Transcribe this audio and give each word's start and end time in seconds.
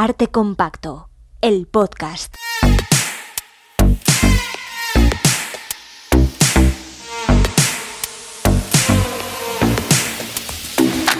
Arte 0.00 0.28
Compacto, 0.28 1.10
el 1.40 1.66
podcast. 1.66 2.32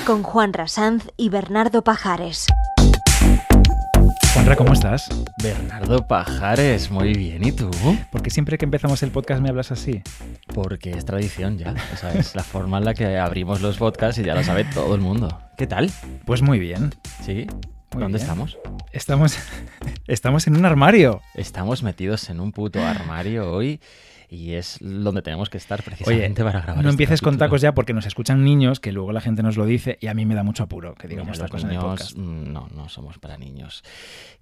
Con 0.07 0.23
Juan 0.23 0.53
Rasanz 0.53 1.09
y 1.17 1.29
Bernardo 1.29 1.83
Pajares. 1.83 2.47
Juanra, 4.33 4.55
¿cómo 4.55 4.75
estás? 4.75 5.09
Bernardo 5.43 6.07
Pajares, 6.07 6.93
muy 6.93 7.15
bien. 7.15 7.45
¿Y 7.45 7.51
tú? 7.51 7.69
Porque 8.13 8.31
siempre 8.31 8.59
que 8.59 8.65
empezamos 8.65 9.03
el 9.03 9.11
podcast 9.11 9.43
me 9.43 9.49
hablas 9.49 9.73
así. 9.73 10.05
Porque 10.55 10.93
es 10.93 11.05
tradición 11.05 11.59
ya. 11.59 11.75
O 11.93 11.97
sea, 11.97 12.13
es 12.15 12.37
la 12.37 12.45
forma 12.45 12.79
en 12.79 12.85
la 12.85 12.95
que 12.95 13.19
abrimos 13.19 13.61
los 13.61 13.77
podcasts 13.77 14.21
y 14.21 14.23
ya 14.23 14.37
lo 14.37 14.45
sabe 14.45 14.63
todo 14.73 14.95
el 14.95 15.01
mundo. 15.01 15.37
¿Qué 15.57 15.67
tal? 15.67 15.91
Pues 16.25 16.43
muy 16.43 16.61
bien. 16.61 16.95
¿Sí? 17.27 17.49
Muy 17.93 18.03
¿Dónde 18.03 18.19
bien. 18.19 18.29
estamos? 18.29 18.59
Estamos, 18.93 19.39
estamos 20.07 20.47
en 20.47 20.57
un 20.57 20.65
armario. 20.65 21.23
Estamos 21.35 21.83
metidos 21.83 22.29
en 22.31 22.41
un 22.41 22.53
puto 22.53 22.81
armario 22.85 23.53
hoy 23.53 23.81
y 24.31 24.53
es 24.53 24.79
donde 24.81 25.23
tenemos 25.23 25.49
que 25.51 25.57
estar 25.59 25.83
precisamente 25.83 26.43
para 26.45 26.61
grabar. 26.61 26.77
no 26.77 26.81
este 26.83 26.91
empieces 26.91 27.21
con 27.23 27.39
tacos 27.39 27.61
ya 27.63 27.75
porque 27.75 27.95
nos 27.95 28.05
escuchan 28.07 28.45
niños, 28.45 28.79
que 28.81 28.93
luego 28.93 29.13
la 29.13 29.21
gente 29.21 29.43
nos 29.43 29.57
lo 29.57 29.65
dice 29.65 29.97
y 30.01 30.09
a 30.09 30.15
mí 30.15 30.27
me 30.27 30.35
da 30.35 30.43
mucho 30.43 30.65
apuro 30.65 30.95
que 30.95 31.09
digamos 31.09 31.39
en 31.39 31.45
el 31.47 31.69
niños, 31.69 31.85
podcast. 31.85 32.17
mm, 32.17 32.53
no, 32.53 32.69
no 32.75 32.89
somos 32.89 33.19
para 33.19 33.39
niños. 33.39 33.83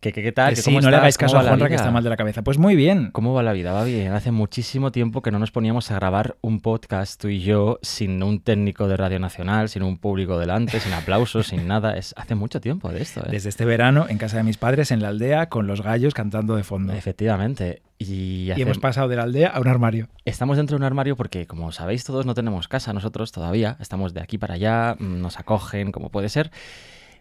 ¿Qué, 0.01 0.13
qué, 0.13 0.23
qué 0.23 0.33
tal? 0.33 0.51
Que 0.51 0.57
¿Qué- 0.57 0.63
sí, 0.63 0.71
cómo 0.71 0.81
no 0.81 0.89
le 0.91 0.97
estás? 0.97 1.01
hagáis 1.01 1.19
caso 1.19 1.33
¿Cómo 1.37 1.45
a 1.45 1.49
Juanra 1.49 1.69
que 1.69 1.75
está 1.77 1.91
mal 1.91 2.03
de 2.05 2.11
la 2.11 2.17
cabeza. 2.17 2.43
Pues 2.43 2.59
muy 2.59 2.77
bien. 2.77 3.11
¿Cómo 3.13 3.33
va 3.33 3.43
la 3.43 3.53
vida? 3.53 3.73
Va 3.73 3.85
bien. 3.85 4.13
Hace 4.13 4.31
muchísimo 4.33 4.93
tiempo 4.93 5.23
que 5.23 5.31
no 5.31 5.39
nos 5.39 5.51
poníamos 5.51 5.91
a 5.91 5.95
grabar 5.95 6.37
un 6.43 6.61
podcast 6.61 7.21
tú 7.21 7.29
y 7.29 7.41
yo 7.41 7.79
sin 7.83 8.23
un 8.23 8.41
técnico 8.41 8.89
de 8.89 8.97
Radio 8.97 9.19
Nacional, 9.21 9.69
sin 9.69 9.83
un 9.83 9.99
público 9.99 10.39
delante, 10.39 10.81
sin 10.81 10.93
aplausos, 10.93 11.47
sin 11.49 11.67
nada. 11.67 11.97
Es 11.97 12.13
hace 12.17 12.35
mucho 12.35 12.61
tiempo 12.61 12.91
de 12.91 13.03
esto. 13.03 13.21
¿eh? 13.21 13.29
Desde 13.31 13.49
este 13.49 13.65
verano 13.65 14.07
en 14.09 14.19
casa 14.19 14.37
de 14.37 14.43
mis 14.43 14.59
padres 14.59 14.91
en 14.91 15.01
la 15.01 15.09
aldea 15.09 15.49
con 15.49 15.67
los 15.67 15.81
gallos 15.83 16.13
cantando 16.13 16.57
de 16.57 16.65
fondo. 16.65 16.93
Efectivamente. 16.93 17.83
Y, 17.99 18.51
hemos 18.51 18.79
pasado 18.79 19.09
de 19.09 19.17
la 19.17 19.23
aldea 19.23 19.49
a 19.49 19.61
un 19.61 19.69
armario. 19.69 20.09
estamos 20.25 20.57
dentro 20.57 20.77
de 20.77 20.81
un 20.81 20.85
armario 20.85 21.17
porque, 21.17 21.47
como 21.47 21.73
sabéis 21.73 22.05
todos, 22.05 22.27
no 22.27 22.35
tenemos 22.35 22.69
casa 22.69 22.93
nosotros 22.93 23.33
todavía. 23.33 23.77
Estamos 23.81 24.13
de 24.13 24.21
aquí 24.21 24.37
para 24.37 24.55
allá, 24.55 24.97
mm, 24.99 25.21
nos 25.21 25.39
acogen 25.39 25.93
como 25.93 26.11
puede 26.11 26.29
ser. 26.29 26.51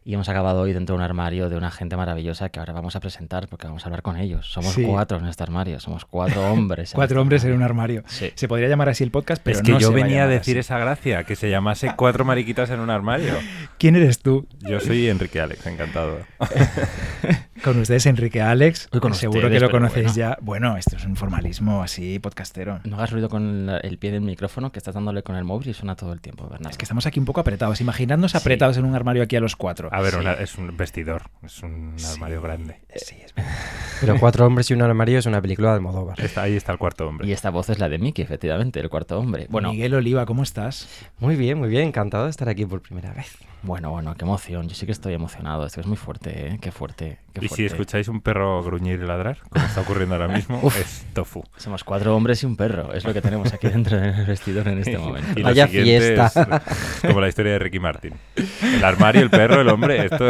Y 0.08 0.14
hemos 0.14 0.30
acabado 0.30 0.62
hoy 0.62 0.72
dentro 0.72 0.94
de 0.94 0.98
un 0.98 1.04
armario 1.04 1.50
de 1.50 1.58
una 1.58 1.72
gente 1.72 1.98
maravillosa 1.98 2.50
que 2.50 2.60
ahora 2.60 2.74
vamos 2.74 2.96
a 2.96 3.00
presentar 3.00 3.48
porque 3.48 3.66
vamos 3.66 3.84
a 3.84 3.88
hablar 3.88 4.04
con 4.04 4.18
ellos. 4.18 4.46
Somos 4.52 4.74
Sí. 4.76 4.84
cuatro 4.84 5.18
en 5.18 5.26
este 5.26 5.42
armario, 5.42 5.80
somos 5.80 6.06
cuatro 6.06 6.44
hombres. 6.52 6.92
en 6.92 6.96
Cuatro 6.96 7.16
este 7.16 7.22
hombres 7.22 7.44
en 7.44 7.54
un 7.54 7.64
armario. 7.64 8.04
Sí. 8.06 8.32
Se 8.36 8.48
podría 8.48 8.70
llamar 8.70 8.88
así 8.90 9.04
el 9.04 9.10
podcast, 9.10 9.42
pero 9.44 9.58
es 9.58 9.64
que 9.64 9.72
no 9.72 9.80
yo 9.80 9.88
se 9.90 9.96
venía 9.96 10.26
a 10.26 10.28
decir 10.28 10.58
así. 10.58 10.60
esa 10.60 10.78
gracia, 10.78 11.24
que 11.24 11.36
se 11.36 11.50
llamase 11.50 11.92
Cuatro 11.96 12.24
mariquitas 12.24 12.70
en 12.70 12.82
un 12.82 12.92
armario. 12.92 13.34
¿Quién 13.80 13.96
eres 13.96 14.20
tú? 14.20 14.48
Yo 14.60 14.80
soy 14.80 15.10
Enrique 15.10 15.42
Alex, 15.42 15.66
encantado. 15.66 16.20
Con 17.64 17.80
ustedes, 17.80 18.06
Enrique 18.06 18.42
Alex. 18.44 18.90
Uy, 18.92 19.00
con 19.00 19.16
Seguro 19.16 19.40
ustedes, 19.48 19.54
que 19.60 19.66
lo 19.66 19.72
conocéis 19.72 20.08
bueno. 20.14 20.18
ya. 20.18 20.38
Bueno, 20.42 20.78
esto 20.78 20.98
es 20.98 21.06
un 21.06 21.16
formalismo 21.16 21.82
así 21.82 22.20
podcastero. 22.20 22.80
No 22.84 22.98
hagas 22.98 23.12
ruido 23.12 23.28
con 23.28 23.72
el 23.82 23.98
pie 23.98 24.12
del 24.12 24.22
micrófono 24.22 24.72
que 24.72 24.78
estás 24.78 24.94
dándole 24.94 25.24
con 25.24 25.36
el 25.36 25.46
móvil 25.46 25.70
y 25.70 25.74
suena 25.74 25.96
todo 25.96 26.14
el 26.14 26.22
tiempo, 26.22 26.44
Bernardo. 26.44 26.70
Es 26.70 26.78
que 26.78 26.84
estamos 26.84 27.08
aquí 27.08 27.18
un 27.20 27.26
poco 27.26 27.40
apretados. 27.40 27.82
Imaginadnos 27.82 28.34
Sí. 28.34 28.38
apretados 28.38 28.78
en 28.78 28.86
un 28.86 28.94
armario 28.94 29.24
aquí 29.24 29.36
a 29.36 29.40
los 29.40 29.56
cuatro. 29.56 29.90
A 29.96 30.02
ver, 30.02 30.14
Sí. 30.14 30.20
una- 30.20 30.34
es 30.34 30.56
un 30.58 30.76
vestidor, 30.78 31.24
es 31.44 31.64
un 31.64 31.96
armario 32.14 32.42
grande. 32.42 32.82
Sí, 32.96 33.16
es 33.24 33.34
verdad. 33.34 33.52
Pero 34.02 34.20
Cuatro 34.20 34.46
hombres 34.46 34.70
y 34.70 34.74
un 34.74 34.82
armario 34.82 35.20
es 35.20 35.26
una 35.26 35.42
película 35.42 35.70
de 35.70 35.76
Almodóvar. 35.76 36.20
Está, 36.20 36.44
ahí 36.44 36.56
está 36.56 36.72
el 36.74 36.78
cuarto 36.78 37.08
hombre. 37.08 37.28
Y 37.28 37.32
esta 37.32 37.50
voz 37.50 37.70
es 37.70 37.80
la 37.80 37.88
de 37.90 37.98
Mickey, 37.98 38.24
efectivamente, 38.24 38.80
el 38.80 38.90
cuarto 38.90 39.18
hombre. 39.18 39.48
Bueno, 39.50 39.72
Miguel 39.72 39.94
Oliva, 39.94 40.26
¿cómo 40.26 40.44
estás? 40.44 40.88
Muy 41.20 41.36
bien, 41.36 41.58
muy 41.58 41.70
bien. 41.70 41.88
Encantado 41.88 42.26
de 42.26 42.30
estar 42.32 42.50
aquí 42.50 42.66
por 42.66 42.82
primera 42.82 43.14
vez. 43.14 43.38
Bueno, 43.66 43.90
bueno, 43.90 44.16
qué 44.16 44.24
emoción. 44.24 44.68
Yo 44.68 44.76
sí 44.76 44.86
que 44.86 44.92
estoy 44.92 45.14
emocionado. 45.14 45.66
Esto 45.66 45.82
es 45.82 45.88
muy 45.88 45.98
fuerte, 45.98 46.48
¿eh? 46.48 46.60
Qué 46.62 46.72
fuerte. 46.72 47.18
Qué 47.34 47.46
Y 47.46 47.50
si 47.50 47.66
escucháis 47.66 48.08
un 48.08 48.22
perro 48.22 48.64
gruñir 48.64 49.00
y 49.02 49.06
ladrar, 49.06 49.40
como 49.50 49.66
está 49.66 49.82
ocurriendo 49.82 50.16
ahora 50.16 50.28
mismo, 50.28 50.60
Uf. 50.64 50.80
es 50.80 51.06
tofu. 51.14 51.44
Somos 51.58 51.84
cuatro 51.84 52.16
hombres 52.16 52.44
y 52.44 52.46
un 52.46 52.56
perro. 52.56 52.94
Es 52.94 53.04
lo 53.04 53.14
que 53.14 53.22
tenemos 53.22 53.52
aquí 53.54 53.68
dentro 53.68 53.98
del 54.00 54.26
vestidor 54.26 54.68
en 54.68 54.80
este 54.80 54.98
momento. 55.00 55.40
Y 55.40 55.44
Vaya 55.44 55.68
siguiente 55.68 56.16
fiesta. 56.16 56.62
Es, 56.66 57.02
como 57.08 57.22
la 57.22 57.28
historia 57.28 57.54
de 57.54 57.60
Ricky 57.60 57.80
Martin. 57.80 58.14
El 58.62 58.84
armario, 58.84 59.22
el 59.22 59.30
perro, 59.30 59.62
el 59.62 59.70
hombre, 59.70 60.06
esto... 60.06 60.28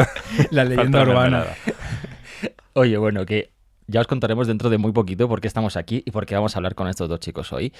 La 0.52 0.64
leyenda 0.64 1.04
urbana. 1.04 1.46
Oye, 2.74 2.98
bueno, 2.98 3.26
que 3.26 3.55
ya 3.88 4.02
os 4.02 4.08
contaremos 4.08 4.48
dentro 4.48 4.70
de 4.70 4.78
muy 4.78 4.92
poquito 4.92 5.28
por 5.28 5.42
qué 5.42 5.48
estamos 5.48 5.78
aquí 5.78 6.04
y 6.06 6.12
por 6.12 6.26
qué 6.26 6.36
vamos 6.36 6.56
a 6.56 6.60
hablar 6.60 6.76
con 6.76 6.88
estos 6.88 7.08
dos 7.08 7.20
chicos 7.20 7.54
hoy. 7.54 7.74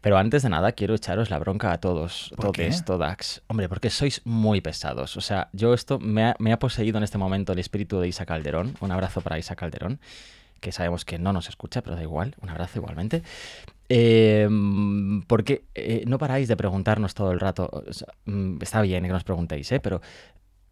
Pero 0.00 0.18
antes 0.18 0.42
de 0.42 0.48
nada, 0.48 0.72
quiero 0.72 0.94
echaros 0.94 1.30
la 1.30 1.38
bronca 1.38 1.72
a 1.72 1.78
todos, 1.78 2.32
¿Por 2.36 2.52
qué? 2.52 2.70
todax. 2.84 3.42
Hombre, 3.46 3.68
porque 3.68 3.90
sois 3.90 4.22
muy 4.24 4.60
pesados. 4.60 5.16
O 5.16 5.20
sea, 5.20 5.48
yo 5.52 5.74
esto 5.74 5.98
me 5.98 6.24
ha, 6.24 6.36
me 6.38 6.52
ha 6.52 6.58
poseído 6.58 6.98
en 6.98 7.04
este 7.04 7.18
momento 7.18 7.52
el 7.52 7.58
espíritu 7.58 8.00
de 8.00 8.08
Isa 8.08 8.26
Calderón. 8.26 8.74
Un 8.80 8.90
abrazo 8.90 9.20
para 9.20 9.38
Isa 9.38 9.54
Calderón, 9.56 10.00
que 10.60 10.72
sabemos 10.72 11.04
que 11.04 11.18
no 11.18 11.32
nos 11.32 11.48
escucha, 11.48 11.82
pero 11.82 11.96
da 11.96 12.02
igual. 12.02 12.34
Un 12.40 12.48
abrazo 12.50 12.78
igualmente. 12.78 13.22
Eh, 13.88 14.48
porque 15.26 15.64
eh, 15.74 16.04
no 16.06 16.18
paráis 16.18 16.48
de 16.48 16.56
preguntarnos 16.56 17.14
todo 17.14 17.30
el 17.30 17.40
rato. 17.40 17.68
O 17.72 17.92
sea, 17.92 18.08
mm, 18.24 18.56
está 18.62 18.80
bien 18.80 19.02
que 19.04 19.10
nos 19.10 19.24
preguntéis, 19.24 19.70
¿eh? 19.72 19.80
Pero 19.80 20.00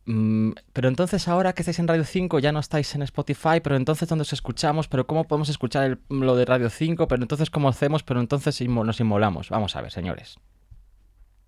pero 0.04 0.88
entonces 0.88 1.28
ahora 1.28 1.52
que 1.52 1.62
estáis 1.62 1.78
en 1.78 1.86
Radio 1.86 2.04
5 2.04 2.38
ya 2.40 2.52
no 2.52 2.58
estáis 2.58 2.94
en 2.94 3.02
Spotify, 3.02 3.60
pero 3.62 3.76
entonces 3.76 4.08
¿dónde 4.08 4.22
os 4.22 4.32
escuchamos? 4.32 4.88
¿Pero 4.88 5.06
cómo 5.06 5.24
podemos 5.24 5.48
escuchar 5.48 5.84
el- 5.84 5.98
lo 6.08 6.34
de 6.36 6.44
Radio 6.44 6.70
5? 6.70 7.06
¿Pero 7.06 7.22
entonces 7.22 7.50
cómo 7.50 7.68
hacemos? 7.68 8.02
¿Pero 8.02 8.20
entonces 8.20 8.60
inmo- 8.60 8.84
nos 8.84 8.98
inmolamos? 9.00 9.50
Vamos 9.50 9.76
a 9.76 9.82
ver, 9.82 9.92
señores. 9.92 10.36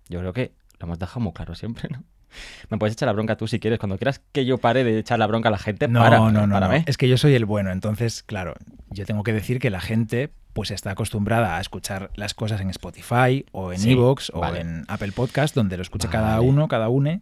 Yo 0.09 0.19
creo 0.19 0.33
que 0.33 0.53
lo 0.79 0.85
hemos 0.85 0.99
dejado 0.99 1.21
muy 1.21 1.33
claro 1.33 1.55
siempre, 1.55 1.89
¿no? 1.89 2.03
Me 2.69 2.77
puedes 2.77 2.93
echar 2.93 3.07
la 3.07 3.13
bronca 3.13 3.35
tú 3.37 3.47
si 3.47 3.59
quieres. 3.59 3.79
Cuando 3.79 3.97
quieras 3.97 4.21
que 4.31 4.45
yo 4.45 4.57
pare 4.57 4.83
de 4.83 4.99
echar 4.99 5.19
la 5.19 5.27
bronca 5.27 5.49
a 5.49 5.51
la 5.51 5.57
gente, 5.59 5.87
No, 5.87 5.99
para, 5.99 6.17
no, 6.17 6.31
no, 6.31 6.47
no. 6.47 6.71
Es 6.85 6.97
que 6.97 7.07
yo 7.07 7.17
soy 7.17 7.35
el 7.35 7.45
bueno. 7.45 7.71
Entonces, 7.71 8.23
claro, 8.23 8.53
yo 8.89 9.05
tengo 9.05 9.23
que 9.23 9.33
decir 9.33 9.59
que 9.59 9.69
la 9.69 9.81
gente 9.81 10.31
pues 10.53 10.71
está 10.71 10.91
acostumbrada 10.91 11.57
a 11.57 11.61
escuchar 11.61 12.11
las 12.15 12.33
cosas 12.33 12.61
en 12.61 12.69
Spotify 12.69 13.45
o 13.51 13.73
en 13.73 13.79
Sí, 13.79 13.91
Evox 13.91 14.31
o 14.33 14.39
vale. 14.39 14.61
en 14.61 14.85
Apple 14.87 15.11
Podcast, 15.11 15.55
donde 15.55 15.77
lo 15.77 15.83
escucha 15.83 16.09
cada 16.09 16.39
uno, 16.41 16.67
cada 16.67 16.89
une. 16.89 17.21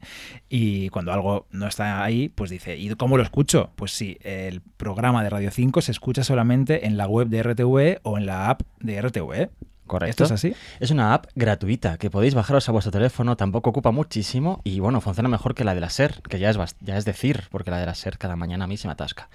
Y 0.49 0.89
cuando 0.89 1.13
algo 1.13 1.47
no 1.51 1.67
está 1.67 2.03
ahí, 2.03 2.29
pues 2.29 2.49
dice, 2.49 2.77
¿y 2.77 2.89
cómo 2.95 3.17
lo 3.17 3.23
escucho? 3.23 3.71
Pues 3.75 3.91
sí, 3.93 4.17
el 4.21 4.61
programa 4.61 5.23
de 5.23 5.29
Radio 5.29 5.51
5 5.51 5.81
se 5.81 5.91
escucha 5.91 6.23
solamente 6.23 6.85
en 6.85 6.97
la 6.97 7.07
web 7.07 7.27
de 7.29 7.41
RTV 7.43 7.99
o 8.03 8.17
en 8.17 8.25
la 8.25 8.49
app 8.49 8.61
de 8.79 9.01
RTV. 9.01 9.49
Correcto. 9.87 10.23
¿Esto 10.23 10.23
es 10.23 10.31
así? 10.31 10.53
Es 10.79 10.89
una 10.91 11.13
app 11.13 11.25
gratuita 11.35 11.97
que 11.97 12.09
podéis 12.09 12.33
bajaros 12.33 12.67
a 12.69 12.71
vuestro 12.71 12.91
teléfono, 12.93 13.35
tampoco 13.35 13.71
ocupa 13.71 13.91
muchísimo 13.91 14.61
y 14.63 14.79
bueno, 14.79 15.01
funciona 15.01 15.27
mejor 15.27 15.53
que 15.53 15.65
la 15.65 15.75
de 15.75 15.81
la 15.81 15.89
SER, 15.89 16.21
que 16.29 16.39
ya 16.39 16.49
es, 16.49 16.57
ya 16.79 16.95
es 16.97 17.03
decir, 17.03 17.43
porque 17.51 17.71
la 17.71 17.77
de 17.79 17.85
la 17.85 17.93
SER 17.95 18.17
cada 18.17 18.37
mañana 18.37 18.63
a 18.63 18.67
mí 18.67 18.77
se 18.77 18.87
me 18.87 18.93
atasca. 18.93 19.27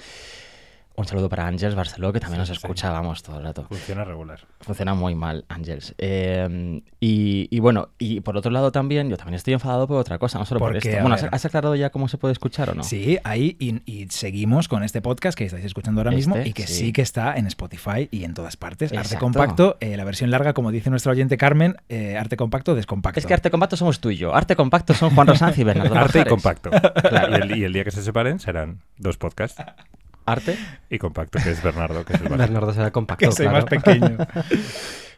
Un 0.97 1.07
saludo 1.07 1.29
para 1.29 1.47
Ángels 1.47 1.75
Barceló, 1.75 2.13
que 2.13 2.21
también 2.21 2.37
Sí, 2.45 2.51
nos 2.51 2.59
sí. 2.59 2.65
escucha, 2.65 2.91
vamos, 2.91 3.23
todo 3.23 3.39
el 3.39 3.45
rato. 3.45 3.67
Funciona 3.69 4.05
regular. 4.05 4.41
Funciona 4.61 4.95
muy 4.95 5.15
mal, 5.15 5.45
Ángels. 5.49 5.95
Eh, 5.99 6.81
y, 7.01 7.49
y 7.51 7.61
bueno, 7.61 7.91
y 7.99 8.21
por 8.21 8.37
otro 8.37 8.51
lado 8.51 8.73
también, 8.73 9.11
yo 9.11 9.17
también 9.17 9.35
estoy 9.35 9.55
enfadado 9.55 9.87
por 9.87 9.99
otra 9.99 10.19
cosa, 10.19 10.39
no 10.39 10.47
solo 10.47 10.59
por, 10.61 10.77
esto. 10.77 10.89
Bueno, 11.03 11.15
¿has, 11.15 11.45
aclarado 11.45 11.75
ya 11.75 11.91
cómo 11.91 12.09
se 12.09 12.17
puede 12.17 12.33
escuchar 12.33 12.71
o 12.71 12.75
no? 12.75 12.83
Sí, 12.83 13.19
ahí 13.25 13.57
y, 13.59 13.83
y 13.85 14.07
seguimos 14.09 14.69
con 14.69 14.83
este 14.83 15.03
podcast 15.03 15.37
que 15.37 15.45
estáis 15.45 15.65
escuchando 15.65 16.01
ahora 16.01 16.13
mismo 16.13 16.37
Este, 16.37 16.49
y 16.49 16.53
que 16.55 16.67
sí. 16.67 16.87
sí. 16.87 16.93
que 16.93 17.03
está 17.03 17.35
en 17.37 17.47
Spotify 17.47 18.09
y 18.11 18.25
en 18.25 18.33
todas 18.33 18.57
partes. 18.57 18.93
Arte 18.93 19.17
compacto, 19.19 19.77
eh, 19.81 19.97
la 19.97 20.05
versión 20.05 20.31
larga, 20.31 20.55
como 20.55 20.71
dice 20.73 20.89
nuestro 20.89 21.13
oyente 21.13 21.37
Carmen, 21.37 21.77
eh, 21.89 22.17
arte 22.17 22.37
compacto, 22.37 22.75
descompacto. 22.75 23.21
Es 23.21 23.27
que 23.27 23.35
arte 23.35 23.51
compacto 23.51 23.77
somos 23.77 24.01
tú 24.01 24.11
y 24.11 24.17
yo. 24.17 24.35
Arte 24.35 24.57
compacto 24.57 24.95
son 24.95 25.15
Juan 25.15 25.27
Rosanz 25.27 25.59
y 25.59 25.65
Bernardo 25.65 25.95
Arte 25.99 26.21
y 26.21 26.25
compacto. 26.25 26.71
Claro. 27.07 27.37
Y, 27.39 27.41
el, 27.53 27.59
y 27.59 27.65
el 27.65 27.73
día 27.73 27.85
que 27.85 27.91
se 27.91 28.03
separen 28.03 28.41
serán 28.41 28.81
dos 28.99 29.17
podcasts 29.17 29.63
Arte. 30.27 30.59
y 30.91 30.99
compacto, 30.99 31.39
que 31.43 31.51
es 31.51 31.63
Bernardo, 31.63 32.05
que 32.05 32.13
es 32.15 32.21
el. 32.21 32.29
Bernardo 32.37 32.73
será 32.73 32.91
compacto, 32.91 33.27
que 33.29 33.33
soy 33.35 33.47
claro. 33.47 33.65
más 33.65 33.65
pequeño. 33.65 34.19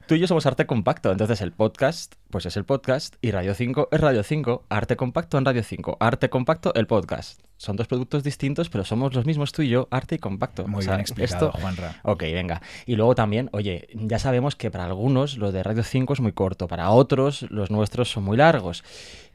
Tú 0.06 0.14
y 0.14 0.20
yo 0.20 0.26
somos 0.26 0.46
arte 0.46 0.64
compacto, 0.64 1.12
entonces 1.12 1.42
el 1.42 1.52
podcast, 1.52 2.14
pues 2.30 2.46
es 2.46 2.56
el 2.56 2.64
podcast, 2.64 3.16
y 3.20 3.30
Radio 3.30 3.52
5 3.52 3.90
es 3.92 4.00
Radio 4.00 4.22
5, 4.22 4.64
arte 4.70 4.96
compacto 4.96 5.36
en 5.36 5.44
Radio 5.44 5.62
5, 5.62 5.98
arte 6.00 6.30
compacto 6.30 6.72
el 6.74 6.86
podcast. 6.86 7.42
Son 7.58 7.76
dos 7.76 7.88
productos 7.88 8.24
distintos, 8.24 8.70
pero 8.70 8.84
somos 8.86 9.12
los 9.14 9.26
mismos 9.26 9.52
tú 9.52 9.60
y 9.60 9.68
yo, 9.68 9.86
arte 9.90 10.14
y 10.14 10.18
compacto. 10.18 10.66
Muy 10.66 10.78
O 10.78 10.82
sea, 10.82 10.92
bien 10.94 11.00
explicado, 11.02 11.48
esto- 11.48 11.60
Juanra. 11.60 12.00
Ok, 12.04 12.22
venga. 12.22 12.62
Y 12.86 12.96
luego 12.96 13.14
también, 13.14 13.50
oye, 13.52 13.86
ya 13.92 14.18
sabemos 14.18 14.56
que 14.56 14.70
para 14.70 14.86
algunos 14.86 15.36
lo 15.36 15.52
de 15.52 15.62
Radio 15.62 15.82
5 15.82 16.14
es 16.14 16.20
muy 16.20 16.32
corto, 16.32 16.68
para 16.68 16.88
otros 16.88 17.42
los 17.50 17.70
nuestros 17.70 18.10
son 18.10 18.24
muy 18.24 18.38
largos. 18.38 18.84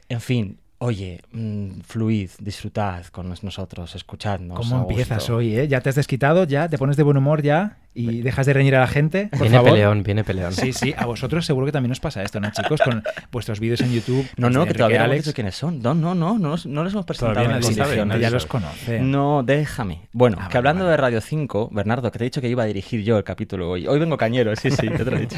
En 0.09 0.21
fin, 0.21 0.57
oye, 0.83 1.21
mm, 1.31 1.79
fluid, 1.87 2.29
disfrutad 2.39 3.05
con 3.05 3.29
nos- 3.29 3.43
nosotros, 3.43 3.95
escuchadnos. 3.95 4.57
¿Cómo 4.57 4.81
empiezas 4.89 5.19
gusto. 5.19 5.37
hoy, 5.37 5.57
eh? 5.57 5.67
¿Ya 5.67 5.79
te 5.81 5.89
has 5.89 5.95
desquitado? 5.95 6.43
¿Ya 6.43 6.67
te 6.67 6.77
pones 6.77 6.97
de 6.97 7.03
buen 7.03 7.15
humor 7.17 7.41
ya? 7.41 7.77
¿Y 7.95 8.21
dejas 8.21 8.47
de 8.47 8.53
reñir 8.53 8.75
a 8.75 8.79
la 8.79 8.87
gente? 8.87 9.27
Por 9.31 9.41
Viene 9.41 9.55
favor. 9.57 9.71
peleón, 9.71 10.01
viene 10.03 10.23
peleón. 10.23 10.51
Sí, 10.51 10.73
sí, 10.73 10.93
a 10.97 11.05
vosotros 11.05 11.45
seguro 11.45 11.67
que 11.67 11.71
también 11.71 11.91
os 11.91 11.99
pasa 11.99 12.23
esto, 12.23 12.39
¿no, 12.39 12.51
chicos? 12.51 12.81
Con 12.81 13.03
vuestros 13.31 13.59
vídeos 13.59 13.81
en 13.81 13.93
YouTube. 13.93 14.27
No, 14.35 14.49
no, 14.49 14.65
que 14.65 14.73
todavía 14.73 14.97
no 14.97 15.03
hemos 15.05 15.13
Alex. 15.13 15.25
dicho 15.25 15.35
quiénes 15.35 15.55
son. 15.55 15.79
No, 15.81 15.93
no, 15.93 16.15
no, 16.15 16.37
no, 16.39 16.49
nos- 16.49 16.65
no 16.65 16.83
les 16.83 16.91
hemos 16.93 17.05
presentado 17.05 17.33
Todavía 17.33 17.55
en 17.57 17.61
condiciones. 17.61 18.19
Ya 18.19 18.29
los 18.31 18.45
conoce. 18.47 18.99
No, 18.99 19.43
déjame. 19.43 20.01
Bueno, 20.11 20.37
Ah, 20.41 20.49
que 20.49 20.57
hablando 20.57 20.83
vale. 20.85 20.91
de 20.91 20.97
Radio 20.97 21.21
5, 21.21 21.69
Bernardo, 21.71 22.11
que 22.11 22.17
te 22.17 22.23
he 22.23 22.27
dicho 22.27 22.41
que 22.41 22.49
iba 22.49 22.63
a 22.63 22.65
dirigir 22.65 23.03
yo 23.03 23.17
el 23.17 23.23
capítulo 23.23 23.69
hoy. 23.69 23.87
Hoy 23.87 23.99
vengo 23.99 24.17
cañero, 24.17 24.55
sí, 24.55 24.71
sí, 24.71 24.89
te 24.89 25.05
lo 25.05 25.15
he 25.15 25.19
dicho. 25.21 25.37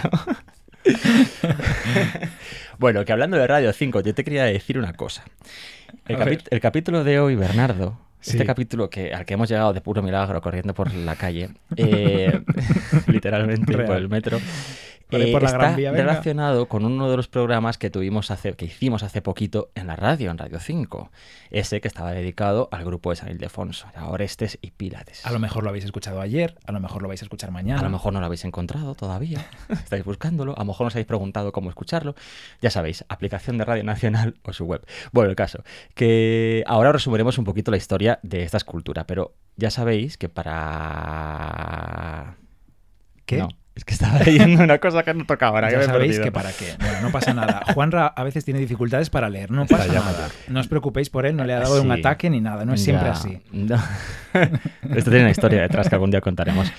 bueno, 2.79 3.03
que 3.05 3.11
hablando 3.11 3.37
de 3.37 3.47
Radio 3.47 3.71
5, 3.73 4.01
yo 4.01 4.13
te 4.13 4.23
quería 4.23 4.43
decir 4.45 4.77
una 4.77 4.93
cosa. 4.93 5.23
El, 6.07 6.17
capi- 6.17 6.59
capítulo 6.59 7.03
de 7.03 7.19
hoy, 7.19 7.35
Bernardo, 7.35 7.99
Este 8.21 8.39
Sí. 8.39 8.45
capítulo 8.45 8.89
que, 8.89 9.13
al 9.13 9.23
que 9.25 9.35
hemos 9.35 9.47
llegado 9.49 9.71
de 9.73 9.81
puro 9.81 10.01
milagro 10.01 10.41
corriendo 10.41 10.73
por 10.73 10.93
la 10.93 11.15
calle, 11.15 11.49
eh, 11.77 12.41
literalmente 13.07 13.77
por 13.77 13.95
el 13.95 14.09
metro, 14.09 14.39
Por 15.15 15.21
ahí 15.21 15.29
eh, 15.29 15.39
la 15.39 15.45
está 15.45 15.57
Gran 15.57 15.75
Vía, 15.75 15.91
venga. 15.91 16.03
relacionado 16.03 16.67
con 16.67 16.85
uno 16.85 17.09
de 17.09 17.17
los 17.17 17.27
programas 17.27 17.77
que 17.77 17.89
tuvimos 17.89 18.31
hace, 18.31 18.53
que 18.53 18.65
hicimos 18.65 19.03
hace 19.03 19.21
poquito 19.21 19.69
en 19.75 19.87
la 19.87 19.95
radio, 19.95 20.31
en 20.31 20.37
Radio 20.37 20.59
5. 20.59 21.11
Ese 21.51 21.81
que 21.81 21.87
estaba 21.87 22.11
dedicado 22.11 22.69
al 22.71 22.85
grupo 22.85 23.11
de 23.11 23.15
San 23.15 23.29
Ildefonso, 23.29 23.87
a 23.95 24.09
Orestes 24.09 24.57
y 24.61 24.71
Pílades. 24.71 25.25
A 25.25 25.31
lo 25.31 25.39
mejor 25.39 25.63
lo 25.63 25.69
habéis 25.69 25.85
escuchado 25.85 26.21
ayer, 26.21 26.57
a 26.65 26.71
lo 26.71 26.79
mejor 26.79 27.01
lo 27.01 27.07
vais 27.07 27.21
a 27.21 27.25
escuchar 27.25 27.51
mañana. 27.51 27.79
A 27.79 27.83
lo 27.83 27.89
mejor 27.89 28.13
no 28.13 28.19
lo 28.19 28.25
habéis 28.25 28.45
encontrado 28.45 28.95
todavía, 28.95 29.45
estáis 29.69 30.03
buscándolo, 30.03 30.55
a 30.55 30.59
lo 30.59 30.65
mejor 30.65 30.85
nos 30.85 30.95
habéis 30.95 31.07
preguntado 31.07 31.51
cómo 31.51 31.69
escucharlo. 31.69 32.15
Ya 32.61 32.69
sabéis, 32.69 33.05
aplicación 33.09 33.57
de 33.57 33.65
Radio 33.65 33.83
Nacional 33.83 34.35
o 34.43 34.53
su 34.53 34.65
web. 34.65 34.85
Bueno, 35.11 35.29
el 35.29 35.35
caso, 35.35 35.63
que 35.93 36.63
ahora 36.67 36.91
resumiremos 36.91 37.37
un 37.37 37.45
poquito 37.45 37.71
la 37.71 37.77
historia 37.77 38.19
de 38.23 38.43
esta 38.43 38.57
escultura, 38.57 39.05
pero 39.05 39.35
ya 39.55 39.71
sabéis 39.71 40.17
que 40.17 40.29
para... 40.29 42.35
¿Qué? 43.25 43.37
No, 43.37 43.49
es 43.75 43.83
que 43.83 43.93
estaba 43.93 44.19
leyendo 44.19 44.63
una 44.63 44.77
cosa 44.79 45.03
que 45.03 45.13
no 45.13 45.25
tocaba 45.25 45.57
ahora. 45.57 45.67
que 45.67 45.73
Ya 45.73 45.79
me 45.79 45.85
sabéis 45.85 46.19
que 46.19 46.31
para 46.31 46.51
qué. 46.53 46.75
Bueno, 46.79 47.01
no 47.01 47.11
pasa 47.11 47.33
nada. 47.33 47.61
Juanra 47.73 48.07
a 48.07 48.23
veces 48.23 48.45
tiene 48.45 48.59
dificultades 48.61 49.09
para 49.09 49.29
leer, 49.29 49.51
no 49.51 49.65
pasa 49.65 49.93
nada. 49.93 50.29
No 50.47 50.61
os 50.61 50.67
preocupéis 50.67 51.09
por 51.09 51.25
él, 51.25 51.35
no 51.35 51.43
le 51.43 51.53
ha 51.53 51.59
dado 51.59 51.81
un 51.81 51.91
ataque 51.91 52.29
ni 52.29 52.39
nada, 52.39 52.63
no 52.63 52.73
es 52.73 52.81
siempre 52.81 53.09
así. 53.09 53.39
no. 53.51 53.75
Esto 54.95 55.09
tiene 55.09 55.21
una 55.21 55.31
historia 55.31 55.61
detrás 55.61 55.89
que 55.89 55.95
algún 55.95 56.11
día 56.11 56.21
contaremos. 56.21 56.71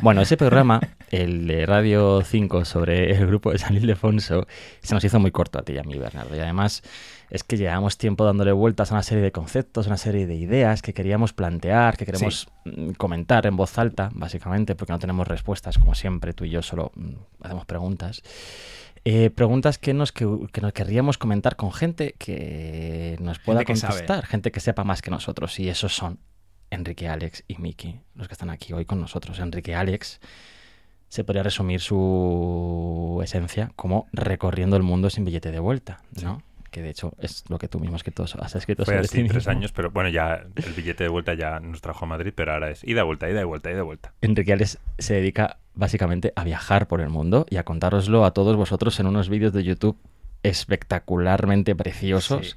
Bueno, 0.00 0.20
ese 0.20 0.36
programa, 0.36 0.80
el 1.10 1.46
de 1.46 1.66
Radio 1.66 2.22
5 2.22 2.64
sobre 2.64 3.12
el 3.12 3.26
grupo 3.26 3.52
de 3.52 3.58
San 3.58 3.74
Ildefonso, 3.74 4.46
se 4.82 4.94
nos 4.94 5.04
hizo 5.04 5.18
muy 5.20 5.30
corto 5.30 5.58
a 5.58 5.62
ti 5.62 5.74
y 5.74 5.78
a 5.78 5.82
mí, 5.82 5.98
Bernardo. 5.98 6.36
Y 6.36 6.40
además 6.40 6.82
es 7.34 7.42
que 7.42 7.56
llevamos 7.56 7.98
tiempo 7.98 8.24
dándole 8.24 8.52
vueltas 8.52 8.92
a 8.92 8.94
una 8.94 9.02
serie 9.02 9.24
de 9.24 9.32
conceptos, 9.32 9.88
una 9.88 9.96
serie 9.96 10.24
de 10.24 10.36
ideas 10.36 10.82
que 10.82 10.94
queríamos 10.94 11.32
plantear, 11.32 11.96
que 11.96 12.06
queremos 12.06 12.46
mm, 12.64 12.90
comentar 12.92 13.44
en 13.46 13.56
voz 13.56 13.76
alta, 13.76 14.08
básicamente, 14.14 14.76
porque 14.76 14.92
no 14.92 15.00
tenemos 15.00 15.26
respuestas, 15.26 15.76
como 15.76 15.96
siempre, 15.96 16.32
tú 16.32 16.44
y 16.44 16.50
yo 16.50 16.62
solo 16.62 16.92
mm, 16.94 17.14
hacemos 17.40 17.66
preguntas. 17.66 18.22
Eh, 19.04 19.30
preguntas 19.30 19.78
que 19.78 19.94
nos, 19.94 20.12
que, 20.12 20.28
que 20.52 20.60
nos 20.60 20.72
querríamos 20.72 21.18
comentar 21.18 21.56
con 21.56 21.72
gente 21.72 22.14
que 22.16 23.16
nos 23.20 23.40
pueda 23.40 23.58
Gente 23.60 23.72
que 23.72 23.78
sabe. 23.80 23.92
contestar, 23.94 24.26
gente 24.26 24.52
que 24.52 24.60
sepa 24.60 24.84
más 24.84 25.02
que 25.02 25.10
nosotros. 25.10 25.58
Y 25.58 25.68
esos 25.68 25.92
son 25.92 26.20
Enrique, 26.70 27.08
Alex 27.08 27.42
y 27.48 27.56
Miki, 27.56 27.98
los 28.14 28.28
que 28.28 28.34
están 28.34 28.50
aquí 28.50 28.72
hoy 28.72 28.84
con 28.84 29.00
nosotros. 29.00 29.40
Enrique 29.40 29.74
Alex 29.74 30.20
se 31.08 31.24
podría 31.24 31.42
resumir 31.42 31.80
su 31.80 33.20
esencia 33.24 33.72
como 33.74 34.06
recorriendo 34.12 34.76
el 34.76 34.84
mundo 34.84 35.10
sin 35.10 35.24
billete 35.24 35.50
de 35.50 35.58
vuelta, 35.58 36.00
¿no? 36.22 36.40
Que 36.74 36.82
de 36.82 36.90
hecho 36.90 37.12
es 37.20 37.44
lo 37.48 37.56
que 37.56 37.68
tú 37.68 37.78
mismo 37.78 37.94
escrito, 37.94 38.24
has 38.24 38.56
escrito 38.56 38.84
sobre 38.84 38.98
así 38.98 39.22
ti 39.22 39.28
tres 39.28 39.46
mismo. 39.46 39.52
años, 39.52 39.70
pero 39.70 39.92
bueno, 39.92 40.08
ya 40.08 40.44
el 40.56 40.72
billete 40.72 41.04
de 41.04 41.08
vuelta 41.08 41.32
ya 41.34 41.60
nos 41.60 41.80
trajo 41.80 42.04
a 42.04 42.08
Madrid, 42.08 42.32
pero 42.34 42.50
ahora 42.50 42.68
es 42.72 42.82
ida, 42.82 43.04
vuelta, 43.04 43.30
ida, 43.30 43.44
vuelta, 43.44 43.70
ida, 43.70 43.84
vuelta. 43.84 44.12
Enrique 44.22 44.52
Alex 44.52 44.78
se 44.98 45.14
dedica 45.14 45.58
básicamente 45.76 46.32
a 46.34 46.42
viajar 46.42 46.88
por 46.88 47.00
el 47.00 47.10
mundo 47.10 47.46
y 47.48 47.58
a 47.58 47.62
contároslo 47.62 48.24
a 48.24 48.32
todos 48.32 48.56
vosotros 48.56 48.98
en 48.98 49.06
unos 49.06 49.28
vídeos 49.28 49.52
de 49.52 49.62
YouTube 49.62 49.96
espectacularmente 50.42 51.76
preciosos. 51.76 52.56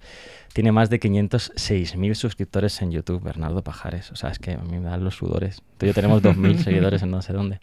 Tiene 0.52 0.72
más 0.72 0.90
de 0.90 1.00
506.000 1.00 2.16
suscriptores 2.16 2.82
en 2.82 2.92
YouTube, 2.92 3.22
Bernardo 3.22 3.64
Pajares. 3.64 4.12
O 4.12 4.16
sea, 4.16 4.32
es 4.32 4.40
que 4.40 4.54
a 4.54 4.58
mí 4.58 4.80
me 4.80 4.90
dan 4.90 5.04
los 5.04 5.16
sudores. 5.16 5.62
Tú 5.78 5.86
y 5.86 5.90
yo 5.90 5.94
tenemos 5.94 6.24
2.000 6.24 6.58
seguidores 6.64 7.04
en 7.04 7.12
no 7.12 7.22
sé 7.22 7.34
dónde. 7.34 7.60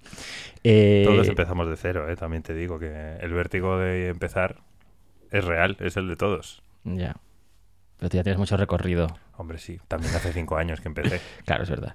Eh, 0.62 1.03
Todos 1.05 1.27
empezamos 1.27 1.69
de 1.69 1.77
cero, 1.77 2.09
¿eh? 2.09 2.15
también 2.15 2.45
te 2.45 2.55
digo 2.55 2.79
que 2.79 3.17
el 3.21 3.33
vértigo 3.33 3.77
de 3.79 4.09
empezar 4.09 4.61
es 5.35 5.45
real, 5.45 5.77
es 5.81 5.97
el 5.97 6.09
de 6.09 6.17
todos. 6.17 6.63
Ya. 6.85 7.17
Pero 7.99 8.11
tú 8.11 8.17
ya 8.17 8.23
tienes 8.23 8.39
mucho 8.39 8.57
recorrido. 8.57 9.09
Hombre, 9.37 9.59
sí, 9.59 9.81
también 9.89 10.15
hace 10.15 10.33
cinco 10.33 10.57
años 10.57 10.81
que 10.81 10.89
empecé. 10.89 11.21
Claro, 11.45 11.65
es 11.65 11.71
verdad. 11.71 11.95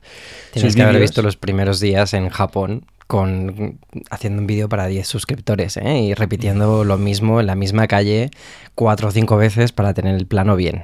Tienes 0.51 0.73
Sus 0.73 0.75
que 0.75 0.83
haber 0.83 0.99
visto 0.99 1.21
los 1.21 1.37
primeros 1.37 1.79
días 1.79 2.13
en 2.13 2.29
Japón 2.29 2.85
con 3.07 3.79
haciendo 4.11 4.41
un 4.41 4.47
vídeo 4.47 4.69
para 4.69 4.85
10 4.85 5.07
suscriptores 5.07 5.77
¿eh? 5.77 5.99
y 5.99 6.13
repitiendo 6.13 6.83
lo 6.85 6.97
mismo 6.97 7.39
en 7.39 7.47
la 7.47 7.55
misma 7.55 7.87
calle 7.87 8.29
cuatro 8.75 9.07
o 9.07 9.11
cinco 9.11 9.37
veces 9.37 9.71
para 9.71 9.93
tener 9.93 10.15
el 10.15 10.27
plano 10.27 10.55
bien. 10.55 10.83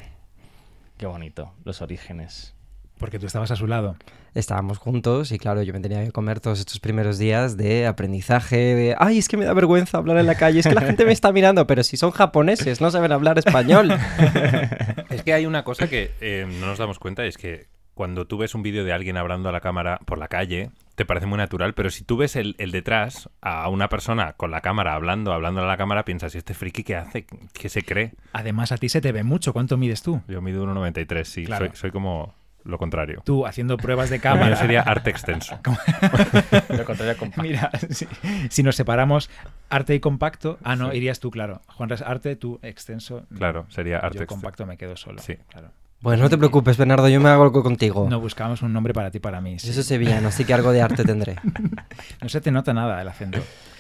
Qué 0.98 1.06
bonito, 1.06 1.52
los 1.66 1.82
orígenes. 1.82 2.55
Porque 2.98 3.20
tú 3.20 3.26
estabas 3.26 3.52
a 3.52 3.56
su 3.56 3.68
lado. 3.68 3.98
Estábamos 4.34 4.78
juntos 4.78 5.32
y 5.32 5.38
claro, 5.38 5.62
yo 5.64 5.74
me 5.74 5.80
tenía 5.80 6.04
que 6.04 6.12
comer 6.12 6.40
todos 6.40 6.60
estos 6.60 6.80
primeros 6.80 7.18
días 7.18 7.58
de 7.58 7.88
aprendizaje, 7.88 8.58
de, 8.58 8.96
ay, 8.98 9.18
es 9.18 9.28
que 9.28 9.38
me 9.38 9.46
da 9.46 9.54
vergüenza 9.54 9.98
hablar 9.98 10.18
en 10.18 10.26
la 10.26 10.36
calle, 10.36 10.60
es 10.60 10.68
que 10.68 10.74
la 10.76 10.82
gente 10.82 11.06
me 11.06 11.12
está 11.14 11.32
mirando, 11.32 11.68
pero 11.68 11.84
si 11.84 11.98
son 11.98 12.12
japoneses, 12.12 12.82
no 12.82 12.92
saben 12.92 13.12
hablar 13.12 13.38
español. 13.38 13.92
Es 15.10 15.24
que 15.24 15.34
hay 15.34 15.46
una 15.46 15.64
cosa 15.64 15.88
que 15.88 16.12
eh, 16.20 16.46
no 16.60 16.66
nos 16.68 16.78
damos 16.78 17.00
cuenta, 17.00 17.26
es 17.26 17.38
que 17.38 17.68
cuando 17.94 18.26
tú 18.28 18.38
ves 18.38 18.54
un 18.56 18.64
vídeo 18.64 18.84
de 18.84 18.92
alguien 18.92 19.16
hablando 19.16 19.48
a 19.48 19.52
la 19.54 19.62
cámara 19.62 20.00
por 20.06 20.18
la 20.18 20.28
calle, 20.28 20.72
te 20.96 21.06
parece 21.06 21.26
muy 21.28 21.38
natural, 21.38 21.74
pero 21.74 21.90
si 21.90 22.04
tú 22.04 22.18
ves 22.18 22.36
el, 22.36 22.56
el 22.58 22.72
detrás 22.72 23.30
a 23.42 23.70
una 23.70 23.88
persona 23.88 24.34
con 24.34 24.52
la 24.52 24.60
cámara 24.62 24.94
hablando, 24.94 25.32
hablando 25.32 25.62
a 25.62 25.66
la 25.66 25.78
cámara, 25.78 26.04
piensas, 26.04 26.36
¿y 26.36 26.40
este 26.40 26.54
friki 26.54 26.84
qué 26.84 26.98
hace? 26.98 27.26
¿Qué 27.54 27.70
se 27.70 27.84
cree? 27.84 28.14
Además, 28.34 28.72
a 28.74 28.78
ti 28.78 28.90
se 28.90 29.00
te 29.00 29.12
ve 29.14 29.24
mucho. 29.24 29.54
¿Cuánto 29.54 29.78
mides 29.78 30.02
tú? 30.02 30.22
Yo 30.28 30.42
mido 30.42 30.66
1,93, 30.66 31.24
sí, 31.24 31.46
Claro. 31.46 31.68
soy, 31.68 31.76
soy 31.76 31.92
como 31.92 32.34
lo 32.66 32.78
contrario. 32.78 33.22
Tú 33.24 33.46
haciendo 33.46 33.78
pruebas 33.78 34.10
de 34.10 34.18
Yo 34.18 34.22
cámara. 34.24 34.56
sería 34.58 34.82
arte 34.82 35.10
extenso. 35.10 35.58
Lo 36.70 36.84
contrario 36.86 37.16
con 37.18 37.32
Mira, 37.42 37.70
si, 37.90 38.08
si 38.50 38.64
nos 38.64 38.76
separamos 38.76 39.30
arte 39.70 39.96
y 39.96 40.00
compacto, 40.00 40.58
ah, 40.64 40.76
no, 40.76 40.94
irías 40.94 41.20
tú, 41.20 41.32
claro. 41.32 41.62
Juan 41.68 41.90
arte, 42.06 42.36
tú 42.36 42.60
extenso. 42.62 43.26
Claro, 43.38 43.66
sería 43.70 43.98
arte 43.98 44.18
Yo 44.18 44.24
extenso. 44.24 44.28
compacto 44.42 44.66
me 44.66 44.78
quedo 44.78 44.98
solo. 44.98 45.22
Sí. 45.22 45.38
Claro. 45.50 45.70
Bueno, 46.02 46.24
no 46.24 46.30
te 46.30 46.38
preocupes, 46.38 46.78
Bernardo, 46.78 47.08
yo 47.08 47.20
me 47.20 47.30
hago 47.30 47.44
algo 47.44 47.64
contigo. 47.64 48.08
No 48.10 48.20
buscamos 48.20 48.62
un 48.62 48.74
nombre 48.74 48.94
para 48.94 49.10
ti, 49.10 49.20
para 49.20 49.42
mí. 49.42 49.58
sí. 49.58 49.68
Yo 49.68 49.74
soy 49.74 49.84
sevillano, 49.84 50.28
así 50.28 50.44
que 50.46 50.54
algo 50.54 50.72
de 50.72 50.82
arte 50.82 51.04
tendré. 51.04 51.36
No 52.22 52.30
se 52.30 52.42
te 52.42 52.52
nota 52.52 52.74
nada 52.74 53.02
el 53.02 53.08
acento. 53.08 53.40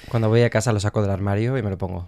Cuando 0.09 0.29
voy 0.29 0.41
a 0.41 0.49
casa 0.49 0.71
lo 0.71 0.79
saco 0.79 1.01
del 1.01 1.11
armario 1.11 1.57
y 1.57 1.61
me 1.63 1.69
lo 1.69 1.77
pongo. 1.77 2.07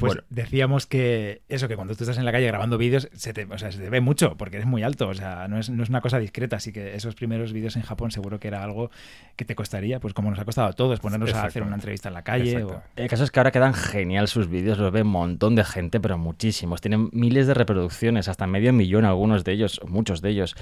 Pues 0.00 0.14
Bueno. 0.14 0.26
decíamos 0.30 0.86
que 0.86 1.42
eso, 1.48 1.68
que 1.68 1.76
cuando 1.76 1.94
tú 1.94 2.04
estás 2.04 2.18
en 2.18 2.24
la 2.24 2.32
calle 2.32 2.46
grabando 2.46 2.78
vídeos, 2.78 3.08
se 3.12 3.32
te, 3.32 3.44
o 3.44 3.58
sea, 3.58 3.70
se 3.70 3.78
te 3.78 3.90
ve 3.90 4.00
mucho, 4.00 4.36
porque 4.36 4.56
eres 4.56 4.66
muy 4.66 4.82
alto, 4.82 5.08
o 5.08 5.14
sea, 5.14 5.46
no 5.46 5.58
es, 5.58 5.68
no 5.70 5.82
es 5.82 5.90
una 5.90 6.00
cosa 6.00 6.18
discreta, 6.18 6.56
así 6.56 6.72
que 6.72 6.94
esos 6.94 7.14
primeros 7.14 7.52
vídeos 7.52 7.76
en 7.76 7.82
Japón 7.82 8.10
seguro 8.10 8.40
que 8.40 8.48
era 8.48 8.64
algo 8.64 8.90
que 9.36 9.44
te 9.44 9.54
costaría, 9.54 10.00
pues 10.00 10.14
como 10.14 10.30
nos 10.30 10.38
ha 10.38 10.44
costado 10.44 10.68
a 10.68 10.72
todos, 10.72 11.00
ponernos 11.00 11.32
a 11.34 11.44
hacer 11.44 11.62
una 11.62 11.74
entrevista 11.74 12.08
en 12.08 12.14
la 12.14 12.22
calle. 12.22 12.64
O... 12.64 12.82
El 12.96 13.08
caso 13.08 13.24
es 13.24 13.30
que 13.30 13.40
ahora 13.40 13.50
quedan 13.50 13.74
genial 13.74 14.26
sus 14.26 14.48
vídeos, 14.48 14.78
los 14.78 14.90
ve 14.90 15.02
un 15.02 15.08
montón 15.08 15.54
de 15.54 15.64
gente, 15.64 16.00
pero 16.00 16.18
muchísimos. 16.18 16.80
Tienen 16.80 17.10
miles 17.12 17.46
de 17.46 17.54
reproducciones, 17.54 18.28
hasta 18.28 18.46
medio 18.46 18.72
millón 18.72 19.04
algunos 19.04 19.44
de 19.44 19.52
ellos, 19.52 19.80
muchos 19.86 20.22
de 20.22 20.30
ellos. 20.30 20.56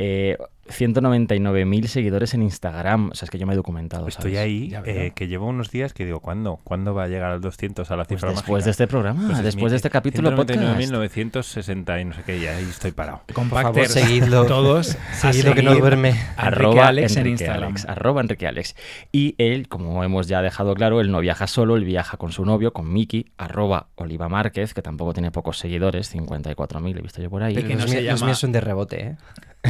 Eh, 0.00 0.36
199.000 0.70 1.86
seguidores 1.86 2.34
en 2.34 2.42
Instagram. 2.42 3.10
O 3.10 3.14
sea, 3.14 3.24
es 3.24 3.30
que 3.30 3.38
yo 3.38 3.46
me 3.46 3.54
he 3.54 3.56
documentado. 3.56 4.06
Estoy 4.06 4.32
¿sabes? 4.34 4.38
ahí, 4.46 4.68
Ya 4.68 4.82
veo. 4.82 4.94
eh, 4.94 5.12
que 5.14 5.26
llevo 5.26 5.46
unos 5.46 5.70
días 5.70 5.94
que 5.94 6.04
digo, 6.04 6.20
¿cuándo? 6.20 6.60
¿Cuándo 6.62 6.94
va 6.94 7.04
a 7.04 7.08
llegar 7.08 7.30
al 7.32 7.40
200 7.40 7.90
a 7.90 7.96
la 7.96 8.04
Pues 8.04 8.18
cifra 8.20 8.30
después 8.30 8.48
mágica? 8.50 8.64
de 8.66 8.70
este 8.70 8.86
programa, 8.86 9.22
Pues 9.28 9.38
es 9.38 9.44
después 9.44 9.70
de 9.72 9.76
este 9.76 9.88
capítulo 9.88 10.36
podcast. 10.36 10.60
199.960 10.60 12.00
y 12.00 12.04
no 12.04 12.12
sé 12.14 12.22
qué, 12.24 12.36
y 12.36 12.46
ahí 12.46 12.64
estoy 12.68 12.92
parado. 12.92 13.22
Compacters, 13.32 13.92
seguidlo. 13.92 14.44
todos. 14.46 14.94
a 14.96 15.14
Seguido 15.32 15.54
que 15.54 15.62
no 15.62 15.74
duerme. 15.74 16.14
Arroba 16.36 16.88
Alex 16.88 17.16
en 17.16 17.26
Instagram. 17.28 17.70
Alex, 17.70 17.86
arroba 17.86 18.20
Enrique 18.20 18.46
Alex. 18.46 18.76
Y 19.10 19.34
él, 19.38 19.68
como 19.68 20.04
hemos 20.04 20.28
ya 20.28 20.42
dejado 20.42 20.74
claro, 20.74 21.00
él 21.00 21.10
no 21.10 21.20
viaja 21.20 21.46
solo, 21.46 21.76
él 21.76 21.84
viaja 21.84 22.18
con 22.18 22.30
su 22.30 22.44
novio, 22.44 22.72
con 22.74 22.92
Miki, 22.92 23.26
arroba 23.38 23.88
Oliva 23.94 24.28
Márquez, 24.28 24.74
que 24.74 24.82
tampoco 24.82 25.14
tiene 25.14 25.30
pocos 25.30 25.58
seguidores, 25.58 26.14
54.000 26.14 26.98
he 26.98 27.02
visto 27.02 27.22
yo 27.22 27.30
por 27.30 27.42
ahí. 27.42 27.54
Pero 27.54 27.68
que 27.68 27.74
los, 27.74 27.82
no 27.84 27.88
se 27.88 27.94
míos- 28.00 28.10
los 28.12 28.20
llama- 28.20 28.26
míos 28.28 28.38
son 28.38 28.52
de 28.52 28.60
rebote, 28.60 29.00
¿eh? 29.02 29.16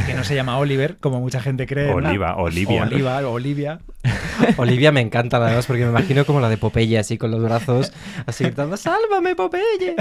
Que 0.06 0.14
no 0.14 0.24
se 0.24 0.34
llama 0.34 0.58
Oliver, 0.58 0.96
como 0.98 1.20
mucha 1.20 1.40
gente 1.40 1.66
cree. 1.66 1.88
¿no? 1.88 1.96
Oliva, 1.96 2.36
Olivia. 2.36 2.82
Oliva, 2.82 3.18
o 3.28 3.32
Olivia. 3.32 3.80
Olivia 4.56 4.92
me 4.92 5.00
encanta 5.00 5.36
además 5.38 5.66
porque 5.66 5.84
me 5.84 5.90
imagino 5.90 6.24
como 6.24 6.40
la 6.40 6.48
de 6.48 6.56
Popeye 6.56 6.98
así 6.98 7.18
con 7.18 7.30
los 7.30 7.42
brazos 7.42 7.92
así 8.26 8.44
gritando 8.44 8.76
¡Sálvame 8.76 9.34
Popeye! 9.34 9.96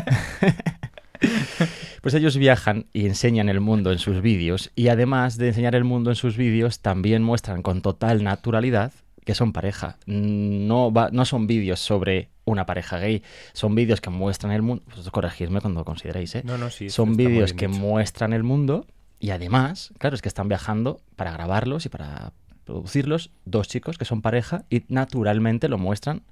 Pues 2.01 2.13
ellos 2.13 2.37
viajan 2.37 2.85
y 2.93 3.05
enseñan 3.07 3.49
el 3.49 3.59
mundo 3.59 3.91
en 3.91 3.97
sus 3.99 4.21
vídeos 4.21 4.71
y 4.75 4.89
además 4.89 5.37
de 5.37 5.47
enseñar 5.49 5.75
el 5.75 5.83
mundo 5.83 6.11
en 6.11 6.15
sus 6.15 6.37
vídeos, 6.37 6.79
también 6.81 7.23
muestran 7.23 7.61
con 7.63 7.81
total 7.81 8.23
naturalidad 8.23 8.91
que 9.25 9.33
son 9.35 9.51
pareja. 9.51 9.97
No, 10.05 10.93
va- 10.93 11.09
no 11.11 11.25
son 11.25 11.47
vídeos 11.47 11.79
sobre 11.79 12.29
una 12.45 12.65
pareja 12.65 12.97
gay, 12.99 13.23
son 13.51 13.75
vídeos 13.75 13.99
que 13.99 14.09
muestran 14.09 14.53
el 14.53 14.61
mundo. 14.61 14.83
Vosotros 14.85 15.11
corregidme 15.11 15.59
cuando 15.59 15.83
consideréis, 15.83 16.35
¿eh? 16.35 16.43
No, 16.45 16.57
no, 16.57 16.69
sí. 16.69 16.89
son 16.89 17.17
vídeos 17.17 17.51
que 17.51 17.67
muestran 17.67 18.31
el 18.31 18.43
mundo 18.43 18.85
y 19.19 19.31
además, 19.31 19.93
claro, 19.97 20.15
es 20.15 20.21
que 20.21 20.27
están 20.27 20.47
viajando 20.47 21.01
para 21.15 21.31
grabarlos 21.31 21.85
y 21.85 21.89
para 21.89 22.33
producirlos 22.65 23.31
dos 23.45 23.67
chicos 23.67 23.97
que 23.97 24.05
son 24.05 24.21
pareja 24.21 24.65
y 24.69 24.83
naturalmente 24.89 25.69
lo 25.69 25.77
muestran 25.77 26.23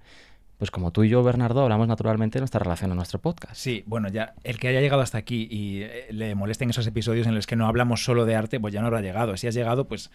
pues 0.57 0.71
como 0.71 0.91
tú 0.91 1.03
y 1.03 1.09
yo, 1.09 1.21
Bernardo, 1.23 1.61
hablamos 1.63 1.87
naturalmente 1.87 2.37
de 2.37 2.41
nuestra 2.41 2.59
relación 2.59 2.91
en 2.91 2.97
nuestro 2.97 3.19
podcast. 3.19 3.55
Sí, 3.55 3.83
bueno, 3.87 4.07
ya 4.09 4.33
el 4.43 4.57
que 4.57 4.69
haya 4.69 4.79
llegado 4.81 5.01
hasta 5.01 5.17
aquí 5.17 5.47
y 5.51 5.81
eh, 5.83 6.07
le 6.11 6.33
molesten 6.35 6.69
esos 6.69 6.87
episodios 6.87 7.27
en 7.27 7.35
los 7.35 7.45
que 7.45 7.55
no 7.55 7.67
hablamos 7.67 8.03
solo 8.03 8.25
de 8.25 8.35
arte, 8.35 8.59
pues 8.59 8.73
ya 8.73 8.79
no 8.81 8.87
habrá 8.87 9.01
llegado. 9.01 9.35
Si 9.37 9.47
has 9.47 9.53
llegado, 9.55 9.85
pues 9.87 10.11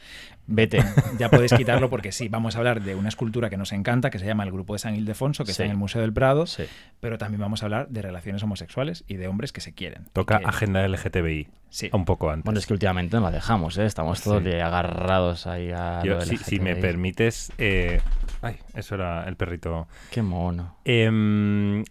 Vete. 0.47 0.82
ya 1.18 1.28
podéis 1.28 1.52
quitarlo 1.52 1.90
porque 1.90 2.11
sí, 2.12 2.28
vamos 2.28 2.54
a 2.56 2.59
hablar 2.59 2.82
de 2.82 2.94
una 2.94 3.09
escultura 3.11 3.50
que 3.50 3.56
nos 3.56 3.73
encanta, 3.73 4.11
que 4.11 4.18
se 4.18 4.26
llama 4.26 4.44
el 4.44 4.50
Grupo 4.52 4.73
de 4.73 4.78
San 4.78 4.97
Ildefonso, 4.97 5.44
que 5.44 5.50
está 5.50 5.64
en 5.64 5.73
el 5.73 5.76
Museo 5.76 6.00
del 6.00 6.12
Prado, 6.12 6.47
Sí. 6.47 6.64
pero 7.00 7.18
también 7.18 7.40
vamos 7.40 7.62
a 7.62 7.66
hablar 7.66 7.88
de 7.88 8.00
relaciones 8.02 8.42
homosexuales 8.42 9.04
y 9.06 9.14
de 9.16 9.28
hombres 9.28 9.52
que 9.52 9.61
se 9.61 9.73
quieren. 9.75 10.06
Toca 10.12 10.38
Que- 10.38 10.47
agenda 10.47 10.82
LGTBI. 10.87 11.49
Sí. 11.68 11.88
Un 11.92 12.04
poco 12.04 12.30
antes. 12.30 12.44
Bueno, 12.44 12.59
es 12.59 12.66
que 12.66 12.73
últimamente 12.73 13.14
no 13.16 13.23
la 13.23 13.30
dejamos, 13.30 13.78
¿eh? 13.78 13.85
Estamos 13.87 14.20
todos 14.23 14.42
Sí. 14.42 14.49
de 14.49 14.61
agarrados 14.61 15.47
ahí 15.47 15.70
a 15.70 16.02
Yo, 16.02 16.14
lo 16.14 16.18
del 16.18 16.28
si, 16.28 16.37
si 16.38 16.59
me 16.59 16.75
permites. 16.75 17.52
eh, 17.59 18.00
Ay, 18.42 18.56
eso 18.75 18.97
era 18.97 19.23
el 19.28 19.37
perrito. 19.37 19.87
Qué 20.11 20.20
mono. 20.30 20.76
Em, 20.84 21.84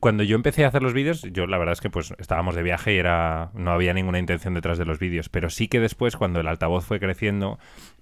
cuando 0.00 0.22
yo 0.22 0.36
empecé 0.36 0.64
a 0.64 0.68
hacer 0.68 0.82
los 0.82 0.92
vídeos, 0.92 1.22
yo 1.22 1.46
la 1.46 1.58
verdad 1.58 1.74
es 1.74 1.80
que 1.80 1.90
pues 1.90 2.12
estábamos 2.18 2.54
de 2.54 2.62
viaje 2.62 2.94
y 2.94 2.98
era 2.98 3.50
no 3.54 3.72
había 3.72 3.92
ninguna 3.94 4.18
intención 4.18 4.54
detrás 4.54 4.78
de 4.78 4.84
los 4.84 4.98
vídeos, 4.98 5.28
pero 5.28 5.50
sí 5.50 5.68
que 5.68 5.80
después 5.80 6.16
cuando 6.16 6.40
el 6.40 6.48
altavoz 6.48 6.84
fue 6.84 7.00
creciendo, 7.00 7.58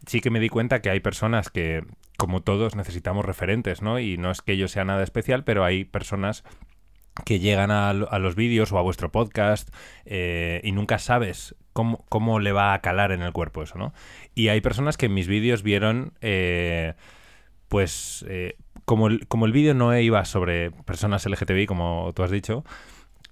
sí 0.07 0.21
que 0.21 0.31
me 0.31 0.41
di 0.41 0.49
cuenta 0.49 0.81
que 0.81 0.91
hay 0.91 1.01
personas 1.01 1.51
que 1.51 1.85
como 2.17 2.43
todos 2.43 2.77
necesitamos 2.77 3.25
referentes, 3.25 3.83
¿no? 3.83 3.99
Y 3.99 4.17
no 4.17 4.31
es 4.31 4.41
que 4.41 4.57
yo 4.57 4.69
sea 4.69 4.85
nada 4.85 5.03
especial, 5.03 5.45
pero 5.45 5.65
hay 5.65 5.85
personas 5.85 6.45
que 7.25 7.39
llegan 7.39 7.71
a 7.71 7.93
los 7.93 8.35
vídeos 8.35 8.73
o 8.73 8.79
a 8.79 8.83
vuestro 8.83 9.13
podcast 9.13 9.73
eh, 10.05 10.61
y 10.65 10.73
nunca 10.73 10.99
sabes 10.99 11.55
cómo, 11.73 12.05
cómo 12.09 12.41
le 12.41 12.53
va 12.53 12.75
a 12.75 12.81
calar 12.81 13.13
en 13.13 13.23
el 13.23 13.33
cuerpo 13.33 13.63
eso, 13.63 13.79
¿no? 13.79 13.95
Y 14.35 14.49
hay 14.49 14.61
personas 14.61 14.97
que 14.97 15.07
en 15.07 15.15
mis 15.15 15.29
vídeos 15.29 15.63
vieron, 15.63 16.15
eh, 16.21 16.95
pues, 17.69 18.25
eh, 18.29 18.57
como 18.85 19.09
el, 19.09 19.27
como 19.27 19.47
el 19.47 19.53
vídeo 19.53 19.75
no 19.75 19.97
iba 19.99 20.25
sobre 20.25 20.71
personas 20.71 21.27
LGTBI, 21.27 21.67
como 21.67 22.13
tú 22.15 22.23
has 22.23 22.31
dicho, 22.31 22.65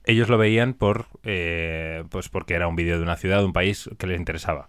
ellos 0.05 0.29
lo 0.29 0.39
veían 0.39 0.75
por, 0.75 1.07
eh, 1.23 2.05
pues 2.11 2.29
porque 2.29 2.55
era 2.55 2.69
un 2.69 2.77
vídeo 2.77 2.97
de 2.97 3.03
una 3.03 3.17
ciudad, 3.17 3.39
de 3.39 3.45
un 3.45 3.53
país 3.53 3.89
que 3.99 4.07
les 4.07 4.19
interesaba. 4.19 4.67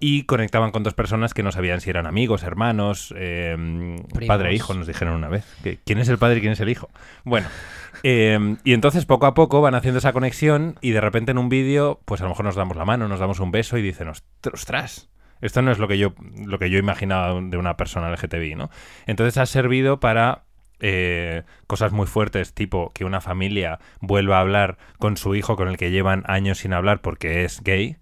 Y 0.00 0.24
conectaban 0.24 0.70
con 0.70 0.82
dos 0.82 0.92
personas 0.92 1.32
que 1.32 1.42
no 1.42 1.52
sabían 1.52 1.80
si 1.80 1.88
eran 1.88 2.06
amigos, 2.06 2.42
hermanos, 2.42 3.14
eh, 3.16 3.96
padre 4.26 4.50
e 4.50 4.54
hijo, 4.54 4.74
nos 4.74 4.86
dijeron 4.86 5.14
una 5.14 5.28
vez. 5.28 5.46
que 5.62 5.78
¿Quién 5.78 5.98
es 5.98 6.08
el 6.08 6.18
padre 6.18 6.38
y 6.38 6.40
quién 6.40 6.52
es 6.52 6.60
el 6.60 6.68
hijo? 6.68 6.90
Bueno, 7.24 7.48
eh, 8.02 8.56
y 8.64 8.74
entonces 8.74 9.06
poco 9.06 9.26
a 9.26 9.34
poco 9.34 9.62
van 9.62 9.74
haciendo 9.74 9.98
esa 9.98 10.12
conexión 10.12 10.76
y 10.82 10.90
de 10.90 11.00
repente 11.00 11.30
en 11.30 11.38
un 11.38 11.48
vídeo, 11.48 12.00
pues 12.04 12.20
a 12.20 12.24
lo 12.24 12.30
mejor 12.30 12.44
nos 12.44 12.56
damos 12.56 12.76
la 12.76 12.84
mano, 12.84 13.08
nos 13.08 13.20
damos 13.20 13.40
un 13.40 13.50
beso 13.50 13.78
y 13.78 13.82
dicen, 13.82 14.08
"Ostras, 14.08 14.52
ostras, 14.52 15.08
esto 15.40 15.62
no 15.62 15.70
es 15.70 15.78
lo 15.78 15.88
que 15.88 15.98
yo, 15.98 16.14
lo 16.46 16.58
que 16.58 16.70
yo 16.70 16.78
imaginaba 16.78 17.40
de 17.40 17.56
una 17.56 17.76
persona 17.76 18.10
LGTBI, 18.10 18.54
¿no? 18.54 18.70
Entonces 19.06 19.38
ha 19.38 19.46
servido 19.46 20.00
para 20.00 20.44
eh, 20.80 21.44
cosas 21.66 21.92
muy 21.92 22.06
fuertes, 22.06 22.52
tipo 22.52 22.92
que 22.92 23.04
una 23.04 23.20
familia 23.20 23.78
vuelva 24.00 24.38
a 24.38 24.40
hablar 24.40 24.76
con 24.98 25.16
su 25.16 25.34
hijo 25.34 25.56
con 25.56 25.68
el 25.68 25.76
que 25.76 25.90
llevan 25.90 26.24
años 26.26 26.58
sin 26.58 26.72
hablar 26.72 27.00
porque 27.00 27.44
es 27.44 27.62
gay, 27.62 27.96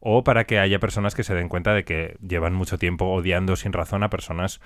o 0.00 0.24
para 0.24 0.44
que 0.44 0.58
haya 0.58 0.78
personas 0.78 1.14
que 1.14 1.24
se 1.24 1.34
den 1.34 1.48
cuenta 1.48 1.74
de 1.74 1.84
que 1.84 2.16
llevan 2.26 2.54
mucho 2.54 2.78
tiempo 2.78 3.06
odiando 3.06 3.56
sin 3.56 3.72
razón 3.72 4.02
a 4.02 4.10
personas 4.10 4.60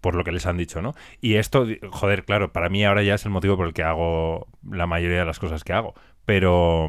por 0.00 0.14
lo 0.14 0.24
que 0.24 0.32
les 0.32 0.46
han 0.46 0.56
dicho, 0.56 0.80
¿no? 0.80 0.94
Y 1.20 1.34
esto, 1.34 1.66
joder, 1.90 2.24
claro, 2.24 2.52
para 2.52 2.68
mí 2.68 2.84
ahora 2.84 3.02
ya 3.02 3.14
es 3.14 3.24
el 3.24 3.30
motivo 3.30 3.56
por 3.56 3.66
el 3.66 3.74
que 3.74 3.82
hago 3.82 4.46
la 4.70 4.86
mayoría 4.86 5.18
de 5.18 5.24
las 5.24 5.38
cosas 5.38 5.64
que 5.64 5.72
hago, 5.72 5.94
pero 6.24 6.88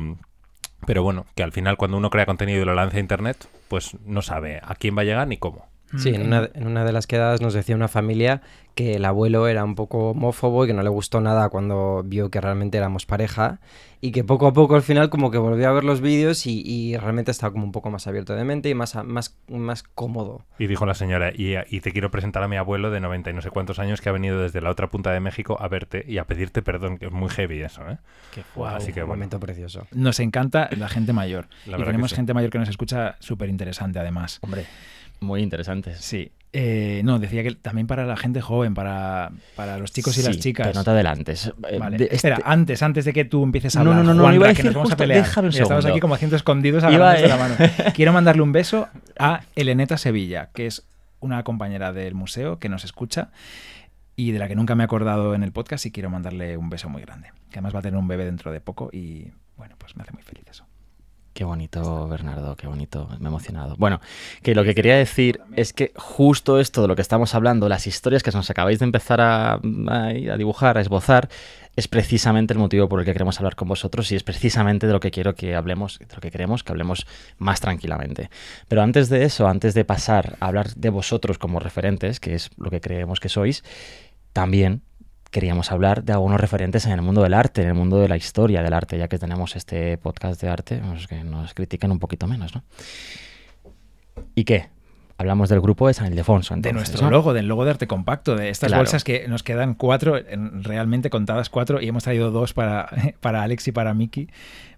pero 0.89 1.03
bueno, 1.03 1.27
que 1.35 1.43
al 1.43 1.51
final 1.51 1.77
cuando 1.77 1.97
uno 1.97 2.09
crea 2.09 2.25
contenido 2.25 2.63
y 2.63 2.65
lo 2.65 2.73
lanza 2.73 2.97
a 2.97 2.99
internet, 2.99 3.47
pues 3.67 3.95
no 4.07 4.23
sabe 4.23 4.59
a 4.63 4.73
quién 4.73 4.97
va 4.97 5.03
a 5.03 5.05
llegar 5.05 5.27
ni 5.27 5.37
cómo. 5.37 5.67
Sí, 5.97 6.09
en 6.09 6.21
una, 6.27 6.49
en 6.53 6.67
una 6.67 6.85
de 6.85 6.91
las 6.91 7.07
quedadas 7.07 7.41
nos 7.41 7.53
decía 7.53 7.75
una 7.75 7.87
familia 7.87 8.41
que 8.75 8.95
el 8.95 9.05
abuelo 9.05 9.47
era 9.47 9.63
un 9.63 9.75
poco 9.75 10.11
homófobo 10.11 10.63
y 10.63 10.67
que 10.67 10.73
no 10.73 10.83
le 10.83 10.89
gustó 10.89 11.19
nada 11.19 11.49
cuando 11.49 12.03
vio 12.05 12.29
que 12.29 12.39
realmente 12.39 12.77
éramos 12.77 13.05
pareja 13.05 13.59
y 13.99 14.11
que 14.11 14.23
poco 14.23 14.47
a 14.47 14.53
poco 14.53 14.75
al 14.75 14.83
final 14.83 15.09
como 15.09 15.31
que 15.31 15.37
volvió 15.37 15.67
a 15.67 15.73
ver 15.73 15.83
los 15.83 15.99
vídeos 15.99 16.45
y, 16.45 16.61
y 16.65 16.95
realmente 16.95 17.31
estaba 17.31 17.51
como 17.51 17.65
un 17.65 17.71
poco 17.73 17.89
más 17.89 18.07
abierto 18.07 18.35
de 18.35 18.45
mente 18.45 18.69
y 18.69 18.75
más, 18.75 18.95
a- 18.95 19.03
más, 19.03 19.37
más 19.49 19.83
cómodo. 19.83 20.45
Y 20.59 20.67
dijo 20.67 20.85
la 20.85 20.93
señora, 20.93 21.31
y, 21.35 21.55
y 21.69 21.81
te 21.81 21.91
quiero 21.91 22.09
presentar 22.11 22.41
a 22.43 22.47
mi 22.47 22.55
abuelo 22.55 22.91
de 22.91 23.01
90 23.01 23.31
y 23.31 23.33
no 23.33 23.41
sé 23.41 23.49
cuántos 23.49 23.79
años 23.79 23.99
que 23.99 24.07
ha 24.07 24.13
venido 24.13 24.39
desde 24.39 24.61
la 24.61 24.69
otra 24.69 24.87
punta 24.89 25.11
de 25.11 25.19
México 25.19 25.57
a 25.59 25.67
verte 25.67 26.05
y 26.07 26.17
a 26.19 26.25
pedirte 26.25 26.61
perdón, 26.61 26.97
que 26.99 27.07
es 27.07 27.11
muy 27.11 27.29
heavy 27.29 27.61
eso, 27.61 27.81
¿eh? 27.89 27.97
Qué 28.33 28.43
Guau, 28.55 28.75
Así 28.77 28.93
que 28.93 29.01
un 29.01 29.07
bueno. 29.07 29.17
momento 29.17 29.39
precioso. 29.41 29.87
Nos 29.91 30.19
encanta 30.21 30.69
la 30.77 30.87
gente 30.87 31.11
mayor. 31.11 31.47
La 31.65 31.77
y 31.79 31.83
tenemos 31.83 32.11
sí. 32.11 32.15
gente 32.15 32.33
mayor 32.33 32.51
que 32.51 32.59
nos 32.59 32.69
escucha 32.69 33.17
súper 33.19 33.49
interesante 33.49 33.99
además. 33.99 34.39
Hombre, 34.41 34.65
muy 35.19 35.41
interesantes. 35.41 35.99
Sí. 35.99 36.31
Eh, 36.51 37.01
no, 37.05 37.19
decía 37.19 37.43
que 37.43 37.51
también 37.51 37.85
para 37.85 38.05
la 38.07 38.17
gente 38.17 38.41
joven, 38.41 38.73
para, 38.73 39.31
para 39.55 39.77
los 39.77 39.91
chicos 39.91 40.17
y 40.17 40.23
las 40.23 40.39
chicas. 40.39 40.65
Pero 40.67 40.79
no 40.79 40.83
te 40.83 40.89
adelantes. 40.89 41.53
Eh, 41.69 41.77
Vale. 41.77 41.97
de- 41.97 42.09
Espera, 42.11 42.37
este- 42.37 42.49
antes, 42.49 42.81
antes 42.81 43.05
de 43.05 43.13
que 43.13 43.23
tú 43.25 43.43
empieces 43.43 43.75
a 43.75 43.83
No, 43.83 43.91
hablar, 43.91 44.05
no, 44.05 44.13
no, 44.15 44.23
no, 44.27 44.33
iba 44.33 44.49
a 44.49 44.53
que 44.55 44.63
nos 44.63 44.73
vamos 44.73 44.91
a 44.91 44.97
pelear. 44.97 45.21
déjame 45.23 45.49
un 45.49 45.53
Estamos 45.53 45.85
aquí 45.85 45.99
como 45.99 46.15
haciendo 46.15 46.35
escondidos 46.35 46.83
Iba 46.83 47.11
agarrándonos 47.11 47.21
de 47.21 47.31
a- 47.31 47.37
la 47.67 47.67
mano. 47.77 47.93
Quiero 47.95 48.13
mandarle 48.13 48.41
un 48.41 48.51
beso 48.51 48.87
a 49.19 49.41
Eleneta 49.55 49.97
Sevilla, 49.97 50.49
que 50.53 50.65
es 50.65 50.87
una 51.19 51.43
compañera 51.43 51.93
del 51.93 52.15
museo 52.15 52.57
que 52.57 52.67
nos 52.69 52.83
escucha 52.83 53.29
y 54.15 54.31
de 54.31 54.39
la 54.39 54.47
que 54.47 54.55
nunca 54.55 54.73
me 54.73 54.83
he 54.83 54.85
acordado 54.85 55.35
en 55.35 55.43
el 55.43 55.51
podcast 55.51 55.85
y 55.85 55.91
quiero 55.91 56.09
mandarle 56.09 56.57
un 56.57 56.69
beso 56.71 56.89
muy 56.89 57.03
grande. 57.03 57.29
Que 57.51 57.59
además 57.59 57.75
va 57.75 57.79
a 57.79 57.83
tener 57.83 57.99
un 57.99 58.07
bebé 58.07 58.25
dentro 58.25 58.51
de 58.51 58.59
poco 58.59 58.89
y 58.91 59.27
bueno, 59.55 59.75
pues 59.77 59.95
me 59.95 60.01
hace 60.01 60.13
muy 60.13 60.23
feliz 60.23 60.45
eso. 60.49 60.65
Qué 61.33 61.45
bonito, 61.45 62.07
Bernardo, 62.09 62.55
qué 62.57 62.67
bonito. 62.67 63.07
Me 63.19 63.25
he 63.25 63.27
emocionado. 63.27 63.75
Bueno, 63.77 64.01
que 64.43 64.55
lo 64.55 64.63
que 64.65 64.75
quería 64.75 64.97
decir 64.97 65.39
es 65.55 65.71
que 65.71 65.93
justo 65.95 66.59
esto 66.59 66.81
de 66.81 66.87
lo 66.89 66.95
que 66.95 67.01
estamos 67.01 67.33
hablando, 67.33 67.69
las 67.69 67.87
historias 67.87 68.23
que 68.23 68.31
nos 68.31 68.49
acabáis 68.49 68.79
de 68.79 68.85
empezar 68.85 69.21
a, 69.21 69.53
a- 69.53 70.09
dibujar, 70.37 70.77
a 70.77 70.81
esbozar, 70.81 71.29
es 71.77 71.87
precisamente 71.87 72.51
el 72.53 72.59
motivo 72.59 72.89
por 72.89 72.99
el 72.99 73.05
que 73.05 73.13
queremos 73.13 73.37
hablar 73.39 73.55
con 73.55 73.69
vosotros 73.69 74.11
y 74.11 74.15
es 74.17 74.23
precisamente 74.23 74.85
de 74.87 74.91
lo 74.91 74.99
que 74.99 75.11
quiero 75.11 75.35
que 75.35 75.55
hablemos, 75.55 75.99
de 75.99 76.13
lo 76.13 76.19
que 76.19 76.31
queremos 76.31 76.63
que 76.63 76.73
hablemos 76.73 77.07
más 77.37 77.61
tranquilamente. 77.61 78.29
Pero 78.67 78.81
antes 78.81 79.07
de 79.07 79.23
eso, 79.23 79.47
antes 79.47 79.73
de 79.73 79.85
pasar 79.85 80.35
a 80.41 80.47
hablar 80.47 80.73
de 80.73 80.89
vosotros 80.89 81.37
como 81.37 81.59
referentes, 81.59 82.19
que 82.19 82.33
es 82.35 82.49
lo 82.57 82.69
que 82.69 82.81
creemos 82.81 83.21
que 83.21 83.29
sois, 83.29 83.63
también 84.33 84.81
queríamos 85.31 85.71
hablar 85.71 86.03
de 86.03 86.13
algunos 86.13 86.39
referentes 86.39 86.85
en 86.85 86.91
el 86.93 87.01
mundo 87.01 87.21
del 87.21 87.33
arte, 87.33 87.61
en 87.61 87.67
el 87.67 87.73
mundo 87.75 87.99
de 87.99 88.07
la 88.07 88.17
historia 88.17 88.61
del 88.63 88.73
arte, 88.73 88.97
ya 88.97 89.07
que 89.07 89.19
tenemos 89.19 89.55
este 89.55 89.97
podcast 89.97 90.41
de 90.41 90.49
arte, 90.49 90.81
pues 90.87 91.07
que 91.07 91.23
nos 91.23 91.53
critiquen 91.53 91.91
un 91.91 91.99
poquito 91.99 92.25
menos, 92.27 92.55
¿no? 92.55 92.63
¿Y 94.35 94.43
qué? 94.43 94.69
Hablamos 95.17 95.49
del 95.49 95.59
grupo 95.59 95.87
de 95.87 95.93
San 95.93 96.07
Ildefonso, 96.07 96.53
De 96.53 96.69
entonces, 96.69 96.89
nuestro 96.91 97.05
¿no? 97.05 97.11
logo, 97.11 97.33
del 97.33 97.47
logo 97.47 97.65
de 97.65 97.71
arte 97.71 97.87
compacto, 97.87 98.35
de 98.35 98.49
estas 98.49 98.69
Claro. 98.69 98.81
bolsas 98.83 99.03
que 99.03 99.27
nos 99.27 99.43
quedan 99.43 99.73
cuatro, 99.73 100.17
en- 100.17 100.63
realmente 100.63 101.09
contadas 101.09 101.49
cuatro, 101.49 101.81
y 101.81 101.87
hemos 101.89 102.03
traído 102.05 102.31
dos 102.31 102.53
para, 102.53 102.89
para 103.19 103.43
Alex 103.43 103.67
y 103.67 103.71
para 103.73 103.93
Miki, 103.93 104.29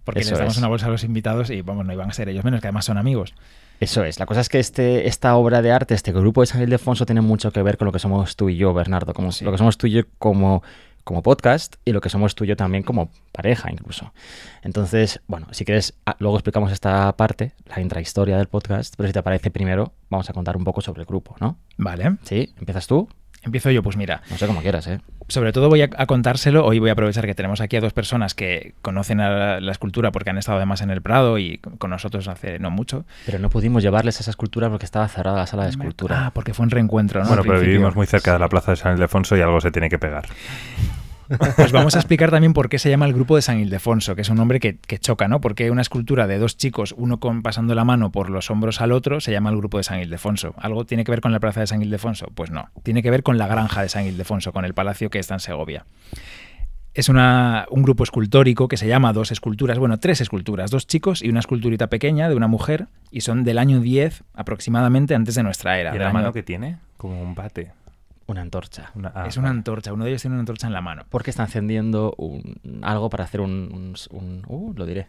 porque 0.03 0.21
Eso 0.21 0.31
les 0.31 0.39
damos 0.39 0.53
es. 0.53 0.57
una 0.59 0.67
bolsa 0.67 0.87
a 0.87 0.89
los 0.89 1.03
invitados 1.03 1.51
y 1.51 1.61
vamos, 1.61 1.85
no 1.85 1.93
iban 1.93 2.09
a 2.09 2.13
ser 2.13 2.27
ellos 2.27 2.43
menos, 2.43 2.59
que 2.59 2.67
además 2.67 2.85
son 2.85 2.97
amigos. 2.97 3.35
Eso 3.81 4.03
es. 4.03 4.19
La 4.19 4.27
cosa 4.27 4.41
es 4.41 4.47
que 4.47 4.59
este, 4.59 5.07
esta 5.07 5.35
obra 5.35 5.63
de 5.63 5.71
arte, 5.71 5.95
este 5.95 6.11
grupo 6.11 6.41
de 6.41 6.45
San 6.45 6.61
Ildefonso, 6.61 7.07
tiene 7.07 7.21
mucho 7.21 7.51
que 7.51 7.63
ver 7.63 7.77
con 7.77 7.87
lo 7.87 7.91
que 7.91 7.97
somos 7.97 8.35
tú 8.35 8.47
y 8.47 8.55
yo, 8.55 8.75
Bernardo. 8.75 9.15
Como, 9.15 9.31
Sí. 9.31 9.43
Lo 9.43 9.51
que 9.51 9.57
somos 9.57 9.79
tú 9.79 9.87
y 9.87 9.91
yo 9.91 10.03
como, 10.19 10.61
como 11.03 11.23
podcast 11.23 11.77
y 11.83 11.91
lo 11.91 11.99
que 11.99 12.09
somos 12.09 12.35
tú 12.35 12.43
y 12.43 12.47
yo 12.47 12.55
también 12.55 12.83
como 12.83 13.09
pareja, 13.31 13.71
incluso. 13.71 14.13
Entonces, 14.61 15.19
bueno, 15.25 15.47
si 15.49 15.65
quieres, 15.65 15.95
ah, 16.05 16.15
luego 16.19 16.37
explicamos 16.37 16.71
esta 16.71 17.11
parte, 17.17 17.53
la 17.65 17.81
intrahistoria 17.81 18.37
del 18.37 18.47
podcast, 18.47 18.93
pero 18.95 19.07
si 19.07 19.13
te 19.13 19.23
parece 19.23 19.49
primero, 19.49 19.93
vamos 20.11 20.29
a 20.29 20.33
contar 20.33 20.57
un 20.57 20.63
poco 20.63 20.81
sobre 20.81 21.01
el 21.01 21.07
grupo, 21.07 21.35
¿no? 21.39 21.57
Vale, 21.77 22.17
¿Sí? 22.21 22.53
¿Empiezas 22.59 22.85
tú? 22.85 23.09
Empiezo 23.43 23.71
yo, 23.71 23.83
pues 23.83 23.97
mira, 23.97 24.21
No 24.29 24.37
sé 24.37 24.47
cómo 24.47 24.61
quieras, 24.61 24.87
¿eh? 24.87 24.99
sobre 25.31 25.53
todo 25.53 25.69
voy 25.69 25.81
a, 25.81 25.89
a 25.95 26.05
contárselo, 26.05 26.65
hoy 26.65 26.79
voy 26.79 26.89
a 26.89 26.93
aprovechar 26.93 27.25
que 27.25 27.33
tenemos 27.33 27.61
aquí 27.61 27.77
a 27.77 27.81
dos 27.81 27.93
personas 27.93 28.35
que 28.35 28.73
conocen 28.81 29.21
a 29.21 29.29
la, 29.29 29.59
la 29.61 29.71
escultura 29.71 30.11
porque 30.11 30.29
han 30.29 30.37
estado 30.37 30.57
además 30.57 30.81
en 30.81 30.91
el 30.91 31.01
Prado 31.01 31.37
y 31.39 31.57
con 31.57 31.89
nosotros 31.89 32.27
hace 32.27 32.59
no 32.59 32.69
mucho. 32.69 33.05
Pero 33.25 33.39
no 33.39 33.49
pudimos 33.49 33.81
llevarles 33.81 34.17
a 34.17 34.21
esa 34.21 34.31
escultura 34.31 34.69
porque 34.69 34.85
estaba 34.85 35.07
cerrada 35.07 35.37
la 35.37 35.47
sala 35.47 35.63
de 35.63 35.69
escultura. 35.69 36.27
Ah, 36.27 36.31
porque 36.33 36.53
fue 36.53 36.63
un 36.65 36.69
reencuentro, 36.69 37.21
¿no? 37.21 37.27
bueno, 37.27 37.43
pero 37.43 37.61
vivimos 37.61 37.95
muy 37.95 38.07
cerca 38.07 38.33
de 38.33 38.39
la 38.39 38.49
plaza 38.49 38.71
de 38.71 38.77
San 38.77 38.95
Ildefonso 38.95 39.37
y 39.37 39.41
algo 39.41 39.61
se 39.61 39.71
tiene 39.71 39.89
que 39.89 39.97
pegar. 39.97 40.25
Pues 41.55 41.71
vamos 41.71 41.95
a 41.95 41.99
explicar 41.99 42.31
también 42.31 42.53
por 42.53 42.69
qué 42.69 42.79
se 42.79 42.89
llama 42.89 43.05
el 43.05 43.13
grupo 43.13 43.35
de 43.35 43.41
San 43.41 43.59
Ildefonso, 43.59 44.15
que 44.15 44.21
es 44.21 44.29
un 44.29 44.37
nombre 44.37 44.59
que, 44.59 44.77
que 44.77 44.97
choca, 44.99 45.27
¿no? 45.27 45.41
Porque 45.41 45.71
una 45.71 45.81
escultura 45.81 46.27
de 46.27 46.37
dos 46.39 46.57
chicos, 46.57 46.93
uno 46.97 47.19
con, 47.19 47.41
pasando 47.41 47.73
la 47.75 47.85
mano 47.85 48.11
por 48.11 48.29
los 48.29 48.49
hombros 48.51 48.81
al 48.81 48.91
otro, 48.91 49.21
se 49.21 49.31
llama 49.31 49.49
el 49.49 49.57
grupo 49.57 49.77
de 49.77 49.83
San 49.83 49.99
Ildefonso. 49.99 50.53
¿Algo 50.57 50.85
tiene 50.85 51.03
que 51.03 51.11
ver 51.11 51.21
con 51.21 51.31
la 51.31 51.39
plaza 51.39 51.59
de 51.61 51.67
San 51.67 51.81
Ildefonso? 51.81 52.27
Pues 52.35 52.51
no. 52.51 52.69
Tiene 52.83 53.01
que 53.03 53.11
ver 53.11 53.23
con 53.23 53.37
la 53.37 53.47
granja 53.47 53.81
de 53.81 53.89
San 53.89 54.05
Ildefonso, 54.05 54.51
con 54.51 54.65
el 54.65 54.73
palacio 54.73 55.09
que 55.09 55.19
está 55.19 55.35
en 55.35 55.39
Segovia. 55.39 55.85
Es 56.93 57.07
una- 57.07 57.65
un 57.71 57.83
grupo 57.83 58.03
escultórico 58.03 58.67
que 58.67 58.75
se 58.75 58.85
llama 58.87 59.13
Dos 59.13 59.31
Esculturas, 59.31 59.79
bueno, 59.79 59.97
tres 59.99 60.19
esculturas, 60.19 60.71
dos 60.71 60.87
chicos 60.87 61.21
y 61.21 61.29
una 61.29 61.39
esculturita 61.39 61.87
pequeña 61.87 62.27
de 62.27 62.35
una 62.35 62.47
mujer, 62.47 62.87
y 63.11 63.21
son 63.21 63.45
del 63.45 63.59
año 63.59 63.79
10 63.79 64.23
aproximadamente 64.33 65.15
antes 65.15 65.35
de 65.35 65.43
nuestra 65.43 65.79
era. 65.79 65.91
¿Y 65.91 65.93
del 65.93 66.01
la 66.01 66.07
año- 66.09 66.13
mano 66.15 66.33
que 66.33 66.43
tiene? 66.43 66.77
Como 66.97 67.21
un 67.21 67.33
bate. 67.33 67.71
Una 68.31 68.41
antorcha. 68.41 68.91
Una- 68.95 69.11
ah, 69.13 69.27
es 69.27 69.35
una 69.37 69.49
antorcha, 69.49 69.91
uno 69.91 70.05
de 70.05 70.11
ellos 70.11 70.21
tiene 70.21 70.35
una 70.35 70.39
antorcha 70.41 70.67
en 70.67 70.73
la 70.73 70.81
mano. 70.81 71.03
Porque 71.09 71.29
está 71.29 71.43
encendiendo 71.43 72.15
un- 72.17 72.59
algo 72.81 73.09
para 73.09 73.25
hacer 73.25 73.41
un, 73.41 73.51
un- 73.51 73.95
un- 74.17 74.43
Uh, 74.47 74.73
lo 74.75 74.85
diré. 74.85 75.07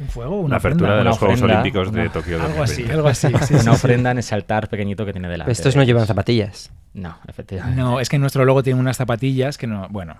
Un 0.00 0.08
fuego, 0.08 0.36
La 0.36 0.40
una 0.44 0.56
apertura 0.56 0.94
ofrenda. 0.94 0.94
de 0.96 1.00
Una 1.02 1.10
los 1.10 1.18
Juegos 1.18 1.34
ofrenda, 1.40 1.60
Olímpicos 1.60 1.92
de 1.92 2.00
una- 2.00 2.12
Tokio 2.12 2.42
Algo 2.42 2.62
así, 2.64 2.82
2020. 2.82 2.92
algo 2.94 3.08
así. 3.08 3.26
sí, 3.28 3.34
sí, 3.46 3.54
Una 3.54 3.62
sí. 3.62 3.68
ofrenda 3.68 4.10
en 4.10 4.18
ese 4.18 4.34
altar 4.34 4.68
pequeñito 4.68 5.04
que 5.06 5.12
tiene 5.12 5.28
delante. 5.28 5.52
Estos 5.52 5.74
de 5.74 5.78
no 5.80 5.84
llevan 5.84 6.06
zapatillas. 6.06 6.72
No, 6.94 7.16
efectivamente. 7.28 7.80
No, 7.80 8.00
es 8.00 8.08
que 8.08 8.18
nuestro 8.18 8.44
logo 8.44 8.62
tiene 8.62 8.80
unas 8.80 8.96
zapatillas 8.96 9.56
que 9.58 9.66
no. 9.66 9.86
Bueno, 9.90 10.16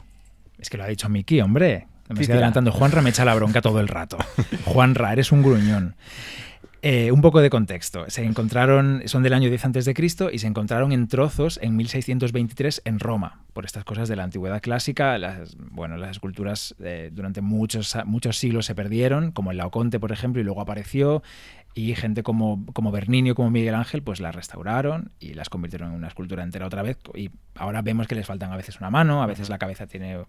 es 0.59 0.69
que 0.71 0.77
lo 0.77 0.85
ha 0.85 0.87
dicho 0.89 1.09
Miki, 1.09 1.41
hombre. 1.41 1.87
Me 2.09 2.21
estoy 2.21 2.35
adelantando. 2.35 2.71
Juanra 2.71 3.01
me 3.01 3.11
echa 3.11 3.25
la 3.25 3.35
bronca 3.35 3.63
todo 3.63 3.81
el 3.81 3.89
rato. 3.89 4.19
Juanra, 4.67 5.13
eres 5.13 5.33
un 5.33 5.43
gruñón. 5.43 5.97
Eh, 6.87 7.11
un 7.12 7.23
poco 7.23 7.41
de 7.41 7.49
contexto. 7.49 8.05
Se 8.11 8.23
encontraron, 8.23 9.05
son 9.07 9.23
del 9.23 9.33
año 9.33 9.49
10 9.49 9.64
antes 9.64 9.87
de 9.87 9.95
Cristo 9.95 10.29
y 10.31 10.38
se 10.38 10.47
encontraron 10.47 10.93
en 10.93 11.09
trozos 11.09 11.59
en 11.62 11.76
1623 11.76 12.83
en 12.85 13.00
Roma. 13.00 13.41
Por 13.55 13.64
estas 13.64 13.85
cosas 13.85 14.07
de 14.07 14.17
la 14.17 14.25
antigüedad 14.25 14.61
clásica, 14.61 15.17
las, 15.17 15.57
bueno, 15.57 15.97
las 15.97 16.11
esculturas 16.11 16.75
eh, 16.81 17.09
durante 17.11 17.41
muchos, 17.41 17.97
muchos 18.05 18.37
siglos 18.37 18.67
se 18.67 18.75
perdieron, 18.75 19.33
como 19.33 19.50
el 19.50 19.57
Laoconte, 19.57 19.99
por 19.99 20.12
ejemplo, 20.12 20.43
y 20.43 20.45
luego 20.45 20.61
apareció. 20.61 21.23
Y 21.73 21.95
gente 21.95 22.23
como, 22.23 22.67
como 22.75 22.93
Bernini 22.93 23.33
como 23.33 23.50
Miguel 23.50 23.76
Ángel, 23.76 24.03
pues 24.03 24.21
las 24.21 24.35
restauraron 24.35 25.11
y 25.19 25.33
las 25.33 25.49
convirtieron 25.49 25.88
en 25.88 25.95
una 25.95 26.09
escultura 26.09 26.43
entera 26.43 26.67
otra 26.67 26.83
vez. 26.83 26.99
Y 27.14 27.31
ahora 27.55 27.81
vemos 27.81 28.09
que 28.09 28.14
les 28.14 28.26
faltan 28.26 28.53
a 28.53 28.59
veces 28.59 28.79
una 28.79 28.91
mano, 28.91 29.23
a 29.23 29.26
veces 29.26 29.49
la 29.49 29.57
cabeza 29.57 29.87
tiene 29.87 30.19
un 30.19 30.26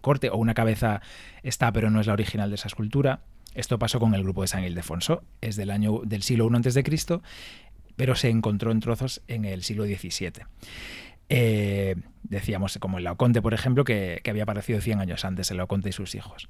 corte, 0.00 0.30
o 0.30 0.38
una 0.38 0.54
cabeza 0.54 1.02
está 1.42 1.70
pero 1.70 1.90
no 1.90 2.00
es 2.00 2.06
la 2.06 2.14
original 2.14 2.48
de 2.48 2.54
esa 2.54 2.68
escultura. 2.68 3.20
Esto 3.54 3.78
pasó 3.78 3.98
con 3.98 4.14
el 4.14 4.22
grupo 4.22 4.42
de 4.42 4.48
San 4.48 4.64
Ildefonso, 4.64 5.22
es 5.40 5.56
del 5.56 5.70
año 5.70 6.00
del 6.04 6.22
siglo 6.22 6.48
I 6.52 6.82
Cristo, 6.82 7.22
pero 7.96 8.14
se 8.14 8.28
encontró 8.28 8.70
en 8.70 8.80
trozos 8.80 9.22
en 9.26 9.44
el 9.44 9.62
siglo 9.64 9.84
XVII. 9.84 10.44
Eh, 11.30 11.96
decíamos, 12.22 12.78
como 12.78 12.98
el 12.98 13.04
Laoconte, 13.04 13.42
por 13.42 13.54
ejemplo, 13.54 13.84
que, 13.84 14.20
que 14.22 14.30
había 14.30 14.44
aparecido 14.44 14.80
100 14.80 15.00
años 15.00 15.24
antes, 15.24 15.50
el 15.50 15.56
Laoconte 15.56 15.88
y 15.88 15.92
sus 15.92 16.14
hijos. 16.14 16.48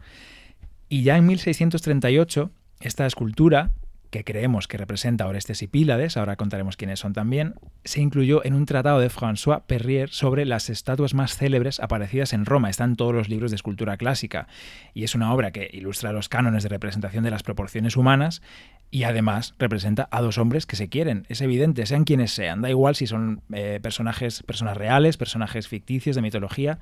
Y 0.89 1.03
ya 1.03 1.17
en 1.17 1.27
1638, 1.27 2.51
esta 2.81 3.07
escultura, 3.07 3.73
que 4.11 4.25
creemos 4.25 4.69
que 4.69 4.79
representa 4.79 5.27
Orestes 5.27 5.63
y 5.63 5.67
Pílades, 5.67 6.17
ahora 6.17 6.37
contaremos 6.37 6.77
quiénes 6.77 7.01
son 7.01 7.13
también, 7.13 7.55
se 7.85 8.01
incluyó 8.01 8.45
en 8.45 8.55
un 8.55 8.67
tratado 8.67 9.01
de 9.01 9.11
François 9.11 9.63
Perrier 9.67 10.11
sobre 10.11 10.45
las 10.45 10.71
estatuas 10.71 11.15
más 11.15 11.37
célebres 11.37 11.81
aparecidas 11.81 12.33
en 12.33 12.47
Roma. 12.47 12.71
Está 12.71 12.85
en 12.85 12.97
todos 12.97 13.15
los 13.15 13.29
libros 13.29 13.51
de 13.51 13.57
escultura 13.57 13.97
clásica 13.97 14.49
y 14.95 15.05
es 15.05 15.15
una 15.15 15.33
obra 15.33 15.51
que 15.51 15.69
ilustra 15.73 16.13
los 16.13 16.29
cánones 16.29 16.63
de 16.63 16.69
representación 16.69 17.25
de 17.25 17.31
las 17.31 17.43
proporciones 17.43 17.97
humanas 17.97 18.43
y 18.91 19.03
además 19.03 19.55
representa 19.59 20.09
a 20.11 20.23
dos 20.23 20.39
hombres 20.39 20.67
que 20.67 20.77
se 20.77 20.89
quieren. 20.89 21.27
Es 21.29 21.41
evidente, 21.41 21.85
sean 21.87 22.05
quienes 22.05 22.33
sean. 22.33 22.63
Da 22.63 22.71
igual 22.71 22.97
si 22.97 23.07
son 23.07 23.43
eh, 23.53 23.81
personajes, 23.83 24.43
personas 24.43 24.77
reales, 24.77 25.17
personajes 25.17 25.69
ficticios 25.69 26.17
de 26.17 26.23
mitología. 26.23 26.79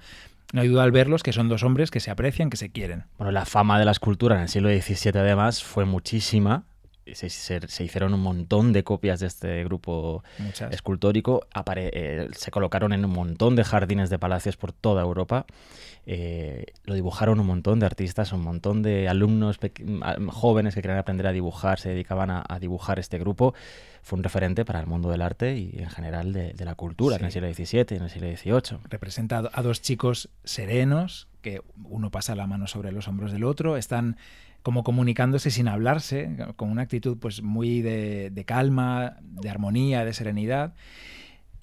No 0.53 0.61
hay 0.61 0.69
duda 0.69 0.85
al 0.85 0.93
verlos 0.93 1.23
que 1.23 1.33
son 1.33 1.49
dos 1.49 1.65
hombres 1.65 1.91
que 1.91 1.99
se 1.99 2.11
aprecian, 2.11 2.51
que 2.51 2.57
se 2.57 2.71
quieren. 2.71 3.05
Bueno, 3.19 3.33
la 3.33 3.45
fama 3.45 3.79
de 3.79 3.85
la 3.85 3.91
escultura 3.91 4.37
en 4.37 4.43
el 4.43 4.49
siglo 4.49 4.69
XVII 4.69 5.19
además 5.19 5.63
fue 5.63 5.85
muchísima. 5.85 6.65
Se, 7.13 7.31
se- 7.31 7.69
se 7.69 7.85
hicieron 7.85 8.15
un 8.15 8.21
montón 8.21 8.73
de 8.73 8.83
copias 8.85 9.21
de 9.21 9.27
este 9.29 9.63
grupo 9.65 10.25
Muchas. 10.39 10.73
escultórico. 10.73 11.47
Apare- 11.55 11.91
eh, 11.93 12.29
se 12.33 12.51
colocaron 12.51 12.93
en 12.93 13.05
un 13.05 13.13
montón 13.13 13.55
de 13.57 13.65
jardines 13.65 14.11
de 14.11 14.19
palacios 14.19 14.57
por 14.57 14.73
toda 14.73 15.03
Europa. 15.03 15.47
Eh, 16.09 16.67
lo 16.85 16.95
dibujaron 16.95 17.41
un 17.41 17.47
montón 17.47 17.81
de 17.81 17.87
artistas, 17.87 18.33
un 18.33 18.43
montón 18.43 18.83
de 18.83 19.09
alumnos 19.09 19.59
jóvenes 20.29 20.75
que 20.75 20.83
querían 20.83 20.99
aprender 20.99 21.27
a 21.27 21.33
dibujar, 21.33 21.79
se 21.81 21.89
dedicaban 21.91 22.31
a, 22.31 22.45
a 22.49 22.59
dibujar 22.59 22.99
este 22.99 23.19
grupo. 23.19 23.55
Fue 24.03 24.17
un 24.17 24.23
referente 24.23 24.65
para 24.65 24.79
el 24.81 24.87
mundo 24.87 25.11
del 25.11 25.21
arte 25.23 25.57
y 25.57 25.79
en 25.79 25.91
general 25.91 26.33
de, 26.33 26.53
de 26.55 26.65
la 26.65 26.77
cultura 26.77 27.17
en 27.17 27.25
el 27.25 27.33
siglo 27.33 27.53
XVII 27.53 27.87
y 27.91 27.95
en 27.95 28.03
el 28.03 28.11
siglo 28.11 28.29
XVIII. 28.37 28.79
representa 28.89 29.51
a 29.53 29.63
dos 29.63 29.83
chicos 29.83 30.29
serenos, 30.45 31.27
que 31.43 31.61
uno 31.85 32.11
pasa 32.11 32.35
la 32.37 32.47
mano 32.47 32.67
sobre 32.69 32.93
los 32.93 33.09
hombros 33.09 33.33
del 33.33 33.43
otro, 33.45 33.77
están 33.77 34.17
como 34.67 34.83
comunicándose 34.83 35.53
sin 35.53 35.69
hablarse, 35.69 36.29
con 36.57 36.73
una 36.73 36.83
actitud 36.83 37.19
pues 37.19 37.41
muy 37.41 37.83
de, 37.83 38.31
de 38.31 38.45
calma, 38.45 39.17
de 39.23 39.49
armonía, 39.49 40.05
de 40.05 40.13
serenidad, 40.13 40.75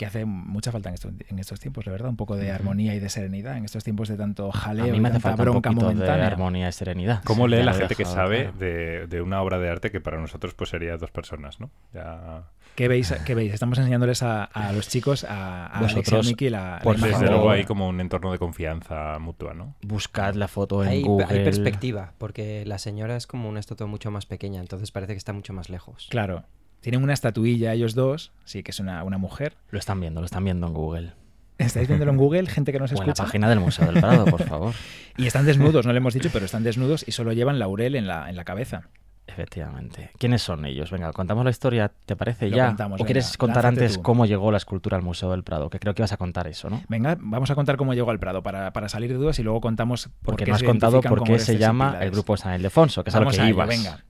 que 0.04 0.08
hace 0.08 0.26
mucha 0.26 0.72
falta 0.72 0.90
en 0.90 0.96
estos, 0.96 1.14
en 1.30 1.40
estos 1.40 1.60
tiempos, 1.60 1.86
la 1.86 1.92
verdad, 1.94 2.10
un 2.10 2.18
poco 2.18 2.36
de 2.36 2.52
armonía 2.52 2.94
y 2.94 3.00
de 3.00 3.08
serenidad, 3.10 3.56
en 3.58 3.64
estos 3.66 3.84
tiempos 3.84 4.10
de 4.10 4.18
tanto 4.18 4.50
A 4.50 4.52
jaleo 4.52 4.88
mí 4.88 4.98
y 4.98 5.00
me 5.00 5.10
hace 5.10 5.20
falta 5.22 5.44
un 5.44 5.50
bronca 5.50 5.70
de 5.70 5.76
momentánea. 5.76 6.28
armonía 6.28 6.68
y 6.68 6.72
serenidad. 6.74 7.24
¿Cómo 7.24 7.48
lee 7.48 7.64
la 7.64 7.74
gente 7.74 7.96
que 7.96 8.06
sabe 8.06 8.44
claro. 8.44 8.58
de, 8.58 9.08
de 9.08 9.22
una 9.22 9.42
obra 9.42 9.60
de 9.60 9.70
arte 9.70 9.92
que 9.92 10.02
para 10.02 10.20
nosotros 10.20 10.54
pues 10.56 10.70
sería 10.72 10.98
dos 10.98 11.12
personas, 11.12 11.60
¿no? 11.60 11.70
Ya... 11.94 12.44
¿Qué 12.76 12.88
veis? 12.88 13.14
¿Qué 13.26 13.36
veis? 13.36 13.54
Estamos 13.54 13.78
enseñándoles 13.78 14.24
a, 14.24 14.44
a 14.46 14.74
los 14.74 14.90
chicos, 14.90 15.24
a, 15.24 15.68
a 15.68 15.78
a 15.78 15.82
Vosotros, 15.82 16.26
Miki 16.26 16.50
la, 16.50 16.82
imagen. 16.84 17.02
Desde 17.12 17.28
luego 17.28 17.52
hay 17.52 17.66
como 17.66 17.88
un 17.88 18.02
entorno 18.02 18.32
de 18.32 18.40
confianza 18.40 19.20
mutua, 19.20 19.54
¿no? 19.54 19.76
Buscad 19.84 20.34
la 20.34 20.48
foto 20.48 20.84
en 20.84 20.90
Hay, 20.90 21.04
Google. 21.04 21.28
hay 21.30 21.44
perspectiva, 21.44 22.14
porque 22.18 22.66
la 22.66 22.80
señora 22.80 23.16
es 23.16 23.28
como 23.28 23.48
una 23.48 23.60
estatua 23.60 23.86
mucho 23.88 24.10
más 24.12 24.26
pequeña, 24.26 24.60
entonces 24.60 24.92
parece 24.92 25.14
que 25.14 25.18
está 25.18 25.34
mucho 25.34 25.54
más 25.54 25.70
lejos. 25.70 26.08
Claro. 26.10 26.44
Tienen 26.84 27.02
una 27.02 27.14
estatuilla 27.14 27.74
ellos 27.74 27.96
dos, 27.96 28.32
sí, 28.46 28.62
que 28.62 28.70
es 28.72 28.80
una, 28.80 29.04
una 29.04 29.18
mujer. 29.18 29.56
Lo 29.72 29.80
están 29.80 30.00
viendo, 30.00 30.20
lo 30.22 30.26
están 30.26 30.44
viendo 30.44 30.68
en 30.68 30.74
Google. 30.74 31.14
¿Estáis 31.58 31.88
viéndolo 31.88 32.12
en 32.12 32.18
Google? 32.18 32.46
Gente 32.50 32.72
que 32.72 32.78
nos 32.80 32.92
O 32.92 32.96
en 32.96 33.00
la 33.00 33.04
escucha. 33.14 33.24
página 33.24 33.50
del 33.50 33.60
Museo 33.62 33.86
del 33.86 34.02
Prado, 34.02 34.26
por 34.26 34.44
favor. 34.44 34.74
Y 35.18 35.26
están 35.28 35.46
desnudos, 35.46 35.86
no 35.86 35.94
le 35.94 35.98
hemos 36.00 36.14
dicho, 36.14 36.30
pero 36.34 36.46
están 36.46 36.64
desnudos 36.64 37.06
y 37.08 37.12
solo 37.14 37.32
llevan 37.34 37.58
laurel 37.58 37.96
en 37.96 38.06
la, 38.08 38.30
en 38.30 38.36
la 38.36 38.44
cabeza. 38.44 38.90
Efectivamente. 39.28 40.12
¿Quiénes 40.18 40.42
son 40.42 40.66
ellos? 40.66 40.92
Venga, 40.92 41.14
contamos 41.14 41.46
la 41.46 41.52
historia, 41.52 41.92
¿te 42.06 42.16
parece 42.16 42.50
Lo 42.50 42.58
ya? 42.58 42.68
contamos, 42.68 43.00
¿O 43.02 43.06
quieres 43.06 43.38
contar 43.38 43.66
antes 43.66 43.94
tú. 43.94 44.02
cómo 44.02 44.26
llegó 44.26 44.52
la 44.52 44.58
escultura 44.58 44.98
al 44.98 45.04
Museo 45.04 45.32
del 45.32 45.44
Prado? 45.44 45.70
Que 45.70 45.80
creo 45.80 45.94
que 45.94 46.02
ibas 46.02 46.12
a 46.12 46.18
contar 46.18 46.48
eso, 46.48 46.70
¿no? 46.70 46.82
Venga, 46.90 47.18
vamos 47.20 47.50
a 47.50 47.56
contar 47.56 47.78
cómo 47.78 47.94
llegó 47.94 48.12
al 48.12 48.20
Prado 48.20 48.44
para, 48.44 48.74
para 48.74 48.90
salir 48.90 49.10
de 49.12 49.16
dudas 49.16 49.40
y 49.40 49.44
luego 49.44 49.62
contamos 49.62 50.08
por 50.08 50.14
Porque 50.34 50.44
qué 50.46 50.52
no 50.52 50.56
has 50.56 50.60
se 50.62 50.66
contado 50.66 51.00
por 51.02 51.24
qué 51.24 51.40
se 51.40 51.58
llama 51.58 51.98
el 52.02 52.12
grupo 52.12 52.36
San 52.36 52.56
Ildefonso, 52.56 53.04
que 53.04 53.10
es 53.12 53.16
a 53.16 53.20
lo 53.22 53.30
que 53.30 53.40
a 53.40 53.44
ello, 53.46 53.50
ibas. 53.56 53.70
venga. 53.70 54.04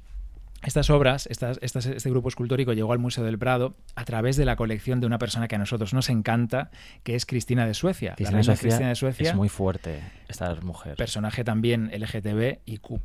Estas 0.63 0.89
obras, 0.89 1.27
estas, 1.27 1.59
estas- 1.61 1.85
este 1.85 2.09
grupo 2.09 2.29
escultórico 2.29 2.73
llegó 2.73 2.93
al 2.93 2.99
Museo 2.99 3.23
del 3.23 3.37
Prado 3.37 3.75
a 3.95 4.05
través 4.05 4.37
de 4.37 4.45
la 4.45 4.55
colección 4.55 4.99
de 5.01 5.07
una 5.07 5.17
persona 5.17 5.47
que 5.47 5.55
a 5.55 5.59
nosotros 5.59 5.93
nos 5.93 6.09
encanta, 6.09 6.71
que 7.03 7.15
es 7.15 7.25
Cristina 7.25 7.65
de 7.67 7.73
Suecia. 7.73 8.15
Cristina, 8.15 8.37
la 8.39 8.43
reina 8.43 8.59
Cristina 8.59 8.89
de 8.89 8.95
Suecia, 8.95 9.29
es 9.31 9.35
muy 9.35 9.49
fuerte 9.49 9.99
esta 10.27 10.55
mujer. 10.61 10.95
personaje 10.95 11.43
también 11.43 11.91
LGTB 11.93 12.59
y 12.65 12.77
Q+, 12.77 13.01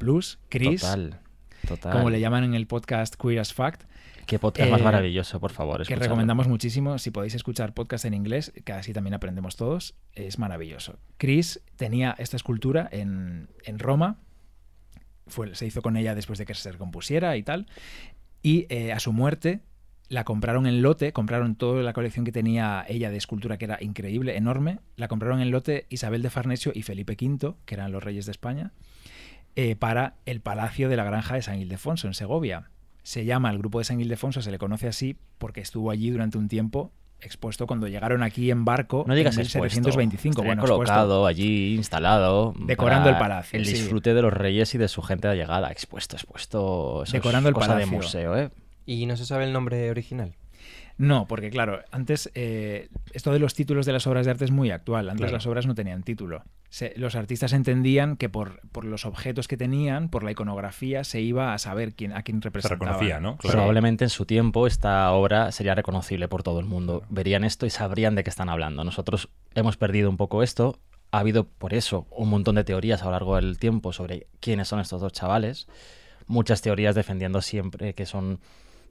Chris, 0.48 0.80
Total, 0.82 1.20
total. 1.66 1.92
como 1.92 2.10
le 2.10 2.20
llaman 2.20 2.44
en 2.44 2.54
el 2.54 2.66
podcast 2.66 3.14
Queer 3.16 3.40
as 3.40 3.52
Fact, 3.52 3.82
Qué 4.26 4.38
podcast 4.38 4.70
más 4.70 4.80
Eh, 4.82 4.84
maravilloso, 4.84 5.40
por 5.40 5.52
favor. 5.52 5.86
que 5.86 5.96
recomendamos 5.96 6.48
muchísimo. 6.48 6.98
Si 6.98 7.10
podéis 7.10 7.34
escuchar 7.34 7.72
podcast 7.72 8.04
en 8.04 8.12
inglés, 8.12 8.52
que 8.66 8.74
así 8.74 8.92
también 8.92 9.14
aprendemos 9.14 9.56
todos, 9.56 9.94
es 10.12 10.38
maravilloso. 10.38 10.98
Chris 11.16 11.62
tenía 11.76 12.14
esta 12.18 12.36
escultura 12.36 12.86
en, 12.92 13.48
en 13.64 13.78
Roma, 13.78 14.18
se 15.52 15.66
hizo 15.66 15.82
con 15.82 15.96
ella 15.96 16.14
después 16.14 16.38
de 16.38 16.46
que 16.46 16.54
se 16.54 16.72
recompusiera 16.72 17.36
y 17.36 17.42
tal, 17.42 17.66
y 18.42 18.66
eh, 18.68 18.92
a 18.92 19.00
su 19.00 19.12
muerte 19.12 19.60
la 20.08 20.24
compraron 20.24 20.66
en 20.66 20.80
lote, 20.82 21.12
compraron 21.12 21.54
toda 21.54 21.82
la 21.82 21.92
colección 21.92 22.24
que 22.24 22.32
tenía 22.32 22.84
ella 22.88 23.10
de 23.10 23.18
escultura, 23.18 23.58
que 23.58 23.66
era 23.66 23.78
increíble, 23.80 24.36
enorme, 24.36 24.80
la 24.96 25.08
compraron 25.08 25.40
en 25.40 25.50
lote 25.50 25.86
Isabel 25.90 26.22
de 26.22 26.30
Farnesio 26.30 26.72
y 26.74 26.82
Felipe 26.82 27.16
V, 27.20 27.54
que 27.66 27.74
eran 27.74 27.92
los 27.92 28.02
reyes 28.02 28.24
de 28.24 28.32
España, 28.32 28.72
eh, 29.54 29.76
para 29.76 30.16
el 30.24 30.40
Palacio 30.40 30.88
de 30.88 30.96
la 30.96 31.04
Granja 31.04 31.34
de 31.34 31.42
San 31.42 31.58
Ildefonso, 31.58 32.06
en 32.06 32.14
Segovia. 32.14 32.70
Se 33.02 33.24
llama 33.24 33.50
el 33.50 33.58
grupo 33.58 33.78
de 33.78 33.84
San 33.84 34.00
Ildefonso, 34.00 34.40
se 34.40 34.50
le 34.50 34.58
conoce 34.58 34.88
así 34.88 35.16
porque 35.36 35.60
estuvo 35.60 35.90
allí 35.90 36.10
durante 36.10 36.38
un 36.38 36.48
tiempo 36.48 36.92
expuesto 37.20 37.66
cuando 37.66 37.88
llegaron 37.88 38.22
aquí 38.22 38.50
en 38.50 38.64
barco 38.64 39.04
No 39.06 39.14
digas 39.14 39.36
en 39.36 39.42
expuesto. 39.42 39.64
1725. 39.80 40.32
Estaría 40.32 40.48
Bueno, 40.50 40.62
expuesto. 40.62 40.92
colocado 40.94 41.26
allí, 41.26 41.74
instalado. 41.74 42.54
Decorando 42.58 43.08
el 43.10 43.16
palacio, 43.18 43.58
El 43.58 43.66
sí. 43.66 43.72
disfrute 43.72 44.14
de 44.14 44.22
los 44.22 44.32
reyes 44.32 44.74
y 44.74 44.78
de 44.78 44.88
su 44.88 45.02
gente 45.02 45.28
allegada. 45.28 45.70
Expuesto, 45.70 46.16
expuesto. 46.16 47.02
eso 47.02 47.04
es 47.04 47.12
Decorando 47.12 47.48
el 47.48 47.54
cosa 47.54 47.74
de 47.76 47.84
palacio. 47.84 47.96
museo, 47.96 48.36
¿eh? 48.38 48.50
¿Y 48.86 49.06
no 49.06 49.16
se 49.16 49.26
sabe 49.26 49.44
el 49.44 49.52
nombre 49.52 49.90
original? 49.90 50.34
No, 50.96 51.26
porque 51.28 51.50
claro, 51.50 51.80
antes 51.92 52.30
eh, 52.34 52.88
esto 53.12 53.32
de 53.32 53.38
los 53.38 53.54
títulos 53.54 53.86
de 53.86 53.92
las 53.92 54.06
obras 54.06 54.24
de 54.26 54.32
arte 54.32 54.44
es 54.44 54.50
muy 54.50 54.70
actual. 54.70 55.08
Antes 55.08 55.20
Claro. 55.26 55.32
las 55.34 55.46
obras 55.46 55.66
no 55.66 55.74
tenían 55.74 56.02
título. 56.02 56.42
Se- 56.70 56.92
los 56.96 57.14
artistas 57.16 57.52
entendían 57.54 58.16
que 58.16 58.28
por, 58.28 58.60
por 58.72 58.84
los 58.84 59.06
objetos 59.06 59.48
que 59.48 59.56
tenían, 59.56 60.10
por 60.10 60.22
la 60.22 60.32
iconografía, 60.32 61.02
se 61.02 61.20
iba 61.20 61.54
a 61.54 61.58
saber 61.58 61.94
quién, 61.94 62.12
a 62.12 62.22
quién 62.22 62.38
Se 62.42 62.48
representaba. 62.48 62.92
reconocía, 62.92 63.20
¿no? 63.20 63.36
Claro. 63.38 63.54
Probablemente 63.56 64.04
en 64.04 64.10
su 64.10 64.26
tiempo 64.26 64.66
esta 64.66 65.10
obra 65.12 65.50
sería 65.50 65.74
reconocible 65.74 66.28
por 66.28 66.42
todo 66.42 66.60
el 66.60 66.66
mundo. 66.66 67.02
Verían 67.08 67.44
esto 67.44 67.64
y 67.64 67.70
sabrían 67.70 68.14
de 68.14 68.22
qué 68.24 68.30
están 68.30 68.48
hablando. 68.50 68.84
Nosotros 68.84 69.30
hemos 69.54 69.76
perdido 69.78 70.10
un 70.10 70.16
poco 70.18 70.42
esto. 70.42 70.78
Ha 71.10 71.20
habido 71.20 71.44
por 71.48 71.72
eso 71.72 72.06
un 72.10 72.28
montón 72.28 72.56
de 72.56 72.64
teorías 72.64 73.00
a 73.00 73.06
lo 73.06 73.12
largo 73.12 73.36
del 73.36 73.58
tiempo 73.58 73.94
sobre 73.94 74.26
quiénes 74.40 74.68
son 74.68 74.78
estos 74.80 75.00
dos 75.00 75.12
chavales. 75.14 75.68
Muchas 76.26 76.60
teorías 76.60 76.94
defendiendo 76.94 77.40
siempre 77.40 77.94
que 77.94 78.04
son 78.04 78.40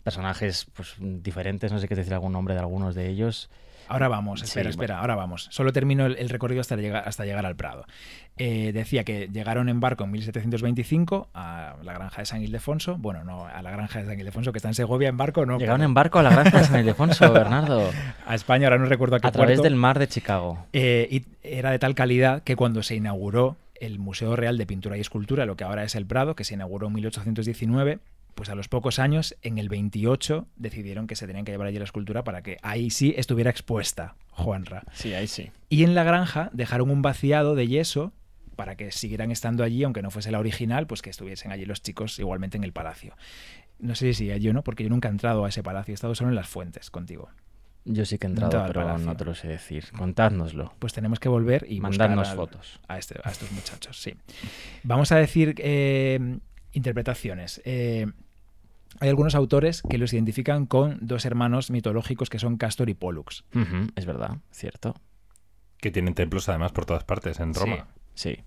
personajes 0.03 0.65
pues, 0.73 0.95
diferentes. 0.99 1.71
No 1.71 1.77
sé 1.77 1.87
qué 1.87 1.93
decir 1.95 2.13
algún 2.15 2.31
nombre 2.31 2.55
de 2.55 2.59
algunos 2.59 2.95
de 2.95 3.07
ellos. 3.07 3.51
Ahora 3.89 4.07
vamos, 4.07 4.39
Sí, 4.41 4.45
espera, 4.45 4.63
bueno. 4.63 4.69
espera, 4.71 4.99
ahora 4.99 5.15
vamos. 5.15 5.47
Solo 5.51 5.71
termino 5.73 6.05
el, 6.05 6.17
el 6.17 6.29
recorrido 6.29 6.61
hasta 6.61 6.75
llegar, 6.75 7.07
hasta 7.07 7.25
llegar 7.25 7.45
al 7.45 7.55
Prado. 7.55 7.85
Eh, 8.39 8.71
decía 8.73 9.03
que 9.03 9.29
llegaron 9.33 9.67
en 9.69 9.79
barco 9.79 10.03
en 10.03 10.11
1725 10.11 11.29
a 11.33 11.75
la 11.83 11.93
granja 11.93 12.21
de 12.21 12.25
San 12.25 12.41
Ildefonso. 12.43 12.97
Bueno, 12.97 13.23
no, 13.23 13.45
a 13.45 13.61
la 13.61 13.71
granja 13.71 13.99
de 13.99 14.05
San 14.05 14.19
Ildefonso 14.19 14.51
que 14.51 14.57
está 14.59 14.67
en 14.67 14.75
Segovia 14.75 15.09
en 15.09 15.17
barco, 15.17 15.45
no. 15.45 15.57
Llegaron 15.57 15.81
en 15.81 15.93
barco 15.93 16.19
a 16.19 16.23
la 16.23 16.29
granja 16.29 16.59
de 16.59 16.63
San 16.65 16.79
Ildefonso, 16.81 17.31
Bernardo. 17.33 17.89
A 18.25 18.35
España, 18.35 18.67
ahora 18.67 18.77
no 18.77 18.85
recuerdo 18.85 19.15
a 19.15 19.19
qué 19.19 19.27
A 19.27 19.31
través 19.31 19.55
puerto. 19.57 19.63
del 19.63 19.75
mar 19.75 19.97
de 19.99 20.07
Chicago. 20.07 20.65
Eh, 20.73 21.07
y 21.09 21.25
era 21.41 21.71
de 21.71 21.79
tal 21.79 21.95
calidad 21.95 22.43
que 22.43 22.55
cuando 22.55 22.83
se 22.83 22.95
inauguró 22.95 23.57
el 23.79 23.99
Museo 23.99 24.35
Real 24.35 24.57
de 24.57 24.65
Pintura 24.65 24.97
y 24.97 25.01
Escultura, 25.01 25.45
lo 25.45 25.55
que 25.55 25.63
ahora 25.63 25.83
es 25.83 25.95
el 25.95 26.05
Prado, 26.05 26.35
que 26.35 26.43
se 26.43 26.53
inauguró 26.55 26.87
en 26.87 26.93
1819, 26.93 27.99
pues 28.37 28.49
a 28.49 28.55
los 28.55 28.67
pocos 28.69 28.99
años, 28.99 29.35
en 29.41 29.57
el 29.57 29.67
28, 29.67 30.47
decidieron 30.55 31.07
que 31.07 31.15
se 31.15 31.25
tenían 31.25 31.43
que 31.43 31.51
llevar 31.51 31.67
allí 31.67 31.79
la 31.79 31.85
escultura 31.85 32.23
para 32.23 32.43
que 32.43 32.57
ahí 32.61 32.91
sí 32.91 33.13
estuviera 33.17 33.49
expuesta 33.49 34.15
Juanra. 34.29 34.83
Sí, 34.93 35.13
ahí 35.15 35.25
sí. 35.25 35.51
Y 35.69 35.83
en 35.83 35.95
la 35.95 36.03
granja 36.03 36.51
dejaron 36.53 36.91
un 36.91 37.01
vaciado 37.01 37.55
de 37.55 37.67
yeso 37.67 38.13
para 38.55 38.75
que 38.75 38.91
siguieran 38.91 39.31
estando 39.31 39.63
allí, 39.63 39.83
aunque 39.83 40.03
no 40.03 40.11
fuese 40.11 40.31
la 40.31 40.37
original, 40.39 40.85
pues 40.85 41.01
que 41.01 41.09
estuviesen 41.09 41.51
allí 41.51 41.65
los 41.65 41.81
chicos 41.81 42.19
igualmente 42.19 42.57
en 42.57 42.63
el 42.63 42.73
palacio. 42.73 43.15
No 43.79 43.95
sé 43.95 44.13
si 44.13 44.27
yo 44.39 44.53
no, 44.53 44.63
porque 44.63 44.83
yo 44.83 44.89
nunca 44.89 45.07
he 45.07 45.11
entrado 45.11 45.43
a 45.43 45.49
ese 45.49 45.63
palacio, 45.63 45.91
he 45.91 45.95
estado 45.95 46.13
solo 46.15 46.29
en 46.29 46.35
las 46.35 46.47
fuentes 46.47 46.89
contigo. 46.91 47.29
Yo 47.85 48.05
sí 48.05 48.17
que 48.19 48.27
he 48.27 48.29
entrado, 48.29 48.47
Entrado 48.51 48.65
al 48.65 48.71
pero 48.73 48.85
palacio. 48.85 49.05
no 49.07 49.15
te 49.17 49.25
lo 49.25 49.33
sé 49.33 49.47
decir. 49.47 49.85
Contádnoslo. 49.97 50.73
Pues 50.77 50.93
tenemos 50.93 51.19
que 51.19 51.29
volver 51.29 51.65
y 51.69 51.79
buscar 51.79 52.09
Mandadnos 52.09 52.27
al- 52.29 52.35
fotos. 52.35 52.79
A, 52.87 52.97
este- 52.99 53.19
a 53.23 53.31
estos 53.31 53.51
muchachos, 53.51 53.99
sí. 54.01 54.13
Vamos 54.83 55.11
a 55.11 55.15
decir 55.17 55.55
eh, 55.59 56.37
interpretaciones. 56.73 57.61
Eh, 57.65 58.07
hay 58.99 59.09
algunos 59.09 59.35
autores 59.35 59.81
que 59.81 59.97
los 59.97 60.13
identifican 60.13 60.65
con 60.65 60.97
dos 61.01 61.25
hermanos 61.25 61.71
mitológicos 61.71 62.29
que 62.29 62.39
son 62.39 62.57
Castor 62.57 62.89
y 62.89 62.93
Pollux. 62.93 63.43
Es 63.95 64.05
verdad, 64.05 64.37
cierto. 64.51 64.95
Que 65.79 65.91
tienen 65.91 66.13
templos 66.15 66.49
además 66.49 66.71
por 66.71 66.85
todas 66.85 67.03
partes, 67.03 67.39
en 67.39 67.53
Roma. 67.53 67.87
Sí. 68.15 68.37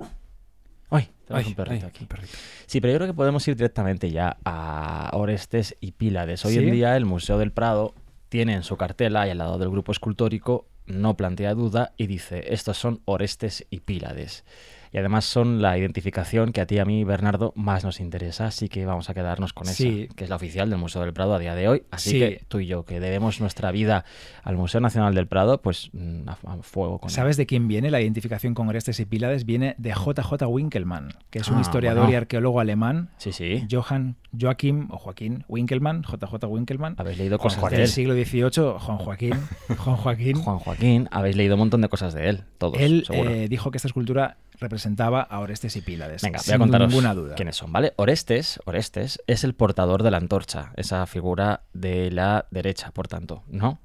Ay, 0.90 1.08
tenemos 1.24 1.46
Ay, 1.46 1.50
un 1.50 1.54
perrito 1.54 1.86
ay, 1.86 1.90
aquí. 1.90 2.02
un 2.02 2.08
perrito. 2.08 2.32
Sí, 2.66 2.80
pero 2.80 2.92
yo 2.92 2.98
creo 2.98 3.08
que 3.08 3.14
podemos 3.16 3.46
ir 3.46 3.54
directamente 3.54 4.10
ya 4.10 4.38
a 4.44 5.10
Orestes 5.12 5.76
y 5.80 5.92
Pílades. 5.92 6.44
Hoy 6.44 6.54
¿Sí? 6.54 6.58
en 6.58 6.72
día 6.72 6.96
el 6.96 7.04
Museo 7.04 7.38
del 7.38 7.52
Prado 7.52 7.94
tiene 8.28 8.54
en 8.54 8.64
su 8.64 8.76
cartela 8.76 9.26
y 9.26 9.30
al 9.30 9.38
lado 9.38 9.58
del 9.58 9.70
grupo 9.70 9.92
escultórico 9.92 10.66
no 10.86 11.16
plantea 11.16 11.54
duda 11.54 11.92
y 11.96 12.08
dice, 12.08 12.52
estos 12.52 12.76
son 12.76 13.00
Orestes 13.04 13.66
y 13.70 13.80
Pílades. 13.80 14.44
Y 14.92 14.98
además 14.98 15.24
son 15.24 15.62
la 15.62 15.78
identificación 15.78 16.52
que 16.52 16.60
a 16.60 16.66
ti 16.66 16.74
y 16.76 16.78
a 16.80 16.84
mí, 16.84 17.04
Bernardo, 17.04 17.52
más 17.54 17.84
nos 17.84 18.00
interesa, 18.00 18.46
así 18.46 18.68
que 18.68 18.84
vamos 18.86 19.08
a 19.08 19.14
quedarnos 19.14 19.52
con 19.52 19.66
Sí. 19.66 20.02
esa, 20.04 20.14
que 20.14 20.24
es 20.24 20.30
la 20.30 20.36
oficial 20.36 20.68
del 20.68 20.78
Museo 20.80 21.02
del 21.02 21.12
Prado 21.12 21.34
a 21.34 21.38
día 21.38 21.54
de 21.54 21.68
hoy. 21.68 21.82
Así 21.92 22.10
Sí. 22.10 22.18
que 22.18 22.44
tú 22.48 22.58
y 22.60 22.66
yo, 22.66 22.84
que 22.84 22.98
debemos 22.98 23.40
nuestra 23.40 23.70
vida 23.70 24.04
al 24.42 24.56
Museo 24.56 24.80
Nacional 24.80 25.14
del 25.14 25.26
Prado, 25.28 25.60
pues 25.62 25.90
mm, 25.92 26.28
a, 26.28 26.32
a 26.32 26.56
fuego 26.62 26.98
con 26.98 27.08
él. 27.08 27.14
¿Sabes 27.14 27.36
de 27.36 27.46
quién 27.46 27.68
viene 27.68 27.90
la 27.90 28.00
identificación 28.00 28.54
con 28.54 28.68
Orestes 28.68 28.98
y 28.98 29.04
Pílades? 29.04 29.44
Viene 29.44 29.74
de 29.78 29.90
JJ 29.92 30.46
Winkelmann, 30.48 31.10
que 31.30 31.38
es 31.38 31.48
un 31.48 31.58
Ah, 31.58 31.60
historiador 31.60 32.02
bueno. 32.04 32.12
y 32.12 32.16
arqueólogo 32.16 32.58
alemán. 32.60 33.10
Sí, 33.16 33.32
sí. 33.32 33.66
Johann 33.70 34.16
Joachim 34.38 34.88
o 34.90 34.98
Joaquín 34.98 35.44
Winkelmann, 35.48 36.02
JJ 36.02 36.46
Winkelmann. 36.48 36.94
Habéis 36.98 37.18
leído 37.18 37.38
Juan 37.38 37.46
cosas 37.48 37.60
Joaquín 37.60 37.76
de 37.76 37.82
del 37.82 37.90
siglo 37.90 38.14
XVIII, 38.14 38.78
Juan 38.78 38.98
Joaquín. 38.98 39.34
Juan 39.78 39.96
Joaquín. 39.96 40.36
Juan 40.42 40.58
Joaquín, 40.58 41.08
habéis 41.12 41.36
leído 41.36 41.54
un 41.54 41.60
montón 41.60 41.80
de 41.80 41.88
cosas 41.88 42.12
de 42.14 42.28
él, 42.28 42.44
todos, 42.58 42.78
Él 42.80 43.04
eh, 43.10 43.46
dijo 43.48 43.70
que 43.70 43.78
esta 43.78 43.88
escultura 43.88 44.36
representaba 44.60 45.22
a 45.22 45.40
Orestes 45.40 45.74
y 45.76 45.80
Pílades. 45.80 46.22
Venga, 46.22 46.40
voy 46.46 46.54
a 46.54 46.58
contaros 46.58 46.88
ninguna 46.88 47.14
duda. 47.14 47.34
quiénes 47.34 47.56
son, 47.56 47.72
¿vale? 47.72 47.92
Orestes, 47.96 48.60
Orestes 48.66 49.20
es 49.26 49.42
el 49.44 49.54
portador 49.54 50.02
de 50.02 50.10
la 50.10 50.18
antorcha, 50.18 50.72
esa 50.76 51.04
figura 51.06 51.62
de 51.72 52.10
la 52.10 52.46
derecha, 52.50 52.90
por 52.92 53.08
tanto, 53.08 53.42
¿no? 53.48 53.80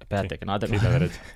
Espérate, 0.00 0.34
Sí, 0.34 0.38
que 0.38 0.46
no 0.46 0.52
la 0.52 0.58
tengo. 0.58 0.78
sí, 0.78 0.84
la 0.84 0.90
derecha. 0.90 1.20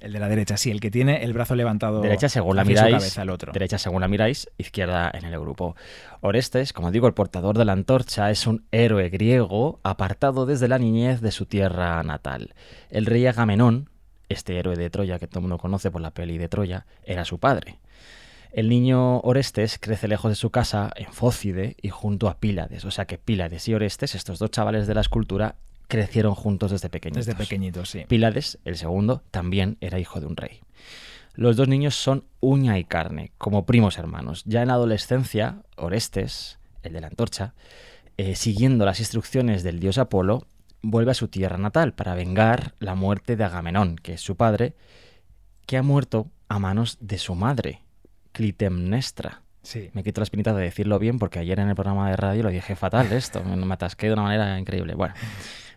El 0.00 0.12
de 0.12 0.18
la 0.18 0.28
derecha, 0.28 0.58
sí, 0.58 0.70
el 0.70 0.80
que 0.80 0.90
tiene 0.90 1.24
el 1.24 1.32
brazo 1.32 1.54
levantado 1.54 2.02
Derecha 2.02 2.28
según 2.28 2.56
la 2.56 2.64
miráis, 2.64 2.94
cabeza, 2.96 3.22
el 3.22 3.30
otro. 3.30 3.52
derecha 3.54 3.78
según 3.78 4.02
la 4.02 4.08
miráis, 4.08 4.50
izquierda 4.58 5.10
en 5.14 5.24
el 5.24 5.40
grupo. 5.40 5.76
Orestes, 6.20 6.74
como 6.74 6.90
digo, 6.90 7.06
el 7.06 7.14
portador 7.14 7.56
de 7.56 7.64
la 7.64 7.72
antorcha, 7.72 8.30
es 8.30 8.46
un 8.46 8.66
héroe 8.70 9.08
griego 9.08 9.80
apartado 9.82 10.44
desde 10.44 10.68
la 10.68 10.78
niñez 10.78 11.22
de 11.22 11.30
su 11.32 11.46
tierra 11.46 12.02
natal. 12.02 12.52
El 12.90 13.06
rey 13.06 13.26
Agamenón, 13.26 13.88
este 14.28 14.58
héroe 14.58 14.76
de 14.76 14.90
Troya 14.90 15.18
que 15.18 15.26
todo 15.26 15.40
el 15.40 15.42
mundo 15.42 15.58
conoce 15.58 15.90
por 15.90 16.00
la 16.00 16.10
peli 16.10 16.38
de 16.38 16.48
Troya, 16.48 16.86
era 17.04 17.24
su 17.24 17.38
padre. 17.38 17.78
El 18.52 18.68
niño 18.68 19.18
Orestes 19.20 19.78
crece 19.80 20.06
lejos 20.06 20.30
de 20.30 20.36
su 20.36 20.50
casa, 20.50 20.92
en 20.94 21.12
Fócide 21.12 21.76
y 21.82 21.88
junto 21.88 22.28
a 22.28 22.38
Pílades. 22.38 22.84
O 22.84 22.92
sea 22.92 23.04
que 23.04 23.18
Pílades 23.18 23.66
y 23.68 23.74
Orestes, 23.74 24.14
estos 24.14 24.38
dos 24.38 24.52
chavales 24.52 24.86
de 24.86 24.94
la 24.94 25.00
escultura, 25.00 25.56
crecieron 25.88 26.36
juntos 26.36 26.70
desde 26.70 26.88
pequeñitos. 26.88 27.26
Desde 27.26 27.36
pequeñito, 27.36 27.84
sí. 27.84 28.04
Pílades, 28.06 28.58
el 28.64 28.76
segundo, 28.76 29.22
también 29.32 29.76
era 29.80 29.98
hijo 29.98 30.20
de 30.20 30.26
un 30.26 30.36
rey. 30.36 30.60
Los 31.34 31.56
dos 31.56 31.66
niños 31.66 31.96
son 31.96 32.24
uña 32.38 32.78
y 32.78 32.84
carne, 32.84 33.32
como 33.38 33.66
primos 33.66 33.98
hermanos. 33.98 34.44
Ya 34.46 34.62
en 34.62 34.68
la 34.68 34.74
adolescencia, 34.74 35.62
Orestes, 35.76 36.60
el 36.84 36.92
de 36.92 37.00
la 37.00 37.08
antorcha, 37.08 37.54
eh, 38.16 38.36
siguiendo 38.36 38.84
las 38.84 39.00
instrucciones 39.00 39.64
del 39.64 39.80
dios 39.80 39.98
Apolo, 39.98 40.46
vuelve 40.84 41.10
a 41.10 41.14
su 41.14 41.28
tierra 41.28 41.56
natal 41.58 41.94
para 41.94 42.14
vengar 42.14 42.74
la 42.78 42.94
muerte 42.94 43.36
de 43.36 43.44
Agamenón, 43.44 43.96
que 43.96 44.14
es 44.14 44.20
su 44.20 44.36
padre, 44.36 44.74
que 45.66 45.76
ha 45.76 45.82
muerto 45.82 46.30
a 46.48 46.58
manos 46.58 46.98
de 47.00 47.18
su 47.18 47.34
madre, 47.34 47.82
Clitemnestra. 48.32 49.42
Sí. 49.62 49.90
Me 49.94 50.02
quito 50.04 50.20
la 50.20 50.24
espinita 50.24 50.52
de 50.52 50.62
decirlo 50.62 50.98
bien 50.98 51.18
porque 51.18 51.38
ayer 51.38 51.58
en 51.58 51.68
el 51.68 51.74
programa 51.74 52.10
de 52.10 52.16
radio 52.16 52.42
lo 52.42 52.50
dije 52.50 52.76
fatal 52.76 53.10
esto, 53.12 53.42
me 53.42 53.72
atasqué 53.74 54.08
de 54.08 54.12
una 54.12 54.22
manera 54.24 54.58
increíble. 54.58 54.94
Bueno, 54.94 55.14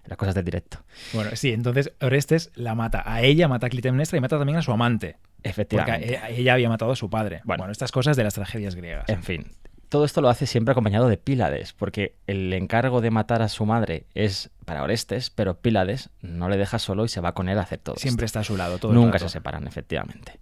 las 0.06 0.18
cosas 0.18 0.36
del 0.36 0.44
directo. 0.44 0.80
Bueno, 1.14 1.30
sí, 1.36 1.54
entonces 1.54 1.94
Orestes 2.02 2.52
la 2.56 2.76
mata. 2.76 3.04
A 3.06 3.22
ella 3.22 3.48
mata 3.48 3.68
a 3.68 3.70
Clitemnestra 3.70 4.18
y 4.18 4.22
mata 4.22 4.38
también 4.38 4.58
a 4.58 4.62
su 4.62 4.72
amante. 4.74 5.18
Porque 5.38 5.50
Efectivamente. 5.50 6.18
a- 6.18 6.30
ella 6.30 6.54
había 6.54 6.68
matado 6.68 6.92
a 6.92 6.96
su 6.98 7.10
padre. 7.10 7.42
Bueno. 7.46 7.62
Bueno, 7.62 7.72
estas 7.72 7.92
cosas 7.94 8.18
de 8.18 8.24
las 8.26 8.34
tragedias 8.34 8.76
griegas. 8.76 9.08
En 9.08 9.24
fin, 9.24 9.52
todo 9.90 10.06
esto 10.06 10.22
lo 10.22 10.30
hace 10.30 10.46
siempre 10.46 10.72
acompañado 10.72 11.08
de 11.08 11.18
Pílades, 11.18 11.74
porque 11.74 12.16
el 12.28 12.52
encargo 12.54 13.02
de 13.02 13.12
matar 13.12 13.42
a 13.42 13.50
su 13.50 13.66
madre 13.66 14.06
es 14.14 14.50
para 14.66 14.84
Orestes, 14.84 15.30
pero 15.30 15.60
Pílades 15.60 16.10
no 16.22 16.50
le 16.50 16.58
deja 16.58 16.80
solo 16.80 17.06
y 17.06 17.10
se 17.10 17.22
va 17.22 17.34
con 17.34 17.50
él 17.50 17.58
a 17.58 17.62
hacer 17.62 17.80
todo. 17.80 17.96
Siempre 17.96 18.26
esto. 18.26 18.40
está 18.40 18.40
a 18.42 18.44
su 18.44 18.58
lado. 18.58 18.78
Todo 18.80 18.92
el 18.92 18.96
Nunca 18.98 19.14
rato. 19.14 19.30
se 19.30 19.34
separan, 19.34 19.68
efectivamente. 19.68 20.40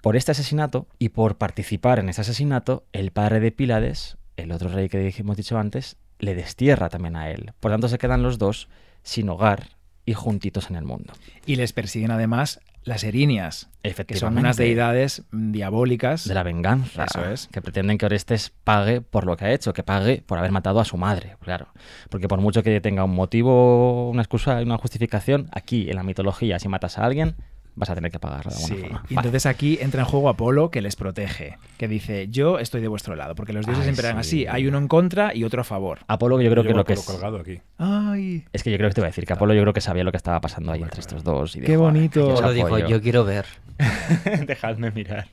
Por 0.00 0.16
este 0.16 0.32
asesinato 0.32 0.86
y 0.98 1.10
por 1.10 1.36
participar 1.36 1.98
en 1.98 2.08
ese 2.08 2.20
asesinato, 2.20 2.84
el 2.92 3.10
padre 3.10 3.40
de 3.40 3.52
Pílades, 3.52 4.16
el 4.36 4.52
otro 4.52 4.68
rey 4.68 4.88
que 4.88 5.12
hemos 5.18 5.36
dicho 5.36 5.58
antes, 5.58 5.96
le 6.18 6.34
destierra 6.34 6.88
también 6.88 7.16
a 7.16 7.30
él. 7.30 7.52
Por 7.60 7.72
tanto, 7.72 7.88
se 7.88 7.98
quedan 7.98 8.22
los 8.22 8.38
dos 8.38 8.68
sin 9.02 9.28
hogar 9.28 9.70
y 10.04 10.14
juntitos 10.14 10.70
en 10.70 10.76
el 10.76 10.84
mundo. 10.84 11.12
Y 11.44 11.56
les 11.56 11.72
persiguen 11.72 12.10
además 12.10 12.60
las 12.86 13.02
erinias, 13.02 13.68
que 13.82 14.16
son 14.16 14.38
unas 14.38 14.56
deidades 14.56 15.24
diabólicas. 15.32 16.26
de 16.26 16.34
la 16.34 16.44
venganza. 16.44 17.04
Eso 17.04 17.28
es. 17.28 17.48
Que 17.48 17.60
pretenden 17.60 17.98
que 17.98 18.06
Orestes 18.06 18.52
pague 18.62 19.00
por 19.00 19.26
lo 19.26 19.36
que 19.36 19.44
ha 19.44 19.52
hecho, 19.52 19.72
que 19.72 19.82
pague 19.82 20.22
por 20.24 20.38
haber 20.38 20.52
matado 20.52 20.78
a 20.78 20.84
su 20.84 20.96
madre, 20.96 21.36
claro. 21.40 21.66
Porque 22.10 22.28
por 22.28 22.40
mucho 22.40 22.62
que 22.62 22.80
tenga 22.80 23.02
un 23.02 23.14
motivo, 23.14 24.08
una 24.08 24.22
excusa 24.22 24.60
y 24.60 24.64
una 24.64 24.78
justificación, 24.78 25.48
aquí 25.50 25.90
en 25.90 25.96
la 25.96 26.04
mitología, 26.04 26.60
si 26.60 26.68
matas 26.68 26.96
a 26.98 27.04
alguien, 27.04 27.34
vas 27.76 27.90
a 27.90 27.94
tener 27.94 28.10
que 28.10 28.18
pagarlo 28.18 28.50
de 28.50 28.56
alguna 28.56 28.74
Sí, 28.74 28.80
forma. 28.82 29.04
y 29.08 29.14
Vale. 29.14 29.28
entonces 29.28 29.46
aquí 29.46 29.78
entra 29.80 30.00
en 30.00 30.06
juego 30.08 30.28
Apolo 30.28 30.70
que 30.70 30.80
les 30.82 30.96
protege, 30.96 31.58
que 31.78 31.86
dice, 31.88 32.26
yo 32.28 32.58
estoy 32.58 32.80
de 32.80 32.88
vuestro 32.88 33.14
lado, 33.16 33.34
porque 33.34 33.52
los 33.52 33.64
dioses 33.66 33.82
Ay, 33.82 33.84
siempre 33.94 34.08
eran 34.08 34.24
sí. 34.24 34.44
así, 34.44 34.46
hay 34.48 34.66
uno 34.66 34.78
en 34.78 34.88
contra 34.88 35.34
y 35.34 35.44
otro 35.44 35.60
a 35.60 35.64
favor. 35.64 36.00
Apolo, 36.08 36.40
yo 36.40 36.50
creo 36.50 36.62
que 36.62 36.68
Llevo 36.70 36.78
lo 36.78 36.84
que 36.84 36.94
Apolo 36.94 37.00
es... 37.02 37.06
colgado 37.06 37.38
aquí. 37.38 37.60
Ay, 37.78 38.44
Es 38.52 38.62
que 38.62 38.70
yo 38.70 38.78
creo 38.78 38.88
que 38.90 38.94
te 38.94 39.00
iba 39.02 39.06
a 39.06 39.10
decir 39.10 39.26
que 39.26 39.32
Apolo 39.34 39.54
yo 39.54 39.60
creo 39.62 39.72
que 39.74 39.80
sabía 39.80 40.02
lo 40.04 40.10
que 40.10 40.16
estaba 40.16 40.40
pasando 40.40 40.72
ahí 40.72 40.82
entre 40.82 41.00
estos 41.00 41.22
dos. 41.22 41.54
Y 41.54 41.60
Qué 41.60 41.66
dijo, 41.72 41.80
"Joder, 41.82 41.92
bonito". 41.94 42.28
yo 42.30 42.36
Solo 42.36 42.52
dijo, 42.52 42.66
apoyo". 42.66 42.88
yo 42.88 43.00
quiero 43.00 43.24
ver. 43.24 43.46
Dejadme 44.46 44.90
mirar. 44.90 45.26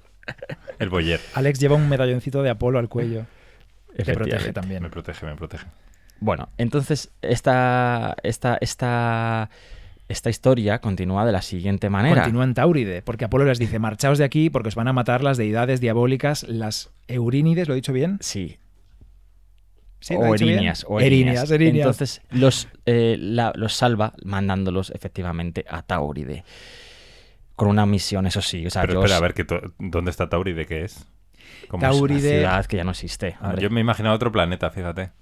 El 0.79 0.89
boyer. 0.89 1.19
Alex 1.35 1.59
lleva 1.59 1.75
un 1.75 1.87
medalloncito 1.89 2.43
de 2.43 2.49
Apolo 2.49 2.79
al 2.79 2.89
cuello. 2.89 3.25
Te 3.95 4.13
protege 4.13 4.51
también. 4.53 4.81
Me 4.83 4.89
protege, 4.89 5.25
me 5.25 5.35
protege. 5.35 5.65
Bueno, 6.19 6.49
entonces 6.57 7.11
esta, 7.21 8.15
esta, 8.23 8.57
esta, 8.61 9.49
esta 10.09 10.29
historia 10.29 10.79
continúa 10.79 11.25
de 11.25 11.31
la 11.31 11.41
siguiente 11.41 11.89
manera. 11.89 12.21
Continúa 12.23 12.43
en 12.43 12.53
Tauride, 12.53 13.01
porque 13.01 13.25
Apolo 13.25 13.45
les 13.45 13.57
dice, 13.59 13.79
marchaos 13.79 14.17
de 14.17 14.23
aquí 14.25 14.49
porque 14.49 14.69
os 14.69 14.75
van 14.75 14.87
a 14.87 14.93
matar 14.93 15.23
las 15.23 15.37
deidades 15.37 15.79
diabólicas, 15.81 16.43
las 16.43 16.91
Eurínides, 17.07 17.67
¿lo 17.67 17.73
he 17.73 17.77
dicho 17.77 17.93
bien? 17.93 18.17
Sí, 18.21 18.57
¿Sí, 19.99 20.13
lo 20.15 20.25
he 20.25 20.29
o? 20.31 20.35
Erinias, 20.35 20.85
o 20.87 20.99
Erinias, 20.99 21.49
Erinias. 21.49 21.51
Erinias. 21.51 21.77
Entonces 21.85 22.21
los, 22.31 22.67
eh, 22.85 23.15
la- 23.19 23.53
los 23.55 23.73
salva 23.73 24.13
mandándolos 24.25 24.91
efectivamente 24.91 25.63
a 25.69 25.81
Tauride. 25.83 26.43
Con 27.55 27.69
una 27.69 27.85
misión, 27.85 28.25
eso 28.27 28.41
sí. 28.41 28.65
O 28.65 28.69
sea, 28.69 28.81
Pero 28.81 28.95
yo 28.95 28.99
espera, 28.99 29.15
os- 29.15 29.21
a 29.21 29.23
ver, 29.23 29.33
que 29.33 29.45
¿dónde 29.79 30.11
está 30.11 30.27
Tauride? 30.27 30.65
¿Qué 30.65 30.83
es? 30.83 31.05
¿Cómo 31.69 31.85
es? 31.85 31.91
una 31.95 31.99
Tauride- 32.09 32.29
ciudad 32.39 32.65
que 32.65 32.77
ya 32.77 32.83
no 32.83 32.91
existe. 32.91 33.37
Ah, 33.39 33.55
yo 33.57 33.69
me 33.69 33.79
he 33.79 33.81
imaginado 33.81 34.13
otro 34.15 34.31
planeta, 34.31 34.69
fíjate. 34.71 35.11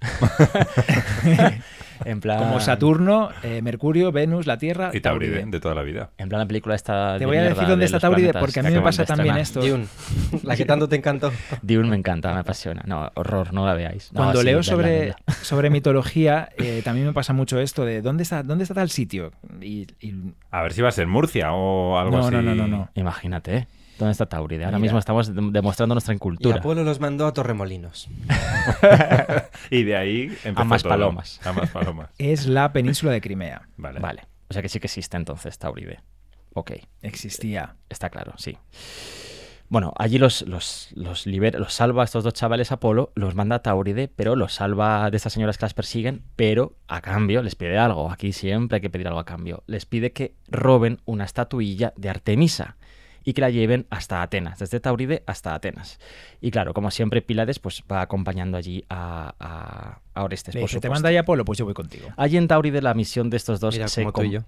En 2.04 2.20
plan, 2.20 2.38
Como 2.38 2.60
Saturno, 2.60 3.30
eh, 3.42 3.62
Mercurio, 3.62 4.12
Venus, 4.12 4.46
la 4.46 4.58
Tierra, 4.58 4.90
Y 4.92 5.00
Tauride, 5.00 5.44
de 5.46 5.60
toda 5.60 5.74
la 5.74 5.82
vida. 5.82 6.10
En 6.18 6.28
plan 6.28 6.40
la 6.40 6.46
película 6.46 6.74
esta. 6.74 7.18
Te 7.18 7.26
voy 7.26 7.36
a 7.36 7.42
decir 7.42 7.62
dónde 7.66 7.76
de 7.78 7.84
está 7.86 8.00
Tauride, 8.00 8.28
planetas 8.32 8.40
porque 8.40 8.60
a 8.60 8.62
mí 8.62 8.70
me 8.70 8.80
pasa 8.80 9.04
también 9.04 9.36
esto. 9.36 9.60
Dune, 9.60 9.86
la 10.42 10.56
que 10.56 10.64
tanto 10.64 10.88
te 10.88 10.96
encantó. 10.96 11.32
Dune 11.62 11.88
me 11.88 11.96
encanta, 11.96 12.32
me 12.32 12.40
apasiona. 12.40 12.82
No, 12.86 13.10
horror, 13.14 13.52
no 13.52 13.66
la 13.66 13.74
veáis. 13.74 14.12
No, 14.12 14.18
Cuando 14.22 14.40
sí, 14.40 14.46
leo 14.46 14.62
sobre, 14.62 15.14
sobre 15.42 15.70
mitología, 15.70 16.48
eh, 16.58 16.82
también 16.84 17.06
me 17.06 17.12
pasa 17.12 17.32
mucho 17.32 17.60
esto 17.60 17.84
de 17.84 18.02
¿dónde 18.02 18.22
está, 18.22 18.42
dónde 18.42 18.64
está 18.64 18.74
tal 18.74 18.90
sitio? 18.90 19.32
Y, 19.60 19.86
y- 20.00 20.32
A 20.50 20.62
ver 20.62 20.72
si 20.72 20.82
va 20.82 20.88
a 20.88 20.92
ser 20.92 21.06
Murcia 21.06 21.52
o 21.52 21.98
algo 21.98 22.18
no, 22.18 22.26
así. 22.26 22.34
no, 22.36 22.42
no, 22.42 22.54
no, 22.54 22.66
no. 22.66 22.88
Imagínate, 22.94 23.56
¿eh? 23.56 23.66
¿Dónde 24.02 24.12
está 24.12 24.26
Tauride? 24.26 24.64
Ahora 24.64 24.78
Mira. 24.78 24.82
mismo 24.86 24.98
estamos 24.98 25.34
de- 25.34 25.50
demostrando 25.52 25.94
nuestra 25.94 26.12
Y 26.12 26.16
incultura. 26.16 26.56
Apolo 26.58 26.82
los 26.82 26.98
mandó 27.00 27.26
a 27.26 27.32
Torremolinos. 27.32 28.08
Y 29.70 29.84
de 29.84 29.96
ahí 29.96 30.36
empezó 30.44 30.64
más 30.64 30.82
todo. 30.82 30.90
palomas. 30.90 31.40
A 31.46 31.52
más 31.52 31.70
palomas. 31.70 32.10
Es 32.18 32.46
la 32.46 32.72
península 32.72 33.12
de 33.12 33.20
Crimea. 33.20 33.68
Vale. 33.76 34.00
Vale. 34.00 34.22
O 34.48 34.52
sea 34.52 34.60
que 34.62 34.68
sí 34.68 34.80
que 34.80 34.86
existe 34.86 35.16
entonces 35.16 35.58
Tauride. 35.58 36.00
Ok, 36.54 36.72
Existía. 37.00 37.76
está 37.88 38.10
claro, 38.10 38.34
sí. 38.36 38.58
Bueno, 39.68 39.94
allí 39.96 40.18
los, 40.18 40.42
los, 40.42 40.90
los, 40.94 41.26
libera, 41.26 41.58
los 41.58 41.72
salva 41.72 42.02
a 42.02 42.04
estos 42.04 42.24
dos 42.24 42.34
chavales 42.34 42.72
Apolo, 42.72 43.10
los 43.14 43.34
manda 43.34 43.56
a 43.56 43.62
Tauride, 43.62 44.08
pero 44.08 44.36
los 44.36 44.52
salva 44.52 45.10
de 45.10 45.16
estas 45.16 45.32
señoras 45.32 45.56
que 45.56 45.64
las 45.64 45.72
persiguen, 45.72 46.22
pero 46.36 46.76
a 46.88 47.00
cambio 47.00 47.42
les 47.42 47.54
pide 47.54 47.78
algo. 47.78 48.10
Aquí 48.10 48.32
siempre 48.34 48.76
hay 48.76 48.80
que 48.82 48.90
pedir 48.90 49.06
algo 49.08 49.20
a 49.20 49.24
cambio. 49.24 49.62
Les 49.66 49.86
pide 49.86 50.12
que 50.12 50.34
roben 50.48 51.00
una 51.06 51.24
estatuilla 51.24 51.94
de 51.96 52.10
Artemisa 52.10 52.76
y 53.24 53.32
que 53.34 53.40
la 53.40 53.50
lleven 53.50 53.86
hasta 53.90 54.22
Atenas, 54.22 54.58
desde 54.58 54.80
Tauride 54.80 55.22
hasta 55.26 55.54
Atenas. 55.54 55.98
Y 56.40 56.50
claro, 56.50 56.74
como 56.74 56.90
siempre, 56.90 57.22
Pílades 57.22 57.58
pues, 57.58 57.82
va 57.90 58.00
acompañando 58.02 58.56
allí 58.56 58.84
a, 58.88 59.34
a, 59.38 59.98
a 60.14 60.22
Orestes. 60.24 60.54
Le 60.54 60.60
por 60.60 60.70
dice, 60.70 60.80
te 60.80 60.90
manda 60.90 61.08
ahí 61.08 61.16
Apolo, 61.16 61.44
pues 61.44 61.58
yo 61.58 61.64
voy 61.64 61.74
contigo. 61.74 62.08
Allí 62.16 62.36
en 62.36 62.48
Tauride 62.48 62.80
la 62.82 62.94
misión 62.94 63.30
de 63.30 63.36
estos 63.36 63.60
dos 63.60 63.74
Mira, 63.74 63.88
se 63.88 64.02
como 64.02 64.12
tú 64.12 64.22
y 64.24 64.30
yo. 64.30 64.40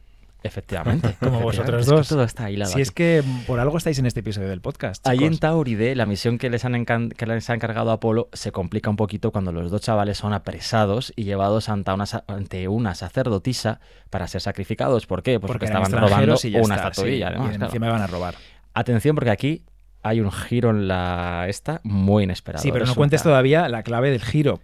Efectivamente. 0.47 1.17
Como 1.21 1.41
vosotros 1.41 1.81
Es 1.81 1.89
que 1.89 1.95
dos. 1.95 2.07
todo 2.09 2.23
está 2.23 2.51
hilado 2.51 2.71
Si 2.71 2.83
es 2.83 2.91
que 2.91 3.25
por 3.47 3.61
algo 3.61 3.79
estáis 3.79 3.99
en 3.99 4.05
este 4.05 4.21
episodio 4.21 4.51
del 4.51 4.61
podcast. 4.61 5.07
Allí 5.09 5.25
en 5.25 5.31
chicos. 5.31 5.41
Tauride, 5.41 5.95
la 5.95 6.05
misión 6.05 6.37
que 6.37 6.51
les, 6.51 6.67
han 6.67 6.85
que 6.85 7.25
les 7.27 7.49
ha 7.49 7.55
encargado 7.55 7.91
Apolo 7.91 8.29
se 8.35 8.53
complica 8.53 8.91
un 8.91 8.97
poquito 8.97 9.31
cuando 9.31 9.53
los 9.53 9.71
dos 9.71 9.81
chavales 9.81 10.19
son 10.19 10.35
apresados 10.35 11.15
y 11.17 11.25
llevados 11.25 11.71
ante 11.71 11.91
una, 11.93 12.05
sa- 12.05 12.25
ante 12.27 12.69
una 12.69 12.95
sacerdotisa 12.95 13.81
para 14.11 14.29
ser 14.29 14.43
sacrificados. 14.43 15.07
¿Por 15.07 15.23
qué? 15.23 15.41
Pues 15.41 15.51
porque, 15.51 15.65
estaban 15.65 15.91
robando 15.91 16.37
y 16.43 16.51
ya 16.51 16.61
una 16.61 16.75
está, 16.77 16.89
estatuilla. 16.89 17.17
sí, 17.17 17.23
además, 17.23 17.47
y 17.47 17.57
claro. 17.57 17.65
encima 17.65 17.89
van 17.91 18.03
a 18.03 18.07
robar. 18.07 18.35
Atención, 18.75 19.15
porque 19.15 19.31
aquí 19.31 19.65
hay 20.03 20.21
un 20.21 20.31
giro 20.31 20.71
en 20.71 20.87
la 20.89 21.47
esta 21.49 21.81
muy 21.85 22.25
inesperado. 22.25 22.63
Sí, 22.63 22.71
pero 22.73 22.85
no 22.87 22.95
cuentes 22.95 23.23
todavía 23.23 23.69
la 23.69 23.83
clave 23.83 24.11
del 24.11 24.23
giro. 24.23 24.61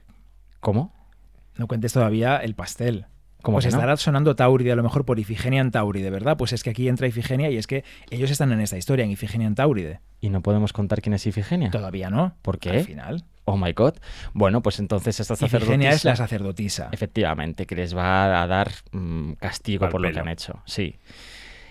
¿Cómo? 0.61 0.93
No 1.57 1.67
cuentes 1.67 1.93
todavía 1.93 2.37
el 2.37 2.55
pastel. 2.55 3.07
¿Cómo 3.43 3.57
pues 3.57 3.65
no? 3.67 3.71
estará 3.71 3.97
sonando 3.97 4.37
Tauride 4.37 4.73
a 4.73 4.77
lo 4.77 4.83
mejor 4.83 5.07
por 5.07 5.19
Ifigenia 5.19 5.63
en 5.63 5.71
Tauride, 5.71 6.11
¿verdad? 6.11 6.37
Pues 6.37 6.53
es 6.53 6.63
que 6.63 6.71
aquí 6.71 6.89
entra 6.89 7.07
Ifigenia 7.07 7.51
y 7.51 7.57
es 7.57 7.67
que 7.67 7.85
ellos 8.11 8.31
están 8.31 8.53
en 8.53 8.61
esta 8.61 8.77
historia, 8.77 9.05
en 9.07 9.11
Ifigenia 9.11 9.47
en 9.47 9.55
Tauride. 9.55 10.01
¿Y 10.21 10.29
no 10.29 10.43
podemos 10.43 10.75
contar 10.75 11.01
quién 11.01 11.15
es 11.15 11.27
Ifigenia? 11.27 11.71
Todavía 11.71 12.11
no. 12.11 12.35
¿Por 12.43 12.59
qué? 12.59 12.71
Al 12.71 12.85
final. 12.85 13.25
Oh 13.47 13.57
my 13.57 13.73
god. 13.73 13.95
Bueno, 14.35 14.61
pues 14.63 14.79
entonces 14.79 15.19
esta 15.21 15.35
Ifigenia 15.35 15.91
es 15.91 16.05
la 16.05 16.13
sacerdotisa- 16.13 16.17
sacerdotisa. 16.17 16.89
Efectivamente, 16.93 17.65
que 17.65 17.77
les 17.77 17.97
va 17.97 18.43
a 18.43 18.47
dar 18.47 18.71
mm, 18.93 19.33
castigo 19.33 19.89
por 19.89 20.03
lo 20.03 20.13
que 20.13 20.21
han 20.21 20.29
hecho. 20.29 20.61
Sí. 20.67 20.97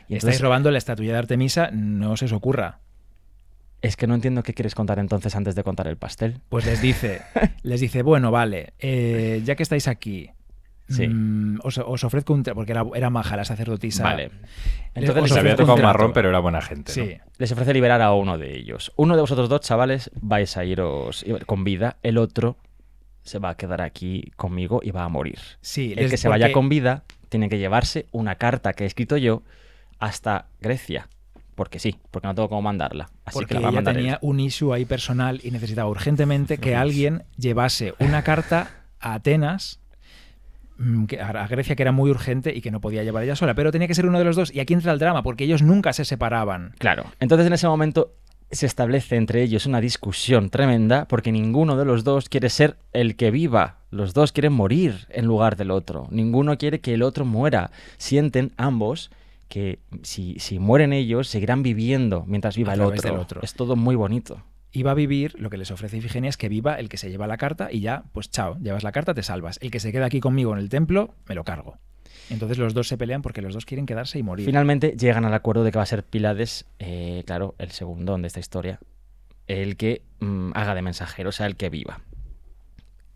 Y 0.10 0.16
Estáis 0.16 0.24
entonces, 0.24 0.42
robando 0.42 0.72
la 0.72 0.78
estatuilla 0.80 1.14
de 1.14 1.20
Artemisa, 1.20 1.70
no 1.72 2.18
se 2.18 2.26
os 2.26 2.34
ocurra. 2.34 2.80
es 3.82 3.96
que 3.96 4.08
no 4.08 4.16
entiendo 4.16 4.44
qué 4.44 4.54
quieres 4.54 4.76
contar 4.76 5.00
entonces 5.00 5.34
antes 5.38 5.56
de 5.56 5.64
contar 5.64 5.88
el 5.88 5.96
pastel. 5.96 6.42
Pues 6.50 6.66
les 6.66 6.82
dice, 6.82 7.22
les 7.64 7.80
dice, 7.80 8.02
bueno, 8.02 8.30
vale, 8.32 8.74
eh, 8.80 9.42
ya 9.46 9.56
que 9.56 9.64
estáis 9.64 9.88
aquí, 9.88 10.32
Sí. 10.90 11.08
mm, 11.08 11.60
os, 11.64 11.78
os 11.78 12.04
ofrezco 12.04 12.34
un... 12.34 12.42
Porque 12.44 12.72
era, 12.72 12.84
era 12.96 13.10
maja 13.12 13.38
la 13.38 13.46
sacerdotisa. 13.46 14.04
Vale. 14.04 14.32
Entonces 14.96 15.24
Les 15.24 15.32
había 15.38 15.56
tocado 15.56 15.78
marrón, 15.78 16.12
pero 16.14 16.30
era 16.30 16.40
buena 16.40 16.62
gente. 16.62 16.92
¿no? 16.98 17.06
Sí. 17.06 17.18
les 17.38 17.52
ofrece 17.52 17.74
liberar 17.74 18.02
a 18.02 18.12
uno 18.14 18.40
de 18.40 18.58
ellos. 18.58 18.92
Uno 18.96 19.14
de 19.16 19.22
vosotros 19.22 19.48
dos, 19.50 19.62
chavales, 19.62 20.10
vais 20.20 20.58
a 20.58 20.66
iros 20.66 21.24
con 21.46 21.64
vida. 21.64 21.98
El 22.02 22.18
otro 22.18 22.58
se 23.22 23.38
va 23.38 23.52
a 23.52 23.56
quedar 23.56 23.82
aquí 23.82 24.32
conmigo 24.36 24.80
y 24.84 24.90
va 24.90 25.04
a 25.04 25.10
morir. 25.10 25.38
Sí, 25.62 25.92
El 25.96 26.00
les- 26.06 26.12
que 26.12 26.18
se 26.18 26.28
vaya 26.28 26.52
con 26.52 26.68
vida 26.70 27.04
tiene 27.30 27.48
que 27.50 27.60
llevarse 27.60 28.08
una 28.12 28.36
carta 28.36 28.74
que 28.74 28.86
he 28.86 28.88
escrito 28.88 29.16
yo 29.16 29.44
hasta 30.00 30.48
Grecia. 30.60 31.08
Porque 31.56 31.80
sí, 31.80 31.98
porque 32.10 32.28
no 32.28 32.36
tengo 32.36 32.48
cómo 32.48 32.62
mandarla. 32.62 33.10
Así 33.26 33.34
Porque 33.34 33.56
que 33.56 33.60
la 33.60 33.70
ella 33.70 33.84
tenía 33.84 34.18
un 34.22 34.40
issue 34.40 34.74
ahí 34.74 34.86
personal 34.86 35.42
y 35.44 35.52
necesitaba 35.52 35.90
urgentemente 35.90 36.58
que 36.58 36.76
alguien 36.76 37.24
llevase 37.38 37.96
una 38.00 38.24
carta 38.24 38.86
a 39.02 39.16
Atenas, 39.16 39.82
mm, 40.78 41.04
a 41.22 41.48
Grecia, 41.48 41.76
que 41.76 41.84
era 41.84 41.92
muy 41.92 42.12
urgente 42.12 42.56
y 42.56 42.62
que 42.62 42.72
no 42.72 42.80
podía 42.80 43.04
llevar 43.04 43.24
ella 43.24 43.36
sola. 43.36 43.56
Pero 43.56 43.74
tenía 43.74 43.90
que 43.90 43.96
ser 43.96 44.06
uno 44.06 44.20
de 44.20 44.24
los 44.24 44.38
dos. 44.38 44.54
Y 44.54 44.62
aquí 44.62 44.74
entra 44.74 44.94
el 44.94 45.00
drama, 45.00 45.22
porque 45.22 45.44
ellos 45.44 45.62
nunca 45.62 45.92
se 45.92 46.06
separaban. 46.06 46.76
Claro. 46.78 47.04
Entonces 47.20 47.46
en 47.46 47.52
ese 47.52 47.68
momento 47.68 48.14
se 48.52 48.66
establece 48.66 49.16
entre 49.16 49.44
ellos 49.44 49.66
una 49.66 49.82
discusión 49.82 50.50
tremenda 50.50 51.06
porque 51.08 51.32
ninguno 51.32 51.78
de 51.78 51.86
los 51.86 52.04
dos 52.04 52.30
quiere 52.30 52.50
ser 52.50 52.78
el 52.94 53.16
que 53.16 53.32
viva. 53.32 53.80
Los 53.92 54.14
dos 54.14 54.32
quieren 54.32 54.54
morir 54.54 55.08
en 55.10 55.26
lugar 55.26 55.56
del 55.56 55.72
otro. 55.72 56.08
Ninguno 56.10 56.58
quiere 56.58 56.80
que 56.80 56.94
el 56.94 57.04
otro 57.04 57.26
muera. 57.26 57.72
Sienten 57.98 58.52
ambos 58.58 59.12
que 59.50 59.80
si, 60.04 60.40
si 60.40 60.60
mueren 60.60 60.94
ellos 60.94 61.28
seguirán 61.28 61.64
viviendo 61.64 62.24
mientras 62.26 62.56
viva 62.56 62.74
el 62.74 62.82
otro. 62.82 63.42
Es 63.42 63.56
todo 63.56 63.76
muy 63.76 63.96
bonito. 63.96 64.42
Iba 64.72 64.92
a 64.92 64.94
vivir, 64.94 65.36
lo 65.40 65.50
que 65.50 65.58
les 65.58 65.72
ofrece 65.72 65.98
Ifigenia 65.98 66.30
es 66.30 66.38
que 66.38 66.48
viva 66.48 66.76
el 66.76 66.88
que 66.88 66.98
se 66.98 67.10
lleva 67.10 67.26
la 67.26 67.38
carta 67.38 67.70
y 67.72 67.82
ya, 67.82 68.04
pues 68.14 68.30
chao, 68.30 68.58
llevas 68.60 68.84
la 68.84 68.92
carta, 68.92 69.16
te 69.16 69.24
salvas. 69.24 69.58
El 69.62 69.72
que 69.72 69.80
se 69.80 69.92
queda 69.92 70.06
aquí 70.06 70.20
conmigo 70.20 70.54
en 70.54 70.60
el 70.60 70.70
templo, 70.70 71.16
me 71.28 71.34
lo 71.34 71.44
cargo. 71.44 71.80
Entonces 72.30 72.60
los 72.60 72.76
dos 72.76 72.88
se 72.88 72.98
pelean 72.98 73.24
porque 73.24 73.42
los 73.42 73.56
dos 73.56 73.66
quieren 73.66 73.88
quedarse 73.88 74.20
y 74.20 74.24
morir. 74.24 74.46
Finalmente 74.46 74.96
llegan 74.96 75.26
al 75.26 75.34
acuerdo 75.34 75.64
de 75.64 75.72
que 75.72 75.80
va 75.80 75.84
a 75.84 75.88
ser 75.88 76.04
Pilades, 76.04 76.68
eh, 76.78 77.24
claro, 77.26 77.56
el 77.58 77.72
segundón 77.72 78.22
de 78.22 78.28
esta 78.28 78.40
historia, 78.40 78.80
el 79.48 79.76
que 79.76 80.04
mm, 80.20 80.52
haga 80.54 80.76
de 80.76 80.84
mensajero, 80.84 81.30
o 81.30 81.32
sea, 81.32 81.48
el 81.48 81.56
que 81.56 81.70
viva. 81.70 82.02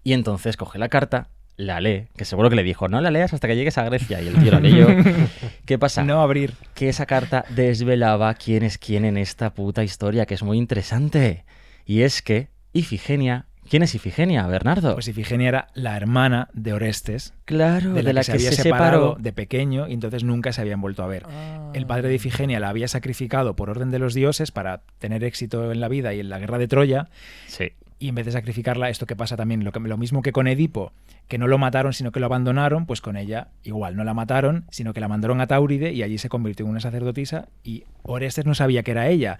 Y 0.03 0.13
entonces 0.13 0.57
coge 0.57 0.79
la 0.79 0.89
carta, 0.89 1.29
la 1.57 1.79
lee, 1.79 2.07
que 2.17 2.25
seguro 2.25 2.49
que 2.49 2.55
le 2.55 2.63
dijo, 2.63 2.87
no 2.87 3.01
la 3.01 3.11
leas 3.11 3.33
hasta 3.33 3.47
que 3.47 3.55
llegues 3.55 3.77
a 3.77 3.83
Grecia, 3.83 4.21
y 4.21 4.27
el 4.27 4.35
tío 4.35 4.51
la 4.51 4.59
leyó. 4.59 4.87
¿Qué 5.65 5.77
pasa? 5.77 6.03
No 6.03 6.21
abrir. 6.21 6.53
Que 6.73 6.89
esa 6.89 7.05
carta 7.05 7.45
desvelaba 7.49 8.33
quién 8.33 8.63
es 8.63 8.77
quién 8.77 9.05
en 9.05 9.17
esta 9.17 9.53
puta 9.53 9.83
historia, 9.83 10.25
que 10.25 10.33
es 10.33 10.43
muy 10.43 10.57
interesante. 10.57 11.45
Y 11.85 12.01
es 12.01 12.21
que 12.21 12.49
Ifigenia... 12.73 13.45
¿Quién 13.69 13.81
es 13.81 13.95
Ifigenia, 13.95 14.45
Bernardo? 14.45 14.93
Pues 14.95 15.07
Ifigenia 15.07 15.47
era 15.47 15.67
la 15.73 15.95
hermana 15.95 16.49
de 16.53 16.73
Orestes, 16.73 17.33
claro, 17.45 17.93
de 17.93 18.03
la, 18.11 18.19
que, 18.19 18.25
se 18.25 18.31
había 18.33 18.51
se 18.51 18.61
separado 18.61 19.11
separó. 19.11 19.23
de 19.23 19.31
pequeño 19.31 19.87
y 19.87 19.93
entonces 19.93 20.25
nunca 20.25 20.51
se 20.51 20.59
habían 20.59 20.81
vuelto 20.81 21.01
a 21.01 21.07
ver. 21.07 21.23
Ah. 21.29 21.71
El 21.73 21.85
padre 21.85 22.09
de 22.09 22.15
Ifigenia 22.15 22.59
la 22.59 22.67
había 22.67 22.89
sacrificado 22.89 23.55
por 23.55 23.69
orden 23.69 23.89
de 23.89 23.99
los 23.99 24.13
dioses 24.13 24.51
para 24.51 24.81
tener 24.99 25.23
éxito 25.23 25.71
en 25.71 25.79
la 25.79 25.87
vida 25.87 26.13
y 26.13 26.19
en 26.19 26.27
la 26.27 26.39
guerra 26.39 26.57
de 26.57 26.67
Troya. 26.67 27.07
Sí. 27.47 27.71
Y 27.99 28.09
en 28.09 28.15
vez 28.15 28.25
de 28.25 28.31
sacrificarla, 28.31 28.89
esto 28.89 29.05
que 29.05 29.15
pasa 29.15 29.37
también, 29.37 29.63
lo, 29.63 29.97
mismo 29.97 30.21
que 30.21 30.31
con 30.31 30.47
Edipo, 30.47 30.91
que 31.27 31.37
no 31.37 31.47
lo 31.47 31.57
mataron, 31.57 31.93
sino 31.93 32.11
que 32.11 32.19
lo 32.19 32.25
abandonaron, 32.25 32.85
pues 32.85 33.01
con 33.01 33.17
ella 33.17 33.47
igual, 33.63 33.95
no 33.95 34.03
la 34.03 34.13
mataron, 34.13 34.65
sino 34.71 34.93
que 34.93 34.99
la 34.99 35.07
mandaron 35.07 35.39
a 35.41 35.47
Tauride 35.47 35.93
y 35.93 36.03
allí 36.03 36.17
se 36.17 36.29
convirtió 36.29 36.65
en 36.65 36.71
una 36.71 36.79
sacerdotisa 36.79 37.47
y 37.63 37.85
Orestes 38.03 38.45
no 38.45 38.55
sabía 38.55 38.83
que 38.83 38.91
era 38.91 39.07
ella. 39.07 39.39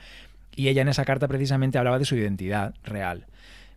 Y 0.55 0.67
ella 0.67 0.83
en 0.83 0.87
esa 0.87 1.03
carta 1.03 1.27
precisamente 1.27 1.77
hablaba 1.77 1.99
de 1.99 2.05
su 2.05 2.15
identidad 2.15 2.73
real. 2.83 3.25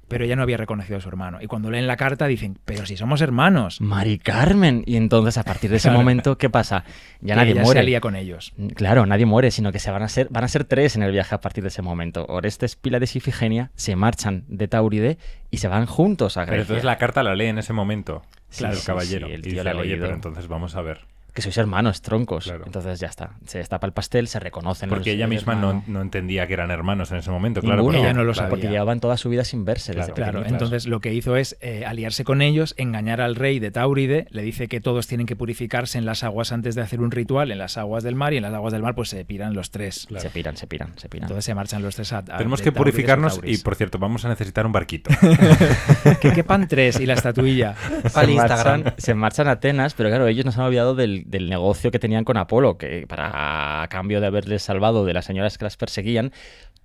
Pero 0.08 0.24
ella 0.24 0.36
no 0.36 0.42
había 0.42 0.56
reconocido 0.56 0.98
a 0.98 1.00
su 1.00 1.08
hermano. 1.08 1.38
Y 1.42 1.46
cuando 1.48 1.70
leen 1.70 1.86
la 1.88 1.96
carta 1.96 2.26
dicen, 2.28 2.58
pero 2.64 2.86
si 2.86 2.96
somos 2.96 3.20
hermanos. 3.22 3.80
Mari 3.80 4.18
Carmen. 4.18 4.84
Y 4.86 4.96
entonces, 4.96 5.36
a 5.36 5.42
partir 5.42 5.68
de 5.70 5.78
ese 5.78 5.90
momento, 5.90 6.38
¿qué 6.38 6.48
pasa? 6.48 6.84
Ya 7.20 7.34
que 7.34 7.40
nadie 7.40 7.52
ella 7.52 7.62
muere. 7.62 7.78
se 7.78 7.82
alía 7.82 8.00
con 8.00 8.14
ellos. 8.14 8.52
Claro, 8.76 9.04
nadie 9.06 9.26
muere, 9.26 9.50
sino 9.50 9.72
que 9.72 9.80
se 9.80 9.90
van 9.90 10.02
a 10.02 10.08
ser, 10.08 10.28
van 10.30 10.44
a 10.44 10.48
ser 10.48 10.64
tres 10.64 10.94
en 10.94 11.02
el 11.02 11.10
viaje 11.10 11.34
a 11.34 11.40
partir 11.40 11.64
de 11.64 11.68
ese 11.68 11.82
momento. 11.82 12.24
Orestes, 12.28 12.76
Pílades 12.76 13.14
y 13.14 13.18
Ifigenia 13.18 13.70
se 13.74 13.96
marchan 13.96 14.44
de 14.46 14.68
Tauride 14.68 15.18
y 15.50 15.56
se 15.58 15.66
van 15.68 15.86
juntos 15.86 16.36
a 16.36 16.42
Pero 16.42 16.52
Grecia. 16.52 16.62
entonces 16.62 16.84
la 16.84 16.98
carta 16.98 17.22
la 17.24 17.34
lee 17.34 17.46
en 17.46 17.58
ese 17.58 17.72
momento. 17.72 18.22
Sí, 18.48 18.58
Claro, 18.60 18.74
sí, 18.76 18.80
el 18.82 18.86
caballero. 18.86 19.26
sí, 19.26 19.32
el 19.32 19.40
y 19.40 19.42
tío 19.42 19.52
dice, 19.54 19.64
la 19.64 19.70
ha 19.72 19.74
oye, 19.76 19.88
leído. 19.88 20.02
pero 20.04 20.14
entonces 20.14 20.46
vamos 20.46 20.76
a 20.76 20.82
ver. 20.82 21.00
Que 21.36 21.42
sois 21.42 21.56
hermanos, 21.58 22.00
troncos. 22.00 22.44
Claro. 22.44 22.64
Entonces 22.64 22.98
ya 22.98 23.08
está. 23.08 23.32
Se 23.46 23.58
destapa 23.58 23.86
el 23.86 23.92
pastel, 23.92 24.26
se 24.26 24.40
reconocen. 24.40 24.88
Porque 24.88 25.10
los- 25.10 25.14
ella 25.16 25.24
el 25.26 25.30
misma 25.30 25.54
no, 25.54 25.84
no 25.86 26.00
entendía 26.00 26.46
que 26.46 26.54
eran 26.54 26.70
hermanos 26.70 27.12
en 27.12 27.18
ese 27.18 27.30
momento. 27.30 27.60
Claro, 27.60 27.76
Ninguno. 27.76 27.98
porque- 27.98 28.08
Ella 28.08 28.14
no 28.16 28.24
lo 28.24 28.32
sabía. 28.34 28.48
Porque 28.48 28.68
llevaban 28.68 29.00
toda 29.00 29.16
su 29.18 29.28
vida 29.28 29.44
sin 29.44 29.64
verse. 29.66 29.92
desde 29.92 30.12
Claro, 30.14 30.40
Claro, 30.40 30.48
entonces 30.48 30.86
lo 30.86 31.00
que 31.00 31.12
hizo 31.12 31.36
es 31.36 31.56
eh, 31.60 31.84
aliarse 31.86 32.24
con 32.24 32.40
ellos, 32.40 32.74
engañar 32.78 33.20
al 33.20 33.34
rey 33.36 33.58
de 33.58 33.70
Tauride, 33.70 34.26
le 34.30 34.40
dice 34.42 34.66
que 34.66 34.80
todos 34.80 35.06
tienen 35.06 35.26
que 35.26 35.36
purificarse 35.36 35.98
en 35.98 36.06
las 36.06 36.24
aguas 36.24 36.52
antes 36.52 36.74
de 36.74 36.80
hacer 36.80 37.00
un 37.02 37.10
ritual, 37.10 37.50
en 37.52 37.58
las 37.58 37.76
aguas 37.76 38.02
del 38.02 38.14
mar, 38.14 38.32
y 38.32 38.38
en 38.38 38.42
las 38.42 38.54
aguas 38.54 38.72
del 38.72 38.80
mar 38.82 38.94
pues 38.94 39.10
se 39.10 39.22
piran 39.26 39.52
los 39.52 39.70
tres. 39.70 40.08
Se 40.16 40.30
piran, 40.30 40.56
se 40.56 40.66
piran, 40.66 40.92
se 40.96 41.10
piran. 41.10 41.24
Entonces 41.26 41.44
se 41.44 41.54
marchan 41.54 41.82
los 41.82 41.94
tres 41.94 42.12
a, 42.14 42.18
a- 42.18 42.24
Tenemos 42.24 42.62
que 42.62 42.72
Taurides 42.72 42.92
purificarnos 42.94 43.40
y, 43.44 43.58
por 43.58 43.74
cierto, 43.74 43.98
vamos 43.98 44.24
a 44.24 44.30
necesitar 44.30 44.64
un 44.64 44.72
barquito. 44.72 45.10
que 46.20 46.32
quepan 46.32 46.66
tres 46.68 46.98
y 47.00 47.06
la 47.06 47.12
estatuilla. 47.14 47.74
Para 48.14 48.26
se, 48.26 48.32
Instagram. 48.32 48.82
marchan, 48.82 48.94
se 48.98 49.14
marchan 49.14 49.48
a 49.48 49.52
Atenas, 49.52 49.94
pero 49.94 50.08
claro, 50.08 50.26
ellos 50.28 50.44
no 50.44 50.52
se 50.52 50.60
han 50.60 50.66
olvidado 50.66 50.94
del, 50.94 51.24
del 51.26 51.50
negocio 51.50 51.90
que 51.90 51.98
tenían 51.98 52.24
con 52.24 52.36
Apolo, 52.36 52.78
que 52.78 53.06
para 53.06 53.82
a 53.82 53.88
cambio 53.88 54.20
de 54.20 54.28
haberles 54.28 54.62
salvado 54.62 55.04
de 55.04 55.12
las 55.12 55.24
señoras 55.24 55.58
que 55.58 55.64
las 55.64 55.76
perseguían, 55.76 56.32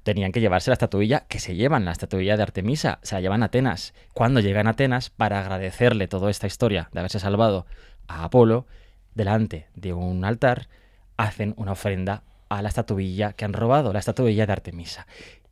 tenían 0.04 0.32
que 0.32 0.41
llevarse 0.41 0.71
la 0.71 0.73
estatuilla 0.73 1.25
que 1.27 1.39
se 1.39 1.56
llevan, 1.56 1.86
la 1.86 1.91
estatuilla 1.91 2.38
de 2.38 2.43
Artemisa, 2.43 2.99
se 3.04 3.15
la 3.15 3.21
llevan 3.21 3.43
a 3.43 3.47
Atenas. 3.47 3.93
Cuando 4.13 4.39
llegan 4.39 4.67
a 4.67 4.71
Atenas, 4.71 5.10
para 5.10 5.39
agradecerle 5.39 6.08
toda 6.08 6.32
esta 6.32 6.47
historia 6.47 6.89
de 6.91 6.99
haberse 6.99 7.19
salvado 7.19 7.65
a 8.08 8.23
Apolo, 8.23 8.65
delante 9.13 9.67
de 9.75 9.93
un 9.93 10.25
altar, 10.25 10.67
hacen 11.17 11.54
una 11.58 11.73
ofrenda 11.73 12.23
a 12.49 12.62
la 12.62 12.69
estatuilla 12.69 13.34
que 13.34 13.45
han 13.45 13.54
robado, 13.54 13.93
la 13.93 13.99
estatuilla 13.99 14.45
de 14.45 14.54
Artemisa. 14.54 15.08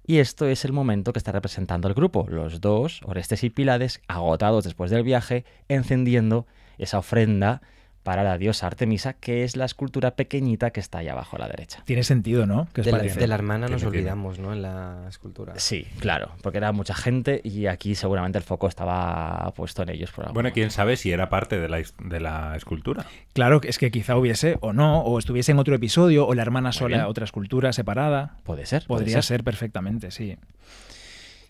Y 0.05 0.17
esto 0.17 0.47
es 0.47 0.65
el 0.65 0.73
momento 0.73 1.13
que 1.13 1.19
está 1.19 1.31
representando 1.31 1.87
el 1.87 1.93
grupo. 1.93 2.25
Los 2.27 2.61
dos, 2.61 3.01
Orestes 3.05 3.43
y 3.43 3.51
Pílades, 3.51 4.01
agotados 4.07 4.63
después 4.63 4.89
del 4.89 5.03
viaje, 5.03 5.45
encendiendo 5.67 6.47
esa 6.79 6.97
ofrenda 6.97 7.61
para 8.09 8.23
la 8.23 8.39
diosa 8.39 8.65
Artemisa, 8.65 9.13
que 9.13 9.43
es 9.43 9.55
la 9.55 9.65
escultura 9.65 10.15
pequeñita 10.15 10.71
que 10.71 10.79
está 10.79 10.97
ahí 10.97 11.07
abajo 11.09 11.35
a 11.35 11.39
la 11.41 11.47
derecha. 11.47 11.83
Tiene 11.85 12.01
sentido, 12.01 12.47
¿no? 12.47 12.67
¿Qué 12.73 12.81
os 12.81 12.85
De 12.85 12.91
la, 12.91 12.97
parece? 12.97 13.19
de 13.19 13.27
la 13.27 13.35
hermana 13.35 13.67
nos 13.67 13.83
olvidamos, 13.83 14.39
¿no? 14.39 14.51
En 14.51 14.63
la 14.63 15.05
escultura. 15.07 15.53
Sí, 15.57 15.85
claro, 15.99 16.31
porque 16.41 16.57
era 16.57 16.71
mucha 16.71 16.95
gente 16.95 17.39
y 17.43 17.67
aquí 17.67 17.93
seguramente 17.93 18.39
el 18.39 18.43
foco 18.43 18.67
estaba 18.67 19.53
puesto 19.55 19.83
en 19.83 19.89
ellos 19.89 20.09
por. 20.09 20.33
Bueno, 20.33 20.49
quién 20.51 20.71
sabe 20.71 20.97
si 20.97 21.11
era 21.11 21.29
parte 21.29 21.59
de 21.59 21.69
la, 21.69 21.81
is- 21.81 21.93
de 22.03 22.19
la 22.19 22.55
escultura. 22.57 23.05
Claro, 23.33 23.61
es 23.63 23.77
que 23.77 23.91
quizá 23.91 24.17
hubiese 24.17 24.57
o 24.61 24.73
no, 24.73 25.01
o 25.01 25.19
estuviese 25.19 25.51
en 25.51 25.59
otro 25.59 25.75
episodio, 25.75 26.25
o 26.25 26.33
la 26.33 26.41
hermana 26.41 26.71
sola, 26.71 27.07
otra 27.07 27.25
escultura 27.25 27.73
separada. 27.73 28.37
Puede 28.43 28.65
ser. 28.65 28.87
puede 28.87 29.01
Podría 29.03 29.21
ser 29.21 29.43
perfectamente, 29.43 30.09
sí. 30.09 30.35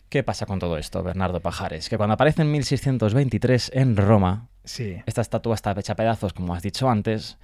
¿Qué 0.09 0.23
pasa 0.23 0.45
con 0.45 0.59
todo 0.59 0.77
esto, 0.77 1.03
Bernardo 1.03 1.39
Pajares? 1.39 1.87
Que 1.87 1.95
cuando 1.95 2.15
aparece 2.15 2.41
en 2.41 2.51
1623 2.51 3.71
en 3.75 3.95
Roma, 3.95 4.47
Sí. 4.69 4.97
esta 5.07 5.21
estatua 5.21 5.55
está 5.55 5.71
hecha 5.77 5.93
a 5.93 5.95
pedazos, 5.95 6.33
como 6.33 6.53
has 6.53 6.61
dicho 6.61 6.87
antes. 6.89 7.37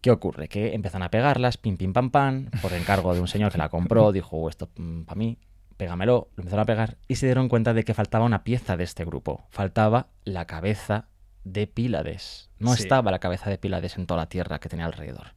¿Qué 0.00 0.10
ocurre? 0.10 0.48
Que 0.48 0.74
empiezan 0.74 1.02
a 1.02 1.10
pegarlas, 1.10 1.58
pim, 1.58 1.76
pim, 1.76 1.92
pam, 1.92 2.10
pam, 2.10 2.46
por 2.62 2.72
encargo 2.72 3.12
de 3.14 3.20
un 3.20 3.28
señor 3.28 3.52
que 3.52 3.58
la 3.58 3.68
compró, 3.68 4.12
dijo, 4.12 4.36
"Oh, 4.38 4.48
esto 4.48 4.68
para 5.04 5.18
mí, 5.18 5.36
pégamelo, 5.76 6.28
lo 6.36 6.42
empezaron 6.42 6.62
a 6.62 6.66
pegar 6.66 6.96
y 7.06 7.16
se 7.16 7.26
dieron 7.26 7.48
cuenta 7.48 7.74
de 7.74 7.84
que 7.84 7.92
faltaba 7.94 8.24
una 8.24 8.44
pieza 8.44 8.76
de 8.78 8.84
este 8.84 9.04
grupo. 9.04 9.44
Faltaba 9.50 10.06
la 10.24 10.46
cabeza 10.46 11.08
de 11.44 11.66
Pílades. 11.66 12.48
No 12.58 12.74
Sí. 12.74 12.82
estaba 12.84 13.10
la 13.10 13.18
cabeza 13.18 13.50
de 13.50 13.58
Pílades 13.58 13.96
en 13.98 14.06
toda 14.06 14.20
la 14.20 14.28
tierra 14.28 14.58
que 14.58 14.68
tenía 14.68 14.86
alrededor. 14.86 15.34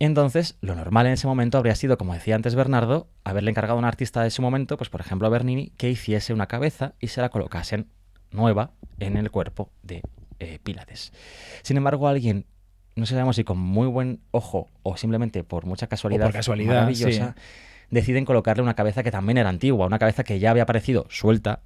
Entonces, 0.00 0.56
lo 0.60 0.74
normal 0.76 1.06
en 1.06 1.14
ese 1.14 1.26
momento 1.26 1.58
habría 1.58 1.74
sido, 1.74 1.98
como 1.98 2.14
decía 2.14 2.36
antes 2.36 2.54
Bernardo, 2.54 3.08
haberle 3.24 3.50
encargado 3.50 3.76
a 3.76 3.78
un 3.80 3.84
artista 3.84 4.22
de 4.22 4.28
ese 4.28 4.40
momento, 4.42 4.76
pues 4.76 4.90
por 4.90 5.00
ejemplo 5.00 5.26
a 5.26 5.30
Bernini, 5.30 5.70
que 5.70 5.90
hiciese 5.90 6.32
una 6.32 6.46
cabeza 6.46 6.94
y 7.00 7.08
se 7.08 7.20
la 7.20 7.30
colocasen 7.30 7.88
nueva 8.30 8.72
en 8.98 9.16
el 9.16 9.30
cuerpo 9.30 9.70
de 9.82 10.02
eh, 10.38 10.58
Pílades. 10.62 11.12
Sin 11.62 11.76
embargo, 11.76 12.08
alguien, 12.08 12.46
no 12.96 13.06
sabemos 13.06 13.36
si 13.36 13.44
con 13.44 13.58
muy 13.58 13.86
buen 13.86 14.20
ojo 14.30 14.68
o 14.82 14.96
simplemente 14.96 15.44
por 15.44 15.66
mucha 15.66 15.86
casualidad, 15.86 16.26
por 16.26 16.34
casualidad, 16.34 16.74
maravillosa, 16.74 17.34
deciden 17.90 18.24
colocarle 18.24 18.62
una 18.62 18.74
cabeza 18.74 19.02
que 19.02 19.10
también 19.10 19.38
era 19.38 19.48
antigua, 19.48 19.86
una 19.86 19.98
cabeza 19.98 20.24
que 20.24 20.38
ya 20.38 20.50
había 20.50 20.64
aparecido 20.64 21.06
suelta 21.08 21.60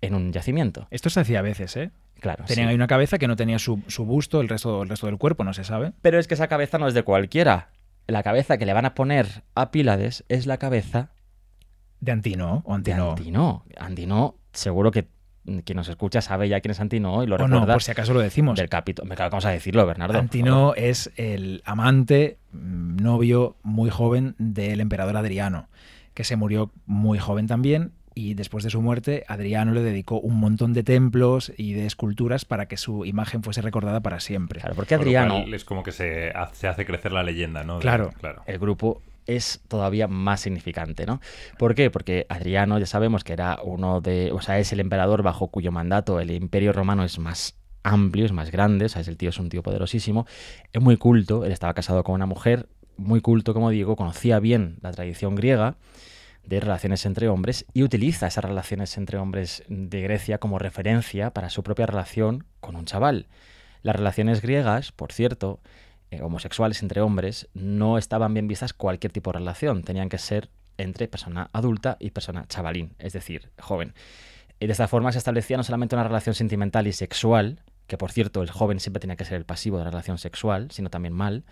en 0.00 0.14
un 0.14 0.32
yacimiento. 0.32 0.88
Esto 0.90 1.10
se 1.10 1.20
hacía 1.20 1.40
a 1.40 1.42
veces, 1.42 1.76
¿eh? 1.76 1.90
Claro. 2.20 2.44
Tenían 2.46 2.66
sí. 2.66 2.70
ahí 2.70 2.74
una 2.74 2.86
cabeza 2.86 3.18
que 3.18 3.28
no 3.28 3.36
tenía 3.36 3.58
su, 3.58 3.82
su 3.86 4.04
busto, 4.04 4.40
el 4.40 4.48
resto, 4.48 4.82
el 4.82 4.88
resto 4.88 5.06
del 5.06 5.18
cuerpo, 5.18 5.44
no 5.44 5.54
se 5.54 5.64
sabe. 5.64 5.92
Pero 6.02 6.18
es 6.18 6.26
que 6.26 6.34
esa 6.34 6.48
cabeza 6.48 6.78
no 6.78 6.88
es 6.88 6.94
de 6.94 7.02
cualquiera. 7.02 7.70
La 8.06 8.22
cabeza 8.22 8.58
que 8.58 8.66
le 8.66 8.72
van 8.72 8.86
a 8.86 8.94
poner 8.94 9.44
a 9.54 9.70
Pílades 9.70 10.24
es 10.28 10.46
la 10.46 10.56
cabeza 10.56 11.10
De 12.00 12.10
Antino 12.10 12.62
o 12.64 12.78
de 12.78 12.92
Antino. 12.92 13.10
Antino. 13.10 13.64
Antino, 13.76 14.34
seguro 14.52 14.90
que 14.90 15.06
quien 15.64 15.76
nos 15.76 15.88
escucha 15.88 16.20
sabe 16.20 16.48
ya 16.48 16.60
quién 16.60 16.70
es 16.72 16.80
Antino 16.80 17.22
y 17.22 17.26
lo 17.26 17.36
O 17.36 17.38
no, 17.38 17.46
recuerda 17.46 17.74
por 17.74 17.82
si 17.82 17.90
acaso 17.90 18.14
lo 18.14 18.20
decimos. 18.20 18.58
del 18.58 18.68
capítulo. 18.68 19.08
Me 19.08 19.16
cago, 19.16 19.30
vamos 19.30 19.46
a 19.46 19.50
decirlo, 19.50 19.86
Bernardo. 19.86 20.18
Antino 20.18 20.74
es 20.74 21.10
el 21.16 21.62
amante, 21.64 22.38
mm, 22.52 22.96
novio 22.96 23.56
muy 23.62 23.90
joven 23.90 24.34
del 24.38 24.80
emperador 24.80 25.16
Adriano, 25.16 25.68
que 26.14 26.24
se 26.24 26.36
murió 26.36 26.70
muy 26.86 27.18
joven 27.18 27.46
también. 27.46 27.92
Y 28.14 28.34
después 28.34 28.64
de 28.64 28.70
su 28.70 28.82
muerte, 28.82 29.22
Adriano 29.28 29.72
le 29.72 29.80
dedicó 29.80 30.18
un 30.18 30.40
montón 30.40 30.72
de 30.72 30.82
templos 30.82 31.52
y 31.56 31.74
de 31.74 31.86
esculturas 31.86 32.44
para 32.44 32.66
que 32.66 32.76
su 32.76 33.04
imagen 33.04 33.44
fuese 33.44 33.62
recordada 33.62 34.00
para 34.00 34.18
siempre. 34.18 34.58
Claro, 34.60 34.74
porque 34.74 34.96
Adriano, 34.96 35.34
cual 35.42 35.54
es 35.54 35.64
como 35.64 35.84
que 35.84 35.92
se 35.92 36.30
hace, 36.32 36.54
se 36.56 36.66
hace 36.66 36.84
crecer 36.84 37.12
la 37.12 37.22
leyenda, 37.22 37.62
¿no? 37.62 37.76
De- 37.76 37.80
Claro. 37.82 38.10
claro. 38.18 38.42
el 38.46 38.58
grupo 38.58 39.02
es 39.28 39.60
todavía 39.68 40.08
más 40.08 40.40
significante, 40.40 41.06
¿no? 41.06 41.20
¿Por 41.58 41.76
qué? 41.76 41.90
Porque 41.90 42.26
Adriano 42.28 42.78
ya 42.78 42.86
sabemos 42.86 43.22
que 43.22 43.34
era 43.34 43.60
uno 43.62 44.00
de, 44.00 44.32
o 44.32 44.40
sea, 44.40 44.58
es 44.58 44.72
el 44.72 44.80
emperador 44.80 45.22
bajo 45.22 45.48
cuyo 45.48 45.70
mandato 45.70 46.18
el 46.18 46.32
imperio 46.32 46.72
romano 46.72 47.04
es 47.04 47.18
más 47.20 47.56
amplio, 47.84 48.24
es 48.24 48.32
más 48.32 48.50
grande, 48.50 48.86
o 48.86 48.88
sea, 48.88 49.02
el 49.02 49.16
tío 49.16 49.28
es 49.28 49.38
un 49.38 49.50
tío 49.50 49.62
poderosísimo, 49.62 50.26
es 50.72 50.82
muy 50.82 50.96
culto, 50.96 51.44
él 51.44 51.52
estaba 51.52 51.74
casado 51.74 52.02
con 52.02 52.14
una 52.14 52.26
mujer 52.26 52.68
muy 52.96 53.20
culto, 53.20 53.54
como 53.54 53.70
digo, 53.70 53.94
conocía 53.94 54.40
bien 54.40 54.78
la 54.80 54.90
tradición 54.90 55.34
griega 55.36 55.76
de 56.44 56.60
relaciones 56.60 57.04
entre 57.04 57.28
hombres 57.28 57.66
y 57.74 57.82
utiliza 57.82 58.26
esas 58.26 58.44
relaciones 58.44 58.96
entre 58.96 59.18
hombres 59.18 59.62
de 59.68 60.00
Grecia 60.00 60.38
como 60.38 60.58
referencia 60.58 61.30
para 61.32 61.50
su 61.50 61.62
propia 61.62 61.86
relación 61.86 62.44
con 62.60 62.74
un 62.74 62.86
chaval. 62.86 63.26
Las 63.82 63.94
relaciones 63.94 64.40
griegas, 64.40 64.90
por 64.90 65.12
cierto, 65.12 65.60
eh, 66.10 66.22
homosexuales 66.22 66.82
entre 66.82 67.00
hombres, 67.00 67.48
no 67.54 67.98
estaban 67.98 68.34
bien 68.34 68.48
vistas 68.48 68.72
cualquier 68.72 69.12
tipo 69.12 69.32
de 69.32 69.38
relación. 69.38 69.82
Tenían 69.82 70.08
que 70.08 70.18
ser 70.18 70.48
entre 70.78 71.08
persona 71.08 71.50
adulta 71.52 71.96
y 72.00 72.10
persona 72.10 72.46
chavalín, 72.48 72.94
es 72.98 73.12
decir, 73.12 73.50
joven. 73.58 73.94
Y 74.60 74.66
de 74.66 74.72
esta 74.72 74.88
forma 74.88 75.12
se 75.12 75.18
establecía 75.18 75.56
no 75.56 75.62
solamente 75.62 75.94
una 75.94 76.04
relación 76.04 76.34
sentimental 76.34 76.86
y 76.86 76.92
sexual, 76.92 77.60
que 77.86 77.96
por 77.96 78.12
cierto 78.12 78.42
el 78.42 78.50
joven 78.50 78.80
siempre 78.80 79.00
tenía 79.00 79.16
que 79.16 79.24
ser 79.24 79.36
el 79.36 79.44
pasivo 79.44 79.78
de 79.78 79.84
la 79.84 79.90
relación 79.90 80.18
sexual, 80.18 80.70
sino 80.70 80.90
también 80.90 81.14
mal, 81.14 81.44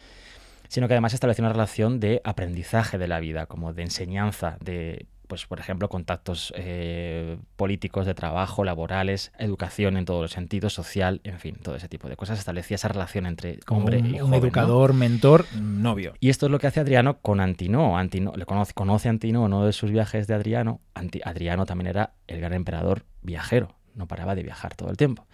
sino 0.69 0.88
que 0.88 0.95
además 0.95 1.12
se 1.12 1.16
estableció 1.16 1.42
una 1.42 1.53
relación 1.53 2.01
de 2.01 2.21
aprendizaje 2.25 2.99
de 2.99 3.09
la 3.09 3.21
vida, 3.21 3.47
como 3.47 3.73
de 3.73 3.83
enseñanza, 3.83 4.59
de, 4.61 5.07
pues 5.27 5.47
por 5.47 5.61
ejemplo, 5.61 5.89
contactos 5.89 6.53
eh, 6.57 7.37
políticos, 7.57 8.07
de 8.07 8.15
trabajo, 8.15 8.65
laborales, 8.65 9.33
educación 9.39 9.97
en 9.97 10.05
todos 10.05 10.23
los 10.23 10.31
sentidos, 10.31 10.73
social, 10.73 11.21
en 11.25 11.39
fin, 11.39 11.57
todo 11.62 11.77
ese 11.77 11.89
tipo 11.89 12.09
de 12.09 12.17
cosas. 12.17 12.39
Establecía 12.39 12.77
esa 12.77 12.89
relación 12.89 13.27
entre 13.27 13.59
hombre 13.69 13.99
un, 13.99 14.15
y 14.15 14.21
un 14.21 14.35
educador, 14.35 14.95
mentor, 14.95 15.45
novio. 15.61 16.15
Y 16.21 16.31
esto 16.31 16.47
es 16.47 16.53
lo 16.53 16.59
que 16.59 16.67
hace 16.67 16.81
Adriano 16.81 17.19
con 17.19 17.41
Antino. 17.41 17.99
Antino 17.99 18.33
le 18.37 18.47
conoce, 18.47 18.73
conoce 18.73 19.09
a 19.09 19.11
Antino 19.11 19.43
uno 19.43 19.65
de 19.65 19.73
sus 19.73 19.91
viajes 19.91 20.27
de 20.27 20.35
Adriano. 20.35 20.81
Anti- 20.95 21.21
Adriano 21.25 21.67
también 21.67 21.89
era 21.89 22.12
el 22.27 22.41
gran 22.41 22.53
emperador 22.55 23.05
viajero, 23.23 23.75
no 23.95 24.07
paraba 24.07 24.35
de 24.35 24.43
viajar 24.43 24.75
todo 24.75 24.91
el 24.91 24.97
tiempo. 24.97 25.27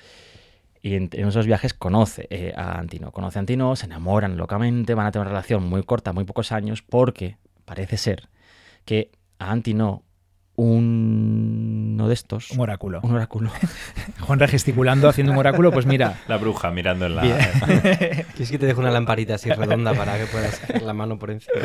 Y 0.85 0.97
en, 0.97 1.11
en 1.13 1.29
esos 1.29 1.47
viajes 1.47 1.75
conoce 1.75 2.27
eh, 2.31 2.53
a 2.57 2.79
Antino. 2.79 3.13
Conoce 3.13 3.39
a 3.39 3.41
Antino, 3.41 3.77
se 3.77 3.87
enamoran 3.87 4.37
locamente, 4.37 4.95
van 4.95 5.07
a 5.07 5.13
tener 5.13 5.27
una 5.27 5.31
relación 5.31 5.63
muy 5.63 5.85
corta, 5.85 6.13
muy 6.13 6.25
pocos 6.25 6.51
años, 6.51 6.83
porque 6.83 7.37
parece 7.65 7.97
ser 7.97 8.29
que 8.85 9.13
a 9.43 9.51
Antino, 9.51 10.05
uno 10.55 12.09
de 12.09 12.15
estos, 12.15 12.51
Un 12.53 12.61
oráculo. 12.61 13.01
un 13.03 13.15
oráculo, 13.15 13.51
Juanra 14.21 14.47
gesticulando, 14.47 15.09
haciendo 15.09 15.33
un 15.33 15.39
oráculo, 15.39 15.73
pues 15.73 15.87
mira. 15.87 16.21
La 16.29 16.37
bruja 16.37 16.71
mirando 16.71 17.07
en 17.07 17.17
la... 17.17 17.23
¿Quieres 18.35 18.51
que 18.51 18.59
te 18.59 18.67
deje 18.67 18.79
una 18.79 18.91
lamparita 18.91 19.35
así 19.35 19.51
redonda 19.51 19.95
para 19.97 20.19
que 20.19 20.27
puedas 20.27 20.63
hacer 20.63 20.83
la 20.83 20.93
mano 20.93 21.19
por 21.19 21.31
encima? 21.31 21.61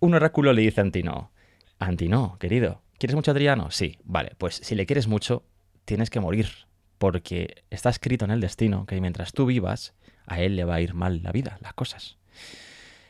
Un 0.00 0.14
oráculo 0.14 0.52
le 0.52 0.62
dice 0.62 0.80
a 0.80 0.84
Antino, 0.84 1.32
Antino, 1.78 2.36
querido, 2.38 2.82
¿quieres 2.98 3.16
mucho 3.16 3.30
a 3.30 3.32
Adriano? 3.32 3.70
Sí, 3.70 3.98
vale, 4.04 4.32
pues 4.38 4.60
si 4.62 4.74
le 4.74 4.86
quieres 4.86 5.08
mucho, 5.08 5.44
tienes 5.84 6.10
que 6.10 6.20
morir, 6.20 6.48
porque 6.98 7.64
está 7.70 7.90
escrito 7.90 8.24
en 8.24 8.30
el 8.30 8.40
destino 8.40 8.86
que 8.86 9.00
mientras 9.00 9.32
tú 9.32 9.46
vivas, 9.46 9.94
a 10.26 10.40
él 10.40 10.56
le 10.56 10.64
va 10.64 10.76
a 10.76 10.80
ir 10.80 10.94
mal 10.94 11.22
la 11.22 11.32
vida, 11.32 11.58
las 11.60 11.74
cosas. 11.74 12.18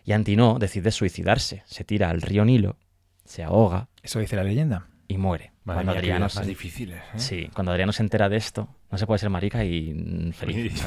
Y 0.04 0.12
Antino 0.12 0.58
decide 0.58 0.92
suicidarse, 0.92 1.62
se 1.66 1.84
tira 1.84 2.08
al 2.10 2.22
río 2.22 2.44
Nilo, 2.44 2.76
se 3.24 3.44
ahoga 3.44 3.89
Eso 4.02 4.18
dice 4.18 4.36
la 4.36 4.44
leyenda. 4.44 4.86
y 5.08 5.18
muere. 5.18 5.50
Madre 5.64 5.78
cuando 5.78 5.92
mía, 5.92 5.98
Adriano 6.00 6.24
más 6.26 6.32
se- 6.34 6.44
difíciles. 6.46 6.98
¿eh? 6.98 7.18
Sí, 7.18 7.50
cuando 7.52 7.72
Adriano 7.72 7.92
se 7.92 8.02
entera 8.04 8.28
de 8.28 8.36
esto, 8.36 8.68
no 8.92 8.96
se 8.98 9.06
puede 9.08 9.18
ser 9.18 9.28
marica 9.28 9.64
y 9.64 10.30
feliz. 10.36 10.84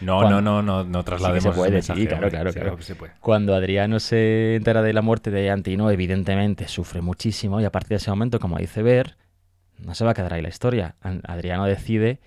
No, 0.00 0.18
Cuando- 0.18 0.40
no, 0.42 0.62
no, 0.62 0.82
no, 0.82 0.84
no 0.84 1.04
traslademos 1.04 1.44
Sí 1.44 1.48
se 1.50 1.54
puede, 1.56 1.82
sí, 1.82 2.06
claro, 2.08 2.28
claro, 2.28 2.52
claro. 2.52 2.76
que 2.76 2.82
se 2.82 2.96
puede. 2.96 3.12
Cuando 3.20 3.54
Adriano 3.54 4.00
se 4.00 4.56
entera 4.56 4.82
de 4.82 4.92
la 4.92 5.02
muerte 5.02 5.30
de 5.30 5.48
Antino, 5.50 5.90
evidentemente 5.92 6.66
sufre 6.66 7.00
muchísimo 7.00 7.60
y 7.60 7.64
a 7.64 7.70
partir 7.70 7.90
de 7.90 7.96
ese 7.96 8.10
momento, 8.10 8.40
como 8.40 8.58
dice 8.58 8.82
Ver, 8.82 9.16
no 9.78 9.94
se 9.94 10.04
va 10.04 10.10
a 10.10 10.14
quedar 10.14 10.34
ahí 10.34 10.42
la 10.42 10.48
historia. 10.48 10.96
An- 11.00 11.22
Adriano 11.24 11.66
decide 11.66 12.18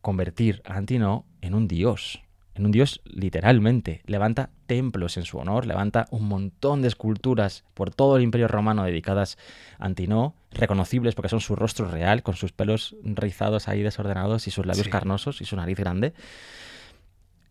convertir 0.00 0.62
a 0.64 0.76
Antino 0.76 1.26
en 1.42 1.54
un 1.54 1.68
dios, 1.68 2.22
en 2.60 2.66
un 2.66 2.72
dios 2.72 3.00
literalmente. 3.04 4.02
Levanta 4.06 4.50
templos 4.66 5.16
en 5.16 5.24
su 5.24 5.38
honor, 5.38 5.66
levanta 5.66 6.06
un 6.10 6.28
montón 6.28 6.82
de 6.82 6.88
esculturas 6.88 7.64
por 7.74 7.92
todo 7.92 8.16
el 8.16 8.22
imperio 8.22 8.46
romano 8.48 8.84
dedicadas 8.84 9.36
a 9.78 9.86
Antino, 9.86 10.34
reconocibles 10.52 11.14
porque 11.14 11.28
son 11.28 11.40
su 11.40 11.56
rostro 11.56 11.88
real, 11.90 12.22
con 12.22 12.36
sus 12.36 12.52
pelos 12.52 12.94
rizados 13.02 13.66
ahí 13.68 13.82
desordenados 13.82 14.46
y 14.46 14.50
sus 14.50 14.66
labios 14.66 14.84
Sí. 14.84 14.90
carnosos 14.90 15.40
y 15.40 15.44
su 15.44 15.56
nariz 15.56 15.78
grande 15.78 16.12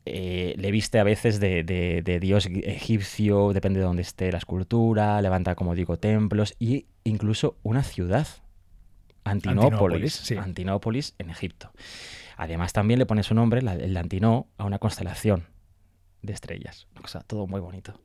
eh, 0.05 0.55
le 0.57 0.71
viste 0.71 0.97
a 0.99 1.03
veces 1.03 1.39
de, 1.39 1.63
de- 1.63 2.01
de 2.03 2.19
dios 2.19 2.47
egipcio, 2.47 3.51
depende 3.53 3.79
de 3.79 3.85
dónde 3.85 4.01
esté 4.01 4.31
la 4.31 4.37
escultura, 4.39 5.21
levanta, 5.21 5.55
como 5.55 5.75
digo, 5.75 5.97
templos 5.97 6.55
e 6.59 6.85
incluso 7.03 7.57
una 7.63 7.83
ciudad, 7.83 8.25
Antinópolis, 9.23 9.65
Antinópolis, 9.69 10.13
sí. 10.13 10.35
Antinópolis 10.37 11.15
en 11.19 11.29
Egipto. 11.29 11.71
Además 12.41 12.71
también 12.71 12.99
le 12.99 13.05
pone 13.05 13.21
su 13.23 13.33
nombre, 13.35 13.61
la- 13.61 13.73
el 13.73 13.93
de 13.93 13.99
Antinó, 13.99 14.47
a 14.57 14.63
una 14.63 14.79
constelación 14.79 15.43
de 16.21 16.31
estrellas. 16.33 16.87
Una 16.93 17.01
cosa 17.01 17.19
todo 17.21 17.47
muy 17.47 17.59
bonito. 17.59 17.99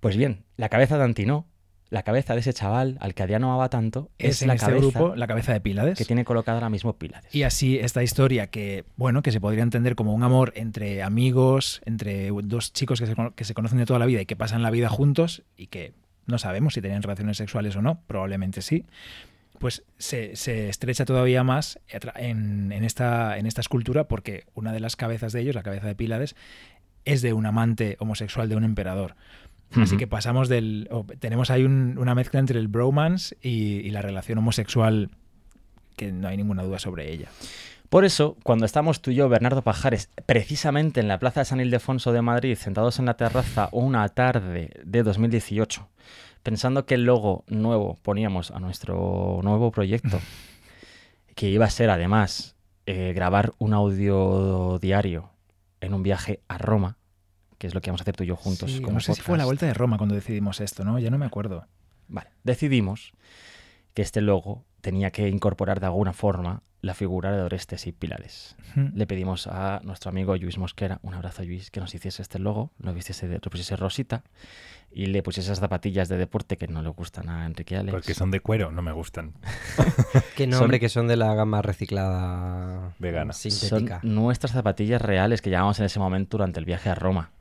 Pues 0.00 0.16
bien, 0.16 0.44
la 0.56 0.68
cabeza 0.68 0.98
de 0.98 1.04
Antinó, 1.04 1.46
la 1.90 2.02
cabeza 2.02 2.34
de 2.34 2.40
ese 2.40 2.52
chaval 2.52 2.98
al 3.00 3.14
que 3.14 3.22
Adriano 3.22 3.46
amaba 3.48 3.68
tanto, 3.70 4.10
Es, 4.18 4.30
es, 4.36 4.42
en 4.42 4.48
la 4.48 4.54
este 4.54 4.66
cabeza 4.66 4.80
grupo 4.98 5.14
la 5.16 5.26
cabeza 5.28 5.52
de 5.52 5.60
Pílades. 5.60 5.96
que 5.96 6.04
tiene 6.04 6.24
colocada 6.24 6.58
ahora 6.58 6.68
mismo 6.68 6.94
Pílades. 6.98 7.32
Y 7.34 7.44
así 7.44 7.78
esta 7.78 8.02
historia 8.02 8.48
que, 8.48 8.84
bueno, 8.96 9.22
que 9.22 9.30
se 9.32 9.40
podría 9.40 9.62
entender 9.62 9.94
como 9.94 10.12
un 10.14 10.22
amor 10.24 10.52
entre 10.56 11.02
amigos, 11.04 11.80
entre 11.86 12.30
dos 12.44 12.72
chicos 12.72 13.00
que 13.00 13.06
se, 13.06 13.14
que 13.36 13.44
se 13.44 13.54
conocen 13.54 13.78
de 13.78 13.86
toda 13.86 13.98
la 14.00 14.06
vida 14.06 14.20
y 14.20 14.26
que 14.26 14.34
pasan 14.36 14.62
la 14.62 14.70
vida 14.70 14.88
juntos 14.88 15.44
y 15.56 15.68
que 15.68 15.94
no 16.26 16.38
sabemos 16.38 16.74
si 16.74 16.82
tenían 16.82 17.02
relaciones 17.02 17.36
sexuales 17.38 17.74
o 17.76 17.82
no, 17.82 18.02
probablemente 18.06 18.60
sí, 18.62 18.84
pues 19.58 19.84
se, 19.98 20.36
se 20.36 20.68
estrecha 20.68 21.04
todavía 21.04 21.42
más 21.44 21.80
en, 22.16 22.72
en, 22.72 22.84
esta, 22.84 23.38
en 23.38 23.46
esta 23.46 23.60
escultura 23.60 24.04
porque 24.08 24.44
una 24.54 24.72
de 24.72 24.80
las 24.80 24.96
cabezas 24.96 25.32
de 25.32 25.40
ellos, 25.40 25.54
la 25.54 25.62
cabeza 25.62 25.86
de 25.86 25.94
Pílades, 25.94 26.36
es 27.04 27.22
de 27.22 27.32
un 27.32 27.46
amante 27.46 27.96
homosexual 28.00 28.48
de 28.48 28.56
un 28.56 28.64
emperador. 28.64 29.16
Así 29.76 29.98
que 29.98 30.06
pasamos 30.06 30.48
del. 30.48 30.88
tenemos 31.20 31.50
ahí 31.50 31.64
una 31.64 32.14
mezcla 32.14 32.40
entre 32.40 32.58
el 32.58 32.68
bromance 32.68 33.36
y, 33.42 33.80
y, 33.80 33.90
la 33.90 34.00
relación 34.00 34.38
homosexual 34.38 35.10
que 35.94 36.10
no 36.10 36.28
hay 36.28 36.38
ninguna 36.38 36.62
duda 36.62 36.78
sobre 36.78 37.12
ella. 37.12 37.28
Por 37.90 38.04
eso, 38.04 38.36
cuando 38.42 38.66
estamos 38.66 39.00
tú 39.00 39.10
y 39.10 39.16
yo, 39.16 39.28
Bernardo 39.28 39.62
Pajares, 39.62 40.10
precisamente 40.26 41.00
en 41.00 41.08
la 41.08 41.18
Plaza 41.18 41.40
de 41.40 41.46
San 41.46 41.60
Ildefonso 41.60 42.12
de 42.12 42.22
Madrid, 42.22 42.56
sentados 42.56 42.98
en 42.98 43.06
la 43.06 43.14
terraza 43.14 43.68
una 43.72 44.08
tarde 44.10 44.70
de 44.84 45.02
2018, 45.02 45.88
pensando 46.42 46.86
que 46.86 46.94
el 46.94 47.04
logo 47.04 47.44
nuevo 47.48 47.98
poníamos 48.02 48.50
a 48.50 48.60
nuestro 48.60 49.40
nuevo 49.42 49.70
proyecto, 49.70 50.18
que 51.34 51.48
iba 51.48 51.64
a 51.64 51.70
ser 51.70 51.90
además 51.90 52.56
eh, 52.86 53.12
grabar 53.14 53.52
un 53.58 53.74
audio 53.74 54.78
diario 54.80 55.30
en 55.80 55.94
un 55.94 56.02
viaje 56.02 56.40
a 56.48 56.58
Roma, 56.58 56.98
que 57.58 57.66
es 57.66 57.74
lo 57.74 57.80
que 57.80 57.90
vamos 57.90 58.00
a 58.00 58.04
hacer 58.04 58.16
tú 58.16 58.24
y 58.24 58.28
yo 58.28 58.36
juntos. 58.36 58.72
Sí, 58.72 58.80
no 58.80 59.00
sé 59.00 59.14
si 59.14 59.20
fue 59.20 59.38
la 59.38 59.44
vuelta 59.44 59.66
de 59.66 59.74
Roma 59.74 59.98
cuando 59.98 60.14
decidimos 60.14 60.60
esto, 60.60 60.84
¿no? 60.84 60.98
Ya 60.98 61.10
no 61.10 61.18
me 61.18 61.26
acuerdo. 61.26 61.66
Vale, 62.08 62.30
decidimos 62.44 63.12
que 63.94 64.02
este 64.02 64.20
logo 64.20 64.64
tenía 64.80 65.10
que 65.10 65.28
incorporar 65.28 65.80
de 65.80 65.86
alguna 65.86 66.12
forma 66.12 66.62
la 66.80 66.94
figura 66.94 67.32
de 67.32 67.42
Orestes 67.42 67.86
y 67.86 67.92
Pilares. 67.92 68.56
Le 68.94 69.06
pedimos 69.06 69.48
a 69.48 69.80
nuestro 69.82 70.10
amigo 70.10 70.36
Luis 70.36 70.58
Mosquera, 70.58 71.00
un 71.02 71.14
abrazo 71.14 71.42
Luis, 71.42 71.70
que 71.70 71.80
nos 71.80 71.94
hiciese 71.94 72.22
este 72.22 72.38
logo, 72.38 72.70
lo 72.78 72.94
vistiese, 72.94 73.28
lo 73.28 73.50
pusiese 73.50 73.74
rosita 73.74 74.22
y 74.92 75.06
le 75.06 75.22
pusiese 75.22 75.48
esas 75.48 75.58
zapatillas 75.58 76.08
de 76.08 76.16
deporte 76.16 76.56
que 76.56 76.68
no 76.68 76.82
le 76.82 76.90
gustan 76.90 77.28
a 77.28 77.46
Enrique 77.46 77.76
Alex. 77.76 77.92
Porque 77.92 78.14
son 78.14 78.30
de 78.30 78.40
cuero, 78.40 78.70
no 78.70 78.82
me 78.82 78.92
gustan. 78.92 79.34
que 80.36 80.46
no, 80.46 80.60
hombre, 80.60 80.78
que 80.78 80.88
son 80.88 81.08
de 81.08 81.16
la 81.16 81.34
gama 81.34 81.62
reciclada 81.62 82.94
vegana. 82.98 83.32
Sintética. 83.32 84.00
Son 84.00 84.14
nuestras 84.14 84.52
zapatillas 84.52 85.02
reales 85.02 85.42
que 85.42 85.50
llevábamos 85.50 85.80
en 85.80 85.86
ese 85.86 85.98
momento 85.98 86.36
durante 86.38 86.60
el 86.60 86.64
viaje 86.64 86.90
a 86.90 86.94
Roma. 86.94 87.32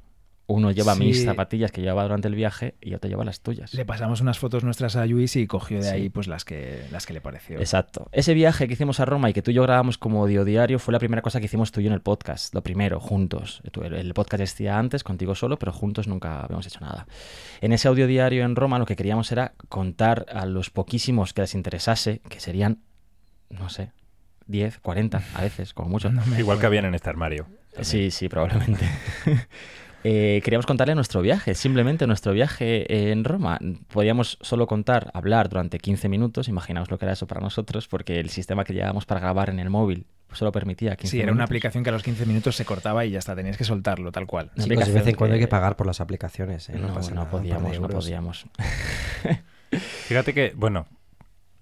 Uno 0.50 0.72
lleva 0.72 0.96
mis 0.96 1.26
zapatillas 1.26 1.74
que 1.74 1.82
llevaba 1.82 2.04
durante 2.04 2.30
el 2.30 2.36
viaje 2.36 2.76
y 2.80 2.94
otro 2.94 3.10
lleva 3.10 3.26
las 3.26 3.42
tuyas. 3.42 3.74
Le 3.74 3.86
pasamos 3.86 4.22
unas 4.22 4.40
fotos 4.40 4.64
nuestras 4.64 4.96
a 4.96 5.06
Luis 5.06 5.36
y 5.36 5.46
cogió 5.46 5.82
de 5.82 5.90
ahí 5.90 6.10
pues 6.10 6.28
las 6.28 6.46
que, 6.46 6.86
las 6.90 7.06
que 7.06 7.12
le 7.12 7.20
pareció. 7.20 7.60
Exacto. 7.60 8.08
Ese 8.14 8.34
viaje 8.34 8.66
que 8.68 8.74
hicimos 8.74 9.02
a 9.02 9.06
Roma 9.06 9.30
y 9.30 9.34
que 9.34 9.42
tú 9.42 9.52
y 9.52 9.56
yo 9.56 9.64
grabamos 9.64 9.98
como 9.98 10.22
audio 10.22 10.46
diario 10.46 10.80
fue 10.80 10.94
la 10.94 11.00
primera 11.00 11.22
cosa 11.22 11.40
que 11.40 11.48
hicimos 11.48 11.74
tú 11.74 11.82
y 11.82 11.84
yo 11.84 11.88
en 11.90 11.94
el 11.96 12.02
podcast. 12.02 12.56
Lo 12.56 12.64
primero, 12.64 13.02
juntos. 13.02 13.62
El 13.74 14.14
podcast 14.14 14.42
existía 14.42 14.80
antes, 14.80 15.04
contigo 15.04 15.36
solo, 15.36 15.60
pero 15.60 15.74
juntos 15.74 16.08
nunca 16.08 16.42
habíamos 16.42 16.66
hecho 16.66 16.80
nada. 16.80 17.08
En 17.60 17.74
ese 17.74 17.90
audio 17.90 18.08
diario 18.08 18.46
en 18.46 18.56
Roma 18.56 18.80
lo 18.80 18.86
que 18.86 18.96
queríamos 18.96 19.30
era 19.34 19.54
contar 19.68 20.26
a 20.32 20.46
los 20.46 20.70
poquísimos 20.70 21.34
que 21.34 21.42
les 21.42 21.56
interesase, 21.56 22.22
que 22.30 22.40
serían, 22.40 22.80
no 23.50 23.68
sé, 23.70 23.92
10, 24.48 24.80
40 24.80 25.22
a 25.36 25.42
veces, 25.42 25.74
como 25.74 25.90
mucho. 25.90 26.10
Igual 26.38 26.60
que 26.60 26.66
habían 26.66 26.86
en 26.86 26.96
este 26.96 27.10
armario. 27.10 27.48
Sí, 27.82 28.12
sí, 28.12 28.30
probablemente. 28.30 28.90
Eh, 30.10 30.42
queríamos 30.42 30.66
contarle 30.66 30.96
nuestro 30.96 31.22
viaje, 31.22 31.54
simplemente 31.54 32.08
nuestro 32.08 32.32
viaje 32.32 33.12
en 33.12 33.26
Roma. 33.26 33.60
Podíamos 33.92 34.38
solo 34.40 34.66
contar, 34.66 35.12
hablar 35.14 35.50
durante 35.50 35.80
15 35.80 36.08
minutos, 36.08 36.48
imaginaos 36.48 36.90
lo 36.90 36.98
que 36.98 37.04
era 37.04 37.12
eso 37.12 37.28
para 37.28 37.42
nosotros, 37.42 37.90
porque 37.90 38.22
el 38.22 38.30
sistema 38.30 38.64
que 38.64 38.72
llevábamos 38.72 39.06
para 39.06 39.20
grabar 39.20 39.50
en 39.50 39.60
el 39.60 39.70
móvil 39.70 40.06
solo 40.32 40.54
permitía 40.54 40.96
15 40.96 41.12
Sí, 41.12 41.22
era 41.22 41.34
una 41.34 41.44
aplicación 41.44 41.84
que 41.84 41.90
a 41.90 41.94
los 41.94 42.04
15 42.04 42.26
minutos 42.26 42.56
se 42.56 42.64
cortaba 42.64 43.04
y 43.04 43.12
ya 43.12 43.20
está, 43.20 43.36
tenías 43.36 43.58
que 43.58 43.66
soltarlo 43.66 44.14
tal 44.14 44.28
cual. 44.28 44.50
Sí, 44.56 44.70
pues 44.74 44.88
de 44.88 44.94
vez 44.94 45.08
en 45.08 45.16
cuando 45.16 45.34
hay 45.34 45.42
que 45.42 45.48
pagar 45.50 45.76
por 45.76 45.86
las 45.86 46.00
aplicaciones. 46.00 46.70
¿eh? 46.70 46.78
No, 46.78 46.88
no 46.88 47.30
podíamos, 47.30 47.78
no 47.78 47.90
podíamos. 47.90 48.46
Fíjate 50.08 50.34
que, 50.34 50.54
bueno, 50.56 50.88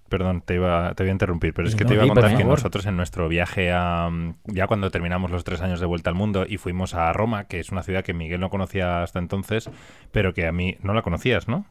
Perdón, 0.08 0.40
te 0.40 0.54
iba, 0.54 0.94
te 0.94 1.02
voy 1.02 1.10
a 1.10 1.12
interrumpir, 1.12 1.52
pero 1.52 1.66
es 1.66 1.74
que 1.74 1.84
te 1.84 1.94
iba 1.94 2.04
a 2.04 2.06
contar 2.06 2.36
que 2.36 2.44
nosotros 2.44 2.86
en 2.86 2.96
nuestro 2.96 3.28
viaje 3.28 3.72
a. 3.72 4.08
Ya 4.44 4.66
cuando 4.66 4.90
terminamos 4.90 5.30
los 5.30 5.42
tres 5.42 5.60
años 5.60 5.80
de 5.80 5.86
vuelta 5.86 6.10
al 6.10 6.16
mundo 6.16 6.46
y 6.48 6.58
fuimos 6.58 6.94
a 6.94 7.12
Roma, 7.12 7.44
que 7.44 7.58
es 7.58 7.70
una 7.70 7.82
ciudad 7.82 8.04
que 8.04 8.14
Miguel 8.14 8.40
no 8.40 8.50
conocía 8.50 9.02
hasta 9.02 9.18
entonces, 9.18 9.68
pero 10.12 10.32
que 10.32 10.46
a 10.46 10.52
mí 10.52 10.76
no 10.80 10.94
la 10.94 11.02
conocías, 11.02 11.48
¿no? 11.48 11.66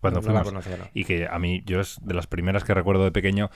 Cuando 0.00 0.20
no, 0.20 0.24
fuimos. 0.24 0.40
la 0.42 0.50
conocía, 0.50 0.76
no. 0.76 0.84
Y 0.94 1.04
que 1.04 1.26
a 1.26 1.38
mí, 1.38 1.62
yo 1.66 1.80
es 1.80 1.98
de 2.02 2.14
las 2.14 2.26
primeras 2.26 2.64
que 2.64 2.72
recuerdo 2.74 3.04
de 3.04 3.12
pequeño. 3.12 3.50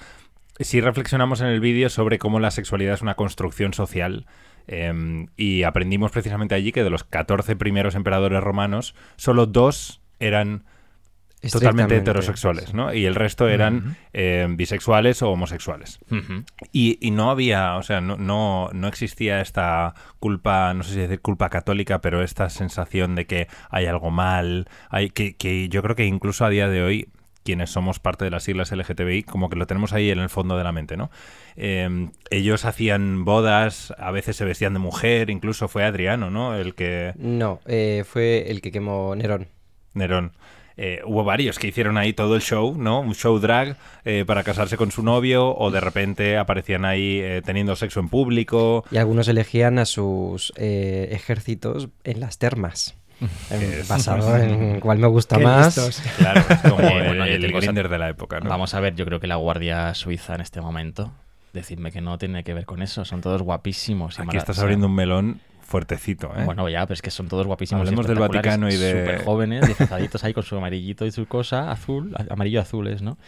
Sí 0.60 0.80
reflexionamos 0.80 1.40
en 1.40 1.46
el 1.46 1.60
vídeo 1.60 1.88
sobre 1.88 2.18
cómo 2.18 2.40
la 2.40 2.50
sexualidad 2.50 2.94
es 2.94 3.02
una 3.02 3.14
construcción 3.14 3.72
social. 3.72 4.26
Eh, 4.66 5.26
y 5.36 5.62
aprendimos 5.62 6.10
precisamente 6.10 6.54
allí 6.54 6.72
que 6.72 6.84
de 6.84 6.90
los 6.90 7.04
14 7.04 7.56
primeros 7.56 7.94
emperadores 7.94 8.42
romanos, 8.42 8.94
solo 9.16 9.46
dos 9.46 10.02
eran 10.20 10.64
totalmente 11.50 11.96
heterosexuales, 11.96 12.74
¿no? 12.74 12.92
Y 12.92 13.06
el 13.06 13.14
resto 13.14 13.48
eran 13.48 13.96
eh, 14.12 14.46
bisexuales 14.50 15.22
o 15.22 15.30
homosexuales. 15.30 16.00
y, 16.72 16.98
y, 17.00 17.10
no 17.10 17.30
había, 17.30 17.76
o 17.76 17.82
sea, 17.82 18.00
no, 18.00 18.16
no, 18.16 18.70
no, 18.72 18.88
existía 18.88 19.40
esta 19.40 19.94
culpa, 20.18 20.74
no 20.74 20.82
sé 20.82 20.94
si 20.94 21.00
decir 21.00 21.20
culpa 21.20 21.48
católica, 21.48 22.00
pero 22.00 22.22
esta 22.22 22.50
sensación 22.50 23.14
de 23.14 23.26
que 23.26 23.48
hay 23.70 23.86
algo 23.86 24.10
mal, 24.10 24.68
hay, 24.90 25.10
que, 25.10 25.36
que 25.36 25.68
yo 25.68 25.82
creo 25.82 25.96
que 25.96 26.06
incluso 26.06 26.44
a 26.44 26.50
día 26.50 26.68
de 26.68 26.82
hoy 26.82 27.08
quienes 27.48 27.70
somos 27.70 27.98
parte 27.98 28.26
de 28.26 28.30
las 28.30 28.42
siglas 28.42 28.72
LGTBI, 28.72 29.22
como 29.22 29.48
que 29.48 29.56
lo 29.56 29.66
tenemos 29.66 29.94
ahí 29.94 30.10
en 30.10 30.18
el 30.18 30.28
fondo 30.28 30.58
de 30.58 30.64
la 30.64 30.72
mente, 30.72 30.98
¿no? 30.98 31.10
Eh, 31.56 32.10
ellos 32.28 32.66
hacían 32.66 33.24
bodas, 33.24 33.94
a 33.96 34.10
veces 34.10 34.36
se 34.36 34.44
vestían 34.44 34.74
de 34.74 34.80
mujer, 34.80 35.30
incluso 35.30 35.66
fue 35.66 35.84
Adriano, 35.84 36.30
¿no? 36.30 36.54
El 36.54 36.74
que... 36.74 37.14
No, 37.16 37.60
eh, 37.64 38.04
fue 38.06 38.50
el 38.50 38.60
que 38.60 38.70
quemó 38.70 39.16
Nerón. 39.16 39.48
Nerón. 39.94 40.32
Eh, 40.80 41.02
hubo 41.04 41.24
varios 41.24 41.58
que 41.58 41.66
hicieron 41.66 41.98
ahí 41.98 42.12
todo 42.12 42.36
el 42.36 42.40
show, 42.40 42.76
¿no? 42.78 43.00
Un 43.00 43.16
show 43.16 43.36
drag 43.40 43.76
eh, 44.04 44.24
para 44.24 44.44
casarse 44.44 44.76
con 44.76 44.92
su 44.92 45.02
novio 45.02 45.56
o 45.56 45.72
de 45.72 45.80
repente 45.80 46.38
aparecían 46.38 46.84
ahí 46.84 47.18
eh, 47.20 47.42
teniendo 47.44 47.74
sexo 47.74 47.98
en 47.98 48.08
público. 48.08 48.84
Y 48.92 48.96
algunos 48.96 49.26
elegían 49.26 49.80
a 49.80 49.84
sus 49.84 50.52
ejércitos 50.56 51.88
en 52.04 52.20
las 52.20 52.38
termas. 52.38 52.94
basado 53.88 54.36
en 54.36 54.78
cuál 54.78 54.98
me 54.98 55.08
gusta 55.08 55.40
más. 55.40 55.76
Claro, 56.18 56.44
es 56.48 56.58
como 56.60 56.78
el, 56.78 57.22
el 57.22 57.52
grinder 57.52 57.88
de 57.88 57.98
la 57.98 58.08
época, 58.08 58.38
¿no? 58.38 58.48
Vamos 58.48 58.72
a 58.74 58.80
ver, 58.80 58.94
yo 58.94 59.04
creo 59.04 59.18
que 59.18 59.26
la 59.26 59.34
Guardia 59.34 59.92
Suiza 59.94 60.36
en 60.36 60.42
este 60.42 60.60
momento, 60.60 61.10
decidme 61.52 61.90
que 61.90 62.00
no 62.00 62.18
tiene 62.18 62.44
que 62.44 62.54
ver 62.54 62.66
con 62.66 62.82
eso, 62.82 63.04
son 63.04 63.20
todos 63.20 63.42
guapísimos. 63.42 64.16
Y 64.20 64.22
Aquí 64.22 64.36
estás 64.36 64.60
abriendo 64.60 64.86
un 64.86 64.94
melón 64.94 65.40
fuertecito, 65.68 66.32
¿eh? 66.34 66.44
Bueno, 66.44 66.66
ya, 66.70 66.86
pero 66.86 66.94
es 66.94 67.02
que 67.02 67.10
son 67.10 67.28
todos 67.28 67.46
guapísimos. 67.46 67.82
Hablemos 67.82 68.06
del 68.06 68.18
Vaticano 68.18 68.70
y 68.70 68.76
de... 68.76 69.02
Súper 69.02 69.24
jóvenes, 69.24 69.66
disfrazaditos 69.68 70.24
ahí 70.24 70.32
con 70.32 70.42
su 70.42 70.56
amarillito 70.56 71.04
y 71.04 71.12
su 71.12 71.26
cosa, 71.26 71.70
azul, 71.70 72.14
amarillo 72.30 72.60
azules, 72.60 73.02
¿no? 73.02 73.18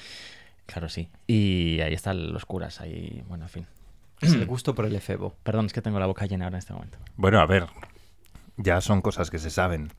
Claro, 0.65 0.89
sí. 0.89 1.11
Y 1.27 1.81
ahí 1.81 1.93
están 1.93 2.33
los 2.33 2.47
curas, 2.47 2.81
ahí, 2.81 3.23
bueno, 3.29 3.45
en 3.45 3.51
fin. 3.51 3.67
Es 4.23 4.33
el 4.33 4.47
gusto 4.47 4.75
por 4.75 4.87
el 4.87 4.97
efebo. 4.97 5.35
Perdón, 5.43 5.67
es 5.67 5.73
que 5.73 5.83
tengo 5.83 5.99
la 5.99 6.07
boca 6.07 6.27
llena 6.27 6.47
ahora 6.47 6.57
en 6.57 6.61
este 6.61 6.73
momento. 6.73 6.99
Bueno, 7.17 7.41
a 7.41 7.47
ver, 7.47 7.67
ya 8.57 8.81
son 8.81 9.03
cosas 9.03 9.31
que 9.31 9.39
se 9.39 9.51
saben. 9.51 9.93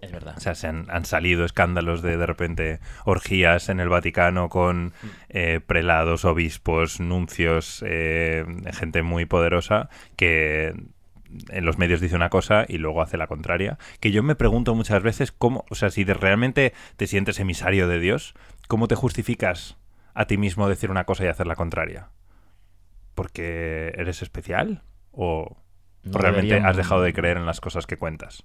Es 0.00 0.12
verdad. 0.12 0.34
O 0.36 0.40
sea, 0.40 0.54
se 0.54 0.66
han, 0.66 0.86
han, 0.90 1.04
salido 1.04 1.44
escándalos 1.44 2.02
de 2.02 2.16
de 2.16 2.26
repente 2.26 2.80
orgías 3.04 3.68
en 3.68 3.80
el 3.80 3.88
Vaticano 3.88 4.48
con 4.48 4.92
eh, 5.28 5.60
prelados, 5.66 6.24
obispos, 6.24 7.00
nuncios, 7.00 7.82
eh, 7.86 8.44
gente 8.72 9.02
muy 9.02 9.26
poderosa 9.26 9.88
que 10.16 10.74
en 11.48 11.64
los 11.64 11.78
medios 11.78 12.00
dice 12.00 12.16
una 12.16 12.30
cosa 12.30 12.64
y 12.68 12.78
luego 12.78 13.02
hace 13.02 13.16
la 13.16 13.26
contraria. 13.26 13.78
Que 14.00 14.10
yo 14.10 14.22
me 14.22 14.34
pregunto 14.34 14.74
muchas 14.74 15.02
veces 15.02 15.32
cómo, 15.32 15.64
o 15.70 15.74
sea, 15.74 15.90
si 15.90 16.04
de, 16.04 16.14
realmente 16.14 16.72
te 16.96 17.06
sientes 17.06 17.40
emisario 17.40 17.88
de 17.88 18.00
Dios, 18.00 18.34
¿cómo 18.66 18.88
te 18.88 18.94
justificas 18.94 19.76
a 20.14 20.26
ti 20.26 20.36
mismo 20.36 20.68
decir 20.68 20.90
una 20.90 21.04
cosa 21.04 21.24
y 21.24 21.28
hacer 21.28 21.46
la 21.46 21.56
contraria? 21.56 22.08
¿Porque 23.14 23.92
eres 23.96 24.22
especial? 24.22 24.82
¿O, 25.12 25.56
no 26.04 26.12
¿o 26.12 26.18
realmente 26.18 26.56
has 26.56 26.76
dejado 26.76 27.02
de 27.02 27.12
creer 27.12 27.36
en 27.36 27.46
las 27.46 27.60
cosas 27.60 27.86
que 27.86 27.98
cuentas? 27.98 28.44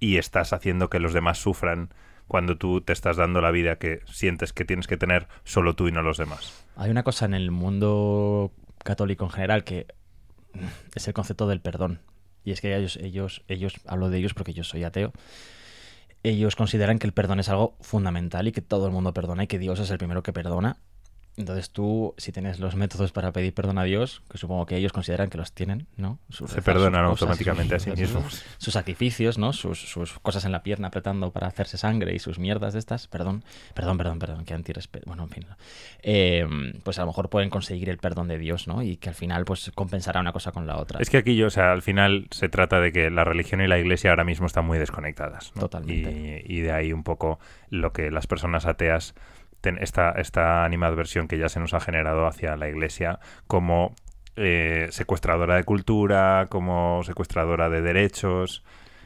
Y 0.00 0.16
estás 0.16 0.52
haciendo 0.52 0.90
que 0.90 1.00
los 1.00 1.12
demás 1.12 1.38
sufran 1.38 1.90
cuando 2.26 2.56
tú 2.56 2.82
te 2.82 2.92
estás 2.92 3.16
dando 3.16 3.40
la 3.40 3.50
vida 3.50 3.76
que 3.76 4.00
sientes 4.06 4.52
que 4.52 4.64
tienes 4.64 4.86
que 4.86 4.96
tener 4.96 5.28
solo 5.44 5.74
tú 5.74 5.88
y 5.88 5.92
no 5.92 6.02
los 6.02 6.18
demás. 6.18 6.64
Hay 6.76 6.90
una 6.90 7.02
cosa 7.02 7.24
en 7.24 7.34
el 7.34 7.50
mundo 7.50 8.52
católico 8.84 9.24
en 9.24 9.30
general 9.30 9.64
que 9.64 9.86
es 10.94 11.08
el 11.08 11.14
concepto 11.14 11.48
del 11.48 11.60
perdón. 11.60 12.00
Y 12.44 12.52
es 12.52 12.60
que 12.60 12.74
ellos, 12.76 12.96
ellos, 12.96 13.42
ellos, 13.48 13.74
hablo 13.86 14.10
de 14.10 14.18
ellos 14.18 14.34
porque 14.34 14.54
yo 14.54 14.64
soy 14.64 14.84
ateo, 14.84 15.12
ellos 16.22 16.56
consideran 16.56 16.98
que 16.98 17.06
el 17.06 17.12
perdón 17.12 17.40
es 17.40 17.48
algo 17.48 17.76
fundamental 17.80 18.48
y 18.48 18.52
que 18.52 18.62
todo 18.62 18.86
el 18.86 18.92
mundo 18.92 19.12
perdona 19.12 19.44
y 19.44 19.46
que 19.46 19.58
Dios 19.58 19.80
es 19.80 19.90
el 19.90 19.98
primero 19.98 20.22
que 20.22 20.32
perdona. 20.32 20.78
Entonces 21.38 21.70
tú, 21.70 22.14
si 22.18 22.32
tienes 22.32 22.58
los 22.58 22.74
métodos 22.74 23.12
para 23.12 23.32
pedir 23.32 23.54
perdón 23.54 23.78
a 23.78 23.84
Dios, 23.84 24.22
que 24.28 24.38
supongo 24.38 24.66
que 24.66 24.76
ellos 24.76 24.92
consideran 24.92 25.30
que 25.30 25.38
los 25.38 25.52
tienen, 25.52 25.86
¿no? 25.96 26.18
Sus 26.30 26.50
Se 26.50 26.62
perdonan 26.62 27.04
sus 27.04 27.22
automáticamente 27.22 27.76
cosas, 27.76 27.92
a 27.92 27.94
sí 27.94 28.02
mismos. 28.02 28.34
Sus, 28.34 28.44
sus 28.58 28.74
sacrificios, 28.74 29.38
¿no? 29.38 29.52
Sus, 29.52 29.80
sus, 29.80 30.18
cosas 30.18 30.44
en 30.44 30.50
la 30.50 30.64
pierna 30.64 30.88
apretando 30.88 31.30
para 31.30 31.46
hacerse 31.46 31.78
sangre 31.78 32.12
y 32.12 32.18
sus 32.18 32.40
mierdas 32.40 32.72
de 32.72 32.80
estas. 32.80 33.06
Perdón, 33.06 33.44
perdón, 33.72 33.98
perdón, 33.98 34.18
perdón, 34.18 34.44
que 34.44 34.52
antirrespeto. 34.52 35.04
Bueno, 35.06 35.22
en 35.22 35.30
fin. 35.30 35.46
Eh, 36.02 36.44
pues 36.82 36.98
a 36.98 37.02
lo 37.02 37.06
mejor 37.06 37.30
pueden 37.30 37.50
conseguir 37.50 37.88
el 37.88 37.98
perdón 37.98 38.26
de 38.26 38.38
Dios, 38.38 38.66
¿no? 38.66 38.82
Y 38.82 38.96
que 38.96 39.08
al 39.08 39.14
final 39.14 39.44
pues 39.44 39.70
compensará 39.76 40.20
una 40.20 40.32
cosa 40.32 40.50
con 40.50 40.66
la 40.66 40.76
otra. 40.76 41.00
Es 41.00 41.08
que 41.08 41.18
aquí, 41.18 41.40
o 41.44 41.50
sea, 41.50 41.70
al 41.70 41.82
final 41.82 42.26
se 42.32 42.48
trata 42.48 42.80
de 42.80 42.90
que 42.90 43.10
la 43.10 43.22
religión 43.22 43.60
y 43.60 43.68
la 43.68 43.78
iglesia 43.78 44.10
ahora 44.10 44.24
mismo 44.24 44.46
están 44.46 44.66
muy 44.66 44.78
desconectadas. 44.78 45.52
¿no? 45.54 45.60
Totalmente. 45.60 46.44
Y, 46.44 46.58
y 46.58 46.60
de 46.62 46.72
ahí 46.72 46.92
un 46.92 47.04
poco 47.04 47.38
lo 47.70 47.92
que 47.92 48.10
las 48.10 48.26
personas 48.26 48.66
ateas 48.66 49.14
ten- 49.60 49.78
esta, 49.80 50.10
esta 50.12 50.64
animadversión 50.64 51.28
que 51.28 51.38
ya 51.38 51.48
se 51.48 51.60
nos 51.60 51.74
ha 51.74 51.80
generado 51.80 52.26
hacia 52.26 52.56
la 52.56 52.68
iglesia 52.68 53.18
como 53.46 53.94
eh, 54.36 54.88
secuestradora 54.90 55.56
de 55.56 55.64
cultura, 55.64 56.46
como 56.48 57.02
secuestradora 57.04 57.68
de 57.68 57.82
derechos. 57.82 58.62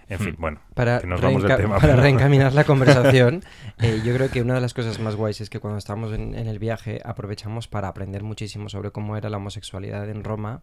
En 0.08 0.18
fin, 0.18 0.34
bueno, 0.38 0.60
Para, 0.74 1.00
que 1.00 1.06
nos 1.06 1.22
vamos 1.22 1.42
del 1.42 1.52
reenca- 1.52 1.56
tema. 1.56 1.76
para 1.76 1.92
pero- 1.94 2.02
reencaminar 2.02 2.52
la 2.52 2.64
conversación, 2.72 3.42
eh, 3.80 4.02
yo 4.04 4.12
creo 4.14 4.30
que 4.30 4.42
una 4.42 4.54
de 4.56 4.60
las 4.60 4.74
cosas 4.74 4.98
más 5.00 5.16
guays 5.16 5.40
es 5.40 5.48
que 5.48 5.58
cuando 5.58 5.78
estábamos 5.78 6.12
en, 6.12 6.34
en 6.34 6.48
el 6.48 6.58
viaje 6.58 7.00
aprovechamos 7.02 7.66
para 7.66 7.88
aprender 7.88 8.22
muchísimo 8.22 8.68
sobre 8.68 8.90
cómo 8.90 9.16
era 9.16 9.30
la 9.30 9.38
homosexualidad 9.38 10.10
en 10.10 10.22
Roma 10.22 10.60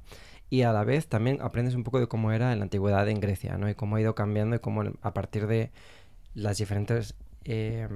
y 0.51 0.63
a 0.63 0.71
la 0.71 0.83
vez 0.83 1.07
también 1.07 1.39
aprendes 1.41 1.73
un 1.73 1.83
poco 1.83 1.99
de 1.99 2.05
cómo 2.07 2.31
era 2.31 2.51
en 2.53 2.59
la 2.59 2.63
antigüedad 2.65 3.07
en 3.09 3.19
Grecia, 3.19 3.57
¿no? 3.57 3.67
Y 3.69 3.73
cómo 3.73 3.95
ha 3.95 4.01
ido 4.01 4.13
cambiando 4.13 4.55
y 4.55 4.59
cómo 4.59 4.83
a 5.01 5.13
partir 5.13 5.47
de 5.47 5.71
las 6.35 6.57
diferentes... 6.59 7.15
eh, 7.45 7.87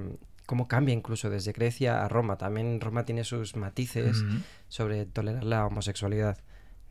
cómo 0.46 0.68
cambia 0.68 0.94
incluso 0.94 1.30
desde 1.30 1.52
Grecia 1.52 2.04
a 2.04 2.08
Roma. 2.08 2.36
También 2.36 2.80
Roma 2.80 3.04
tiene 3.04 3.24
sus 3.24 3.56
matices 3.56 4.24
sobre 4.68 5.06
tolerar 5.06 5.44
la 5.44 5.66
homosexualidad. 5.66 6.38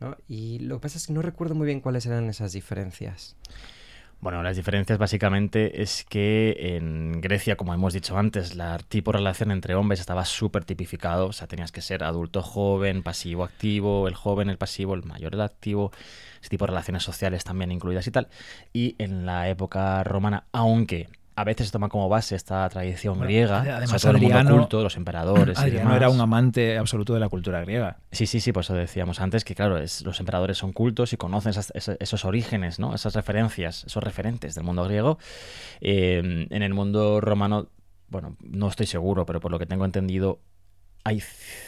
¿no? 0.00 0.16
Y 0.28 0.58
lo 0.60 0.76
que 0.76 0.82
pasa 0.82 0.98
es 0.98 1.06
que 1.06 1.12
no 1.12 1.22
recuerdo 1.22 1.54
muy 1.54 1.66
bien 1.66 1.80
cuáles 1.80 2.06
eran 2.06 2.28
esas 2.28 2.52
diferencias. 2.52 3.36
Bueno, 4.24 4.42
las 4.42 4.56
diferencias 4.56 4.98
básicamente 4.98 5.82
es 5.82 6.02
que 6.08 6.76
en 6.76 7.20
Grecia, 7.20 7.56
como 7.56 7.74
hemos 7.74 7.92
dicho 7.92 8.16
antes, 8.16 8.54
la 8.54 8.78
tipo 8.78 9.12
de 9.12 9.18
relación 9.18 9.50
entre 9.50 9.74
hombres 9.74 10.00
estaba 10.00 10.24
súper 10.24 10.64
tipificado. 10.64 11.26
O 11.26 11.32
sea, 11.34 11.46
tenías 11.46 11.72
que 11.72 11.82
ser 11.82 12.02
adulto 12.02 12.40
joven, 12.40 13.02
pasivo 13.02 13.44
activo, 13.44 14.08
el 14.08 14.14
joven, 14.14 14.48
el 14.48 14.56
pasivo, 14.56 14.94
el 14.94 15.04
mayor, 15.04 15.34
el 15.34 15.42
activo. 15.42 15.92
Ese 16.40 16.48
tipo 16.48 16.64
de 16.64 16.70
relaciones 16.70 17.02
sociales 17.02 17.44
también 17.44 17.70
incluidas 17.70 18.06
y 18.06 18.12
tal. 18.12 18.28
Y 18.72 18.96
en 18.98 19.26
la 19.26 19.50
época 19.50 20.02
romana, 20.04 20.44
aunque 20.52 21.10
a 21.36 21.44
veces 21.44 21.66
se 21.66 21.72
toma 21.72 21.88
como 21.88 22.08
base 22.08 22.36
esta 22.36 22.68
tradición 22.68 23.14
Bueno, 23.14 23.24
griega, 23.24 23.58
además 23.60 24.00
sobre 24.00 24.18
todo 24.20 24.28
el 24.38 24.44
mundo 24.44 24.56
culto, 24.60 24.82
los 24.84 24.96
emperadores 24.96 25.58
y 25.58 25.62
Adriano 25.62 25.80
demás. 25.90 25.96
era 25.96 26.08
un 26.10 26.20
amante 26.20 26.78
absoluto 26.78 27.12
de 27.14 27.20
la 27.20 27.28
cultura 27.28 27.60
griega. 27.62 27.96
Sí, 28.12 28.26
sí, 28.26 28.38
sí, 28.40 28.52
por 28.52 28.62
eso 28.62 28.74
decíamos 28.74 29.20
antes 29.20 29.44
que, 29.44 29.54
claro, 29.54 29.78
es, 29.78 30.02
los 30.02 30.20
emperadores 30.20 30.58
son 30.58 30.72
cultos 30.72 31.12
y 31.12 31.16
conocen 31.16 31.50
esas- 31.50 31.72
esos, 31.74 31.96
esos 31.98 32.24
orígenes, 32.24 32.78
¿no? 32.78 32.94
Esas 32.94 33.14
referencias, 33.14 33.84
esos 33.84 34.02
referentes 34.02 34.54
del 34.54 34.64
mundo 34.64 34.84
griego. 34.84 35.18
Eh, 35.80 36.46
en 36.50 36.62
el 36.62 36.72
mundo 36.74 37.20
romano, 37.20 37.68
bueno, 38.08 38.36
no 38.40 38.68
estoy 38.68 38.86
seguro, 38.86 39.26
pero 39.26 39.40
por 39.40 39.50
lo 39.50 39.58
que 39.58 39.66
tengo 39.66 39.84
entendido, 39.84 40.38
hay 41.02 41.22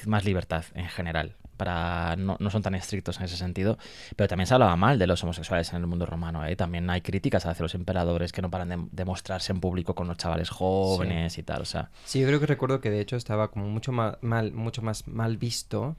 más 0.07 0.25
libertad 0.25 0.64
en 0.75 0.87
general. 0.89 1.35
Para, 1.57 2.17
no, 2.17 2.37
no 2.39 2.51
son 2.51 2.63
tan 2.63 2.75
estrictos 2.75 3.19
en 3.19 3.25
ese 3.25 3.37
sentido, 3.37 3.79
pero 4.15 4.29
también 4.29 4.47
se 4.47 4.55
hablaba 4.55 4.77
mal 4.77 4.99
de 4.99 5.07
los 5.07 5.23
homosexuales 5.25 5.71
en 5.73 5.81
el 5.81 5.87
mundo 5.87 6.07
romano. 6.07 6.45
¿eh? 6.45 6.57
También 6.57 6.89
hay 6.91 7.01
críticas 7.01 7.47
hacia 7.47 7.63
los 7.63 7.75
emperadores 7.75 8.33
que 8.33 8.43
no 8.43 8.51
paran 8.51 8.69
de, 8.69 8.79
de 8.91 9.05
mostrarse 9.05 9.53
en 9.53 9.61
público 9.61 9.95
con 9.95 10.09
los 10.09 10.17
chavales 10.17 10.51
jóvenes 10.51 11.39
y 11.39 11.43
tal. 11.43 11.63
O 11.63 11.65
sea, 11.65 11.91
Sí, 12.05 12.21
yo 12.21 12.27
creo 12.27 12.41
que 12.41 12.47
recuerdo 12.47 12.81
que 12.81 12.91
de 12.91 13.01
hecho 13.01 13.17
estaba 13.17 13.51
como 13.51 13.69
mucho 13.69 13.93
más 13.93 14.17
mal, 14.21 14.53
mucho 14.53 14.83
más 14.83 15.07
mal 15.07 15.37
visto, 15.37 15.97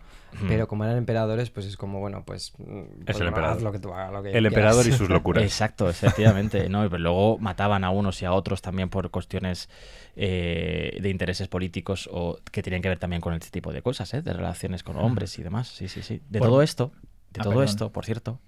pero 0.47 0.67
como 0.67 0.83
eran 0.83 0.97
emperadores, 0.97 1.49
pues 1.49 1.65
es 1.65 1.77
como, 1.77 1.99
bueno, 1.99 2.23
pues... 2.25 2.53
mm, 2.57 3.03
pues, 3.05 3.19
el 3.19 3.27
emperador. 3.27 3.57
haz 3.57 3.63
lo 3.63 3.71
que 3.71 3.79
tú 3.79 3.93
hagas, 3.93 4.11
lo 4.11 4.21
que 4.23 4.29
El 4.29 4.33
quieras. 4.33 4.53
emperador 4.53 4.87
y 4.87 4.91
sus 4.91 5.09
locuras. 5.09 5.43
Exacto, 5.43 5.89
efectivamente. 5.89 6.69
¿no? 6.69 6.85
Y 6.85 6.89
pues 6.89 7.01
luego 7.01 7.37
mataban 7.39 7.83
a 7.83 7.89
unos 7.89 8.21
y 8.21 8.25
a 8.25 8.33
otros 8.33 8.61
también 8.61 8.89
por 8.89 9.09
cuestiones 9.11 9.69
eh, 10.15 10.97
de 11.01 11.09
intereses 11.09 11.47
políticos 11.47 12.09
o 12.11 12.39
que 12.51 12.61
tienen 12.63 12.81
que 12.81 12.89
ver 12.89 12.99
también 12.99 13.21
con 13.21 13.33
este 13.33 13.49
tipo 13.49 13.71
de 13.71 13.81
cosas, 13.81 14.13
¿eh? 14.13 14.21
de 14.21 14.33
relaciones 14.33 14.83
con 14.83 14.97
hombres 14.97 15.37
y 15.39 15.43
demás. 15.43 15.67
Sí, 15.69 15.87
sí, 15.87 16.01
sí. 16.01 16.21
De 16.29 16.39
Bueno. 16.39 16.53
todo 16.53 16.61
esto, 16.61 16.91
de 17.31 17.39
Ah, 17.39 17.43
todo 17.43 17.51
perdón. 17.53 17.65
esto, 17.65 17.91
por 17.91 18.05
cierto, 18.05 18.39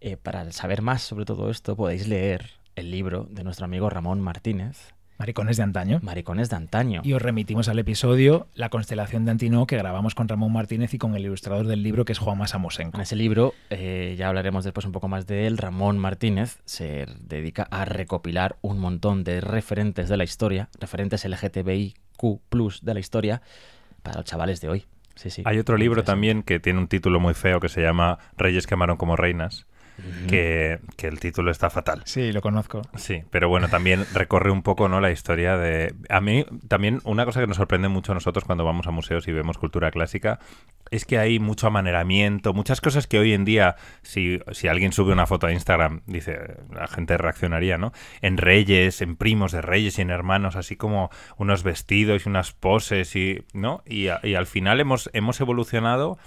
eh, 0.00 0.16
para 0.16 0.50
saber 0.52 0.82
más 0.82 1.02
sobre 1.02 1.24
todo 1.24 1.50
esto, 1.50 1.76
podéis 1.76 2.06
leer 2.08 2.50
el 2.76 2.90
libro 2.90 3.26
de 3.30 3.44
nuestro 3.44 3.64
amigo 3.64 3.90
Ramón 3.90 4.20
Martínez, 4.20 4.94
Maricones 5.20 5.58
de 5.58 5.62
antaño. 5.64 6.00
Maricones 6.02 6.48
de 6.48 6.56
Antaño. 6.56 7.02
Y 7.04 7.12
os 7.12 7.20
remitimos 7.20 7.68
al 7.68 7.78
episodio 7.78 8.46
La 8.54 8.70
constelación 8.70 9.26
de 9.26 9.32
Antino 9.32 9.66
que 9.66 9.76
grabamos 9.76 10.14
con 10.14 10.28
Ramón 10.28 10.50
Martínez 10.50 10.94
y 10.94 10.98
con 10.98 11.14
el 11.14 11.26
ilustrador 11.26 11.66
del 11.66 11.82
libro 11.82 12.06
que 12.06 12.12
es 12.12 12.18
Juan 12.18 12.38
Masamosenko. 12.38 12.96
En 12.96 13.02
ese 13.02 13.16
libro, 13.16 13.52
eh, 13.68 14.14
ya 14.16 14.28
hablaremos 14.28 14.64
después 14.64 14.86
un 14.86 14.92
poco 14.92 15.08
más 15.08 15.26
de 15.26 15.46
él, 15.46 15.58
Ramón 15.58 15.98
Martínez 15.98 16.60
se 16.64 17.04
dedica 17.20 17.64
a 17.64 17.84
recopilar 17.84 18.56
un 18.62 18.78
montón 18.78 19.22
de 19.22 19.42
referentes 19.42 20.08
de 20.08 20.16
la 20.16 20.24
historia, 20.24 20.70
referentes 20.80 21.26
LGTBIQ 21.26 22.40
de 22.80 22.94
la 22.94 23.00
historia, 23.00 23.42
para 24.02 24.20
los 24.20 24.24
chavales 24.24 24.62
de 24.62 24.70
hoy. 24.70 24.86
Sí, 25.16 25.28
sí. 25.28 25.42
Hay 25.44 25.58
otro 25.58 25.76
libro 25.76 26.02
también 26.02 26.42
que 26.42 26.60
tiene 26.60 26.78
un 26.78 26.88
título 26.88 27.20
muy 27.20 27.34
feo 27.34 27.60
que 27.60 27.68
se 27.68 27.82
llama 27.82 28.18
Reyes 28.38 28.66
que 28.66 28.72
amaron 28.72 28.96
como 28.96 29.16
reinas, 29.16 29.66
Que, 30.28 30.78
que 30.96 31.06
el 31.06 31.18
título 31.20 31.50
está 31.50 31.70
fatal. 31.70 32.02
Sí, 32.04 32.32
lo 32.32 32.40
conozco. 32.40 32.82
Sí, 32.96 33.22
pero 33.30 33.48
bueno, 33.48 33.68
también 33.68 34.04
recorre 34.14 34.50
un 34.50 34.62
poco 34.62 34.88
¿no? 34.88 35.00
la 35.00 35.10
historia 35.10 35.56
de... 35.56 35.94
A 36.08 36.20
mí 36.20 36.44
también 36.68 37.00
una 37.04 37.24
cosa 37.24 37.40
que 37.40 37.46
nos 37.46 37.56
sorprende 37.56 37.88
mucho 37.88 38.12
a 38.12 38.14
nosotros 38.14 38.44
cuando 38.44 38.64
vamos 38.64 38.86
a 38.86 38.90
museos 38.90 39.26
y 39.28 39.32
vemos 39.32 39.58
cultura 39.58 39.90
clásica 39.90 40.38
es 40.90 41.04
que 41.04 41.18
hay 41.18 41.38
mucho 41.38 41.66
amaneramiento, 41.68 42.52
muchas 42.52 42.80
cosas 42.80 43.06
que 43.06 43.18
hoy 43.18 43.32
en 43.32 43.44
día, 43.44 43.76
si, 44.02 44.40
si 44.52 44.66
alguien 44.68 44.92
sube 44.92 45.12
una 45.12 45.26
foto 45.26 45.46
a 45.46 45.52
Instagram, 45.52 46.00
dice, 46.06 46.38
la 46.74 46.88
gente 46.88 47.16
reaccionaría, 47.16 47.78
¿no? 47.78 47.92
En 48.22 48.36
reyes, 48.38 49.00
en 49.00 49.14
primos 49.16 49.52
de 49.52 49.62
reyes 49.62 49.98
y 49.98 50.02
en 50.02 50.10
hermanos, 50.10 50.56
así 50.56 50.76
como 50.76 51.10
unos 51.36 51.62
vestidos 51.62 52.26
y 52.26 52.28
unas 52.28 52.52
poses 52.52 53.14
y, 53.14 53.44
¿no? 53.52 53.82
Y, 53.86 54.08
a- 54.08 54.20
y 54.22 54.34
al 54.34 54.46
final 54.46 54.80
hemos, 54.80 55.10
hemos 55.12 55.40
evolucionado 55.40 56.18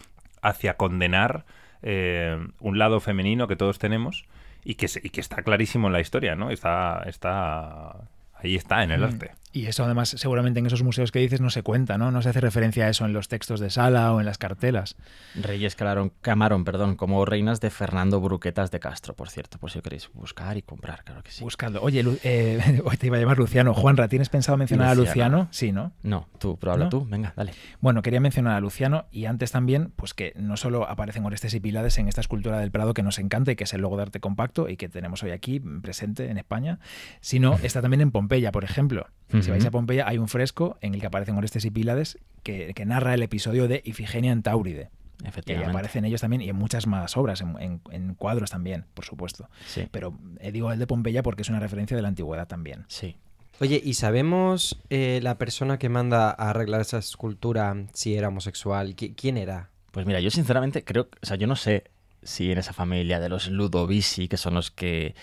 hacia 0.41 0.75
condenar 0.77 1.45
eh, 1.83 2.37
un 2.59 2.77
lado 2.79 2.99
femenino 2.99 3.47
que 3.47 3.55
todos 3.55 3.77
tenemos 3.79 4.25
y 4.63 4.75
que, 4.75 4.87
se- 4.87 5.01
y 5.03 5.09
que 5.09 5.21
está 5.21 5.43
clarísimo 5.43 5.87
en 5.87 5.93
la 5.93 5.99
historia, 5.99 6.35
¿no? 6.35 6.49
Está, 6.49 7.03
está, 7.05 7.95
ahí 8.33 8.55
está 8.55 8.83
en 8.83 8.91
el 8.91 9.01
Mm. 9.01 9.03
arte. 9.03 9.31
Y 9.55 9.67
eso 9.67 9.85
además 9.85 10.09
seguramente 10.09 10.59
en 10.59 10.65
esos 10.65 10.81
museos 10.81 11.11
que 11.11 11.19
dices 11.19 11.39
no 11.39 11.51
se 11.51 11.61
cuenta, 11.61 11.99
¿no? 11.99 12.09
No 12.09 12.23
se 12.23 12.29
hace 12.29 12.41
referencia 12.41 12.85
a 12.85 12.89
eso 12.89 13.05
en 13.05 13.13
los 13.13 13.27
textos 13.27 13.59
de 13.59 13.69
sala 13.69 14.11
o 14.11 14.19
en 14.19 14.25
las 14.25 14.39
cartelas. 14.39 14.95
Reyes 15.35 15.75
calaron, 15.75 16.11
camaron, 16.21 16.65
perdón, 16.65 16.95
como 16.95 17.23
reinas 17.23 17.61
de 17.61 17.69
Fernando 17.69 18.19
Bruquetas 18.19 18.71
de 18.71 18.79
Castro, 18.79 19.13
por 19.15 19.29
cierto, 19.29 19.59
por 19.59 19.69
si 19.69 19.79
queréis 19.81 20.09
buscar 20.11 20.57
y 20.57 20.63
comprar, 20.63 21.03
claro 21.03 21.21
que 21.21 21.29
sí. 21.29 21.43
Buscando. 21.43 21.81
Oye, 21.83 22.01
Lu- 22.01 22.17
eh, 22.23 22.81
hoy 22.85 22.97
te 22.97 23.05
iba 23.07 23.17
a 23.17 23.19
llamar 23.19 23.37
Luciano. 23.37 23.75
Juanra, 23.75 24.07
¿tienes 24.07 24.29
pensado 24.29 24.57
mencionar 24.57 24.87
a 24.89 24.95
Luciano. 24.95 25.47
Sí, 25.51 25.71
¿no? 25.71 25.91
No, 26.01 26.27
tú, 26.39 26.57
pero 26.59 26.71
habla 26.73 26.85
¿No? 26.85 26.89
tú, 26.89 27.05
venga, 27.07 27.33
dale. 27.35 27.53
Bueno, 27.79 28.01
quería 28.01 28.19
mencionar 28.19 28.55
a 28.55 28.59
Luciano 28.59 29.05
y 29.11 29.25
antes 29.25 29.51
también, 29.51 29.93
pues 29.95 30.15
que 30.15 30.33
no 30.35 30.57
solo 30.57 30.89
aparecen 30.89 31.23
Orestes 31.25 31.53
y 31.53 31.59
Pílades 31.59 31.99
en 31.99 32.07
esta 32.07 32.21
escultura 32.21 32.57
del 32.59 32.71
Prado 32.71 32.95
que 32.95 33.03
nos 33.03 33.19
encanta 33.19 33.51
y 33.51 33.55
que 33.55 33.65
es 33.65 33.73
el 33.75 33.81
logo 33.81 33.97
de 33.97 34.01
arte 34.01 34.19
compacto 34.19 34.67
y 34.67 34.77
que 34.77 34.89
tenemos 34.89 35.21
hoy 35.21 35.29
aquí 35.29 35.59
presente 35.59 36.31
en 36.31 36.39
España, 36.39 36.79
sino 37.21 37.59
está 37.61 37.81
también 37.83 38.01
en 38.01 38.09
Pompeya, 38.09 38.51
por 38.51 38.63
ejemplo. 38.63 39.05
Si 39.43 39.51
vais 39.51 39.65
a 39.65 39.71
Pompeya 39.71 40.07
hay 40.07 40.17
un 40.17 40.27
fresco 40.27 40.77
en 40.81 40.93
el 40.93 40.99
que 40.99 41.07
aparecen 41.07 41.35
Orestes 41.37 41.65
y 41.65 41.71
Pílades 41.71 42.17
que, 42.43 42.73
que 42.73 42.85
narra 42.85 43.13
el 43.13 43.21
episodio 43.23 43.67
de 43.67 43.81
Ifigenia 43.85 44.31
en 44.31 44.41
Tauride. 44.43 44.89
Y 45.23 45.27
Efectivamente. 45.27 45.69
aparecen 45.71 46.03
ellos 46.05 46.19
también 46.21 46.41
y 46.41 46.49
en 46.49 46.55
muchas 46.55 46.85
más 46.87 47.15
obras, 47.15 47.39
en, 47.41 47.55
en- 47.61 47.81
en 47.91 48.13
cuadros 48.15 48.49
también, 48.51 48.85
por 48.93 49.05
supuesto. 49.05 49.49
Sí, 49.65 49.87
Pero 49.91 50.17
eh, 50.39 50.51
digo 50.51 50.71
el 50.71 50.79
de 50.79 50.87
Pompeya 50.87 51.23
porque 51.23 51.43
es 51.43 51.49
una 51.49 51.59
referencia 51.59 51.95
de 51.95 52.01
la 52.01 52.09
antigüedad 52.09 52.47
también. 52.47 52.85
sí. 52.87 53.17
Oye, 53.59 53.79
¿y 53.81 53.93
sabemos 53.93 54.81
eh, 54.89 55.19
la 55.21 55.37
persona 55.37 55.77
que 55.77 55.87
manda 55.87 56.31
a 56.31 56.49
arreglar 56.49 56.81
esa 56.81 56.97
escultura 56.97 57.75
si 57.93 58.15
era 58.15 58.29
homosexual? 58.29 58.95
¿Qui- 58.95 59.13
¿Quién 59.15 59.37
era? 59.37 59.69
Pues 59.91 60.07
mira, 60.07 60.19
yo 60.19 60.31
sinceramente 60.31 60.83
creo, 60.83 61.07
o 61.21 61.25
sea, 61.25 61.37
yo 61.37 61.45
no 61.45 61.55
sé 61.55 61.83
si 62.23 62.51
en 62.51 62.57
esa 62.57 62.73
familia 62.73 63.19
de 63.19 63.29
los 63.29 63.47
Ludovici, 63.49 64.27
que 64.27 64.37
son 64.37 64.55
los 64.55 64.71
que, 64.71 65.13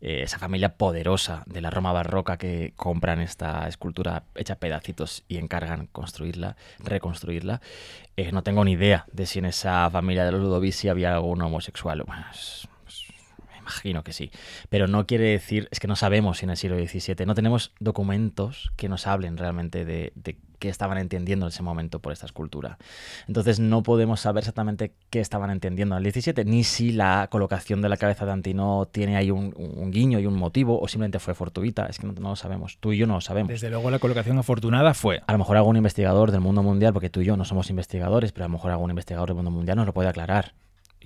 eh, 0.00 0.22
esa 0.22 0.38
familia 0.38 0.74
poderosa 0.76 1.42
de 1.46 1.60
la 1.60 1.70
Roma 1.70 1.92
barroca 1.92 2.36
que 2.36 2.72
compran 2.76 3.20
esta 3.20 3.66
escultura 3.68 4.24
hecha 4.34 4.56
pedacitos 4.56 5.24
y 5.28 5.38
encargan 5.38 5.86
construirla, 5.86 6.56
reconstruirla, 6.78 7.60
eh, 8.16 8.32
no 8.32 8.42
tengo 8.42 8.64
ni 8.64 8.72
idea 8.72 9.06
de 9.12 9.26
si 9.26 9.38
en 9.38 9.46
esa 9.46 9.88
familia 9.90 10.24
de 10.24 10.32
los 10.32 10.40
Ludovici 10.40 10.88
había 10.88 11.14
algún 11.14 11.40
homosexual. 11.42 12.02
Bueno, 12.06 12.24
es- 12.32 12.68
imagino 13.66 14.04
que 14.04 14.12
sí. 14.12 14.30
Pero 14.68 14.86
no 14.86 15.06
quiere 15.06 15.24
decir, 15.24 15.68
es 15.70 15.80
que 15.80 15.88
no 15.88 15.96
sabemos 15.96 16.38
si 16.38 16.44
en 16.44 16.50
el 16.50 16.56
siglo 16.56 16.76
XVII, 16.78 17.26
no 17.26 17.34
tenemos 17.34 17.72
documentos 17.80 18.70
que 18.76 18.88
nos 18.88 19.06
hablen 19.06 19.36
realmente 19.36 19.84
de, 19.84 20.12
de 20.14 20.38
qué 20.58 20.68
estaban 20.68 20.98
entendiendo 20.98 21.46
en 21.46 21.48
ese 21.48 21.62
momento 21.62 22.00
por 22.00 22.12
esta 22.12 22.26
escultura. 22.26 22.78
Entonces 23.26 23.60
no 23.60 23.82
podemos 23.82 24.20
saber 24.20 24.42
exactamente 24.42 24.94
qué 25.10 25.20
estaban 25.20 25.50
entendiendo 25.50 25.96
en 25.96 26.04
el 26.04 26.12
XVII, 26.12 26.44
ni 26.44 26.64
si 26.64 26.92
la 26.92 27.28
colocación 27.30 27.82
de 27.82 27.88
la 27.88 27.96
cabeza 27.96 28.24
de 28.24 28.32
Antino 28.32 28.88
tiene 28.90 29.16
ahí 29.16 29.30
un, 29.30 29.52
un 29.56 29.90
guiño 29.90 30.18
y 30.18 30.26
un 30.26 30.34
motivo, 30.34 30.80
o 30.80 30.88
simplemente 30.88 31.18
fue 31.18 31.34
fortuita. 31.34 31.86
Es 31.86 31.98
que 31.98 32.06
no, 32.06 32.12
no 32.12 32.30
lo 32.30 32.36
sabemos. 32.36 32.78
Tú 32.78 32.92
y 32.92 32.98
yo 32.98 33.06
no 33.06 33.14
lo 33.14 33.20
sabemos. 33.20 33.48
Desde 33.48 33.70
luego 33.70 33.90
la 33.90 33.98
colocación 33.98 34.38
afortunada 34.38 34.94
fue 34.94 35.22
A 35.26 35.32
lo 35.32 35.38
mejor 35.38 35.56
algún 35.56 35.76
investigador 35.76 36.30
del 36.30 36.40
mundo 36.40 36.62
mundial, 36.62 36.92
porque 36.92 37.10
tú 37.10 37.20
y 37.20 37.26
yo 37.26 37.36
no 37.36 37.44
somos 37.44 37.68
investigadores, 37.70 38.32
pero 38.32 38.44
a 38.44 38.48
lo 38.48 38.52
mejor 38.52 38.70
algún 38.70 38.90
investigador 38.90 39.28
del 39.28 39.36
mundo 39.36 39.50
mundial 39.50 39.76
nos 39.76 39.86
lo 39.86 39.92
puede 39.92 40.08
aclarar. 40.08 40.54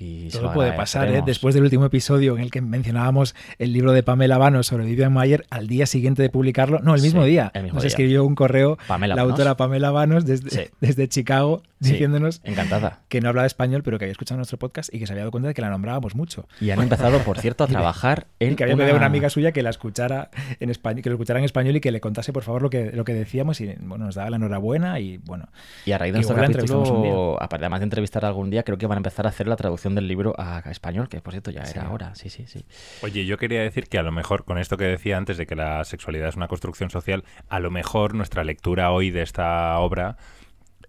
Y 0.03 0.31
Todo 0.31 0.53
puede 0.55 0.73
pasar, 0.73 1.09
¿eh? 1.13 1.23
Después 1.25 1.55
del 1.55 1.63
último 1.65 1.85
episodio 1.85 2.35
en 2.37 2.43
el 2.43 2.51
que 2.51 2.63
mencionábamos 2.63 3.35
el 3.59 3.73
libro 3.75 3.93
de 3.93 4.03
Pamela 4.03 4.39
Vanos 4.39 4.67
sobre 4.67 4.87
Vivian 4.87 5.13
Mayer, 5.13 5.45
al 5.51 5.67
día 5.69 5.85
siguiente 5.85 6.23
de 6.23 6.31
publicarlo, 6.31 6.79
no, 6.81 6.95
el 6.95 7.03
mismo 7.03 7.23
Sí, 7.25 7.29
día, 7.31 7.51
el 7.53 7.65
mismo 7.65 7.75
nos 7.77 7.83
día. 7.83 7.89
escribió 7.89 8.25
un 8.25 8.35
correo 8.35 8.79
Pamela 8.89 9.15
la 9.15 9.23
Vanos. 9.23 9.33
autora 9.39 9.57
Pamela 9.59 9.91
Vanos 9.91 10.25
desde, 10.25 10.49
Sí. 10.51 10.61
desde 10.81 11.07
Chicago 11.09 11.63
Sí. 11.83 11.93
diciéndonos 11.93 12.41
Encantada. 12.45 13.01
que 13.09 13.21
no 13.23 13.31
hablaba 13.31 13.47
español, 13.47 13.83
pero 13.83 13.99
que 13.99 14.05
había 14.05 14.13
escuchado 14.13 14.37
nuestro 14.37 14.59
podcast 14.59 14.93
y 14.93 14.99
que 14.99 15.07
se 15.07 15.13
había 15.15 15.23
dado 15.23 15.31
cuenta 15.31 15.49
de 15.49 15.55
que 15.55 15.63
la 15.63 15.71
nombrábamos 15.71 16.15
mucho. 16.15 16.47
Y 16.61 16.71
han 16.71 16.81
empezado, 16.81 17.19
por 17.21 17.39
cierto, 17.39 17.65
a 17.65 17.67
trabajar 17.69 18.27
en 18.41 18.53
Y 18.53 18.57
que 18.57 18.65
había 18.65 18.75
una... 18.75 18.85
pedido 18.85 18.97
a 18.97 18.99
una 18.99 19.07
amiga 19.07 19.31
suya 19.31 19.53
que 19.53 19.63
la 19.63 19.71
escuchara 19.71 20.31
en 20.61 20.69
español, 20.71 21.03
que 21.03 21.09
lo 21.11 21.15
escuchara 21.17 21.39
en 21.39 21.45
español 21.47 21.77
y 21.77 21.81
que 21.81 21.91
le 21.91 22.01
contase 22.01 22.33
por 22.35 22.43
favor 22.43 22.61
lo 22.63 22.69
que, 22.71 22.91
lo 22.93 23.05
que 23.05 23.15
decíamos 23.15 23.61
y 23.63 23.75
bueno, 23.81 24.07
nos 24.07 24.15
daba 24.15 24.29
la 24.31 24.37
enhorabuena 24.37 25.01
y 25.01 25.19
bueno, 25.19 25.49
Y 25.87 25.93
a 25.93 25.99
raíz 25.99 26.13
de 26.13 26.19
nuestro 26.19 26.37
capítulo, 26.37 27.37
aparte- 27.41 27.65
además 27.65 27.81
de 27.81 27.85
entrevistar 27.85 28.25
algún 28.25 28.51
día, 28.51 28.63
creo 28.63 28.77
que 28.79 28.87
van 28.87 28.97
a 28.97 29.01
empezar 29.01 29.27
a 29.27 29.31
hacer 29.31 29.47
la 29.49 29.57
traducción 29.57 29.90
del 29.95 30.09
libro 30.09 30.35
a, 30.39 30.63
a 30.67 30.71
español, 30.71 31.09
que 31.09 31.21
por 31.21 31.33
cierto 31.33 31.51
ya 31.51 31.61
era 31.63 31.71
Sí. 31.73 31.79
ahora. 31.79 32.15
Sí, 32.15 32.31
sí, 32.31 32.47
sí. 32.47 32.65
Oye, 33.03 33.25
yo 33.27 33.39
quería 33.39 33.61
decir 33.63 33.87
que 33.89 33.99
a 33.99 34.03
lo 34.03 34.13
mejor 34.13 34.45
con 34.45 34.59
esto 34.59 34.77
que 34.77 34.85
decía 34.85 35.17
antes 35.17 35.37
de 35.37 35.47
que 35.47 35.57
la 35.57 35.85
sexualidad 35.85 36.29
es 36.29 36.37
una 36.37 36.49
construcción 36.49 36.91
social, 36.91 37.25
a 37.49 37.61
lo 37.61 37.71
mejor 37.71 38.15
nuestra 38.15 38.45
lectura 38.45 38.91
hoy 38.93 39.11
de 39.11 39.23
esta 39.23 39.79
obra 39.79 40.17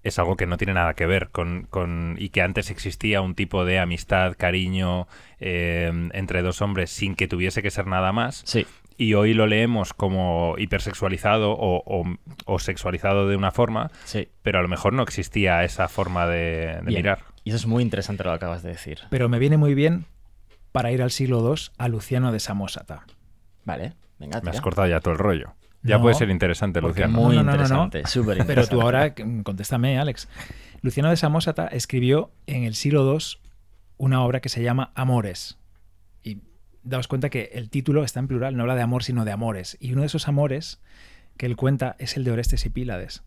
es 0.04 0.18
algo 0.18 0.36
que 0.36 0.48
no 0.48 0.58
tiene 0.58 0.74
nada 0.74 0.96
que 0.96 1.06
ver 1.06 1.30
con, 1.30 1.68
con- 1.70 2.16
y 2.18 2.30
que 2.30 2.42
antes 2.42 2.72
existía 2.72 3.22
un 3.22 3.36
tipo 3.36 3.66
de 3.66 3.78
amistad, 3.80 4.34
cariño 4.36 5.08
eh, 5.40 5.92
entre 6.14 6.42
dos 6.42 6.62
hombres 6.64 6.90
sin 6.90 7.14
que 7.16 7.28
tuviese 7.28 7.62
que 7.62 7.70
ser 7.70 7.86
nada 7.86 8.12
más 8.12 8.42
Sí, 8.46 8.66
y 8.98 9.14
hoy 9.14 9.34
lo 9.36 9.46
leemos 9.48 9.94
como 9.94 10.56
hipersexualizado 10.58 11.52
o, 11.52 11.84
o- 11.86 12.16
o 12.46 12.60
sexualizado 12.60 13.28
de 13.28 13.36
una 13.36 13.52
forma, 13.52 13.92
sí. 14.06 14.28
pero 14.42 14.58
a 14.60 14.62
lo 14.64 14.68
mejor 14.68 14.94
no 14.94 15.04
existía 15.04 15.64
esa 15.64 15.88
forma 15.88 16.26
de, 16.28 16.80
mirar. 16.84 17.20
Y 17.44 17.50
eso 17.50 17.58
es 17.58 17.66
muy 17.66 17.82
interesante 17.84 18.24
lo 18.24 18.30
que 18.32 18.36
acabas 18.36 18.64
de 18.64 18.70
decir. 18.70 19.00
pero 19.10 19.28
me 19.30 19.40
viene 19.40 19.58
muy 19.58 19.74
bien 19.74 20.06
para 20.72 20.92
ir 20.92 21.02
al 21.02 21.12
siglo 21.12 21.40
II 21.54 21.62
a 21.78 21.88
Luciano 21.88 22.32
de 22.32 22.40
Samosata. 22.40 23.06
Vale, 23.66 23.94
venga, 24.20 24.42
Me 24.42 24.50
has 24.52 24.62
cortado 24.62 24.88
ya 24.88 25.00
todo 25.00 25.14
el 25.14 25.20
rollo. 25.20 25.54
Ya 25.84 25.96
No, 25.98 26.04
puede 26.04 26.16
ser 26.16 26.30
interesante, 26.30 26.80
Luciano. 26.82 27.14
Muy 27.20 27.36
No, 27.36 27.44
no, 27.44 27.52
no, 27.52 27.58
no, 27.58 27.58
no. 27.58 27.64
interesante, 27.64 28.08
súper 28.08 28.38
Pero 28.38 28.42
interesante. 28.44 28.76
tú 28.76 28.82
ahora 28.82 29.14
mm, 29.18 29.42
contéstame, 29.42 29.98
Alex. 29.98 30.28
Luciano 30.82 31.10
de 31.10 31.18
Samosata 31.18 31.68
escribió 31.68 32.32
en 32.46 32.64
el 32.64 32.76
siglo 32.76 33.12
II 33.12 33.20
una 33.98 34.24
obra 34.24 34.40
que 34.40 34.50
se 34.50 34.62
llama 34.64 34.92
Amores. 34.96 35.58
Y 36.24 36.40
daos 36.84 37.08
cuenta 37.08 37.30
que 37.30 37.50
el 37.54 37.70
título 37.72 38.04
está 38.04 38.20
en 38.20 38.28
plural, 38.28 38.56
no 38.56 38.62
habla 38.64 38.76
de 38.76 38.82
amor, 38.84 39.04
sino 39.04 39.26
de 39.26 39.32
amores. 39.32 39.76
Y 39.80 39.92
uno 39.94 40.02
de 40.02 40.08
esos 40.08 40.28
amores 40.28 40.80
que 41.38 41.48
él 41.48 41.56
cuenta 41.56 41.96
es 41.98 42.16
el 42.16 42.24
de 42.24 42.32
Orestes 42.32 42.66
y 42.66 42.70
Pílades. 42.70 43.24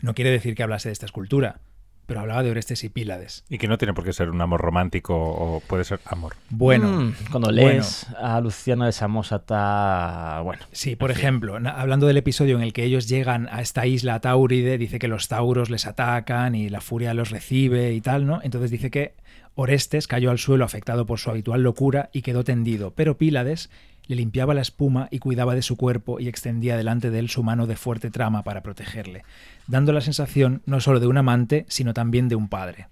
No 0.00 0.14
quiere 0.14 0.30
decir 0.30 0.54
que 0.54 0.62
hablase 0.62 0.88
de 0.88 0.92
esta 0.92 1.06
escultura, 1.06 1.60
pero 2.08 2.20
hablaba 2.20 2.42
de 2.42 2.50
Orestes 2.50 2.82
y 2.84 2.88
Pílades. 2.88 3.44
Y 3.50 3.58
que 3.58 3.68
no 3.68 3.76
tiene 3.76 3.92
por 3.92 4.02
qué 4.02 4.14
ser 4.14 4.30
un 4.30 4.40
amor 4.40 4.62
romántico 4.62 5.14
o 5.14 5.60
puede 5.60 5.84
ser 5.84 6.00
amor. 6.06 6.34
Bueno, 6.48 6.88
Mm, 6.88 7.14
cuando 7.30 7.48
bueno. 7.50 7.70
lees 7.70 8.06
a 8.18 8.40
Luciano 8.40 8.86
de 8.86 8.92
Samosata, 8.92 10.40
bueno, 10.42 10.62
Sí, 10.72 10.96
por 10.96 11.10
ejemplo, 11.10 11.56
hablando 11.56 12.06
del 12.06 12.16
episodio 12.16 12.56
en 12.56 12.62
el 12.62 12.72
que 12.72 12.84
ellos 12.84 13.08
llegan 13.08 13.48
a 13.52 13.60
esta 13.60 13.86
isla 13.86 14.20
Tauride, 14.20 14.78
dice 14.78 14.98
que 14.98 15.08
los 15.08 15.28
tauros 15.28 15.70
les 15.70 15.86
atacan 15.86 16.54
y 16.54 16.68
la 16.70 16.80
furia 16.80 17.14
los 17.14 17.30
recibe 17.30 17.92
y 17.92 18.00
tal, 18.00 18.26
¿no? 18.26 18.40
Entonces 18.42 18.70
dice 18.70 18.90
que 18.90 19.14
Orestes 19.54 20.06
cayó 20.06 20.30
al 20.30 20.38
suelo 20.38 20.64
afectado 20.64 21.04
por 21.04 21.18
su 21.18 21.30
habitual 21.30 21.62
locura 21.62 22.10
y 22.12 22.22
quedó 22.22 22.44
tendido, 22.44 22.92
pero 22.94 23.18
Pílades 23.18 23.70
le 24.08 24.16
limpiaba 24.16 24.54
la 24.54 24.62
espuma 24.62 25.08
y 25.10 25.18
cuidaba 25.20 25.54
de 25.54 25.62
su 25.62 25.76
cuerpo 25.76 26.18
y 26.18 26.28
extendía 26.28 26.76
delante 26.76 27.10
de 27.10 27.18
él 27.18 27.28
su 27.28 27.42
mano 27.42 27.66
de 27.66 27.76
fuerte 27.76 28.10
trama 28.10 28.42
para 28.42 28.62
protegerle, 28.62 29.24
dando 29.66 29.92
la 29.92 30.00
sensación 30.00 30.62
no 30.66 30.80
solo 30.80 30.98
de 30.98 31.06
un 31.06 31.18
amante, 31.18 31.66
sino 31.68 31.94
también 31.94 32.28
de 32.28 32.34
un 32.34 32.48
padre. 32.48 32.88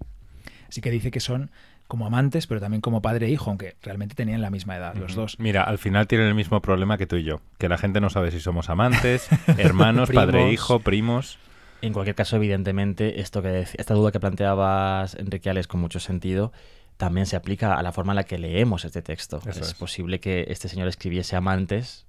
Así 0.69 0.81
que 0.81 0.91
dice 0.91 1.11
que 1.11 1.19
son 1.19 1.49
como 1.87 2.05
amantes, 2.05 2.47
pero 2.47 2.59
también 2.59 2.81
como 2.81 3.01
padre 3.01 3.27
e 3.27 3.31
hijo, 3.31 3.49
aunque 3.49 3.75
realmente 3.81 4.13
tenían 4.15 4.41
la 4.41 4.49
misma 4.49 4.75
edad, 4.75 4.95
los 4.95 5.15
dos. 5.15 5.39
Mira, 5.39 5.63
al 5.63 5.77
final 5.77 6.07
tienen 6.07 6.27
el 6.27 6.35
mismo 6.35 6.61
problema 6.61 6.97
que 6.97 7.07
tú 7.07 7.15
y 7.15 7.23
yo, 7.23 7.41
que 7.57 7.69
la 7.69 7.77
gente 7.77 8.01
no 8.01 8.09
sabe 8.09 8.31
si 8.31 8.39
somos 8.39 8.69
amantes, 8.69 9.27
hermanos, 9.57 10.11
padre 10.11 10.39
e 10.39 10.41
Primos. 10.43 10.53
hijo, 10.53 10.79
primos. 10.79 11.39
En 11.81 11.93
cualquier 11.93 12.15
caso, 12.15 12.35
evidentemente, 12.35 13.21
esto 13.21 13.41
que 13.41 13.59
esta 13.61 13.93
duda 13.93 14.11
que 14.11 14.19
planteabas, 14.19 15.15
Enrique 15.15 15.49
Alex, 15.49 15.67
con 15.67 15.79
mucho 15.79 15.99
sentido, 15.99 16.51
también 16.97 17.25
se 17.27 17.35
aplica 17.35 17.75
a 17.77 17.81
la 17.83 17.91
forma 17.91 18.13
en 18.13 18.17
la 18.17 18.23
que 18.25 18.37
leemos 18.37 18.83
este 18.85 19.01
texto. 19.01 19.39
Es, 19.45 19.57
es. 19.57 19.73
posible 19.73 20.19
que 20.19 20.45
este 20.49 20.67
señor 20.67 20.87
escribiese 20.87 21.35
amantes, 21.35 22.05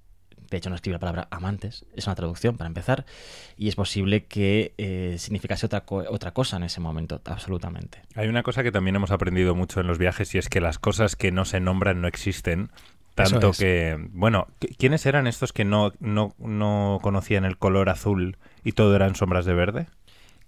de 0.49 0.57
hecho 0.57 0.69
no 0.69 0.75
escribe 0.75 0.95
la 0.95 0.99
palabra 0.99 1.27
amantes, 1.29 1.85
es 1.95 2.07
una 2.07 2.15
traducción 2.15 2.57
para 2.57 2.67
empezar, 2.67 3.05
y 3.55 3.67
es 3.69 3.75
posible 3.75 4.25
que 4.25 4.73
eh, 4.79 5.15
significase 5.19 5.67
otra, 5.67 5.81
co- 5.81 6.03
otra 6.09 6.31
cosa 6.31 6.57
en 6.57 6.63
ese 6.63 6.79
momento, 6.79 7.21
absolutamente. 7.25 8.01
Hay 8.15 8.27
una 8.27 8.41
cosa 8.41 8.63
que 8.63 8.71
también 8.71 8.95
hemos 8.95 9.11
aprendido 9.11 9.53
mucho 9.53 9.79
en 9.79 9.85
los 9.87 9.99
viajes 9.99 10.33
y 10.33 10.39
es 10.39 10.49
que 10.49 10.59
las 10.59 10.79
cosas 10.79 11.15
que 11.15 11.31
no 11.31 11.45
se 11.45 11.59
nombran 11.59 12.01
no 12.01 12.07
existen. 12.07 12.71
Tanto 13.15 13.49
es. 13.49 13.57
que, 13.57 13.97
bueno, 14.13 14.47
¿qui- 14.61 14.75
¿quiénes 14.77 15.05
eran 15.05 15.27
estos 15.27 15.51
que 15.51 15.65
no, 15.65 15.91
no, 15.99 16.33
no 16.39 16.99
conocían 17.01 17.43
el 17.43 17.57
color 17.57 17.89
azul 17.89 18.37
y 18.63 18.71
todo 18.71 18.95
eran 18.95 19.13
sombras 19.15 19.45
de 19.45 19.53
verde? 19.53 19.87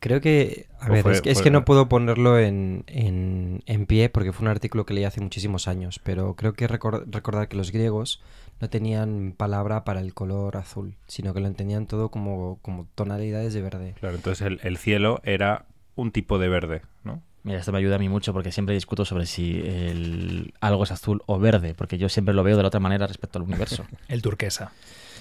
Creo 0.01 0.19
que, 0.19 0.65
a 0.81 0.87
¿O 0.87 0.91
ver, 0.91 1.03
fue- 1.03 1.11
es, 1.13 1.21
que, 1.21 1.29
es 1.29 1.37
fue- 1.37 1.43
que 1.43 1.51
no 1.51 1.63
puedo 1.63 1.87
ponerlo 1.87 2.37
en, 2.39 2.83
en- 2.87 3.63
en 3.67 3.85
pie 3.85 4.09
porque 4.09 4.33
fue 4.33 4.43
un 4.43 4.49
artículo 4.49 4.85
que 4.85 4.93
leí 4.93 5.03
hace 5.05 5.21
muchísimos 5.21 5.67
años, 5.69 5.99
pero 6.03 6.35
creo 6.35 6.53
que 6.53 6.67
recor- 6.67 7.05
recordar 7.09 7.47
que 7.47 7.55
los 7.55 7.71
griegos 7.71 8.21
no 8.59 8.69
tenían 8.69 9.33
palabra 9.37 9.83
para 9.85 10.01
el 10.01 10.13
color 10.15 10.57
azul, 10.57 10.95
sino 11.07 11.33
que 11.33 11.39
lo 11.39 11.47
entendían 11.47 11.85
todo 11.85 12.09
como, 12.09 12.57
como 12.63 12.87
tonalidades 12.95 13.53
de 13.53 13.61
verde. 13.61 13.95
Claro, 13.99 14.15
entonces 14.15 14.45
el, 14.45 14.59
el 14.63 14.77
cielo 14.77 15.21
era 15.23 15.65
un 15.95 16.11
tipo 16.11 16.39
de 16.39 16.49
verde, 16.49 16.81
¿no? 17.03 17.21
Mira, 17.43 17.59
esto 17.59 17.71
me 17.71 17.77
ayuda 17.77 17.95
a 17.95 17.99
mí 17.99 18.09
mucho 18.09 18.33
porque 18.33 18.51
siempre 18.51 18.73
discuto 18.75 19.05
sobre 19.05 19.25
si 19.27 19.61
el, 19.63 20.53
algo 20.61 20.83
es 20.83 20.91
azul 20.91 21.21
o 21.27 21.39
verde, 21.39 21.73
porque 21.75 21.97
yo 21.97 22.09
siempre 22.09 22.33
lo 22.33 22.43
veo 22.43 22.55
de 22.57 22.63
la 22.63 22.67
otra 22.67 22.79
manera 22.79 23.05
respecto 23.07 23.37
al 23.39 23.43
universo. 23.45 23.85
El 24.07 24.21
turquesa. 24.23 24.71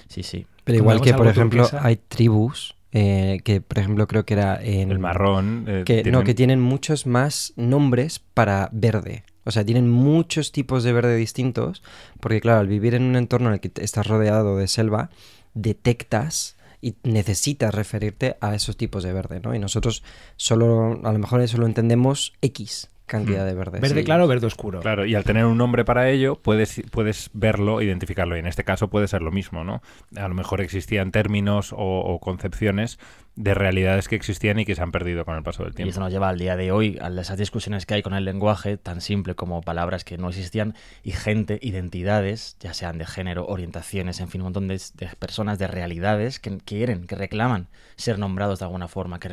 Sí, 0.07 0.23
sí. 0.23 0.45
Pero 0.63 0.77
igual 0.79 1.01
que, 1.01 1.13
por 1.13 1.27
ejemplo, 1.27 1.63
turquesa- 1.65 1.85
hay 1.85 1.95
tribus 1.97 2.75
eh, 2.91 3.39
que, 3.43 3.61
por 3.61 3.79
ejemplo, 3.79 4.07
creo 4.07 4.25
que 4.25 4.33
era 4.33 4.61
en... 4.61 4.91
El 4.91 4.99
marrón. 4.99 5.65
eh, 5.67 5.83
Que, 5.85 6.03
No, 6.11 6.23
que 6.23 6.33
tienen 6.33 6.59
muchos 6.59 7.05
más 7.07 7.53
nombres 7.55 8.19
para 8.19 8.69
verde. 8.71 9.23
O 9.43 9.51
sea, 9.51 9.65
tienen 9.65 9.89
muchos 9.89 10.51
tipos 10.51 10.83
de 10.83 10.93
verde 10.93 11.15
distintos, 11.15 11.81
porque 12.19 12.41
claro, 12.41 12.59
al 12.59 12.67
vivir 12.67 12.93
en 12.93 13.03
un 13.03 13.15
entorno 13.15 13.47
en 13.47 13.53
el 13.55 13.59
que 13.59 13.71
estás 13.81 14.05
rodeado 14.05 14.57
de 14.57 14.67
selva, 14.67 15.09
detectas 15.53 16.57
y 16.81 16.95
necesitas 17.03 17.73
referirte 17.73 18.37
a 18.41 18.55
esos 18.55 18.77
tipos 18.77 19.03
de 19.03 19.13
verde, 19.13 19.39
¿no? 19.39 19.53
Y 19.55 19.59
nosotros 19.59 20.03
solo, 20.35 20.99
a 21.03 21.11
lo 21.11 21.19
mejor 21.19 21.41
eso 21.41 21.57
lo 21.57 21.65
entendemos 21.65 22.33
X 22.41 22.89
cantidad 23.11 23.43
Mm. 23.43 23.47
de 23.47 23.53
verde. 23.53 23.79
Verde 23.79 23.99
sí. 23.99 24.03
claro, 24.05 24.27
verde 24.27 24.47
oscuro. 24.47 24.79
Claro, 24.79 25.05
y 25.05 25.13
al 25.13 25.23
tener 25.23 25.45
un 25.45 25.57
nombre 25.57 25.85
para 25.85 26.09
ello, 26.09 26.35
puedes, 26.41 26.81
puedes 26.89 27.29
verlo, 27.33 27.81
identificarlo. 27.81 28.35
Y 28.35 28.39
en 28.39 28.47
este 28.47 28.63
caso 28.63 28.89
puede 28.89 29.07
ser 29.07 29.21
lo 29.21 29.31
mismo, 29.31 29.63
¿no? 29.63 29.81
A 30.15 30.27
lo 30.27 30.33
mejor 30.33 30.61
existían 30.61 31.11
términos 31.11 31.73
o, 31.73 31.77
o 31.77 32.19
concepciones 32.19 32.97
de 33.35 33.53
realidades 33.53 34.07
que 34.07 34.15
existían 34.15 34.59
y 34.59 34.65
que 34.65 34.75
se 34.75 34.81
han 34.81 34.91
perdido 34.91 35.23
con 35.25 35.35
el 35.35 35.43
paso 35.43 35.63
del 35.63 35.71
Y 35.71 35.75
tiempo. 35.75 35.89
esto 35.89 36.01
nos 36.01 36.11
lleva 36.11 36.29
al 36.29 36.37
día 36.37 36.55
de 36.55 36.71
hoy, 36.71 36.97
a 37.01 37.07
esas 37.09 37.37
discusiones 37.37 37.85
que 37.85 37.93
hay 37.93 38.01
con 38.01 38.13
el 38.13 38.25
lenguaje, 38.25 38.77
tan 38.77 39.01
simple 39.01 39.35
como 39.35 39.61
palabras 39.61 40.03
que 40.03 40.17
no 40.17 40.29
existían, 40.29 40.75
y 41.03 41.11
gente, 41.11 41.57
identidades, 41.61 42.57
ya 42.59 42.73
sean 42.73 42.97
de 42.97 43.05
género, 43.05 43.47
orientaciones, 43.47 44.19
en 44.19 44.27
fin, 44.27 44.41
un 44.41 44.47
montón 44.47 44.67
de, 44.67 44.81
de 44.95 45.07
personas, 45.17 45.59
de 45.59 45.67
realidades 45.67 46.39
que 46.39 46.57
quieren, 46.57 47.07
que 47.07 47.15
reclaman 47.15 47.67
ser 47.95 48.19
nombrados 48.19 48.59
de 48.59 48.65
alguna 48.65 48.87
forma, 48.87 49.19
que 49.19 49.29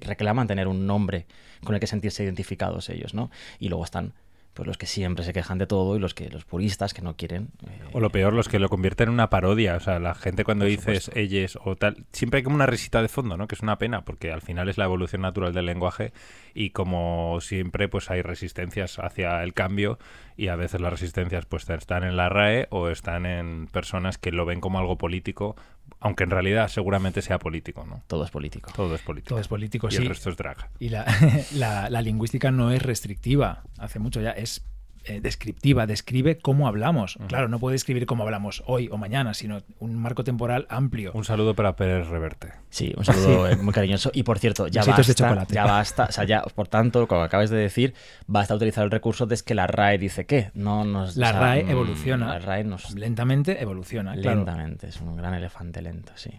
reclaman 0.00 0.46
tener 0.46 0.68
un 0.68 0.86
nombre 0.86 1.26
con 1.64 1.74
el 1.74 1.80
que 1.80 1.86
sentirse 1.86 2.22
identificados 2.22 2.88
ellos, 2.90 3.14
¿no? 3.14 3.30
Y 3.58 3.68
luego 3.68 3.84
están 3.84 4.14
pues 4.54 4.66
los 4.66 4.76
que 4.76 4.86
siempre 4.86 5.24
se 5.24 5.32
quejan 5.32 5.58
de 5.58 5.66
todo 5.66 5.96
y 5.96 5.98
los 5.98 6.14
que 6.14 6.28
los 6.28 6.44
puristas 6.44 6.92
que 6.92 7.00
no 7.00 7.16
quieren 7.16 7.48
eh, 7.66 7.80
O 7.92 8.00
lo 8.00 8.10
peor, 8.10 8.34
los 8.34 8.48
que 8.48 8.58
lo 8.58 8.68
convierten 8.68 9.08
en 9.08 9.14
una 9.14 9.30
parodia. 9.30 9.76
O 9.76 9.80
sea, 9.80 9.98
la 9.98 10.14
gente 10.14 10.44
cuando 10.44 10.64
dices 10.64 11.10
ellos 11.14 11.58
o 11.64 11.76
tal, 11.76 12.04
siempre 12.12 12.38
hay 12.38 12.44
como 12.44 12.56
una 12.56 12.66
risita 12.66 13.00
de 13.00 13.08
fondo, 13.08 13.36
¿no? 13.36 13.48
Que 13.48 13.54
es 13.54 13.62
una 13.62 13.78
pena, 13.78 14.04
porque 14.04 14.30
al 14.30 14.42
final 14.42 14.68
es 14.68 14.78
la 14.78 14.84
evolución 14.84 15.22
natural 15.22 15.52
del 15.54 15.66
lenguaje 15.66 16.12
y 16.54 16.70
como 16.70 17.40
siempre, 17.40 17.88
pues 17.88 18.10
hay 18.10 18.22
resistencias 18.22 18.98
hacia 18.98 19.42
el 19.42 19.54
cambio 19.54 19.98
y 20.36 20.48
a 20.48 20.56
veces 20.56 20.80
las 20.80 20.92
resistencias 20.92 21.46
pues 21.46 21.68
están 21.70 22.04
en 22.04 22.16
la 22.16 22.28
RAE 22.28 22.66
o 22.70 22.88
están 22.88 23.26
en 23.26 23.68
personas 23.68 24.18
que 24.18 24.32
lo 24.32 24.44
ven 24.44 24.60
como 24.60 24.78
algo 24.78 24.98
político, 24.98 25.56
aunque 26.02 26.24
en 26.24 26.30
realidad 26.30 26.68
seguramente 26.68 27.22
sea 27.22 27.38
político, 27.38 27.84
¿no? 27.86 28.02
todo 28.06 28.24
es 28.24 28.30
político. 28.30 28.70
Todo 28.74 28.94
es 28.94 29.00
político. 29.02 29.28
Todo 29.30 29.40
es 29.40 29.48
político, 29.48 29.88
y 29.88 29.92
sí. 29.92 29.96
el 29.98 30.08
resto 30.08 30.30
es 30.30 30.36
drag. 30.36 30.68
Y 30.78 30.88
la, 30.90 31.04
la- 31.54 31.88
la 31.90 32.02
lingüística 32.02 32.50
no 32.50 32.70
es 32.70 32.82
restrictiva, 32.82 33.62
hace 33.78 33.98
mucho 33.98 34.20
ya, 34.20 34.30
es 34.32 34.64
eh, 35.04 35.20
descriptiva, 35.20 35.86
describe 35.86 36.38
cómo 36.38 36.68
hablamos. 36.68 37.18
Claro, 37.28 37.48
no 37.48 37.58
puede 37.58 37.74
describir 37.74 38.06
cómo 38.06 38.22
hablamos 38.22 38.62
hoy 38.66 38.88
o 38.90 38.96
mañana, 38.96 39.34
sino 39.34 39.62
un 39.78 39.96
marco 39.96 40.24
temporal 40.24 40.66
amplio. 40.68 41.12
Un 41.14 41.24
saludo 41.24 41.54
para 41.54 41.76
Pérez 41.76 42.08
Reverte. 42.08 42.52
Sí, 42.70 42.92
un 42.96 43.04
saludo 43.04 43.48
eh, 43.48 43.56
muy 43.56 43.72
cariñoso. 43.72 44.10
Y 44.14 44.22
por 44.22 44.38
cierto, 44.38 44.68
ya 44.68 44.80
Besitos 44.82 45.06
de 45.06 45.12
basta, 45.12 45.24
chocolate. 45.24 45.54
ya 45.54 45.64
basta, 45.64 46.04
o 46.08 46.12
sea, 46.12 46.24
ya, 46.24 46.42
por 46.42 46.68
tanto, 46.68 47.06
como 47.08 47.22
acabas 47.22 47.50
de 47.50 47.56
decir, 47.56 47.94
basta 48.26 48.54
utilizar 48.54 48.84
el 48.84 48.90
recurso 48.90 49.26
de 49.26 49.34
es 49.34 49.42
que 49.42 49.54
la 49.54 49.66
RAE 49.66 49.98
dice 49.98 50.26
qué. 50.26 50.50
No 50.54 50.84
nos, 50.84 51.16
La 51.16 51.28
o 51.28 51.32
sea, 51.32 51.40
RAE 51.40 51.64
mm, 51.64 51.70
evoluciona. 51.70 52.26
La 52.26 52.38
RAE 52.38 52.64
nos 52.64 52.94
Lentamente 52.94 53.60
evoluciona, 53.62 54.14
claro. 54.14 54.36
lentamente, 54.36 54.88
es 54.88 55.00
un 55.00 55.16
gran 55.16 55.34
elefante 55.34 55.82
lento, 55.82 56.12
sí. 56.16 56.30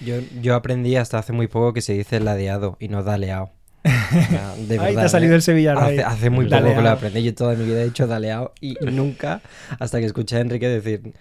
Yo, 0.00 0.16
yo 0.40 0.54
aprendí 0.54 0.96
hasta 0.96 1.18
hace 1.18 1.32
muy 1.32 1.48
poco 1.48 1.72
que 1.72 1.80
se 1.80 1.94
dice 1.94 2.20
ladeado 2.20 2.76
y 2.80 2.88
no 2.88 3.02
daleado. 3.02 3.50
De 3.86 3.92
Ahí 3.92 4.66
te 4.66 4.78
verdad, 4.78 5.04
ha 5.04 5.08
salido 5.08 5.32
¿eh? 5.32 5.36
el 5.36 5.42
sevillano. 5.42 5.80
Hace, 5.80 6.02
hace 6.02 6.30
muy 6.30 6.46
Daleado. 6.46 6.66
poco 6.66 6.76
que 6.78 6.82
lo 6.82 6.90
aprendí. 6.90 7.22
Yo 7.22 7.34
toda 7.34 7.54
mi 7.54 7.64
vida 7.64 7.82
he 7.82 7.86
hecho 7.86 8.06
daleado 8.06 8.52
y 8.60 8.74
nunca, 8.92 9.40
hasta 9.78 9.98
que 10.00 10.06
escuché 10.06 10.36
a 10.36 10.40
Enrique 10.40 10.68
decir 10.68 11.12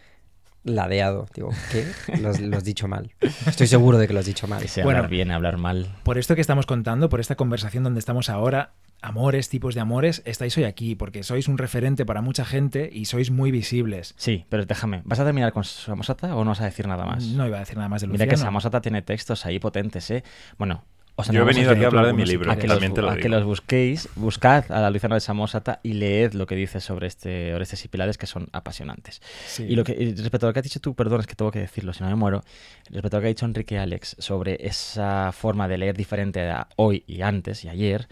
ladeado. 0.64 1.28
Digo, 1.36 1.50
¿qué? 1.72 1.86
Lo 2.22 2.30
has, 2.30 2.40
lo 2.42 2.58
has 2.58 2.64
dicho 2.64 2.88
mal. 2.88 3.12
Estoy 3.46 3.68
seguro 3.68 3.98
de 3.98 4.08
que 4.08 4.14
lo 4.14 4.20
has 4.20 4.26
dicho 4.26 4.48
mal. 4.48 4.64
Ese 4.64 4.84
Bueno. 4.84 4.98
hablar 5.00 5.12
bien, 5.12 5.32
hablar 5.32 5.58
mal. 5.58 5.96
Por 6.04 6.18
esto 6.18 6.36
que 6.36 6.42
estamos 6.42 6.66
contando, 6.66 7.10
por 7.10 7.20
esta 7.20 7.36
conversación 7.36 7.84
donde 7.84 8.00
estamos 8.00 8.30
ahora, 8.30 8.74
amores, 9.02 9.50
tipos 9.50 9.76
de 9.76 9.82
amores, 9.82 10.24
estáis 10.26 10.58
hoy 10.58 10.64
aquí, 10.64 10.96
porque 10.96 11.22
sois 11.22 11.48
un 11.48 11.60
referente 11.60 12.04
para 12.06 12.22
mucha 12.22 12.46
gente 12.46 12.90
y 12.92 13.06
sois 13.06 13.30
muy 13.30 13.52
visibles. 13.52 14.16
Sí, 14.18 14.46
pero 14.50 14.66
déjame, 14.66 15.02
¿vas 15.06 15.20
a 15.20 15.26
terminar 15.26 15.54
con 15.54 15.64
Samosata 15.64 16.36
o 16.36 16.44
no 16.44 16.50
vas 16.52 16.62
a 16.62 16.66
decir 16.66 16.88
nada 16.88 17.06
más? 17.06 17.24
No 17.26 17.46
iba 17.46 17.58
a 17.58 17.60
decir 17.60 17.78
nada 17.78 17.90
más 17.90 18.02
de 18.02 18.08
Mira 18.08 18.26
Luciano. 18.26 18.32
que 18.32 18.38
Samosata 18.38 18.82
tiene 18.82 19.04
textos 19.04 19.46
ahí 19.46 19.60
potentes, 19.60 20.10
¿eh? 20.10 20.24
Bueno, 20.58 20.84
Yo 21.32 21.42
he 21.42 21.46
venido 21.46 21.70
a 21.70 21.74
aquí 21.74 21.84
a 21.84 21.88
hablar 21.88 22.08
de 22.08 22.14
mi 22.14 22.26
libro, 22.26 22.52
a 22.52 22.58
que, 22.58 22.68
también 22.68 22.92
los, 22.92 22.96
te 22.96 23.02
lo 23.02 23.10
a 23.10 23.12
digo. 23.14 23.24
que 23.24 23.30
los 23.30 23.46
busquéis, 23.46 24.10
buscad 24.16 24.70
a 24.70 24.82
la 24.82 24.90
Luciana 24.90 25.16
de 25.16 25.22
Samosata 25.22 25.80
y 25.82 25.94
leed 25.94 26.34
lo 26.34 26.46
que 26.46 26.56
dice 26.56 26.82
sobre 26.82 27.08
este 27.08 27.54
Orestes 27.54 27.86
y 27.86 27.88
Pilades, 27.88 28.18
que 28.18 28.28
son 28.28 28.50
apasionantes. 28.52 29.22
Sí. 29.48 29.64
Y, 29.64 29.76
lo 29.76 29.86
que, 29.86 29.94
y 29.94 30.14
respecto 30.14 30.46
a 30.46 30.50
lo 30.50 30.54
que 30.54 30.60
has 30.60 30.64
dicho 30.66 30.82
tú, 30.82 30.94
perdón, 30.94 31.22
es 31.22 31.28
que 31.28 31.36
tengo 31.36 31.52
que 31.52 31.60
decirlo, 31.60 31.94
si 31.94 32.04
no 32.04 32.10
me 32.10 32.16
muero, 32.16 32.44
respecto 32.90 33.16
a 33.16 33.20
lo 33.20 33.22
que 33.22 33.28
ha 33.28 33.30
dicho 33.30 33.46
Enrique 33.46 33.80
Alex 33.80 34.18
sobre 34.20 34.58
esa 34.68 35.32
forma 35.32 35.70
de 35.70 35.78
leer 35.78 35.96
diferente 35.96 36.50
a 36.50 36.68
hoy 36.76 37.06
y 37.08 37.22
antes 37.22 37.64
y 37.64 37.70
ayer, 37.70 38.10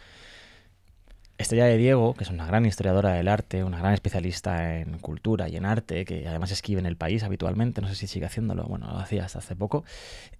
Estrella 1.37 1.65
de 1.65 1.75
Diego, 1.75 2.13
que 2.13 2.23
es 2.23 2.29
una 2.29 2.45
gran 2.45 2.65
historiadora 2.65 3.13
del 3.13 3.27
arte, 3.27 3.65
una 3.65 3.79
gran 3.79 3.93
especialista 3.93 4.79
en 4.79 4.99
cultura 4.99 5.49
y 5.49 5.57
en 5.57 5.65
arte, 5.65 6.05
que 6.05 6.25
además 6.25 6.51
escribe 6.51 6.79
en 6.79 6.85
el 6.85 6.95
país 6.95 7.23
habitualmente, 7.23 7.81
no 7.81 7.89
sé 7.89 7.95
si 7.95 8.07
sigue 8.07 8.27
haciéndolo, 8.27 8.63
bueno, 8.63 8.87
lo 8.87 8.99
hacía 8.99 9.25
hasta 9.25 9.39
hace 9.39 9.55
poco, 9.57 9.83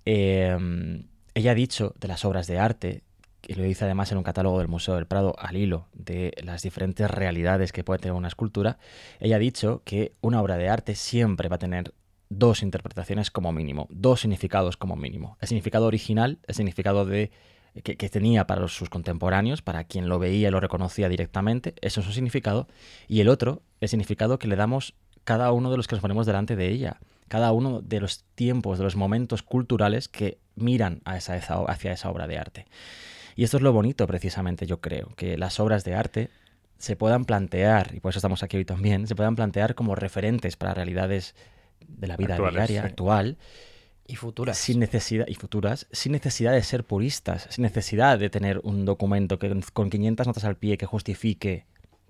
eh, 0.05 1.03
ella 1.33 1.51
ha 1.51 1.55
dicho 1.55 1.93
de 1.99 2.07
las 2.07 2.25
obras 2.25 2.47
de 2.47 2.59
arte, 2.59 3.03
y 3.45 3.55
lo 3.55 3.63
dice 3.63 3.85
además 3.85 4.11
en 4.11 4.17
un 4.17 4.23
catálogo 4.23 4.59
del 4.59 4.67
Museo 4.67 4.95
del 4.95 5.05
Prado 5.05 5.35
al 5.37 5.57
hilo 5.57 5.87
de 5.93 6.33
las 6.43 6.61
diferentes 6.61 7.09
realidades 7.09 7.71
que 7.71 7.83
puede 7.83 7.99
tener 7.99 8.13
una 8.13 8.29
escultura, 8.29 8.77
ella 9.19 9.35
ha 9.35 9.39
dicho 9.39 9.81
que 9.83 10.13
una 10.21 10.41
obra 10.41 10.57
de 10.57 10.69
arte 10.69 10.95
siempre 10.95 11.49
va 11.49 11.57
a 11.57 11.59
tener 11.59 11.93
dos 12.29 12.63
interpretaciones 12.63 13.31
como 13.31 13.51
mínimo, 13.51 13.87
dos 13.91 14.21
significados 14.21 14.77
como 14.77 14.95
mínimo. 14.95 15.37
El 15.41 15.47
significado 15.47 15.85
original, 15.85 16.39
el 16.47 16.55
significado 16.55 17.05
de 17.05 17.31
que, 17.81 18.09
tenía 18.09 18.45
para 18.45 18.67
sus 18.67 18.89
contemporáneos, 18.89 19.61
para 19.61 19.83
quien 19.83 20.07
lo 20.07 20.19
veía 20.19 20.47
y 20.47 20.51
lo 20.51 20.59
reconocía 20.59 21.09
directamente, 21.09 21.73
eso 21.81 22.01
es 22.01 22.07
un 22.07 22.13
significado, 22.13 22.67
y 23.07 23.19
el 23.19 23.29
otro, 23.29 23.63
el 23.81 23.89
significado 23.89 24.37
que 24.37 24.47
le 24.47 24.55
damos 24.55 24.93
cada 25.23 25.51
uno 25.51 25.71
de 25.71 25.77
los 25.77 25.87
que 25.87 25.95
nos 25.95 26.01
ponemos 26.01 26.25
delante 26.25 26.55
de 26.55 26.69
ella, 26.69 26.99
cada 27.27 27.51
uno 27.51 27.81
de 27.81 27.99
los 27.99 28.23
tiempos, 28.35 28.77
de 28.77 28.83
los 28.83 28.95
momentos 28.95 29.43
culturales 29.43 30.07
que 30.07 30.37
miran 30.55 31.01
a 31.05 31.17
esa, 31.17 31.35
hacia 31.35 31.91
esa 31.93 32.09
obra 32.09 32.27
de 32.27 32.37
arte. 32.37 32.65
Y 33.35 33.43
esto 33.43 33.57
es 33.57 33.63
lo 33.63 33.73
bonito, 33.73 34.05
precisamente, 34.07 34.65
yo 34.65 34.79
creo, 34.79 35.13
que 35.15 35.37
las 35.37 35.59
obras 35.59 35.83
de 35.83 35.95
arte 35.95 36.29
se 36.77 36.95
puedan 36.95 37.25
plantear, 37.25 37.95
y 37.95 37.99
por 37.99 38.09
eso 38.09 38.19
estamos 38.19 38.43
aquí 38.43 38.57
hoy 38.57 38.65
también, 38.65 39.07
se 39.07 39.15
puedan 39.15 39.35
plantear 39.35 39.73
como 39.73 39.95
referentes 39.95 40.55
para 40.57 40.73
realidades 40.73 41.33
de 41.87 42.07
la 42.07 42.17
vida 42.17 42.35
Actuales, 42.35 42.55
diaria, 42.55 42.81
sí. 42.81 42.87
actual, 42.87 43.37
Y 44.05 44.15
futuras. 44.17 44.57
sin 44.57 44.79
necesidad 44.79 45.25
y 45.27 45.35
futuras, 45.35 45.87
sin 45.91 46.11
necesidad 46.11 46.51
de 46.51 46.61
ser 46.61 46.83
puristas, 46.83 47.47
sin 47.49 47.63
necesidad 47.63 48.19
de 48.19 48.29
tener 48.29 48.59
un 48.63 48.85
documento 48.85 49.39
que 49.39 49.61
con 49.71 49.89
500 49.89 50.27
notas 50.27 50.43
al 50.43 50.57
pie 50.57 50.77
que 50.77 50.85
justifique 50.85 51.65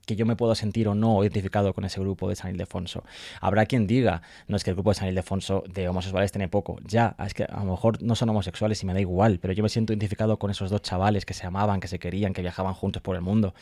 que 0.06 0.16
yo 0.16 0.26
me 0.26 0.36
puedo 0.36 0.54
sentir 0.56 0.88
o 0.88 0.96
no 0.96 1.24
identificado 1.24 1.74
con 1.74 1.86
ese 1.86 2.00
grupo 2.00 2.28
de 2.30 2.36
San 2.36 2.52
Ildefonso. 2.52 3.04
Habrá 3.40 3.66
quien 3.66 3.88
diga, 3.88 4.22
no 4.48 4.58
es 4.58 4.64
que 4.64 4.70
el 4.72 4.76
grupo 4.76 4.90
de 4.92 4.96
San 4.96 5.08
Ildefonso 5.08 5.64
de 5.74 5.88
homosexuales 5.88 6.32
tiene 6.32 6.48
poco. 6.50 6.78
Ya, 6.86 7.16
es 7.26 7.34
que 7.34 7.44
a 7.46 7.64
lo 7.64 7.72
mejor 7.72 8.02
no 8.04 8.16
son 8.16 8.30
homosexuales 8.30 8.82
y 8.84 8.86
me 8.86 8.94
da 8.94 9.00
igual, 9.00 9.40
pero 9.40 9.54
yo 9.54 9.64
me 9.64 9.70
siento 9.70 9.94
identificado 9.94 10.38
con 10.40 10.52
esos 10.52 10.70
dos 10.70 10.82
chavales 10.82 11.26
que 11.26 11.34
se 11.34 11.46
amaban, 11.48 11.80
que 11.80 11.88
se 11.88 12.00
querían, 12.00 12.34
que 12.34 12.42
viajaban 12.42 12.74
juntos 12.74 13.02
por 13.02 13.16
el 13.16 13.22
mundo, 13.22 13.54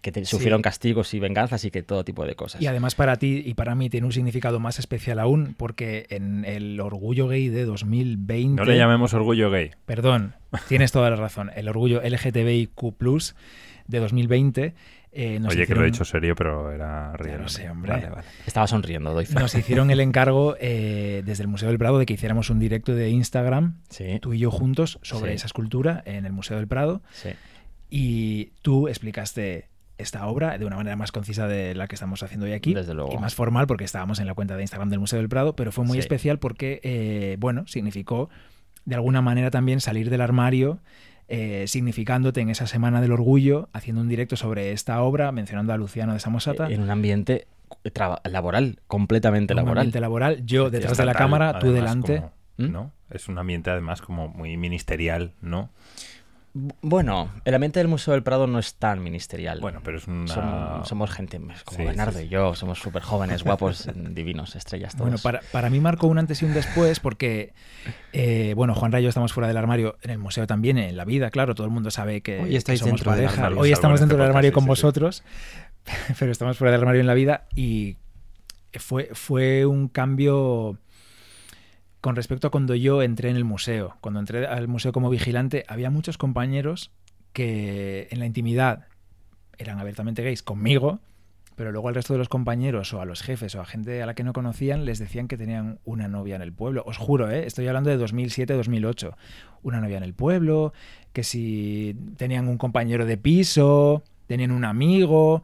que 0.00 0.10
te- 0.12 0.20
Sí. 0.24 0.30
sufrieron 0.30 0.62
castigos 0.62 1.12
y 1.14 1.20
venganzas 1.20 1.64
y 1.64 1.70
que 1.70 1.82
todo 1.82 2.04
tipo 2.04 2.24
de 2.24 2.34
cosas. 2.34 2.62
Y 2.62 2.66
además 2.66 2.94
para 2.94 3.16
ti 3.16 3.42
y 3.44 3.54
para 3.54 3.74
mí 3.74 3.90
tiene 3.90 4.06
un 4.06 4.12
significado 4.12 4.58
más 4.60 4.78
especial 4.78 5.18
aún, 5.18 5.54
porque 5.58 6.06
en 6.10 6.44
el 6.46 6.80
Orgullo 6.80 7.28
Gay 7.28 7.48
de 7.48 7.64
2020... 7.66 8.56
No 8.62 8.64
le 8.64 8.76
llamemos 8.78 9.12
orgullo 9.14 9.50
gay. 9.50 9.70
Perdón, 9.86 10.34
tienes 10.68 10.92
toda 10.92 11.10
la 11.10 11.16
razón. 11.16 11.50
El 11.54 11.68
Orgullo 11.68 12.00
LGTBIQ+, 12.02 13.34
de 13.86 13.98
2020... 13.98 14.74
eh, 15.12 15.38
nos 15.40 15.52
Oye, 15.54 15.66
que 15.66 15.74
lo 15.74 15.80
hicieron- 15.80 15.84
he 15.84 15.88
hecho 15.88 16.04
serio, 16.04 16.34
pero 16.36 16.70
era 16.72 17.16
riendo. 17.16 17.42
lo 17.42 17.48
sé, 17.48 17.68
hombre. 17.68 17.92
Vale, 17.92 18.08
vale. 18.10 18.26
Estaba 18.46 18.66
sonriendo, 18.66 19.12
doy 19.12 19.26
fe. 19.26 19.34
Nos 19.34 19.54
hicieron 19.54 19.90
el 19.90 20.00
encargo 20.00 20.56
eh, 20.60 21.22
desde 21.24 21.42
el 21.42 21.48
Museo 21.48 21.68
del 21.68 21.78
Prado 21.78 21.98
de 21.98 22.06
que 22.06 22.14
hiciéramos 22.14 22.48
un 22.50 22.58
directo 22.60 22.94
de 22.94 23.10
Instagram, 23.10 23.78
Sí, 23.88 24.18
tú 24.20 24.32
y 24.34 24.38
yo 24.38 24.50
juntos, 24.50 24.98
sobre 25.02 25.30
Sí. 25.32 25.36
esa 25.36 25.46
escultura 25.46 26.02
en 26.06 26.26
el 26.26 26.32
Museo 26.32 26.56
del 26.56 26.68
Prado. 26.68 27.02
sí. 27.12 27.30
Y 27.92 28.52
tú 28.62 28.86
explicaste 28.88 29.68
esta 29.98 30.26
obra 30.28 30.56
de 30.58 30.64
una 30.64 30.76
manera 30.76 30.94
más 30.96 31.10
concisa 31.12 31.46
de 31.48 31.74
la 31.74 31.88
que 31.88 31.96
estamos 31.96 32.22
haciendo 32.22 32.46
hoy 32.46 32.52
aquí. 32.52 32.72
Desde 32.72 32.94
luego. 32.94 33.12
Y 33.12 33.18
más 33.18 33.34
formal 33.34 33.66
porque 33.66 33.84
estábamos 33.84 34.20
en 34.20 34.26
la 34.26 34.34
cuenta 34.34 34.56
de 34.56 34.62
Instagram 34.62 34.88
del 34.90 35.00
Museo 35.00 35.18
del 35.18 35.28
Prado, 35.28 35.56
pero 35.56 35.72
fue 35.72 35.84
muy 35.84 35.94
Sí. 35.96 35.98
especial 36.00 36.38
porque, 36.38 36.80
eh, 36.84 37.36
bueno, 37.40 37.66
significó 37.66 38.30
de 38.84 38.94
alguna 38.94 39.20
manera 39.22 39.50
también 39.50 39.80
salir 39.80 40.08
del 40.08 40.20
armario, 40.20 40.78
eh, 41.30 41.64
significándote 41.68 42.40
en 42.40 42.50
esa 42.50 42.66
semana 42.66 43.00
del 43.00 43.12
orgullo, 43.12 43.68
haciendo 43.72 44.02
un 44.02 44.08
directo 44.08 44.36
sobre 44.36 44.72
esta 44.72 45.00
obra, 45.02 45.32
mencionando 45.32 45.72
a 45.72 45.76
Luciano 45.76 46.12
de 46.12 46.20
Samosata. 46.20 46.68
En 46.70 46.82
un 46.82 46.90
ambiente 46.90 47.46
laboral, 48.24 48.80
completamente 48.86 49.54
un 49.54 49.56
laboral. 49.58 49.78
ambiente 49.78 50.00
laboral, 50.00 50.44
yo 50.44 50.70
detrás 50.70 50.98
de 50.98 51.04
la 51.06 51.14
cámara, 51.14 51.58
tú 51.58 51.72
delante. 51.72 52.16
como- 52.16 52.32
¿Mm? 52.58 52.72
¿No? 52.72 52.92
Es 53.10 53.28
un 53.28 53.38
ambiente 53.38 53.70
además 53.70 54.02
como 54.02 54.28
muy 54.28 54.56
ministerial, 54.58 55.32
¿no? 55.40 55.70
Bu- 56.52 56.74
Bueno, 56.82 57.30
el 57.44 57.54
ambiente 57.54 57.78
del 57.78 57.86
Museo 57.88 58.12
del 58.14 58.22
Prado 58.22 58.46
no 58.46 58.58
es 58.58 58.74
tan 58.74 59.02
ministerial. 59.02 59.60
Bueno, 59.60 59.80
pero 59.84 59.98
es 59.98 60.06
una... 60.08 60.26
Som- 60.26 60.84
somos 60.84 61.10
gente 61.10 61.38
pues, 61.38 61.62
como 61.62 61.78
Sí, 61.78 61.84
Bernardo 61.84 62.12
sí, 62.12 62.18
sí. 62.20 62.24
y 62.24 62.28
yo, 62.28 62.54
somos 62.54 62.78
súper 62.80 63.02
jóvenes, 63.02 63.44
guapos, 63.44 63.88
divinos, 63.94 64.56
estrellas 64.56 64.92
todos. 64.94 65.04
Bueno, 65.06 65.18
para, 65.22 65.40
para 65.52 65.70
mí 65.70 65.78
marcó 65.80 66.06
un 66.08 66.18
antes 66.18 66.42
y 66.42 66.44
un 66.46 66.52
después 66.54 66.98
porque, 67.00 67.52
eh, 68.12 68.52
bueno, 68.56 68.74
Juan 68.74 68.90
Rayo 68.92 69.08
estamos 69.08 69.32
fuera 69.32 69.46
del 69.48 69.56
armario, 69.56 69.96
en 70.02 70.10
el 70.10 70.18
museo 70.18 70.46
también, 70.46 70.76
en 70.78 70.96
la 70.96 71.04
vida, 71.04 71.30
claro, 71.30 71.54
todo 71.54 71.66
el 71.66 71.72
mundo 71.72 71.90
sabe 71.90 72.20
que, 72.20 72.40
Hoy 72.40 72.56
estáis 72.56 72.80
que 72.80 72.84
somos 72.88 72.98
dentro 73.00 73.12
del 73.12 73.24
pareja. 73.26 73.42
armario, 73.44 73.60
Hoy 73.62 73.72
estamos 73.72 74.00
en 74.00 74.08
dentro 74.08 74.16
este 74.16 74.22
del 74.22 74.30
armario 74.30 74.50
podcast, 74.52 74.66
con 74.68 74.76
sí, 74.76 74.80
sí, 74.80 74.82
sí. 74.82 74.86
vosotros, 74.86 75.24
pero 76.18 76.32
estamos 76.32 76.56
fuera 76.58 76.72
del 76.72 76.80
armario 76.80 77.00
en 77.00 77.06
la 77.06 77.14
vida 77.14 77.46
y 77.54 77.96
fue, 78.78 79.10
fue 79.14 79.66
un 79.66 79.88
cambio 79.88 80.78
con 82.00 82.16
respecto 82.16 82.48
a 82.48 82.50
cuando 82.50 82.74
yo 82.74 83.02
entré 83.02 83.30
en 83.30 83.36
el 83.36 83.44
museo. 83.44 83.96
Cuando 84.00 84.20
entré 84.20 84.46
al 84.46 84.68
museo 84.68 84.92
como 84.92 85.10
vigilante, 85.10 85.64
había 85.68 85.90
muchos 85.90 86.18
compañeros 86.18 86.90
que 87.32 88.08
en 88.10 88.18
la 88.18 88.26
intimidad 88.26 88.86
eran 89.58 89.78
abiertamente 89.78 90.22
gays 90.22 90.42
conmigo, 90.42 91.00
pero 91.56 91.72
luego 91.72 91.88
al 91.88 91.94
resto 91.94 92.14
de 92.14 92.18
los 92.18 92.30
compañeros 92.30 92.94
o 92.94 93.02
a 93.02 93.04
los 93.04 93.22
jefes 93.22 93.54
o 93.54 93.60
a 93.60 93.66
gente 93.66 94.02
a 94.02 94.06
la 94.06 94.14
que 94.14 94.24
no 94.24 94.32
conocían 94.32 94.86
les 94.86 94.98
decían 94.98 95.28
que 95.28 95.36
tenían 95.36 95.78
una 95.84 96.08
novia 96.08 96.36
en 96.36 96.42
el 96.42 96.54
pueblo. 96.54 96.82
Os 96.86 96.96
juro, 96.96 97.30
¿eh? 97.30 97.46
estoy 97.46 97.66
hablando 97.66 97.90
de 97.90 98.02
2007-2008. 98.02 99.14
Una 99.62 99.80
novia 99.80 99.98
en 99.98 100.02
el 100.02 100.14
pueblo, 100.14 100.72
que 101.12 101.22
si 101.22 101.94
tenían 102.16 102.48
un 102.48 102.56
compañero 102.56 103.04
de 103.04 103.18
piso, 103.18 104.02
tenían 104.26 104.52
un 104.52 104.64
amigo. 104.64 105.42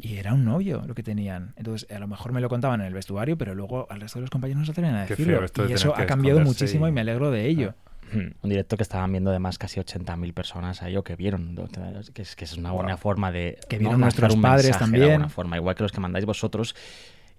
Y 0.00 0.16
era 0.16 0.32
un 0.32 0.44
novio 0.44 0.84
lo 0.86 0.94
que 0.94 1.02
tenían. 1.02 1.54
Entonces, 1.56 1.90
a 1.90 1.98
lo 1.98 2.06
mejor 2.06 2.32
me 2.32 2.40
lo 2.40 2.48
contaban 2.48 2.80
en 2.80 2.86
el 2.86 2.94
vestuario, 2.94 3.36
pero 3.36 3.54
luego 3.54 3.86
al 3.90 4.00
resto 4.00 4.18
de 4.18 4.22
los 4.22 4.30
compañeros 4.30 4.60
no 4.60 4.64
se 4.64 4.70
atreven 4.70 4.94
a 4.94 5.04
Qué 5.06 5.14
decirlo. 5.14 5.36
feo 5.38 5.44
esto 5.44 5.62
de 5.64 5.70
y 5.70 5.72
eso 5.72 5.94
ha 5.96 6.06
cambiado 6.06 6.40
muchísimo 6.40 6.86
y... 6.86 6.90
y- 6.90 6.92
me 6.92 7.00
alegro 7.00 7.30
de 7.32 7.46
ello. 7.46 7.74
Hmm, 8.12 8.28
Un 8.42 8.50
directo 8.50 8.76
que 8.76 8.84
estaban 8.84 9.10
viendo 9.10 9.30
además 9.30 9.58
casi 9.58 9.80
80.000 9.80 10.32
personas 10.32 10.82
ahí 10.82 10.96
o 10.96 11.02
que 11.02 11.16
vieron, 11.16 11.54
¿no? 11.54 11.66
que 12.14 12.22
es, 12.22 12.36
que 12.36 12.44
es 12.44 12.56
una 12.56 12.70
buena 12.72 12.92
Wow. 12.94 12.98
forma 12.98 13.32
de 13.32 13.58
Que 13.68 13.76
¿no? 13.76 13.80
vieron 13.80 14.00
lanzar 14.00 14.20
nuestros 14.22 14.34
un 14.36 14.42
padres 14.42 14.64
mensaje 14.66 14.84
de 14.84 14.84
también. 14.92 15.10
alguna 15.12 15.28
forma, 15.28 15.56
igual 15.56 15.74
que 15.74 15.82
los 15.82 15.92
que 15.92 16.00
mandáis 16.00 16.24
vosotros. 16.24 16.76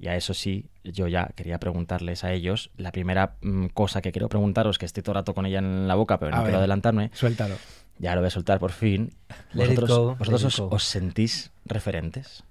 Y 0.01 0.07
a 0.07 0.15
eso 0.15 0.33
sí, 0.33 0.65
yo 0.83 1.07
ya 1.07 1.29
quería 1.35 1.59
preguntarles 1.59 2.23
a 2.23 2.31
ellos. 2.33 2.71
La 2.77 2.91
primera 2.91 3.35
mm, 3.41 3.67
cosa 3.67 4.01
que 4.01 4.11
quiero 4.11 4.27
preguntaros, 4.29 4.77
que 4.77 4.85
estoy 4.85 5.01
todo 5.03 5.13
el 5.13 5.17
rato 5.21 5.33
con 5.33 5.45
ella 5.45 5.59
en 5.59 5.87
la 5.87 5.95
boca, 5.95 6.19
pero 6.19 6.33
A 6.33 6.37
no 6.37 6.41
quiero 6.43 6.57
ver. 6.57 6.59
adelantarme, 6.59 7.09
Suéltalo. 7.13 7.55
ya 7.97 8.15
lo 8.15 8.21
voy 8.21 8.27
a 8.27 8.31
soltar 8.31 8.59
por 8.59 8.71
fin. 8.71 9.11
Let 9.53 9.63
it 9.65 9.69
¿Vosotros, 9.79 9.89
go, 9.89 10.15
vosotros 10.15 10.43
os, 10.45 10.59
os 10.59 10.83
sentís 10.83 11.51
referentes? 11.65 12.43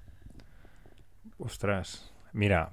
Ostras, 1.38 2.12
mira, 2.32 2.70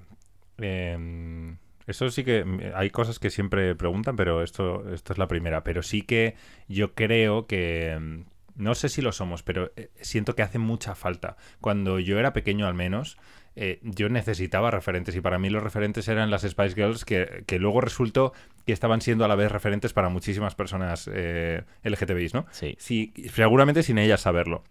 eh, 0.58 1.56
eso 1.86 2.10
sí 2.10 2.24
que 2.24 2.44
mm, 2.44 2.60
hay 2.74 2.90
cosas 2.90 3.18
que 3.18 3.30
siempre 3.30 3.74
preguntan, 3.74 4.16
pero 4.16 4.42
esto, 4.42 4.92
esto 4.92 5.12
es 5.12 5.18
la 5.18 5.28
primera. 5.28 5.62
Pero 5.64 5.82
sí 5.82 6.02
que 6.02 6.34
yo 6.68 6.94
creo 6.94 7.46
que 7.46 7.96
mm, 7.98 8.22
no 8.56 8.74
sé 8.74 8.88
si 8.88 9.02
lo 9.02 9.12
somos, 9.12 9.42
pero 9.42 9.72
eh, 9.76 9.90
siento 10.00 10.34
que 10.34 10.42
hace 10.42 10.58
mucha 10.58 10.94
falta. 10.94 11.36
Cuando 11.60 11.98
yo 12.00 12.18
era 12.18 12.32
pequeño, 12.32 12.66
al 12.66 12.74
menos, 12.74 13.18
eh, 13.54 13.78
yo 13.82 14.08
necesitaba 14.08 14.70
referentes 14.70 15.14
y 15.14 15.20
para 15.20 15.38
mí 15.38 15.48
los 15.48 15.62
referentes 15.62 16.08
eran 16.08 16.30
las 16.30 16.42
Spice 16.42 16.74
Girls, 16.74 17.04
que, 17.04 17.44
que 17.46 17.58
luego 17.58 17.80
resultó 17.80 18.32
que 18.66 18.72
estaban 18.72 19.00
siendo 19.00 19.24
a 19.24 19.28
la 19.28 19.36
vez 19.36 19.52
referentes 19.52 19.92
para 19.92 20.08
muchísimas 20.08 20.54
personas 20.54 21.08
eh, 21.12 21.62
LGTBIs, 21.84 22.34
¿no? 22.34 22.46
Sí. 22.50 22.74
Sí, 22.78 23.12
seguramente 23.32 23.82
sin 23.82 23.98
ellas 23.98 24.22
saberlo. 24.22 24.64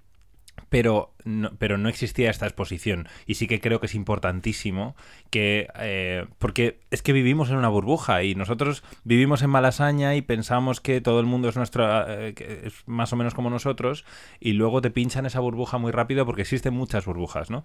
Pero 0.75 1.13
no, 1.23 1.51
pero 1.57 1.77
no 1.77 1.87
existía 1.87 2.29
esta 2.29 2.47
exposición. 2.47 3.07
Y 3.25 3.35
sí 3.35 3.47
que 3.47 3.61
creo 3.61 3.79
que 3.79 3.85
es 3.85 3.95
importantísimo 3.95 4.97
que... 5.29 5.69
eh, 5.79 6.25
porque 6.37 6.81
es 6.91 7.01
que 7.01 7.13
vivimos 7.13 7.49
en 7.49 7.55
una 7.55 7.69
burbuja 7.69 8.23
y 8.23 8.35
nosotros 8.35 8.83
vivimos 9.05 9.41
en 9.41 9.51
Malasaña 9.51 10.15
y 10.15 10.21
pensamos 10.21 10.81
que 10.81 10.99
todo 10.99 11.21
el 11.21 11.27
mundo 11.27 11.47
es 11.47 11.55
nuestro... 11.55 11.85
eh, 12.09 12.33
que 12.33 12.63
es 12.65 12.73
más 12.87 13.13
o 13.13 13.15
menos 13.15 13.33
como 13.33 13.49
nosotros 13.49 14.03
y 14.41 14.51
luego 14.51 14.81
te 14.81 14.91
pinchan 14.91 15.25
esa 15.25 15.39
burbuja 15.39 15.77
muy 15.77 15.93
rápido 15.93 16.25
porque 16.25 16.41
existen 16.41 16.73
muchas 16.73 17.05
burbujas, 17.05 17.49
¿no? 17.49 17.63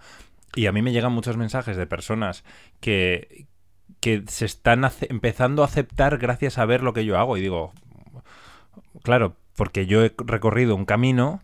Y 0.55 0.67
a 0.67 0.73
mí 0.73 0.81
me 0.81 0.93
llegan 0.93 1.11
muchos 1.11 1.37
mensajes 1.37 1.77
de 1.77 1.89
personas 1.89 2.45
que, 2.79 3.49
que 3.99 4.23
se 4.29 4.45
están 4.45 4.89
empezando 5.09 5.63
a 5.63 5.67
aceptar 5.67 6.19
gracias 6.19 6.59
a 6.59 6.65
ver 6.65 6.85
lo 6.85 6.93
que 6.93 7.05
yo 7.05 7.19
hago. 7.19 7.37
Y 7.37 7.41
digo, 7.41 7.73
claro, 9.03 9.35
porque 9.57 9.87
yo 9.87 10.05
he 10.05 10.15
recorrido 10.17 10.77
un 10.77 10.85
camino 10.85 11.43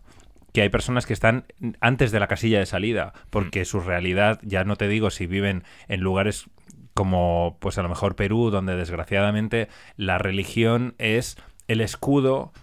que 0.53 0.61
hay 0.61 0.69
personas 0.69 1.05
que 1.05 1.13
están 1.13 1.45
antes 1.81 2.11
de 2.11 2.19
la 2.19 2.27
casilla 2.27 2.59
de 2.59 2.65
salida, 2.65 3.13
porque 3.29 3.65
su 3.65 3.79
realidad, 3.79 4.39
ya 4.43 4.63
no 4.63 4.75
te 4.75 4.87
digo 4.87 5.09
si 5.11 5.27
viven 5.27 5.63
en 5.87 6.01
lugares 6.01 6.49
como 6.93 7.57
pues 7.59 7.77
a 7.77 7.83
lo 7.83 7.89
mejor 7.89 8.15
Perú, 8.15 8.49
donde 8.49 8.75
desgraciadamente 8.75 9.67
la 9.97 10.17
religión 10.17 10.95
es 10.97 11.37
el 11.67 11.81
escudo 11.81 12.53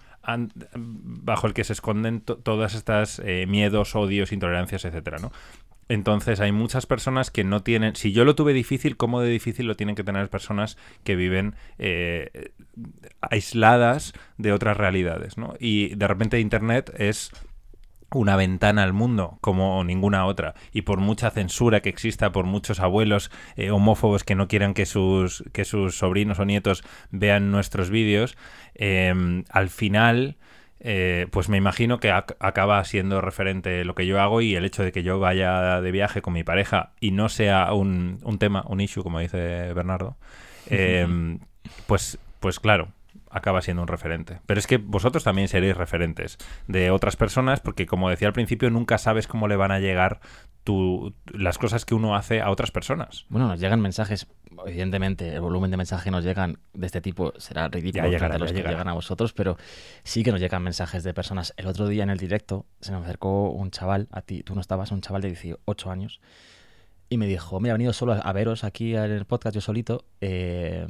bajo 0.81 1.47
el 1.47 1.53
que 1.53 1.63
se 1.63 1.73
esconden 1.73 2.19
to- 2.21 2.37
todas 2.37 2.73
estas 2.73 3.21
eh, 3.23 3.45
miedos, 3.47 3.95
odios, 3.95 4.31
intolerancias, 4.33 4.83
etcétera, 4.83 5.19
¿no? 5.19 5.31
Entonces 5.87 6.39
hay 6.39 6.51
muchas 6.51 6.87
personas 6.87 7.29
que 7.29 7.43
no 7.43 7.61
tienen. 7.61 7.95
Si 7.95 8.11
yo 8.11 8.25
lo 8.25 8.33
tuve 8.33 8.53
difícil, 8.53 8.97
¿cómo 8.97 9.21
de 9.21 9.29
difícil 9.29 9.67
lo 9.67 9.75
tienen 9.75 9.95
que 9.95 10.03
tener 10.03 10.29
personas 10.29 10.77
que 11.03 11.15
viven 11.15 11.53
eh, 11.77 12.51
aisladas 13.21 14.13
de 14.39 14.51
otras 14.51 14.77
realidades, 14.77 15.37
¿no? 15.37 15.53
Y 15.59 15.93
de 15.93 16.07
repente 16.07 16.39
Internet 16.39 16.91
es 16.97 17.29
una 18.19 18.35
ventana 18.35 18.83
al 18.83 18.93
mundo 18.93 19.37
como 19.41 19.83
ninguna 19.83 20.25
otra. 20.25 20.55
Y 20.71 20.81
por 20.83 20.99
mucha 20.99 21.29
censura 21.31 21.81
que 21.81 21.89
exista 21.89 22.31
por 22.31 22.45
muchos 22.45 22.79
abuelos 22.79 23.31
eh, 23.55 23.71
homófobos 23.71 24.23
que 24.23 24.35
no 24.35 24.47
quieran 24.47 24.73
que 24.73 24.85
sus 24.85 25.43
que 25.53 25.65
sus 25.65 25.97
sobrinos 25.97 26.39
o 26.39 26.45
nietos 26.45 26.83
vean 27.11 27.51
nuestros 27.51 27.89
vídeos 27.89 28.37
eh, 28.75 29.43
al 29.49 29.69
final 29.69 30.37
eh, 30.79 31.27
pues 31.31 31.49
me 31.49 31.57
imagino 31.57 31.99
que 31.99 32.11
ac- 32.11 32.35
acaba 32.39 32.83
siendo 32.83 33.21
referente 33.21 33.85
lo 33.85 33.95
que 33.95 34.05
yo 34.05 34.21
hago 34.21 34.41
y 34.41 34.55
el 34.55 34.65
hecho 34.65 34.83
de 34.83 34.91
que 34.91 35.03
yo 35.03 35.19
vaya 35.19 35.81
de 35.81 35.91
viaje 35.91 36.21
con 36.21 36.33
mi 36.33 36.43
pareja 36.43 36.91
y 36.99 37.11
no 37.11 37.29
sea 37.29 37.73
un, 37.73 38.19
un 38.23 38.37
tema, 38.37 38.63
un 38.67 38.81
issue, 38.81 39.01
como 39.01 39.19
dice 39.19 39.73
Bernardo, 39.73 40.15
eh, 40.69 41.37
pues, 41.87 42.19
pues 42.39 42.59
claro, 42.59 42.89
acaba 43.35 43.61
siendo 43.61 43.81
un 43.81 43.87
referente. 43.87 44.39
Pero 44.45 44.59
es 44.59 44.65
que 44.65 44.77
vosotros 44.77 45.23
también 45.23 45.49
seréis 45.49 45.75
referentes 45.75 46.37
de 46.67 46.89
otras 46.89 47.17
personas 47.17 47.59
porque, 47.59 47.85
como 47.85 48.09
decía 48.09 48.29
al 48.29 48.33
principio, 48.33 48.69
nunca 48.69 48.97
sabes 48.97 49.27
cómo 49.27 49.47
le 49.49 49.57
van 49.57 49.71
a 49.71 49.79
llegar 49.79 50.21
tu, 50.63 51.13
las 51.33 51.57
cosas 51.57 51.85
que 51.85 51.93
uno 51.93 52.15
hace 52.15 52.41
a 52.41 52.49
otras 52.49 52.71
personas. 52.71 53.25
Bueno, 53.27 53.49
nos 53.49 53.59
llegan 53.59 53.81
mensajes, 53.81 54.27
evidentemente, 54.65 55.35
el 55.35 55.41
volumen 55.41 55.69
de 55.69 55.77
mensajes 55.77 56.05
que 56.05 56.11
nos 56.11 56.23
llegan 56.23 56.59
de 56.73 56.85
este 56.85 57.01
tipo 57.01 57.33
será 57.37 57.67
ridículo 57.67 58.09
llegará, 58.09 58.37
los 58.37 58.51
que 58.51 58.57
llegará. 58.57 58.71
llegan 58.71 58.87
a 58.87 58.93
vosotros, 58.93 59.33
pero 59.33 59.57
sí 60.03 60.23
que 60.23 60.31
nos 60.31 60.39
llegan 60.39 60.63
mensajes 60.63 61.03
de 61.03 61.13
personas. 61.13 61.53
El 61.57 61.67
otro 61.67 61.89
día 61.89 62.03
en 62.03 62.09
el 62.09 62.17
directo 62.17 62.65
se 62.79 62.93
nos 62.93 63.03
acercó 63.03 63.51
un 63.51 63.69
chaval, 63.69 64.07
a 64.11 64.21
ti, 64.21 64.43
tú 64.43 64.55
no 64.55 64.61
estabas, 64.61 64.91
un 64.91 65.01
chaval 65.01 65.21
de 65.21 65.27
18 65.29 65.91
años, 65.91 66.21
y 67.09 67.17
me 67.17 67.27
dijo, 67.27 67.59
mira, 67.59 67.73
he 67.73 67.77
venido 67.77 67.91
solo 67.91 68.13
a, 68.13 68.19
a 68.19 68.33
veros 68.33 68.63
aquí 68.63 68.95
en 68.95 69.11
el 69.11 69.25
podcast 69.25 69.55
yo 69.55 69.61
solito, 69.61 70.05
eh, 70.21 70.87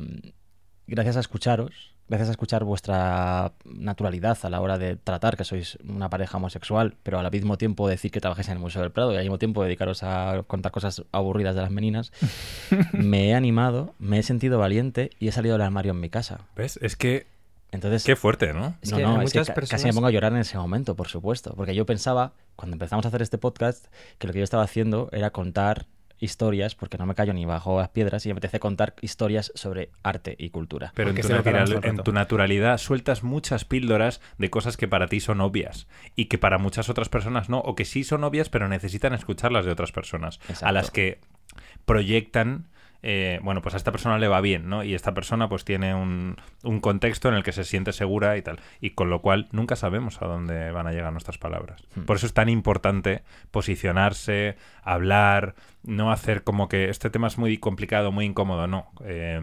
gracias 0.88 1.18
a 1.18 1.20
escucharos, 1.20 1.95
gracias 2.08 2.30
a 2.30 2.32
escuchar 2.32 2.64
vuestra 2.64 3.54
naturalidad 3.66 4.38
a 4.44 4.50
la 4.50 4.62
hora 4.62 4.78
de 4.78 4.96
tratar 4.96 5.38
que 5.38 5.44
sois 5.44 5.78
una 5.88 6.10
pareja 6.10 6.38
homosexual, 6.38 6.96
pero 7.04 7.20
al 7.20 7.32
mismo 7.32 7.58
tiempo 7.58 7.88
decir 7.88 8.12
que 8.12 8.22
trabajáis 8.22 8.48
en 8.50 8.54
el 8.54 8.60
Museo 8.60 8.82
del 8.82 8.92
Prado 8.92 9.12
y 9.14 9.16
al 9.18 9.24
mismo 9.24 9.38
tiempo 9.40 9.64
dedicaros 9.64 10.04
a 10.04 10.44
contar 10.48 10.72
cosas 10.72 11.04
aburridas 11.12 11.56
de 11.56 11.62
las 11.62 11.72
meninas, 11.72 12.12
me 12.94 13.30
he 13.30 13.34
animado, 13.36 13.94
me 14.00 14.20
he 14.20 14.24
sentido 14.24 14.60
valiente 14.60 15.10
y 15.20 15.28
he 15.28 15.32
salido 15.32 15.54
del 15.56 15.62
armario 15.64 15.92
en 15.94 16.00
mi 16.00 16.10
casa. 16.10 16.42
¿Ves? 16.56 16.78
Es 16.82 16.96
que 16.96 17.26
Entonces, 17.72 18.04
qué 18.04 18.16
fuerte, 18.16 18.54
¿no? 18.54 18.76
Es 18.82 18.92
no, 18.92 18.98
que 18.98 19.04
no, 19.04 19.22
es 19.22 19.32
que 19.34 19.40
muchas 19.40 19.48
ca- 19.48 19.54
casi 19.56 19.74
me 19.74 19.78
personas- 19.78 19.96
pongo 19.96 20.08
a 20.08 20.12
llorar 20.12 20.32
en 20.34 20.40
ese 20.40 20.58
momento, 20.58 20.96
por 20.96 21.08
supuesto. 21.08 21.54
Porque 21.56 21.76
yo 21.76 21.86
pensaba, 21.86 22.34
cuando 22.56 22.76
empezamos 22.76 23.04
a 23.06 23.08
hacer 23.10 23.22
este 23.22 23.38
podcast, 23.38 23.88
que 24.18 24.28
lo 24.28 24.34
que 24.34 24.40
yo 24.40 24.44
estaba 24.44 24.64
haciendo 24.64 25.10
era 25.12 25.32
contar 25.32 25.86
historias, 26.20 26.76
porque 26.76 26.98
no 26.98 27.06
me 27.06 27.16
callo 27.16 27.34
ni 27.34 27.46
bajo 27.46 27.80
las 27.80 27.90
piedras, 27.90 28.26
y 28.26 28.30
me 28.30 28.34
apetece 28.34 28.60
contar 28.60 28.96
historias 29.02 29.52
sobre 29.56 29.90
arte 30.04 30.36
y 30.40 30.50
cultura. 30.50 30.92
Pero 30.96 31.10
en 31.10 31.16
tu, 31.16 31.28
natural- 31.30 31.68
en 31.90 31.96
naturalidad 32.14 32.78
sueltas 32.78 33.24
muchas 33.24 33.66
píldoras 33.66 34.22
de 34.38 34.50
cosas 34.50 34.78
que 34.78 34.88
para 34.88 35.08
ti 35.08 35.20
son 35.20 35.42
obvias 35.42 35.88
y 36.16 36.26
que 36.26 36.38
para 36.38 36.58
muchas 36.58 36.90
otras 36.90 37.10
personas 37.10 37.50
no, 37.50 37.60
o 37.60 37.76
que 37.76 37.86
sí 37.86 38.04
son 38.04 38.24
obvias 38.24 38.50
pero 38.50 38.68
necesitan 38.68 39.14
escucharlas 39.14 39.66
de 39.66 39.72
otras 39.72 39.92
personas, 39.92 40.40
a 40.62 40.72
las 40.72 40.92
que 40.92 41.20
proyectan, 41.86 42.68
eh, 43.08 43.40
bueno, 43.44 43.62
pues 43.62 43.76
a 43.76 43.78
esta 43.78 43.92
persona 43.92 44.18
le 44.18 44.28
va 44.28 44.42
bien, 44.42 44.68
¿no? 44.68 44.84
Y 44.84 44.96
esta 44.96 45.14
persona 45.14 45.48
pues 45.48 45.64
tiene 45.64 45.94
un, 45.94 46.38
un 46.64 46.80
contexto 46.80 47.30
en 47.30 47.36
el 47.36 47.44
que 47.44 47.52
se 47.52 47.64
siente 47.64 47.94
segura 47.94 48.36
y 48.36 48.42
tal, 48.42 48.60
y 48.82 48.90
con 48.90 49.12
lo 49.12 49.22
cual 49.22 49.48
nunca 49.52 49.76
sabemos 49.76 50.24
a 50.24 50.26
dónde 50.26 50.72
van 50.72 50.88
a 50.88 50.92
llegar 50.92 51.12
nuestras 51.12 51.38
palabras. 51.38 51.84
Hmm. 51.96 52.06
Por 52.06 52.16
eso 52.16 52.26
es 52.26 52.34
tan 52.34 52.50
importante 52.50 53.22
posicionarse, 53.52 54.58
hablar, 54.82 55.54
no 55.84 56.12
hacer 56.12 56.44
como 56.44 56.68
que 56.68 56.90
este 56.90 57.12
tema 57.12 57.28
es 57.28 57.38
muy 57.38 57.60
complicado, 57.60 58.12
muy 58.12 58.26
incómodo, 58.26 58.66
no. 58.66 58.92
Eh, 59.04 59.40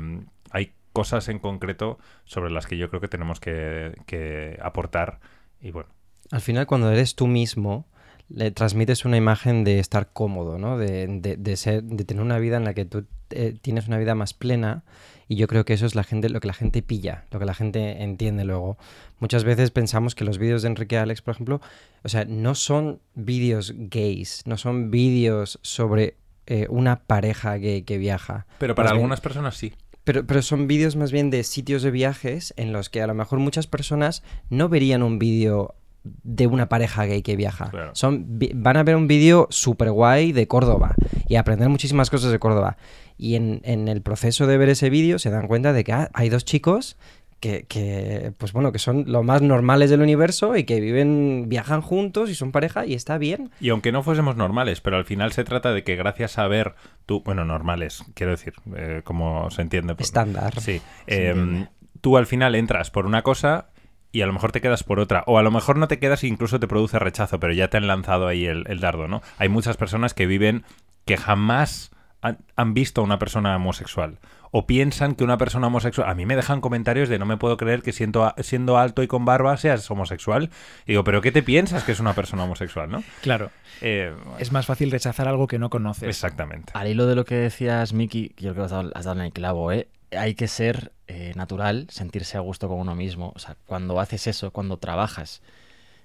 hay 0.50 0.72
cosas 0.92 1.28
en 1.28 1.38
concreto 1.38 2.00
sobre 2.24 2.50
las 2.50 2.66
que 2.66 2.76
yo 2.76 2.90
creo 2.90 3.00
que 3.00 3.06
tenemos 3.06 3.38
que, 3.38 3.94
que 4.06 4.58
aportar 4.60 5.20
y 5.60 5.70
bueno. 5.70 5.88
Al 6.32 6.40
final, 6.40 6.66
cuando 6.66 6.90
eres 6.90 7.14
tú 7.14 7.28
mismo, 7.28 7.86
le 8.34 8.50
transmites 8.50 9.04
una 9.04 9.16
imagen 9.16 9.64
de 9.64 9.78
estar 9.78 10.10
cómodo, 10.12 10.58
¿no? 10.58 10.78
De, 10.78 11.06
de- 11.06 11.36
de 11.36 11.56
ser, 11.56 11.82
de 11.82 12.04
tener 12.04 12.22
una 12.22 12.38
vida 12.38 12.56
en 12.56 12.64
la 12.64 12.74
que 12.74 12.84
tú 12.84 13.04
eh, 13.30 13.54
tienes 13.60 13.88
una 13.88 13.98
vida 13.98 14.14
más 14.14 14.34
plena. 14.34 14.84
Y 15.28 15.36
yo 15.36 15.46
creo 15.46 15.64
que 15.64 15.72
eso 15.72 15.86
es 15.86 15.94
la 15.94 16.04
gente, 16.04 16.28
lo 16.28 16.40
que 16.40 16.46
la 16.48 16.52
gente 16.52 16.82
pilla, 16.82 17.24
lo 17.30 17.38
que 17.38 17.46
la 17.46 17.54
gente 17.54 18.02
entiende 18.02 18.44
luego. 18.44 18.76
Muchas 19.18 19.44
veces 19.44 19.70
pensamos 19.70 20.14
que 20.14 20.24
los 20.24 20.36
vídeos 20.38 20.62
de 20.62 20.68
Enrique 20.68 20.98
Alex, 20.98 21.22
por 21.22 21.32
ejemplo, 21.34 21.60
o 22.02 22.08
sea, 22.08 22.24
no 22.26 22.54
son 22.54 23.00
vídeos 23.14 23.72
gays, 23.76 24.42
no 24.44 24.58
son 24.58 24.90
vídeos 24.90 25.58
sobre 25.62 26.16
eh, 26.46 26.66
una 26.68 27.04
pareja 27.04 27.56
gay 27.56 27.82
que 27.82 27.96
viaja. 27.98 28.46
Pero 28.58 28.74
para 28.74 28.86
Más 28.88 28.92
bien- 28.92 29.00
algunas 29.04 29.20
personas 29.22 29.56
sí. 29.56 29.72
pero, 30.04 30.26
pero 30.26 30.42
son 30.42 30.66
vídeos 30.66 30.96
más 30.96 31.12
bien 31.12 31.30
de 31.30 31.44
sitios 31.44 31.82
de 31.82 31.92
viajes 31.92 32.52
en 32.58 32.72
los 32.72 32.90
que 32.90 33.00
a 33.00 33.06
lo 33.06 33.14
mejor 33.14 33.38
muchas 33.38 33.66
personas 33.66 34.22
no 34.50 34.68
verían 34.68 35.02
un 35.02 35.18
vídeo 35.18 35.76
de 36.04 36.46
una 36.46 36.68
pareja 36.68 37.04
gay 37.06 37.22
que 37.22 37.36
viaja. 37.36 37.70
Claro. 37.70 37.90
Son, 37.94 38.26
van 38.54 38.76
a 38.76 38.82
ver 38.82 38.96
un 38.96 39.06
vídeo 39.06 39.46
súper 39.50 39.90
guay 39.92 40.32
de 40.32 40.48
Córdoba 40.48 40.94
y 41.28 41.36
aprender 41.36 41.68
muchísimas 41.68 42.10
cosas 42.10 42.32
de 42.32 42.38
Córdoba. 42.38 42.76
Y 43.18 43.36
en, 43.36 43.60
en 43.64 43.86
el 43.88 44.02
proceso 44.02 44.46
de 44.46 44.58
ver 44.58 44.68
ese 44.68 44.90
vídeo 44.90 45.18
se 45.18 45.30
dan 45.30 45.46
cuenta 45.46 45.72
de 45.72 45.84
que 45.84 45.92
ah, 45.92 46.10
hay 46.14 46.28
dos 46.28 46.44
chicos 46.44 46.96
que, 47.38 47.64
que, 47.68 48.32
pues 48.38 48.52
bueno, 48.52 48.70
que 48.70 48.78
son 48.78 49.04
lo 49.08 49.22
más 49.24 49.42
normales 49.42 49.90
del 49.90 50.00
universo 50.00 50.56
y 50.56 50.62
que 50.64 50.80
viven, 50.80 51.46
viajan 51.48 51.80
juntos 51.82 52.30
y 52.30 52.34
son 52.36 52.52
pareja 52.52 52.86
y 52.86 52.94
está 52.94 53.18
bien. 53.18 53.50
Y 53.60 53.70
aunque 53.70 53.90
no 53.90 54.02
fuésemos 54.04 54.36
normales, 54.36 54.80
pero 54.80 54.96
al 54.96 55.04
final 55.04 55.32
se 55.32 55.42
trata 55.42 55.72
de 55.72 55.82
que 55.82 55.96
gracias 55.96 56.38
a 56.38 56.46
ver 56.46 56.74
tú, 57.04 57.20
bueno, 57.24 57.44
normales, 57.44 58.04
quiero 58.14 58.30
decir, 58.30 58.54
eh, 58.76 59.02
como 59.04 59.50
se 59.50 59.62
entiende. 59.62 59.94
por- 59.96 60.02
Estándar. 60.02 60.60
Sí. 60.60 60.80
Eh, 61.08 61.30
entiende. 61.34 61.68
tú 62.00 62.16
al 62.16 62.26
final 62.26 62.54
entras 62.54 62.90
por 62.92 63.06
una 63.06 63.22
cosa 63.22 63.66
y 64.12 64.20
a 64.22 64.26
lo 64.26 64.32
mejor 64.32 64.52
te 64.52 64.60
quedas 64.60 64.84
por 64.84 65.00
otra. 65.00 65.24
O 65.26 65.38
a 65.38 65.42
lo 65.42 65.50
mejor 65.50 65.76
no 65.78 65.88
te 65.88 65.98
quedas 65.98 66.22
e 66.22 66.26
incluso 66.28 66.60
te 66.60 66.68
produce 66.68 66.98
rechazo, 66.98 67.40
pero 67.40 67.52
ya 67.52 67.68
te 67.68 67.78
han 67.78 67.86
lanzado 67.86 68.28
ahí 68.28 68.44
el, 68.46 68.64
el 68.68 68.78
dardo, 68.80 69.08
¿no? 69.08 69.22
Hay 69.38 69.48
muchas 69.48 69.76
personas 69.76 70.14
que 70.14 70.26
viven 70.26 70.64
que 71.06 71.16
jamás 71.16 71.90
han, 72.20 72.38
han 72.56 72.74
visto 72.74 73.00
a 73.00 73.04
una 73.04 73.18
persona 73.18 73.56
homosexual. 73.56 74.18
O 74.54 74.66
piensan 74.66 75.14
que 75.14 75.24
una 75.24 75.38
persona 75.38 75.68
homosexual... 75.68 76.08
A 76.10 76.14
mí 76.14 76.26
me 76.26 76.36
dejan 76.36 76.60
comentarios 76.60 77.08
de 77.08 77.18
no 77.18 77.24
me 77.24 77.38
puedo 77.38 77.56
creer 77.56 77.80
que 77.80 77.90
siento, 77.92 78.34
siendo 78.42 78.76
alto 78.76 79.02
y 79.02 79.06
con 79.06 79.24
barba 79.24 79.56
seas 79.56 79.90
homosexual. 79.90 80.50
Y 80.84 80.92
digo, 80.92 81.04
¿pero 81.04 81.22
qué 81.22 81.32
te 81.32 81.42
piensas 81.42 81.84
que 81.84 81.92
es 81.92 82.00
una 82.00 82.12
persona 82.12 82.44
homosexual, 82.44 82.90
no? 82.90 83.02
Claro, 83.22 83.50
Eh, 83.80 84.14
es 84.38 84.52
más 84.52 84.66
fácil 84.66 84.90
rechazar 84.90 85.26
algo 85.26 85.46
que 85.46 85.58
no 85.58 85.70
conoces. 85.70 86.06
exactamente. 86.06 86.70
Al 86.76 86.86
hilo 86.86 87.06
de 87.06 87.14
lo 87.16 87.24
que 87.24 87.34
decías, 87.36 87.94
Miki, 87.94 88.28
que 88.28 88.44
yo 88.44 88.52
creo 88.52 88.64
que 88.64 88.66
has 88.66 88.70
dado, 88.72 88.90
has 88.94 89.04
dado 89.06 89.18
en 89.20 89.26
el 89.26 89.32
clavo, 89.32 89.72
¿eh? 89.72 89.88
Hay 90.16 90.34
que 90.34 90.48
ser 90.48 90.92
eh, 91.06 91.32
natural, 91.36 91.86
sentirse 91.90 92.36
a 92.36 92.40
gusto 92.40 92.68
con 92.68 92.78
uno 92.78 92.94
mismo. 92.94 93.32
O 93.34 93.38
sea, 93.38 93.56
cuando 93.66 93.98
haces 94.00 94.26
eso, 94.26 94.50
cuando 94.50 94.78
trabajas 94.78 95.42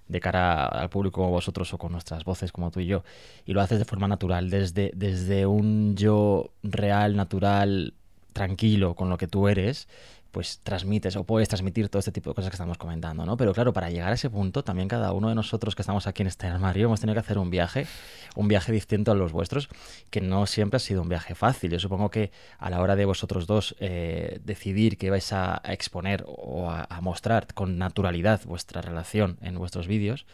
de 0.07 0.19
cara 0.19 0.65
al 0.65 0.89
público 0.89 1.21
como 1.21 1.31
vosotros 1.31 1.73
o 1.73 1.77
con 1.77 1.91
nuestras 1.91 2.23
voces 2.23 2.51
como 2.51 2.71
tú 2.71 2.79
y 2.79 2.85
yo, 2.85 3.03
y 3.45 3.53
lo 3.53 3.61
haces 3.61 3.79
de 3.79 3.85
forma 3.85 4.07
natural, 4.07 4.49
desde, 4.49 4.91
desde 4.95 5.45
un 5.45 5.95
yo 5.95 6.51
real, 6.63 7.15
natural, 7.15 7.93
tranquilo 8.33 8.95
con 8.95 9.09
lo 9.09 9.17
que 9.17 9.27
tú 9.27 9.47
eres, 9.47 9.87
pues 10.31 10.59
transmites 10.63 11.15
o 11.15 11.23
puedes 11.23 11.49
transmitir 11.49 11.89
todo 11.89 11.99
este 11.99 12.11
tipo 12.11 12.29
de 12.29 12.35
cosas 12.35 12.49
que 12.49 12.55
estamos 12.55 12.77
comentando, 12.77 13.25
¿no? 13.25 13.37
Pero 13.37 13.53
claro, 13.53 13.73
para 13.73 13.89
llegar 13.89 14.11
a 14.11 14.15
ese 14.15 14.29
punto, 14.29 14.63
también 14.63 14.87
cada 14.87 15.11
uno 15.11 15.29
de 15.29 15.35
nosotros 15.35 15.75
que 15.75 15.81
estamos 15.81 16.07
aquí 16.07 16.21
en 16.21 16.27
este 16.27 16.47
armario 16.47 16.85
hemos 16.85 16.99
tenido 16.99 17.15
que 17.15 17.19
hacer 17.19 17.37
un 17.37 17.49
viaje, 17.49 17.87
un 18.35 18.47
viaje 18.47 18.71
distinto 18.71 19.11
a 19.11 19.15
los 19.15 19.31
vuestros, 19.31 19.69
que 20.09 20.21
no 20.21 20.45
siempre 20.45 20.77
ha 20.77 20.79
sido 20.79 21.01
un 21.01 21.09
viaje 21.09 21.35
fácil. 21.35 21.71
Yo 21.71 21.79
supongo 21.79 22.09
que 22.09 22.31
a 22.59 22.69
la 22.69 22.81
hora 22.81 22.95
de 22.95 23.05
vosotros 23.05 23.47
dos 23.47 23.75
eh, 23.79 24.39
decidir 24.43 24.97
que 24.97 25.09
vais 25.09 25.31
a, 25.33 25.61
exponer 25.65 26.23
o 26.27 26.69
a, 26.69 26.87
mostrar 27.01 27.47
con 27.53 27.77
naturalidad 27.77 28.41
vuestra 28.45 28.81
relación 28.81 29.37
en 29.41 29.57
vuestros 29.57 29.87
vídeos, 29.87 30.25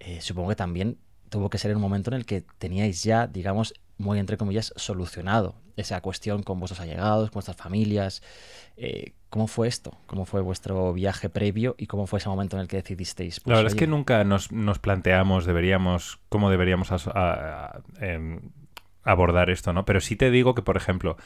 eh, 0.00 0.20
supongo 0.20 0.50
que 0.50 0.56
también 0.56 0.98
tuvo 1.28 1.50
que 1.50 1.58
ser 1.58 1.74
un 1.74 1.82
momento 1.82 2.10
en 2.10 2.14
el 2.14 2.26
que 2.26 2.44
teníais 2.58 3.02
ya, 3.02 3.26
digamos, 3.26 3.74
muy 3.98 4.18
entre 4.18 4.36
comillas, 4.36 4.72
solucionado 4.76 5.54
esa 5.76 6.00
cuestión 6.00 6.42
con 6.42 6.58
vuestros 6.58 6.80
allegados, 6.80 7.30
con 7.30 7.34
vuestras 7.36 7.56
familias. 7.56 8.22
Eh, 8.76 9.12
¿Cómo 9.30 9.46
fue 9.46 9.68
esto? 9.68 9.96
¿Cómo 10.06 10.24
fue 10.24 10.40
vuestro 10.40 10.92
viaje 10.92 11.28
previo 11.28 11.74
y 11.78 11.86
cómo 11.86 12.06
fue 12.06 12.18
ese 12.18 12.28
momento 12.28 12.56
en 12.56 12.62
el 12.62 12.68
que 12.68 12.76
decidisteis? 12.76 13.40
Pues, 13.40 13.52
la 13.52 13.56
verdad 13.56 13.72
es 13.72 13.78
que 13.78 13.86
nunca 13.86 14.24
nos, 14.24 14.52
nos 14.52 14.78
planteamos, 14.78 15.44
deberíamos, 15.46 16.18
cómo 16.28 16.50
deberíamos 16.50 16.92
as- 16.92 17.08
a- 17.08 17.12
a- 17.76 17.80
em, 18.00 18.40
abordar 19.02 19.50
esto, 19.50 19.72
¿no? 19.72 19.84
Pero 19.84 20.00
sí 20.00 20.16
te 20.16 20.30
digo 20.30 20.54
que, 20.54 20.62
por 20.62 20.76
ejemplo, 20.76 21.16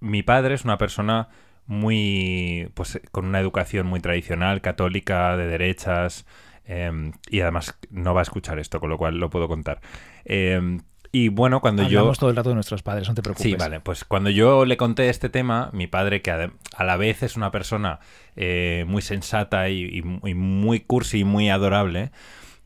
mi 0.00 0.22
padre 0.22 0.54
es 0.54 0.64
una 0.64 0.78
persona 0.78 1.28
muy, 1.66 2.70
pues, 2.74 3.00
con 3.12 3.26
una 3.26 3.38
educación 3.40 3.86
muy 3.86 4.00
tradicional, 4.00 4.60
católica, 4.60 5.36
de 5.36 5.46
derechas, 5.46 6.26
em, 6.64 7.12
y 7.30 7.40
además 7.40 7.78
no 7.90 8.14
va 8.14 8.20
a 8.20 8.22
escuchar 8.22 8.58
esto, 8.58 8.80
con 8.80 8.90
lo 8.90 8.98
cual 8.98 9.18
lo 9.18 9.30
puedo 9.30 9.46
contar. 9.48 9.80
Em, 10.24 10.80
y 11.12 11.28
bueno, 11.28 11.60
cuando 11.60 11.82
yo... 11.82 11.98
Hablamos 12.00 12.18
todo 12.18 12.30
el 12.30 12.36
rato 12.36 12.48
de 12.50 12.54
nuestros 12.54 12.82
padres, 12.82 13.08
no 13.08 13.14
te 13.14 13.22
preocupes. 13.22 13.50
Sí, 13.50 13.56
vale. 13.56 13.80
Pues 13.80 14.04
cuando 14.04 14.30
yo 14.30 14.64
le 14.64 14.76
conté 14.76 15.08
este 15.08 15.28
tema, 15.28 15.70
mi 15.72 15.86
padre, 15.86 16.22
que 16.22 16.30
a 16.30 16.84
la 16.84 16.96
vez 16.96 17.22
es 17.22 17.36
una 17.36 17.50
persona 17.50 17.98
eh, 18.36 18.84
muy 18.86 19.02
sensata 19.02 19.68
y, 19.68 19.82
y- 19.84 20.28
y 20.30 20.34
muy 20.34 20.80
cursi 20.80 21.20
y 21.20 21.24
muy 21.24 21.50
adorable, 21.50 22.10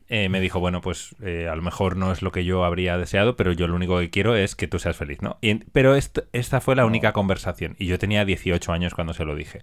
eh, 0.07 0.29
me 0.29 0.39
dijo, 0.39 0.59
bueno, 0.59 0.81
pues 0.81 1.15
eh, 1.23 1.47
a 1.51 1.55
lo 1.55 1.63
mejor 1.63 1.97
no 1.97 2.11
es 2.11 2.21
lo 2.21 2.31
que 2.31 2.45
yo 2.45 2.63
habría 2.63 2.95
deseado, 2.99 3.35
pero 3.35 3.51
yo 3.53 3.67
lo 3.67 3.75
único 3.75 3.97
que 3.99 4.11
quiero 4.11 4.35
es 4.35 4.55
que 4.55 4.67
tú 4.67 4.77
seas 4.77 4.95
feliz, 4.95 5.23
¿no? 5.23 5.37
Y 5.41 5.55
pero 5.71 5.95
est- 5.95 6.19
esta 6.31 6.61
fue 6.61 6.75
la 6.75 6.85
única 6.85 7.11
conversación. 7.11 7.75
Y 7.79 7.87
yo 7.87 7.97
tenía 7.97 8.23
18 8.25 8.71
años 8.71 8.93
cuando 8.93 9.13
se 9.15 9.25
lo 9.25 9.33
dije. 9.35 9.61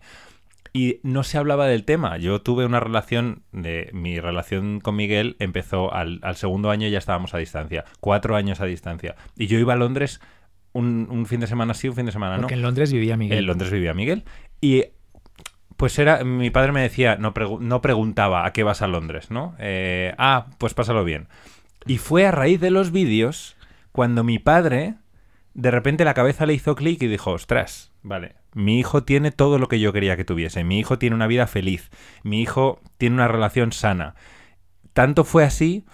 Y 0.74 1.00
no 1.02 1.22
se 1.22 1.36
hablaba 1.36 1.66
del 1.66 1.84
tema. 1.84 2.16
Yo 2.16 2.40
tuve 2.40 2.64
una 2.64 2.80
relación, 2.80 3.42
de 3.52 3.90
mi 3.92 4.18
relación 4.20 4.80
con 4.80 4.96
Miguel 4.96 5.36
empezó 5.38 5.92
al, 5.92 6.18
al 6.22 6.36
segundo 6.36 6.70
año 6.70 6.86
y 6.86 6.90
ya 6.90 6.98
estábamos 6.98 7.34
a 7.34 7.38
distancia. 7.38 7.84
Cuatro 8.00 8.36
años 8.36 8.60
a 8.60 8.64
distancia. 8.64 9.14
Y 9.36 9.48
yo 9.48 9.58
iba 9.58 9.74
a 9.74 9.76
Londres 9.76 10.20
un, 10.72 11.08
un 11.10 11.26
fin 11.26 11.40
de 11.40 11.46
semana 11.46 11.74
sí, 11.74 11.88
un 11.88 11.94
fin 11.94 12.06
de 12.06 12.12
semana 12.12 12.36
no. 12.36 12.42
Porque 12.42 12.54
en 12.54 12.62
Londres 12.62 12.90
vivía 12.90 13.18
Miguel. 13.18 13.38
En 13.38 13.46
Londres 13.46 13.70
vivía 13.70 13.92
Miguel. 13.92 14.24
Y 14.62 14.84
pues 15.76 15.98
era, 15.98 16.24
mi 16.24 16.48
padre 16.48 16.72
me 16.72 16.80
decía, 16.80 17.16
no, 17.16 17.34
pregu- 17.34 17.58
no 17.60 17.82
preguntaba 17.82 18.46
a 18.46 18.52
qué 18.54 18.62
vas 18.62 18.80
a 18.80 18.86
Londres, 18.86 19.30
¿no? 19.30 19.54
Eh, 19.58 20.14
ah, 20.16 20.46
pues 20.56 20.72
pásalo 20.72 21.04
bien. 21.04 21.28
Y 21.86 21.98
fue 21.98 22.24
a 22.24 22.30
raíz 22.30 22.60
de 22.60 22.70
los 22.70 22.92
vídeos 22.92 23.56
cuando 23.90 24.24
mi 24.24 24.38
padre, 24.38 24.94
de 25.55 25.70
repente 25.70 26.05
la 26.05 26.14
cabeza 26.14 26.46
le 26.46 26.55
hizo 26.55 26.74
clic 26.74 27.03
y 27.03 27.07
dijo, 27.09 27.32
ostras, 27.32 27.92
vale, 28.03 28.36
mi 28.55 28.78
hijo 28.78 29.05
tiene 29.05 29.30
todo 29.30 29.59
lo 29.59 29.68
que 29.68 29.80
yo 29.80 29.92
quería 29.92 30.16
que 30.16 30.24
tuviese, 30.24 30.64
mi 30.64 30.78
hijo 30.78 30.98
tiene 30.98 31.16
una 31.16 31.26
vida 31.26 31.46
feliz, 31.46 31.90
mi 32.22 32.40
hijo 32.42 32.80
tiene 32.98 33.16
una 33.16 33.28
relación 33.28 33.72
sana. 33.72 34.14
Tanto 34.92 35.24
fue 35.24 35.44
así 35.44 35.84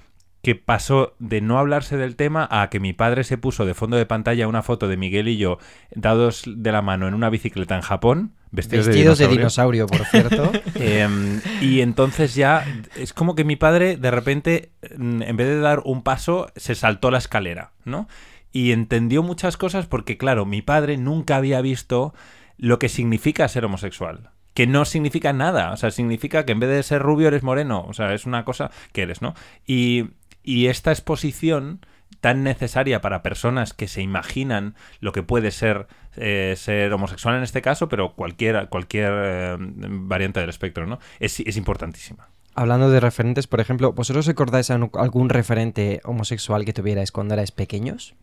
que 0.43 0.55
pasó 0.55 1.15
de 1.19 1.41
no 1.41 1.59
hablarse 1.59 1.97
del 1.97 2.17
tema 2.17 2.47
a 2.51 2.71
que 2.71 2.79
mi 2.81 2.93
padre 2.93 3.25
se 3.25 3.39
puso 3.39 3.67
de 3.67 3.75
fondo 3.75 3.97
de 3.97 4.07
pantalla 4.07 4.49
una 4.49 4.63
foto 4.63 4.87
de 4.89 4.97
Miguel 4.97 5.29
y 5.29 5.37
yo 5.37 5.59
dados 5.95 6.45
de 6.47 6.73
la 6.73 6.81
mano 6.81 7.09
en 7.09 7.15
una 7.15 7.29
bicicleta 7.29 7.75
en 7.75 7.83
Japón, 7.83 8.35
vestidos, 8.53 8.87
Vestidos 8.87 9.19
de 9.19 9.27
de 9.27 9.33
dinosaurio. 9.33 9.87
dinosaurio, 9.87 9.87
por 9.87 10.07
cierto. 10.07 10.53
Em, 10.81 11.41
y 11.61 11.81
entonces 11.81 12.35
ya 12.35 12.65
es 12.97 13.13
como 13.13 13.35
que 13.35 13.45
mi 13.45 13.57
padre 13.57 13.97
de 13.97 14.11
repente, 14.11 14.71
en 14.83 15.37
vez 15.37 15.49
de 15.49 15.59
dar 15.61 15.83
un 15.85 16.03
paso, 16.03 16.51
se 16.55 16.75
saltó 16.77 17.11
la 17.11 17.19
escalera, 17.19 17.73
¿no? 17.85 18.09
Y 18.53 18.73
entendió 18.73 19.23
muchas 19.23 19.57
cosas 19.57 19.87
porque, 19.87 20.17
claro, 20.17 20.47
mi 20.47 20.63
padre 20.63 20.97
nunca 20.97 21.37
había 21.37 21.61
visto 21.61 22.15
lo 22.57 22.79
que 22.79 22.89
significa 22.89 23.49
ser 23.49 23.65
homosexual. 23.65 24.31
Que 24.55 24.67
no 24.67 24.85
significa 24.85 25.33
nada. 25.33 25.73
O 25.73 25.77
sea, 25.77 25.91
significa 25.91 26.45
que 26.45 26.53
en 26.53 26.61
vez 26.61 26.71
de 26.71 26.83
ser 26.83 27.03
rubio 27.03 27.29
eres 27.29 27.43
moreno. 27.43 27.85
O 27.87 27.93
sea, 27.93 28.15
es 28.15 28.27
una 28.27 28.45
cosa 28.45 28.71
que 28.93 29.03
eres, 29.03 29.23
¿no? 29.23 29.35
Y, 29.67 30.11
y 30.43 30.67
esta 30.67 30.91
exposición 30.91 31.81
tan 32.21 32.43
necesaria 32.43 33.01
para 33.01 33.23
personas 33.23 33.75
que 33.75 33.87
se 33.87 34.03
imaginan 34.03 34.75
lo 35.01 35.13
que 35.13 35.23
puede 35.23 35.51
ser 35.51 35.87
eh, 36.17 36.55
ser 36.57 36.93
homosexual 36.93 37.37
en 37.37 37.43
este 37.43 37.63
caso, 37.63 37.89
pero 37.89 38.15
cualquier, 38.15 38.69
cualquier 38.69 39.13
eh, 39.15 39.57
variante 39.59 40.41
del 40.41 40.49
espectro, 40.49 40.87
¿no? 40.87 40.99
Es, 41.21 41.39
es 41.41 41.57
importantísima. 41.57 42.29
Hablando 42.55 42.91
de 42.91 42.99
referentes, 42.99 43.47
por 43.47 43.61
ejemplo, 43.61 43.93
¿vosotros 43.93 44.27
recordáis 44.27 44.71
algún 44.71 45.29
referente 45.29 46.01
homosexual 46.03 46.65
que 46.65 46.73
tuvierais 46.73 47.13
cuando 47.13 47.35
erais 47.35 47.53
pequeños? 47.53 48.17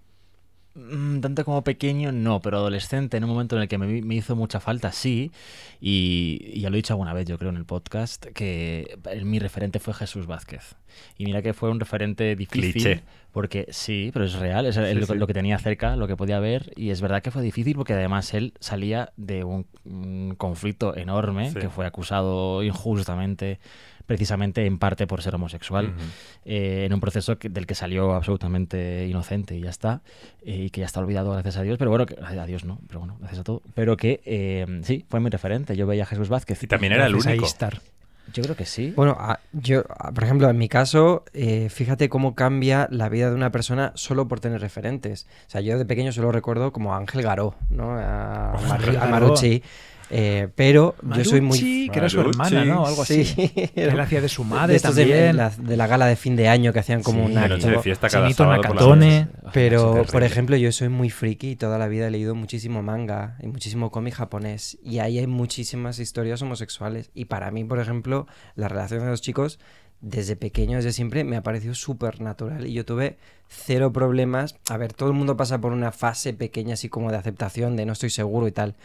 Mm, 0.76 1.22
Tanto 1.22 1.46
como 1.46 1.64
pequeño, 1.64 2.12
no, 2.12 2.42
pero 2.42 2.58
adolescente, 2.58 3.16
en 3.18 3.24
un 3.24 3.30
momento 3.30 3.56
en 3.56 3.62
el 3.64 3.68
que 3.68 3.78
me, 3.78 4.02
me 4.02 4.16
hizo 4.16 4.36
mucha 4.36 4.60
falta, 4.60 4.92
sí. 4.92 5.32
Y, 5.80 6.40
y 6.54 6.60
ya 6.62 6.70
lo 6.70 6.76
he 6.76 6.80
dicho 6.80 6.94
alguna 6.94 7.14
vez, 7.14 7.26
yo 7.26 7.38
creo, 7.38 7.50
en 7.50 7.58
el 7.58 7.66
podcast, 7.66 8.26
que 8.28 8.98
mi 9.24 9.40
referente 9.40 9.80
fue 9.80 9.94
Jesús 9.94 10.28
Vázquez. 10.28 10.76
Y 11.18 11.26
mira 11.26 11.42
que 11.42 11.54
fue 11.54 11.70
un 11.72 11.80
referente 11.80 12.36
difícil. 12.36 12.72
Cliché. 12.74 13.04
Porque 13.32 13.68
sí, 13.72 14.12
pero 14.14 14.24
es 14.26 14.34
real, 14.34 14.66
es 14.66 14.76
Sí, 14.76 14.82
el- 14.82 15.06
sí. 15.06 15.14
lo 15.16 15.28
que 15.28 15.34
tenía 15.34 15.58
cerca, 15.60 15.96
lo 15.98 16.08
que 16.08 16.16
podía 16.16 16.40
ver. 16.40 16.72
Y 16.78 16.90
es 16.92 17.02
verdad 17.02 17.22
que 17.22 17.32
fue 17.32 17.42
difícil 17.42 17.76
porque 17.76 17.94
además 17.94 18.34
él 18.34 18.54
salía 18.62 19.12
de 19.18 19.44
un, 19.44 19.66
un 19.84 20.36
conflicto 20.38 20.96
enorme, 20.96 21.52
Sí. 21.52 21.60
que 21.60 21.70
fue 21.70 21.86
acusado 21.86 22.64
injustamente, 22.64 23.60
precisamente 24.06 24.66
en 24.66 24.78
parte 24.78 25.08
por 25.08 25.22
ser 25.22 25.36
homosexual 25.36 25.94
eh, 26.46 26.84
en 26.86 26.94
un 26.94 27.00
proceso 27.00 27.38
que- 27.38 27.50
del 27.50 27.66
que 27.66 27.76
salió 27.76 28.14
absolutamente 28.14 29.08
inocente 29.08 29.56
y 29.56 29.62
ya 29.62 29.70
está, 29.70 30.02
eh, 30.44 30.66
y 30.66 30.70
que 30.70 30.82
ya 30.82 30.86
está 30.86 31.00
olvidado 31.00 31.32
gracias 31.32 31.58
a 31.58 31.62
Dios, 31.64 31.78
pero 31.78 31.90
bueno, 31.92 32.06
que, 32.06 32.16
a 32.22 32.46
Dios 32.46 32.66
no, 32.66 32.80
pero 32.88 33.00
bueno, 33.00 33.18
gracias 33.20 33.40
a 33.42 33.44
todo, 33.44 33.62
pero 33.74 33.98
que 33.98 34.22
eh, 34.26 34.82
sí, 34.84 35.06
fue 35.10 35.20
mi 35.20 35.30
referente, 35.30 35.76
yo 35.76 35.88
veía 35.88 36.04
a 36.04 36.06
Jesús 36.06 36.30
Vázquez. 36.30 36.62
Y 36.64 36.68
también 36.68 36.94
era 36.94 37.06
el 37.08 37.14
único. 37.16 37.46
Yo 38.34 38.42
creo 38.42 38.56
que 38.56 38.66
sí. 38.66 38.92
Bueno, 38.96 39.16
a- 39.20 39.40
yo, 39.54 39.84
a- 40.00 40.12
por 40.12 40.24
ejemplo, 40.24 40.50
en 40.50 40.58
mi 40.58 40.68
caso, 40.68 41.24
eh, 41.34 41.70
fíjate 41.70 42.10
cómo 42.10 42.34
cambia 42.34 42.88
la 42.90 43.08
vida 43.08 43.30
de 43.30 43.36
una 43.36 43.52
persona 43.52 43.92
solo 43.94 44.28
por 44.28 44.40
tener 44.40 44.62
referentes. 44.62 45.28
O 45.48 45.50
sea, 45.52 45.62
yo 45.62 45.78
de 45.78 45.86
pequeño 45.86 46.12
solo 46.12 46.32
recuerdo 46.32 46.72
como 46.74 46.96
a 46.96 46.98
Ángel 46.98 47.22
Garó, 47.22 47.54
¿no? 47.70 47.92
A, 47.92 48.54
Ángel 48.54 48.68
Mar- 48.68 48.90
a 48.90 48.94
Garó. 48.94 49.12
Marucci. 49.12 49.62
Eh, 50.12 50.50
pero 50.56 50.96
yo 51.16 51.24
soy 51.26 51.42
muy... 51.42 51.58
Marucci, 51.58 51.90
que 51.90 52.00
era 52.00 52.10
su 52.10 52.18
Marucci. 52.18 52.40
hermana, 52.56 52.66
¿no? 52.66 52.86
Algo 52.86 53.02
así. 53.02 53.26
Sí, 53.26 53.52
Él 53.76 54.00
hacía 54.00 54.22
de 54.22 54.30
su 54.30 54.44
madre 54.44 54.74
de 54.74 54.78
estos 54.78 54.96
de- 54.96 55.04
también. 55.06 55.38
la, 55.38 55.50
de 55.50 55.78
la 55.78 55.88
gala 55.88 56.06
de 56.06 56.16
fin 56.16 56.36
de 56.36 56.48
año 56.48 56.72
que 56.74 56.80
hacían 56.80 57.02
como 57.02 57.26
Sí, 57.26 57.32
una... 57.32 57.48
Noche 57.48 57.70
de 57.72 57.80
fiesta 57.80 58.08
cada 58.10 58.30
por 58.30 58.48
Nakatone. 58.48 59.26
noche. 59.26 59.50
Pero, 59.54 60.06
por 60.12 60.24
ejemplo, 60.24 60.56
yo 60.58 60.72
soy 60.72 60.90
muy 60.90 61.10
friki 61.10 61.52
y 61.52 61.56
toda 61.56 61.78
la 61.80 61.88
vida 61.88 62.08
he 62.08 62.12
leído 62.12 62.36
muchísimo 62.36 62.82
manga 62.84 63.38
y 63.42 63.48
muchísimo 63.48 63.90
cómic 63.92 64.14
japonés. 64.16 64.78
Y 64.84 65.00
ahí 65.00 65.18
hay 65.20 65.28
muchísimas 65.28 66.00
historias 66.00 66.42
homosexuales. 66.42 67.10
Y 67.14 67.26
para 67.26 67.50
mí, 67.52 67.64
por 67.64 67.80
ejemplo, 67.80 68.28
la 68.56 68.68
relación 68.68 69.00
de 69.02 69.08
los 69.10 69.22
chicos, 69.22 69.60
desde 70.06 70.36
pequeño, 70.36 70.78
desde 70.78 70.92
siempre, 70.94 71.24
me 71.24 71.36
ha 71.36 71.42
parecido 71.42 71.74
súper 71.74 72.22
natural. 72.22 72.68
Y 72.68 72.74
yo 72.74 72.86
tuve 72.86 73.18
cero 73.48 73.92
problemas. 73.92 74.56
A 74.70 74.78
ver, 74.78 74.94
todo 74.94 75.10
el 75.10 75.16
mundo 75.16 75.36
pasa 75.36 75.60
por 75.60 75.72
una 75.72 75.92
fase 75.92 76.34
pequeña 76.34 76.76
así 76.76 76.90
como 76.90 77.10
de 77.10 77.18
aceptación, 77.18 77.76
de 77.76 77.88
no 77.88 77.94
estoy 77.94 78.12
seguro 78.12 78.48
y 78.48 78.52
tal. 78.52 78.76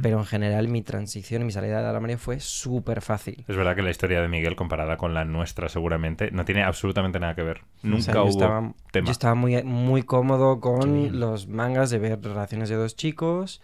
Pero 0.00 0.18
en 0.18 0.24
general 0.24 0.68
mi 0.68 0.80
transición 0.80 1.42
y 1.42 1.44
mi 1.44 1.52
salida 1.52 1.86
de 1.86 1.92
la 1.92 2.00
María 2.00 2.16
fue 2.16 2.40
súper 2.40 3.02
fácil. 3.02 3.44
Es 3.46 3.56
verdad 3.56 3.76
que 3.76 3.82
la 3.82 3.90
historia 3.90 4.22
de 4.22 4.28
Miguel 4.28 4.56
comparada 4.56 4.96
con 4.96 5.12
la 5.12 5.26
nuestra 5.26 5.68
seguramente 5.68 6.30
no 6.30 6.46
tiene 6.46 6.62
absolutamente 6.62 7.20
nada 7.20 7.34
que 7.34 7.42
ver. 7.42 7.60
Nunca 7.82 7.98
O 7.98 8.02
sea, 8.02 8.14
yo 8.14 8.22
hubo 8.22 8.30
estaba, 8.30 8.74
tema. 8.90 9.06
Yo 9.06 9.12
estaba 9.12 9.34
muy, 9.34 9.62
muy 9.62 10.02
cómodo 10.02 10.60
con 10.60 11.20
los 11.20 11.46
mangas 11.46 11.90
de 11.90 11.98
ver 11.98 12.22
relaciones 12.22 12.70
de 12.70 12.76
dos 12.76 12.96
chicos. 12.96 13.60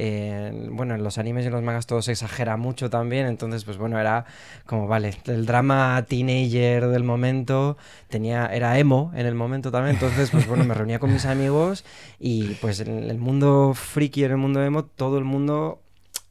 Eh, 0.00 0.68
bueno, 0.70 0.94
en 0.94 1.02
los 1.02 1.18
animes 1.18 1.42
y 1.42 1.48
en 1.48 1.54
los 1.54 1.62
mangas 1.64 1.88
todo 1.88 2.02
se 2.02 2.12
exagera 2.12 2.56
mucho 2.56 2.88
también. 2.88 3.26
Entonces, 3.26 3.64
pues 3.64 3.78
bueno, 3.78 3.98
era 3.98 4.26
como, 4.64 4.86
vale, 4.86 5.16
el 5.24 5.44
drama 5.44 6.04
teenager 6.08 6.86
del 6.86 7.02
momento. 7.02 7.76
Tenía, 8.06 8.46
era 8.46 8.78
emo 8.78 9.10
en 9.16 9.26
el 9.26 9.34
momento 9.34 9.72
también. 9.72 9.96
Entonces, 9.96 10.30
pues 10.30 10.46
bueno, 10.46 10.62
me 10.62 10.74
reunía 10.74 11.00
con 11.00 11.12
mis 11.12 11.26
amigos. 11.26 11.84
Y 12.20 12.54
pues 12.60 12.78
en 12.78 13.10
el 13.10 13.18
mundo 13.18 13.72
friki, 13.74 14.22
en 14.22 14.30
el 14.30 14.36
mundo 14.36 14.62
emo, 14.62 14.84
todo 14.84 15.18
el 15.18 15.24
mundo 15.24 15.82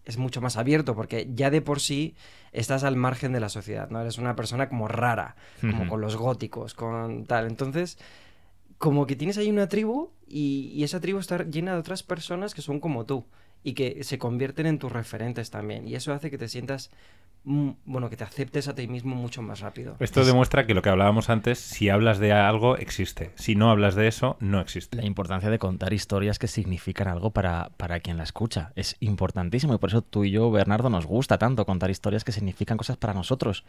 es 0.06 0.18
mucho 0.18 0.40
más 0.40 0.56
abierto. 0.56 0.96
Porque 0.96 1.30
ya 1.36 1.50
de 1.50 1.62
por 1.62 1.82
sí 1.82 2.16
estás 2.54 2.86
al 2.86 2.96
margen 2.96 3.34
de 3.34 3.42
la 3.42 3.50
sociedad, 3.50 3.90
¿no? 3.90 4.00
Eres 4.00 4.18
una 4.18 4.38
persona 4.38 4.70
como 4.70 4.88
rara 4.88 5.36
como 5.60 5.90
con 5.90 6.00
los 6.00 6.16
góticos, 6.16 6.74
con 6.74 7.26
tal. 7.26 7.48
Entonces, 7.48 7.98
como 8.78 9.06
que 9.08 9.18
tienes 9.18 9.38
ahí 9.38 9.50
una 9.50 9.68
tribu 9.68 10.12
y, 10.26 10.72
y 10.74 10.86
esa 10.86 11.02
tribu 11.02 11.20
está 11.20 11.44
llena 11.44 11.74
de 11.74 11.80
otras 11.80 12.02
personas 12.02 12.54
que 12.54 12.62
son 12.62 12.80
como 12.80 13.06
tú 13.06 13.26
y 13.64 13.74
que 13.74 14.04
se 14.04 14.18
convierten 14.18 14.66
en 14.66 14.80
tus 14.80 14.92
referentes 14.92 15.50
también. 15.50 15.88
Y 15.88 15.96
eso 15.96 16.14
hace 16.14 16.32
que 16.32 16.38
te 16.38 16.48
sientas, 16.48 16.90
mm, 17.44 17.72
bueno, 17.86 18.10
que 18.10 18.16
te 18.16 18.24
aceptes 18.24 18.68
a 18.68 18.76
ti 18.76 18.88
mismo 18.88 19.16
mucho 19.16 19.42
más 19.42 19.60
rápido. 19.60 19.98
Esto 20.00 20.24
demuestra 20.24 20.66
que 20.66 20.74
lo 20.74 20.82
que 20.82 20.90
hablábamos 20.90 21.30
antes, 21.30 21.60
si 21.60 21.90
hablas 21.90 22.20
de 22.20 22.32
algo, 22.32 22.78
existe. 22.78 23.32
Si 23.36 23.56
no 23.56 23.70
hablas 23.70 23.96
de 23.96 24.08
eso, 24.08 24.38
no 24.40 24.62
existe. 24.62 24.98
La 24.98 25.06
importancia 25.06 25.50
de 25.50 25.60
contar 25.60 25.92
historias 25.92 26.40
que 26.40 26.48
significan 26.48 27.08
algo 27.08 27.32
para, 27.32 27.72
para 27.78 28.00
quien 28.00 28.18
la 28.18 28.24
escucha. 28.24 28.72
Es 28.76 28.96
importantísimo 29.00 29.74
y 29.74 29.78
por 29.78 29.90
eso 29.90 30.02
tú 30.02 30.24
y 30.24 30.32
yo, 30.32 30.50
Bernardo, 30.50 30.90
nos 30.90 31.06
gusta 31.06 31.38
tanto 31.38 31.66
contar 31.66 31.90
historias 31.90 32.24
que 32.24 32.32
significan 32.32 32.78
cosas 32.78 32.98
para 32.98 33.14
nosotros. 33.14 33.66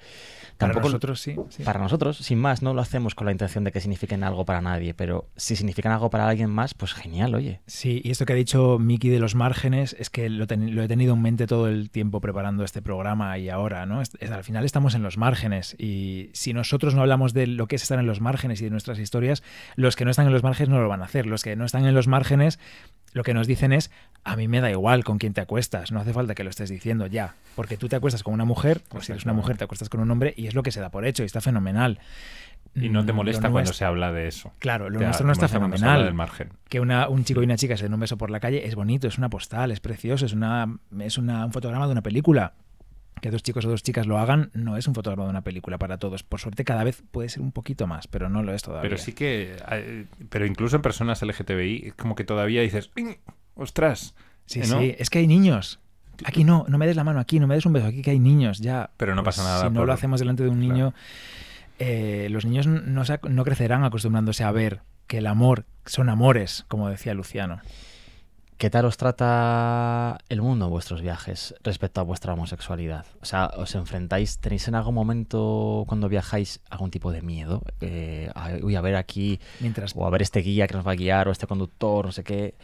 Para 0.59 0.74
nosotros 0.74 1.20
sí. 1.20 1.36
sí. 1.49 1.62
Para 1.64 1.80
nosotros, 1.80 2.18
sin 2.18 2.39
más, 2.39 2.62
no 2.62 2.74
lo 2.74 2.80
hacemos 2.82 3.14
con 3.14 3.26
la 3.26 3.32
intención 3.32 3.64
de 3.64 3.72
que 3.72 3.80
signifiquen 3.80 4.22
algo 4.22 4.45
para 4.45 4.61
nadie, 4.61 4.95
pero 4.95 5.26
si 5.36 5.57
significan 5.57 5.93
algo 5.93 6.11
para 6.11 6.28
alguien 6.28 6.51
más, 6.51 6.74
pues 6.74 6.95
genial, 6.95 7.34
oye. 7.34 7.61
Sí, 7.66 8.01
y 8.05 8.11
esto 8.11 8.26
que 8.26 8.32
ha 8.32 8.36
dicho 8.36 8.78
Miki 8.78 9.09
de 9.09 9.18
los 9.18 9.34
márgenes, 9.34 9.77
es 9.82 10.10
que 10.10 10.28
lo, 10.28 10.46
ten- 10.46 10.74
lo 10.74 10.82
he 10.82 10.88
tenido 10.88 11.14
en 11.14 11.22
mente 11.22 11.46
todo 11.46 11.68
el 11.68 11.90
tiempo 11.90 12.20
preparando 12.20 12.64
este 12.64 12.82
programa 12.82 13.38
y 13.38 13.48
ahora, 13.48 13.86
¿no? 13.86 14.00
Es- 14.02 14.10
es- 14.20 14.30
al 14.30 14.44
final 14.44 14.64
estamos 14.64 14.94
en 14.94 15.02
los 15.02 15.16
márgenes 15.18 15.74
y 15.78 16.30
si 16.32 16.52
nosotros 16.52 16.94
no 16.94 17.00
hablamos 17.02 17.32
de 17.32 17.46
lo 17.46 17.66
que 17.66 17.76
es 17.76 17.82
estar 17.82 17.98
en 17.98 18.06
los 18.06 18.20
márgenes 18.20 18.60
y 18.60 18.64
de 18.64 18.70
nuestras 18.70 18.98
historias, 18.98 19.42
los 19.76 19.96
que 19.96 20.04
no 20.04 20.10
están 20.10 20.26
en 20.26 20.32
los 20.32 20.42
márgenes 20.42 20.68
no 20.70 20.80
lo 20.80 20.88
van 20.88 21.02
a 21.02 21.06
hacer. 21.06 21.26
Los 21.26 21.42
que 21.42 21.56
no 21.56 21.64
están 21.64 21.84
en 21.86 21.94
los 21.94 22.08
márgenes 22.08 22.58
lo 23.14 23.22
que 23.22 23.32
nos 23.32 23.46
dicen 23.46 23.72
es, 23.72 23.90
a 24.22 24.36
mí 24.36 24.48
me 24.48 24.60
da 24.60 24.70
igual 24.70 25.02
con 25.02 25.16
quién 25.16 25.32
te 25.32 25.40
acuestas, 25.40 25.92
no 25.92 25.98
hace 26.00 26.12
falta 26.12 26.34
que 26.34 26.44
lo 26.44 26.50
estés 26.50 26.68
diciendo 26.68 27.06
ya, 27.06 27.34
porque 27.56 27.78
tú 27.78 27.88
te 27.88 27.96
acuestas 27.96 28.22
con 28.22 28.34
una 28.34 28.44
mujer, 28.44 28.82
o 28.90 29.00
si 29.00 29.12
eres 29.12 29.24
una 29.24 29.32
mujer 29.32 29.56
te 29.56 29.64
acuestas 29.64 29.88
con 29.88 30.00
un 30.00 30.10
hombre 30.10 30.34
y 30.36 30.46
es 30.46 30.54
lo 30.54 30.62
que 30.62 30.70
se 30.72 30.80
da 30.80 30.90
por 30.90 31.06
hecho 31.06 31.22
y 31.22 31.26
está 31.26 31.40
fenomenal. 31.40 31.98
Y 32.74 32.88
no 32.90 33.04
te 33.04 33.12
Mm, 33.12 33.16
molesta 33.16 33.50
cuando 33.50 33.72
se 33.72 33.84
habla 33.84 34.12
de 34.12 34.28
eso. 34.28 34.52
Claro, 34.58 34.88
lo 34.90 34.98
Te- 34.98 35.04
nuestro 35.04 35.26
no 35.26 35.32
está 35.32 35.48
fenomenal. 35.48 36.04
del 36.04 36.14
margen. 36.14 36.50
Que 36.68 36.80
una, 36.80 37.08
un 37.08 37.24
chico 37.24 37.40
y 37.42 37.44
una 37.44 37.56
chica 37.56 37.76
se 37.76 37.84
den 37.84 37.94
un 37.94 38.00
beso 38.00 38.16
por 38.16 38.30
la 38.30 38.38
calle 38.40 38.66
es 38.66 38.74
bonito, 38.74 39.08
es 39.08 39.18
una 39.18 39.28
postal, 39.30 39.70
es 39.72 39.80
precioso, 39.80 40.26
es, 40.26 40.32
una, 40.32 40.78
es 41.00 41.18
una, 41.18 41.44
un 41.44 41.52
fotograma 41.52 41.86
de 41.86 41.92
una 41.92 42.02
película. 42.02 42.54
Que 43.20 43.32
dos 43.32 43.42
chicos 43.42 43.64
o 43.64 43.68
dos 43.70 43.82
chicas 43.82 44.06
lo 44.06 44.16
hagan 44.18 44.50
no 44.54 44.76
es 44.76 44.86
un 44.86 44.94
fotograma 44.94 45.24
de 45.24 45.30
una 45.30 45.42
película 45.42 45.76
para 45.76 45.98
todos. 45.98 46.22
Por 46.22 46.38
suerte 46.38 46.64
cada 46.64 46.84
vez 46.84 47.02
puede 47.10 47.28
ser 47.28 47.42
un 47.42 47.50
poquito 47.50 47.88
más, 47.88 48.06
pero 48.06 48.28
no 48.28 48.44
lo 48.44 48.54
es 48.54 48.62
todavía. 48.62 48.88
Pero 48.88 48.96
sí 48.96 49.12
que. 49.12 49.56
Pero 50.28 50.46
incluso 50.46 50.76
en 50.76 50.82
personas 50.82 51.20
LGTBI, 51.22 51.88
es 51.88 51.94
como 51.94 52.14
que 52.14 52.22
todavía 52.22 52.62
dices. 52.62 52.90
"Mm, 52.96 53.10
¡Ostras! 53.56 54.14
Sí, 54.46 54.60
¿eh, 54.60 54.66
¿no? 54.68 54.78
sí, 54.78 54.94
es 54.98 55.10
que 55.10 55.18
hay 55.18 55.26
niños. 55.26 55.80
Aquí 56.24 56.44
no, 56.44 56.64
no 56.68 56.78
me 56.78 56.86
des 56.86 56.94
la 56.96 57.02
mano 57.04 57.18
aquí, 57.20 57.40
no 57.40 57.46
me 57.48 57.54
des 57.56 57.66
un 57.66 57.72
beso 57.72 57.86
aquí, 57.86 58.02
que 58.02 58.10
hay 58.12 58.18
niños, 58.20 58.58
ya. 58.60 58.90
Pero 58.96 59.14
no 59.16 59.22
pasa 59.24 59.42
nada 59.42 59.58
Si 59.62 59.64
no 59.66 59.80
por- 59.80 59.86
lo 59.86 59.92
hacemos 59.92 60.20
delante 60.20 60.42
de 60.44 60.48
un 60.50 60.58
Claro. 60.60 60.72
niño, 60.74 60.94
eh, 61.78 62.28
los 62.30 62.44
niños 62.44 62.66
no, 62.66 63.44
crecerán 63.44 63.84
acostumbrándose 63.84 64.44
a 64.44 64.50
ver 64.50 64.80
que 65.06 65.18
el 65.18 65.26
amor 65.26 65.64
son 65.86 66.08
amores, 66.08 66.64
como 66.68 66.88
decía 66.88 67.14
Luciano. 67.14 67.60
¿Qué 68.58 68.70
tal 68.70 68.86
os 68.86 68.96
trata 68.96 70.18
el 70.28 70.42
mundo 70.42 70.64
en 70.64 70.72
vuestros 70.72 71.00
viajes 71.00 71.54
respecto 71.62 72.00
a 72.00 72.04
vuestra 72.04 72.32
homosexualidad? 72.32 73.06
O 73.22 73.24
sea, 73.24 73.52
¿os 73.56 73.76
enfrentáis, 73.76 74.38
tenéis 74.38 74.66
en 74.66 74.74
algún 74.74 74.96
momento 74.96 75.84
cuando 75.86 76.08
viajáis 76.08 76.60
algún 76.68 76.90
tipo 76.90 77.12
de 77.12 77.22
miedo? 77.22 77.62
Eh, 77.80 78.28
a, 78.34 78.54
uy, 78.60 78.74
a 78.74 78.80
ver 78.80 78.96
aquí, 78.96 79.38
Mientras, 79.60 79.94
o 79.94 80.04
a 80.04 80.10
ver 80.10 80.22
este 80.22 80.40
guía 80.40 80.66
que 80.66 80.74
nos 80.74 80.84
va 80.84 80.92
a 80.92 80.96
guiar, 80.96 81.28
o 81.28 81.30
este 81.30 81.46
conductor, 81.46 82.06
no 82.06 82.10
sé 82.10 82.24
qué. 82.24 82.56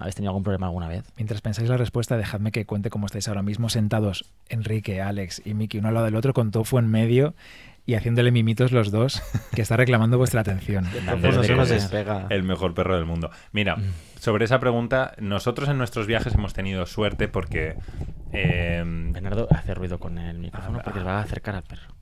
¿Habéis 0.00 0.14
tenido 0.14 0.30
algún 0.30 0.42
problema 0.42 0.66
alguna 0.66 0.88
vez? 0.88 1.04
mientras 1.16 1.42
pensáis 1.42 1.68
la 1.68 1.76
respuesta, 1.76 2.16
dejadme 2.16 2.50
que 2.50 2.64
cuente 2.64 2.88
cómo 2.88 3.04
estáis 3.04 3.28
ahora 3.28 3.42
mismo 3.42 3.68
sentados 3.68 4.24
Enrique, 4.48 5.02
Alex 5.02 5.42
y 5.44 5.54
Miki 5.54 5.78
uno 5.78 5.88
al 5.88 5.94
lado 5.94 6.06
del 6.06 6.16
otro 6.16 6.32
con 6.32 6.50
Tofu 6.50 6.78
en 6.78 6.88
medio 6.88 7.34
y 7.88 7.94
haciéndole 7.94 8.30
mimitos 8.30 8.70
los 8.70 8.90
dos, 8.90 9.22
que 9.54 9.62
está 9.62 9.76
reclamando 9.78 10.18
vuestra 10.18 10.42
atención. 10.42 10.84
Se 11.64 11.74
despega. 11.74 12.26
El 12.28 12.42
mejor 12.42 12.74
perro 12.74 12.94
del 12.94 13.06
mundo. 13.06 13.30
Mira, 13.52 13.76
Mm. 13.76 13.92
sobre 14.20 14.44
esa 14.44 14.60
pregunta, 14.60 15.14
nosotros 15.18 15.70
en 15.70 15.78
nuestros 15.78 16.06
viajes 16.06 16.34
hemos 16.34 16.52
tenido 16.52 16.84
suerte 16.84 17.28
porque. 17.28 17.76
eh, 18.32 18.84
Bernardo 18.84 19.48
hace 19.50 19.72
ruido 19.74 19.98
con 19.98 20.18
el 20.18 20.38
micrófono 20.38 20.80
porque 20.84 20.98
os 21.00 21.06
va 21.06 21.18
a 21.18 21.22
acercar 21.22 21.54
al 21.54 21.62
perro. 21.62 21.94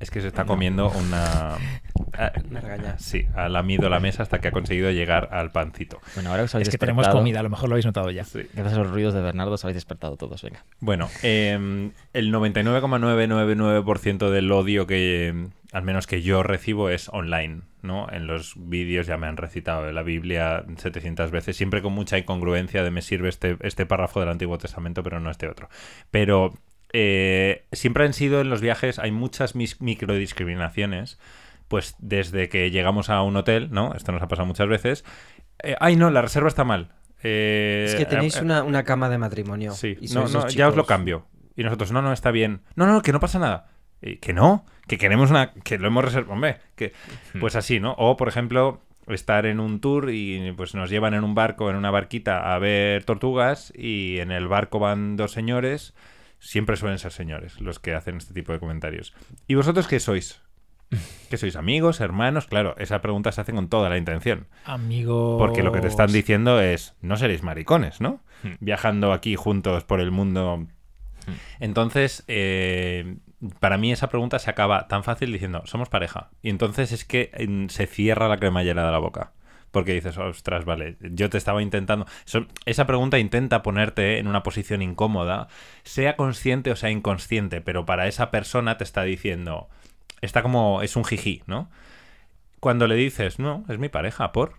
Es 0.00 0.10
que 0.10 0.20
se 0.20 0.28
está 0.28 0.44
comiendo 0.44 0.90
una. 0.90 1.56
Una 2.48 2.60
regaña. 2.60 2.96
Sí, 2.98 3.26
ha 3.34 3.48
lamido 3.48 3.88
la 3.88 3.98
mesa 3.98 4.22
hasta 4.22 4.40
que 4.40 4.46
ha 4.48 4.52
conseguido 4.52 4.90
llegar 4.92 5.30
al 5.32 5.50
pancito. 5.50 6.00
Bueno, 6.14 6.30
ahora 6.30 6.44
os 6.44 6.54
habéis 6.54 6.68
Es 6.68 6.74
que 6.74 6.78
tenemos 6.78 7.02
despertado, 7.02 7.20
comida, 7.20 7.40
a 7.40 7.42
lo 7.42 7.50
mejor 7.50 7.68
lo 7.68 7.74
habéis 7.74 7.86
notado 7.86 8.10
ya. 8.10 8.22
Sí. 8.22 8.42
Gracias 8.54 8.74
a 8.74 8.82
los 8.82 8.90
ruidos 8.90 9.14
de 9.14 9.20
Bernardo 9.20 9.54
os 9.54 9.64
habéis 9.64 9.76
despertado 9.76 10.16
todos, 10.16 10.40
venga. 10.42 10.64
Bueno, 10.78 11.08
eh, 11.24 11.90
el 12.12 12.32
99,999% 12.32 14.30
del 14.30 14.52
odio 14.52 14.86
que, 14.86 15.28
eh, 15.28 15.48
al 15.72 15.82
menos 15.82 16.06
que 16.06 16.22
yo 16.22 16.44
recibo, 16.44 16.88
es 16.88 17.08
online, 17.08 17.62
¿no? 17.82 18.06
En 18.12 18.28
los 18.28 18.54
vídeos 18.56 19.08
ya 19.08 19.16
me 19.16 19.26
han 19.26 19.36
recitado 19.36 19.90
la 19.90 20.02
Biblia 20.02 20.64
700 20.76 21.32
veces, 21.32 21.56
siempre 21.56 21.82
con 21.82 21.92
mucha 21.92 22.16
incongruencia 22.16 22.84
de 22.84 22.92
me 22.92 23.02
sirve 23.02 23.28
este, 23.28 23.56
este 23.60 23.86
párrafo 23.86 24.20
del 24.20 24.28
Antiguo 24.28 24.56
Testamento, 24.58 25.02
pero 25.02 25.18
no 25.18 25.30
este 25.30 25.48
otro. 25.48 25.68
Pero 26.10 26.54
eh, 26.94 27.64
siempre 27.72 28.04
han 28.04 28.12
sido 28.14 28.40
en 28.40 28.48
los 28.48 28.60
viajes, 28.60 28.98
hay 28.98 29.10
muchas 29.10 29.54
mis- 29.56 29.80
microdiscriminaciones, 29.82 31.18
pues 31.68 31.96
desde 31.98 32.48
que 32.48 32.70
llegamos 32.70 33.10
a 33.10 33.22
un 33.22 33.36
hotel, 33.36 33.68
¿no? 33.70 33.94
Esto 33.94 34.12
nos 34.12 34.22
ha 34.22 34.28
pasado 34.28 34.46
muchas 34.46 34.68
veces. 34.68 35.04
eh, 35.62 35.76
ay, 35.80 35.96
no, 35.96 36.10
la 36.10 36.22
reserva 36.22 36.48
está 36.48 36.64
mal. 36.64 36.92
Eh, 37.22 37.84
Es 37.88 37.94
que 37.96 38.04
tenéis 38.06 38.36
eh, 38.36 38.42
una, 38.42 38.62
una 38.62 38.84
cama 38.84 39.08
de 39.08 39.18
matrimonio. 39.18 39.72
Sí, 39.72 39.96
y 40.00 40.08
no, 40.14 40.28
no, 40.28 40.48
ya 40.48 40.68
os 40.68 40.76
lo 40.76 40.86
cambio. 40.86 41.26
Y 41.56 41.62
nosotros, 41.64 41.90
no, 41.92 42.02
no, 42.02 42.12
está 42.12 42.30
bien. 42.30 42.60
No, 42.76 42.86
no, 42.86 43.02
que 43.02 43.12
no 43.12 43.20
pasa 43.20 43.38
nada. 43.38 43.68
Y 44.02 44.16
que 44.16 44.32
no, 44.32 44.66
que 44.86 44.98
queremos 44.98 45.30
una. 45.30 45.52
que 45.52 45.78
lo 45.78 45.86
hemos 45.86 46.04
reservado. 46.04 46.34
Hombre, 46.34 46.58
que. 46.76 46.92
Pues 47.40 47.56
así, 47.56 47.80
¿no? 47.80 47.92
O, 47.96 48.16
por 48.16 48.28
ejemplo, 48.28 48.82
estar 49.06 49.46
en 49.46 49.58
un 49.60 49.80
tour 49.80 50.10
y 50.10 50.52
pues 50.52 50.74
nos 50.74 50.90
llevan 50.90 51.14
en 51.14 51.24
un 51.24 51.34
barco, 51.34 51.70
en 51.70 51.76
una 51.76 51.90
barquita, 51.90 52.54
a 52.54 52.58
ver 52.58 53.04
tortugas 53.04 53.72
y 53.76 54.18
en 54.18 54.30
el 54.30 54.46
barco 54.48 54.78
van 54.78 55.16
dos 55.16 55.32
señores. 55.32 55.94
Siempre 56.44 56.76
suelen 56.76 56.98
ser 56.98 57.10
señores 57.10 57.58
los 57.62 57.78
que 57.78 57.94
hacen 57.94 58.18
este 58.18 58.34
tipo 58.34 58.52
de 58.52 58.58
comentarios. 58.58 59.14
¿Y 59.48 59.54
vosotros 59.54 59.88
qué 59.88 59.98
sois? 59.98 60.42
¿Qué 61.30 61.38
sois 61.38 61.56
amigos, 61.56 62.00
hermanos? 62.00 62.46
Claro, 62.46 62.74
esa 62.76 63.00
pregunta 63.00 63.32
se 63.32 63.40
hace 63.40 63.54
con 63.54 63.70
toda 63.70 63.88
la 63.88 63.96
intención. 63.96 64.46
Amigos. 64.66 65.38
Porque 65.38 65.62
lo 65.62 65.72
que 65.72 65.80
te 65.80 65.88
están 65.88 66.12
diciendo 66.12 66.60
es, 66.60 66.96
no 67.00 67.16
seréis 67.16 67.42
maricones, 67.42 68.02
¿no? 68.02 68.20
Hmm. 68.42 68.56
Viajando 68.60 69.14
aquí 69.14 69.36
juntos 69.36 69.84
por 69.84 70.00
el 70.00 70.10
mundo. 70.10 70.66
Entonces, 71.60 72.24
eh, 72.28 73.16
para 73.58 73.78
mí 73.78 73.90
esa 73.90 74.10
pregunta 74.10 74.38
se 74.38 74.50
acaba 74.50 74.86
tan 74.86 75.02
fácil 75.02 75.32
diciendo, 75.32 75.62
somos 75.64 75.88
pareja. 75.88 76.28
Y 76.42 76.50
entonces 76.50 76.92
es 76.92 77.06
que 77.06 77.30
mm, 77.48 77.68
se 77.70 77.86
cierra 77.86 78.28
la 78.28 78.36
cremallera 78.36 78.84
de 78.84 78.92
la 78.92 78.98
boca. 78.98 79.32
Porque 79.74 79.92
dices, 79.92 80.16
ostras, 80.16 80.64
vale, 80.64 80.96
yo 81.00 81.28
te 81.28 81.36
estaba 81.36 81.60
intentando... 81.62 82.06
Eso- 82.26 82.46
esa 82.64 82.86
pregunta 82.86 83.18
intenta 83.18 83.62
ponerte 83.62 84.18
en 84.18 84.26
una 84.28 84.42
posición 84.42 84.80
incómoda, 84.80 85.48
sea 85.82 86.16
consciente 86.16 86.70
o 86.70 86.76
sea 86.76 86.90
inconsciente, 86.90 87.60
pero 87.60 87.84
para 87.84 88.06
esa 88.08 88.30
persona 88.30 88.78
te 88.78 88.84
está 88.84 89.02
diciendo, 89.02 89.68
está 90.22 90.42
como, 90.42 90.80
es 90.80 90.96
un 90.96 91.04
jijí, 91.04 91.42
¿no? 91.46 91.68
Cuando 92.60 92.86
le 92.86 92.94
dices, 92.94 93.38
no, 93.38 93.64
es 93.68 93.78
mi 93.78 93.90
pareja, 93.90 94.32
¿por? 94.32 94.54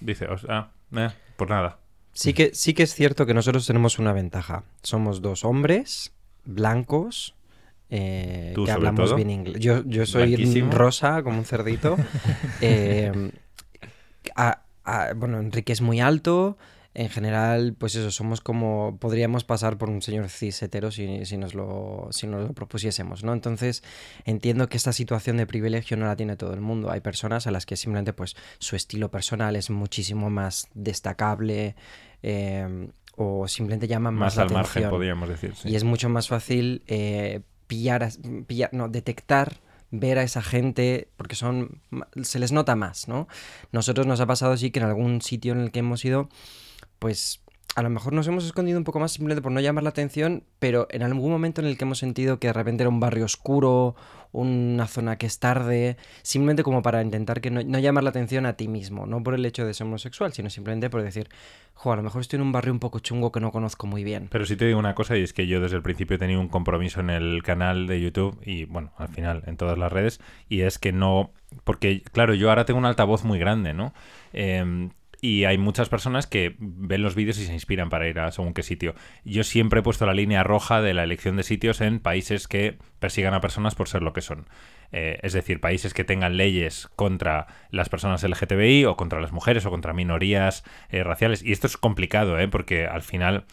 Dice, 0.00 0.26
"Os- 0.28 0.46
ah, 0.48 0.70
eh, 0.94 1.08
por 1.36 1.50
nada. 1.50 1.78
Sí 2.12 2.34
que, 2.34 2.54
sí 2.54 2.74
que 2.74 2.82
es 2.82 2.94
cierto 2.94 3.24
que 3.26 3.34
nosotros 3.34 3.66
tenemos 3.66 3.98
una 3.98 4.12
ventaja. 4.12 4.64
Somos 4.82 5.22
dos 5.22 5.44
hombres 5.44 6.12
blancos 6.44 7.34
eh, 7.94 8.52
Tú 8.54 8.64
que 8.64 8.70
hablamos 8.70 9.06
todo. 9.06 9.16
bien 9.16 9.30
inglés. 9.30 9.60
Yo, 9.60 9.82
yo 9.84 10.06
soy 10.06 10.28
Blanquísimo. 10.36 10.70
rosa 10.72 11.22
como 11.22 11.38
un 11.38 11.44
cerdito. 11.44 11.96
Eh, 12.60 13.32
a- 14.36 14.62
a- 14.84 15.12
bueno, 15.14 15.38
Enrique 15.40 15.72
es 15.72 15.80
muy 15.80 16.00
alto. 16.00 16.56
En 16.94 17.08
general, 17.08 17.74
pues 17.78 17.94
eso, 17.94 18.10
somos 18.10 18.42
como. 18.42 18.98
Podríamos 19.00 19.44
pasar 19.44 19.78
por 19.78 19.88
un 19.88 20.02
señor 20.02 20.28
cis 20.28 20.62
hetero 20.62 20.90
si, 20.90 21.24
si, 21.24 21.38
nos 21.38 21.54
lo, 21.54 22.08
si 22.10 22.26
nos 22.26 22.48
lo 22.48 22.52
propusiésemos, 22.52 23.24
¿no? 23.24 23.32
Entonces, 23.32 23.82
entiendo 24.26 24.68
que 24.68 24.76
esta 24.76 24.92
situación 24.92 25.38
de 25.38 25.46
privilegio 25.46 25.96
no 25.96 26.04
la 26.04 26.16
tiene 26.16 26.36
todo 26.36 26.52
el 26.52 26.60
mundo. 26.60 26.90
Hay 26.90 27.00
personas 27.00 27.46
a 27.46 27.50
las 27.50 27.64
que 27.64 27.76
simplemente, 27.76 28.12
pues, 28.12 28.36
su 28.58 28.76
estilo 28.76 29.10
personal 29.10 29.56
es 29.56 29.70
muchísimo 29.70 30.28
más 30.28 30.68
destacable. 30.74 31.76
eh, 32.22 32.88
o 33.16 33.46
simplemente 33.48 33.88
llaman 33.88 34.14
más, 34.14 34.36
Más 34.36 34.36
la 34.36 34.42
al 34.44 34.48
margen, 34.50 34.70
atención. 34.70 34.90
podríamos 34.90 35.28
decir. 35.28 35.54
sí. 35.54 35.68
Y 35.70 35.76
es 35.76 35.84
mucho 35.84 36.08
más 36.08 36.28
fácil 36.28 36.82
eh, 36.86 37.40
pillar, 37.66 38.08
no, 38.72 38.88
detectar, 38.88 39.60
ver 39.92 40.18
a 40.18 40.24
esa 40.24 40.42
gente, 40.42 41.08
porque 41.16 41.36
son, 41.36 41.80
se 42.22 42.40
les 42.40 42.50
nota 42.50 42.74
más, 42.74 43.06
¿no? 43.06 43.28
Nosotros 43.70 44.06
nos 44.06 44.20
ha 44.20 44.26
pasado 44.26 44.52
así 44.52 44.70
que 44.70 44.80
en 44.80 44.86
algún 44.86 45.20
sitio 45.20 45.52
en 45.52 45.60
el 45.60 45.70
que 45.70 45.80
hemos 45.80 46.04
ido, 46.04 46.28
pues 46.98 47.42
a 47.74 47.82
lo 47.82 47.90
mejor 47.90 48.14
nos 48.14 48.26
hemos 48.26 48.44
escondido 48.44 48.78
un 48.78 48.84
poco 48.84 49.00
más 49.00 49.12
simplemente 49.12 49.42
por 49.42 49.52
no 49.52 49.60
llamar 49.60 49.84
la 49.84 49.90
atención, 49.90 50.44
pero 50.58 50.88
en 50.90 51.02
algún 51.02 51.30
momento 51.30 51.60
en 51.60 51.66
el 51.66 51.76
que 51.76 51.84
hemos 51.84 51.98
sentido 51.98 52.38
que 52.38 52.48
de 52.48 52.52
repente 52.54 52.82
era 52.82 52.88
un 52.88 53.00
barrio 53.00 53.26
oscuro, 53.26 53.94
una 54.32 54.86
zona 54.86 55.16
que 55.16 55.26
es 55.26 55.38
tarde, 55.38 55.96
simplemente 56.22 56.62
como 56.62 56.82
para 56.82 57.02
intentar 57.02 57.40
que 57.40 57.50
no, 57.50 57.62
no 57.62 57.78
llamar 57.78 58.04
la 58.04 58.10
atención 58.10 58.46
a 58.46 58.54
ti 58.54 58.66
mismo, 58.66 59.06
no 59.06 59.22
por 59.22 59.34
el 59.34 59.44
hecho 59.44 59.66
de 59.66 59.74
ser 59.74 59.86
homosexual, 59.86 60.32
sino 60.32 60.50
simplemente 60.50 60.90
por 60.90 61.02
decir, 61.02 61.28
jo, 61.74 61.92
a 61.92 61.96
lo 61.96 62.02
mejor 62.02 62.22
estoy 62.22 62.38
en 62.38 62.42
un 62.42 62.52
barrio 62.52 62.72
un 62.72 62.78
poco 62.78 62.98
chungo 62.98 63.30
que 63.30 63.40
no 63.40 63.52
conozco 63.52 63.86
muy 63.86 64.04
bien. 64.04 64.28
Pero 64.30 64.46
sí 64.46 64.56
te 64.56 64.66
digo 64.66 64.78
una 64.78 64.94
cosa, 64.94 65.16
y 65.16 65.22
es 65.22 65.32
que 65.32 65.46
yo 65.46 65.60
desde 65.60 65.76
el 65.76 65.82
principio 65.82 66.16
he 66.16 66.18
tenido 66.18 66.40
un 66.40 66.48
compromiso 66.48 67.00
en 67.00 67.10
el 67.10 67.42
canal 67.42 67.86
de 67.86 68.00
YouTube 68.00 68.38
y, 68.44 68.64
bueno, 68.64 68.92
al 68.96 69.08
final 69.08 69.42
en 69.46 69.56
todas 69.56 69.78
las 69.78 69.92
redes, 69.92 70.20
y 70.48 70.62
es 70.62 70.78
que 70.78 70.92
no. 70.92 71.30
Porque, 71.64 72.02
claro, 72.12 72.34
yo 72.34 72.48
ahora 72.48 72.64
tengo 72.64 72.78
un 72.78 72.86
altavoz 72.86 73.24
muy 73.24 73.38
grande, 73.38 73.74
¿no? 73.74 73.92
Em, 74.32 74.90
y 75.24 75.44
hay 75.44 75.56
muchas 75.56 75.88
personas 75.88 76.26
que 76.26 76.56
ven 76.58 77.00
los 77.00 77.14
vídeos 77.14 77.38
y 77.38 77.46
se 77.46 77.52
inspiran 77.54 77.88
para 77.90 78.08
ir 78.08 78.18
a 78.18 78.32
según 78.32 78.52
qué 78.54 78.64
sitio. 78.64 78.94
Yo 79.24 79.44
siempre 79.44 79.78
he 79.80 79.82
puesto 79.82 80.04
la 80.04 80.14
línea 80.14 80.42
roja 80.42 80.82
de 80.82 80.94
la 80.94 81.04
elección 81.04 81.36
de 81.36 81.44
sitios 81.44 81.80
en 81.80 82.00
países 82.00 82.48
que 82.48 82.76
persigan 82.98 83.32
a 83.32 83.40
personas 83.40 83.76
por 83.76 83.88
ser 83.88 84.02
lo 84.02 84.12
que 84.12 84.20
son. 84.20 84.48
Eh, 84.90 85.20
es 85.22 85.32
decir, 85.32 85.60
países 85.60 85.94
que 85.94 86.02
tengan 86.04 86.36
leyes 86.36 86.88
contra 86.96 87.46
las 87.70 87.88
personas 87.88 88.24
LGTBI 88.24 88.84
o 88.84 88.96
contra 88.96 89.20
las 89.20 89.30
mujeres 89.32 89.64
o 89.64 89.70
contra 89.70 89.92
minorías 89.92 90.64
eh, 90.90 91.04
raciales. 91.04 91.42
Y 91.44 91.52
esto 91.52 91.68
es 91.68 91.76
complicado, 91.76 92.38
¿eh? 92.40 92.48
porque 92.48 92.86
al 92.86 93.02
final 93.02 93.44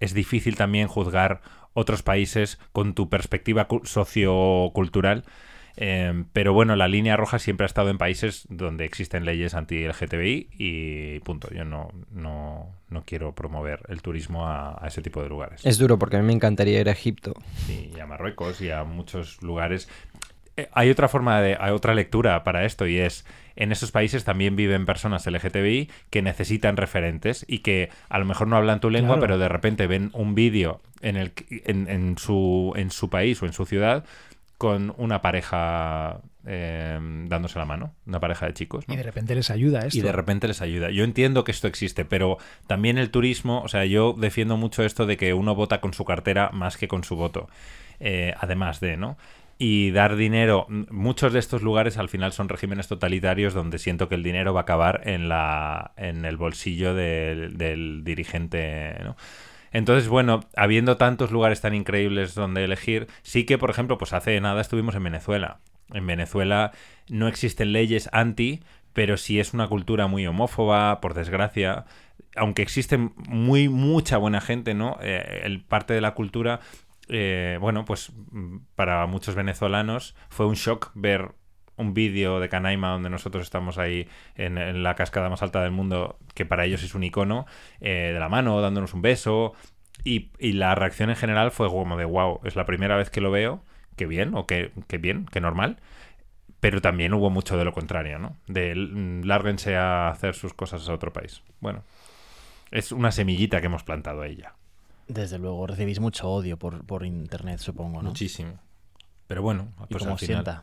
es 0.00 0.14
difícil 0.14 0.56
también 0.56 0.88
juzgar 0.88 1.42
otros 1.74 2.02
países 2.02 2.58
con 2.72 2.94
tu 2.94 3.10
perspectiva 3.10 3.68
cu- 3.68 3.84
sociocultural. 3.84 5.24
Eh, 5.80 6.24
pero 6.32 6.52
bueno, 6.52 6.74
la 6.74 6.88
línea 6.88 7.16
roja 7.16 7.38
siempre 7.38 7.64
ha 7.64 7.66
estado 7.68 7.90
en 7.90 7.98
países 7.98 8.46
donde 8.50 8.84
existen 8.84 9.24
leyes 9.24 9.54
anti-LGTBI 9.54 10.48
y 10.58 11.20
punto. 11.20 11.48
Yo 11.54 11.64
no, 11.64 11.92
no, 12.10 12.66
no 12.90 13.04
quiero 13.04 13.32
promover 13.32 13.82
el 13.88 14.02
turismo 14.02 14.46
a, 14.48 14.76
a 14.84 14.88
ese 14.88 15.02
tipo 15.02 15.22
de 15.22 15.28
lugares. 15.28 15.64
Es 15.64 15.78
duro 15.78 15.96
porque 15.96 16.16
a 16.16 16.20
mí 16.20 16.26
me 16.26 16.32
encantaría 16.32 16.80
ir 16.80 16.88
a 16.88 16.92
Egipto. 16.92 17.34
Sí, 17.66 17.92
y 17.96 18.00
a 18.00 18.06
Marruecos 18.06 18.60
y 18.60 18.70
a 18.72 18.82
muchos 18.82 19.40
lugares. 19.40 19.88
Eh, 20.56 20.68
hay 20.72 20.90
otra 20.90 21.06
forma 21.06 21.40
de, 21.40 21.56
hay 21.60 21.70
otra 21.70 21.94
lectura 21.94 22.42
para 22.42 22.64
esto 22.64 22.88
y 22.88 22.98
es 22.98 23.24
en 23.54 23.70
esos 23.70 23.92
países 23.92 24.24
también 24.24 24.56
viven 24.56 24.84
personas 24.86 25.26
LGTBI 25.26 25.90
que 26.10 26.22
necesitan 26.22 26.76
referentes 26.76 27.44
y 27.48 27.58
que 27.60 27.90
a 28.08 28.18
lo 28.18 28.24
mejor 28.24 28.48
no 28.48 28.56
hablan 28.56 28.80
tu 28.80 28.90
lengua, 28.90 29.14
Claro. 29.16 29.20
pero 29.20 29.38
de 29.38 29.48
repente 29.48 29.86
ven 29.86 30.10
un 30.12 30.34
vídeo 30.34 30.80
en, 31.02 31.16
el, 31.16 31.32
en, 31.64 31.88
en 31.88 32.18
su, 32.18 32.72
en 32.76 32.90
su 32.90 33.10
país 33.10 33.40
o 33.42 33.46
en 33.46 33.52
su 33.52 33.64
ciudad 33.66 34.04
con 34.58 34.92
una 34.98 35.22
pareja 35.22 36.20
eh, 36.44 36.98
dándose 37.26 37.58
la 37.58 37.64
mano, 37.64 37.94
una 38.06 38.18
pareja 38.18 38.46
de 38.46 38.54
chicos. 38.54 38.88
¿no? 38.88 38.94
Y 38.94 38.96
de 38.96 39.04
repente 39.04 39.34
les 39.36 39.50
ayuda 39.50 39.86
esto. 39.86 39.96
y 39.96 40.00
de 40.02 40.12
repente 40.12 40.48
les 40.48 40.60
ayuda. 40.60 40.90
Yo 40.90 41.04
entiendo 41.04 41.44
que 41.44 41.52
esto 41.52 41.68
existe, 41.68 42.04
pero 42.04 42.38
también 42.66 42.98
el 42.98 43.10
turismo, 43.10 43.62
o 43.62 43.68
sea, 43.68 43.84
yo 43.84 44.14
defiendo 44.18 44.56
mucho 44.56 44.82
esto 44.82 45.06
de 45.06 45.16
que 45.16 45.32
uno 45.32 45.54
vota 45.54 45.80
con 45.80 45.94
su 45.94 46.04
cartera 46.04 46.50
más 46.52 46.76
que 46.76 46.88
con 46.88 47.04
su 47.04 47.14
voto, 47.14 47.48
eh, 48.00 48.34
además 48.40 48.80
de, 48.80 48.96
¿no? 48.96 49.16
Y 49.60 49.90
dar 49.92 50.16
dinero, 50.16 50.66
muchos 50.68 51.32
de 51.32 51.38
estos 51.40 51.62
lugares 51.62 51.96
al 51.96 52.08
final 52.08 52.32
son 52.32 52.48
regímenes 52.48 52.88
totalitarios 52.88 53.54
donde 53.54 53.78
siento 53.78 54.08
que 54.08 54.14
el 54.14 54.22
dinero 54.22 54.54
va 54.54 54.60
a 54.60 54.62
acabar 54.62 55.02
en, 55.04 55.28
la, 55.28 55.92
en 55.96 56.24
el 56.24 56.36
bolsillo 56.36 56.94
del, 56.94 57.58
del 57.58 58.02
dirigente, 58.04 58.96
¿no? 59.02 59.16
Entonces, 59.72 60.08
bueno, 60.08 60.40
habiendo 60.56 60.96
tantos 60.96 61.30
lugares 61.30 61.60
tan 61.60 61.74
increíbles 61.74 62.34
donde 62.34 62.64
elegir, 62.64 63.06
sí 63.22 63.44
que, 63.44 63.58
por 63.58 63.70
ejemplo, 63.70 63.98
pues 63.98 64.12
hace 64.12 64.40
nada 64.40 64.60
estuvimos 64.60 64.94
en 64.94 65.04
Venezuela. 65.04 65.60
En 65.92 66.06
Venezuela 66.06 66.72
no 67.08 67.28
existen 67.28 67.72
leyes 67.72 68.08
anti, 68.12 68.62
pero 68.92 69.16
sí 69.16 69.40
es 69.40 69.54
una 69.54 69.68
cultura 69.68 70.06
muy 70.06 70.26
homófoba, 70.26 71.00
por 71.00 71.14
desgracia. 71.14 71.84
Aunque 72.36 72.62
existe 72.62 72.98
muy, 72.98 73.68
mucha 73.68 74.16
buena 74.16 74.40
gente, 74.40 74.74
¿no? 74.74 74.98
Eh, 75.00 75.42
el 75.44 75.62
parte 75.62 75.94
de 75.94 76.00
la 76.00 76.14
cultura, 76.14 76.60
eh, 77.08 77.58
bueno, 77.60 77.84
pues 77.84 78.12
mm, 78.32 78.58
para 78.74 79.06
muchos 79.06 79.34
venezolanos 79.34 80.14
fue 80.28 80.46
un 80.46 80.54
shock 80.54 80.90
ver 80.94 81.32
un 81.78 81.94
vídeo 81.94 82.40
de 82.40 82.48
Canaima 82.48 82.90
donde 82.90 83.08
nosotros 83.10 83.42
estamos 83.44 83.78
ahí 83.78 84.06
en, 84.34 84.58
en 84.58 84.82
la 84.82 84.94
cascada 84.94 85.28
más 85.30 85.42
alta 85.42 85.62
del 85.62 85.70
mundo, 85.70 86.18
que 86.34 86.44
para 86.44 86.64
ellos 86.66 86.82
es 86.82 86.94
un 86.94 87.04
icono, 87.04 87.46
eh, 87.80 88.10
de 88.12 88.20
la 88.20 88.28
mano, 88.28 88.60
dándonos 88.60 88.92
un 88.94 89.02
beso. 89.02 89.54
Y, 90.04 90.30
y 90.38 90.52
la 90.52 90.74
reacción 90.74 91.10
en 91.10 91.16
general 91.16 91.50
fue 91.50 91.68
como 91.68 91.96
de 91.96 92.04
wow, 92.04 92.40
es 92.44 92.54
la 92.56 92.66
primera 92.66 92.96
vez 92.96 93.10
que 93.10 93.20
lo 93.20 93.30
veo, 93.30 93.64
que 93.96 94.06
bien, 94.06 94.34
o 94.34 94.46
que, 94.46 94.72
que 94.86 94.98
bien, 94.98 95.26
que 95.26 95.40
normal. 95.40 95.78
Pero 96.60 96.80
también 96.80 97.14
hubo 97.14 97.30
mucho 97.30 97.56
de 97.56 97.64
lo 97.64 97.72
contrario, 97.72 98.18
¿no? 98.18 98.36
De 98.46 98.74
mm, 98.74 99.22
lárguense 99.24 99.76
a 99.76 100.08
hacer 100.08 100.34
sus 100.34 100.54
cosas 100.54 100.88
a 100.88 100.92
otro 100.92 101.12
país. 101.12 101.42
Bueno, 101.60 101.84
es 102.70 102.92
una 102.92 103.12
semillita 103.12 103.60
que 103.60 103.66
hemos 103.66 103.84
plantado 103.84 104.22
ahí 104.22 104.36
ya. 104.36 104.54
Desde 105.06 105.38
luego, 105.38 105.66
recibís 105.66 106.00
mucho 106.00 106.28
odio 106.28 106.56
por, 106.58 106.84
por 106.84 107.06
internet, 107.06 107.58
supongo, 107.60 108.02
¿no? 108.02 108.08
Muchísimo. 108.10 108.58
Pero 109.26 109.42
bueno, 109.42 109.68
¿Y 109.88 109.92
pues 109.92 110.02
cómo 110.02 110.14
al 110.14 110.18
final- 110.18 110.44
sienta? 110.44 110.62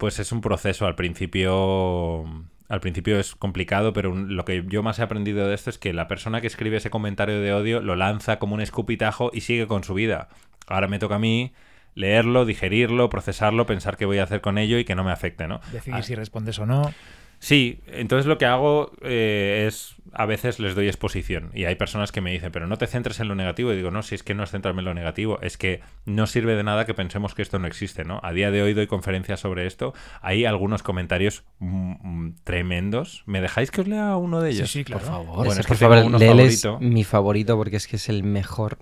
Pues 0.00 0.18
es 0.18 0.32
un 0.32 0.40
proceso. 0.40 0.86
Al 0.86 0.96
principio. 0.96 2.24
Al 2.68 2.80
principio 2.80 3.18
es 3.18 3.34
complicado, 3.34 3.92
pero 3.92 4.10
un- 4.12 4.36
lo 4.36 4.44
que 4.44 4.64
yo 4.68 4.82
más 4.84 4.98
he 5.00 5.02
aprendido 5.02 5.46
de 5.48 5.54
esto 5.54 5.70
es 5.70 5.78
que 5.78 5.92
la 5.92 6.06
persona 6.06 6.40
que 6.40 6.46
escribe 6.46 6.76
ese 6.76 6.88
comentario 6.88 7.40
de 7.40 7.52
odio 7.52 7.80
lo 7.80 7.96
lanza 7.96 8.38
como 8.38 8.54
un 8.54 8.60
escupitajo 8.60 9.30
y 9.34 9.40
sigue 9.40 9.66
con 9.66 9.82
su 9.82 9.92
vida. 9.94 10.28
Ahora 10.68 10.86
me 10.86 11.00
toca 11.00 11.16
a 11.16 11.18
mí 11.18 11.52
leerlo, 11.96 12.44
digerirlo, 12.44 13.10
procesarlo, 13.10 13.66
pensar 13.66 13.96
qué 13.96 14.06
voy 14.06 14.18
a 14.18 14.22
hacer 14.22 14.40
con 14.40 14.56
ello 14.56 14.78
y 14.78 14.84
que 14.84 14.94
no 14.94 15.02
me 15.02 15.10
afecte, 15.10 15.48
¿no? 15.48 15.60
Decidir 15.72 15.98
Ah, 15.98 16.02
si 16.04 16.14
respondes 16.14 16.60
o 16.60 16.66
no. 16.66 16.94
Sí, 17.42 17.80
entonces 17.86 18.26
lo 18.26 18.36
que 18.36 18.44
hago 18.44 18.92
eh, 19.00 19.64
es, 19.66 19.96
a 20.12 20.26
veces 20.26 20.60
les 20.60 20.74
doy 20.74 20.88
exposición 20.88 21.50
y 21.54 21.64
hay 21.64 21.74
personas 21.74 22.12
que 22.12 22.20
me 22.20 22.30
dicen, 22.30 22.52
pero 22.52 22.66
no 22.66 22.76
te 22.76 22.86
centres 22.86 23.18
en 23.18 23.28
lo 23.28 23.34
negativo 23.34 23.72
y 23.72 23.76
digo, 23.76 23.90
no, 23.90 24.02
si 24.02 24.14
es 24.14 24.22
que 24.22 24.34
no 24.34 24.44
es 24.44 24.50
centrarme 24.50 24.80
en 24.80 24.84
lo 24.84 24.92
negativo, 24.92 25.40
es 25.40 25.56
que 25.56 25.80
no 26.04 26.26
sirve 26.26 26.54
de 26.54 26.62
nada 26.64 26.84
que 26.84 26.92
pensemos 26.92 27.34
que 27.34 27.40
esto 27.40 27.58
no 27.58 27.66
existe, 27.66 28.04
¿no? 28.04 28.20
A 28.22 28.34
día 28.34 28.50
de 28.50 28.62
hoy 28.62 28.74
doy 28.74 28.86
conferencias 28.86 29.40
sobre 29.40 29.66
esto, 29.66 29.94
hay 30.20 30.44
algunos 30.44 30.82
comentarios 30.82 31.44
mm, 31.60 31.92
mm, 32.26 32.34
tremendos. 32.44 33.22
¿Me 33.24 33.40
dejáis 33.40 33.70
que 33.70 33.80
os 33.80 33.88
lea 33.88 34.16
uno 34.16 34.42
de 34.42 34.50
ellos? 34.50 34.70
sí, 34.70 34.84
claro. 34.84 35.00
Por 35.00 35.10
favor. 35.10 35.46
Bueno, 35.46 35.60
es 35.60 35.66
que 35.66 35.68
por 35.68 35.78
tengo 35.78 35.92
favor, 35.94 36.06
uno 36.06 36.18
léeles 36.18 36.60
favorito. 36.60 36.86
mi 36.94 37.04
favorito 37.04 37.56
porque 37.56 37.76
es 37.76 37.88
que 37.88 37.96
es 37.96 38.10
el 38.10 38.22
mejor. 38.22 38.76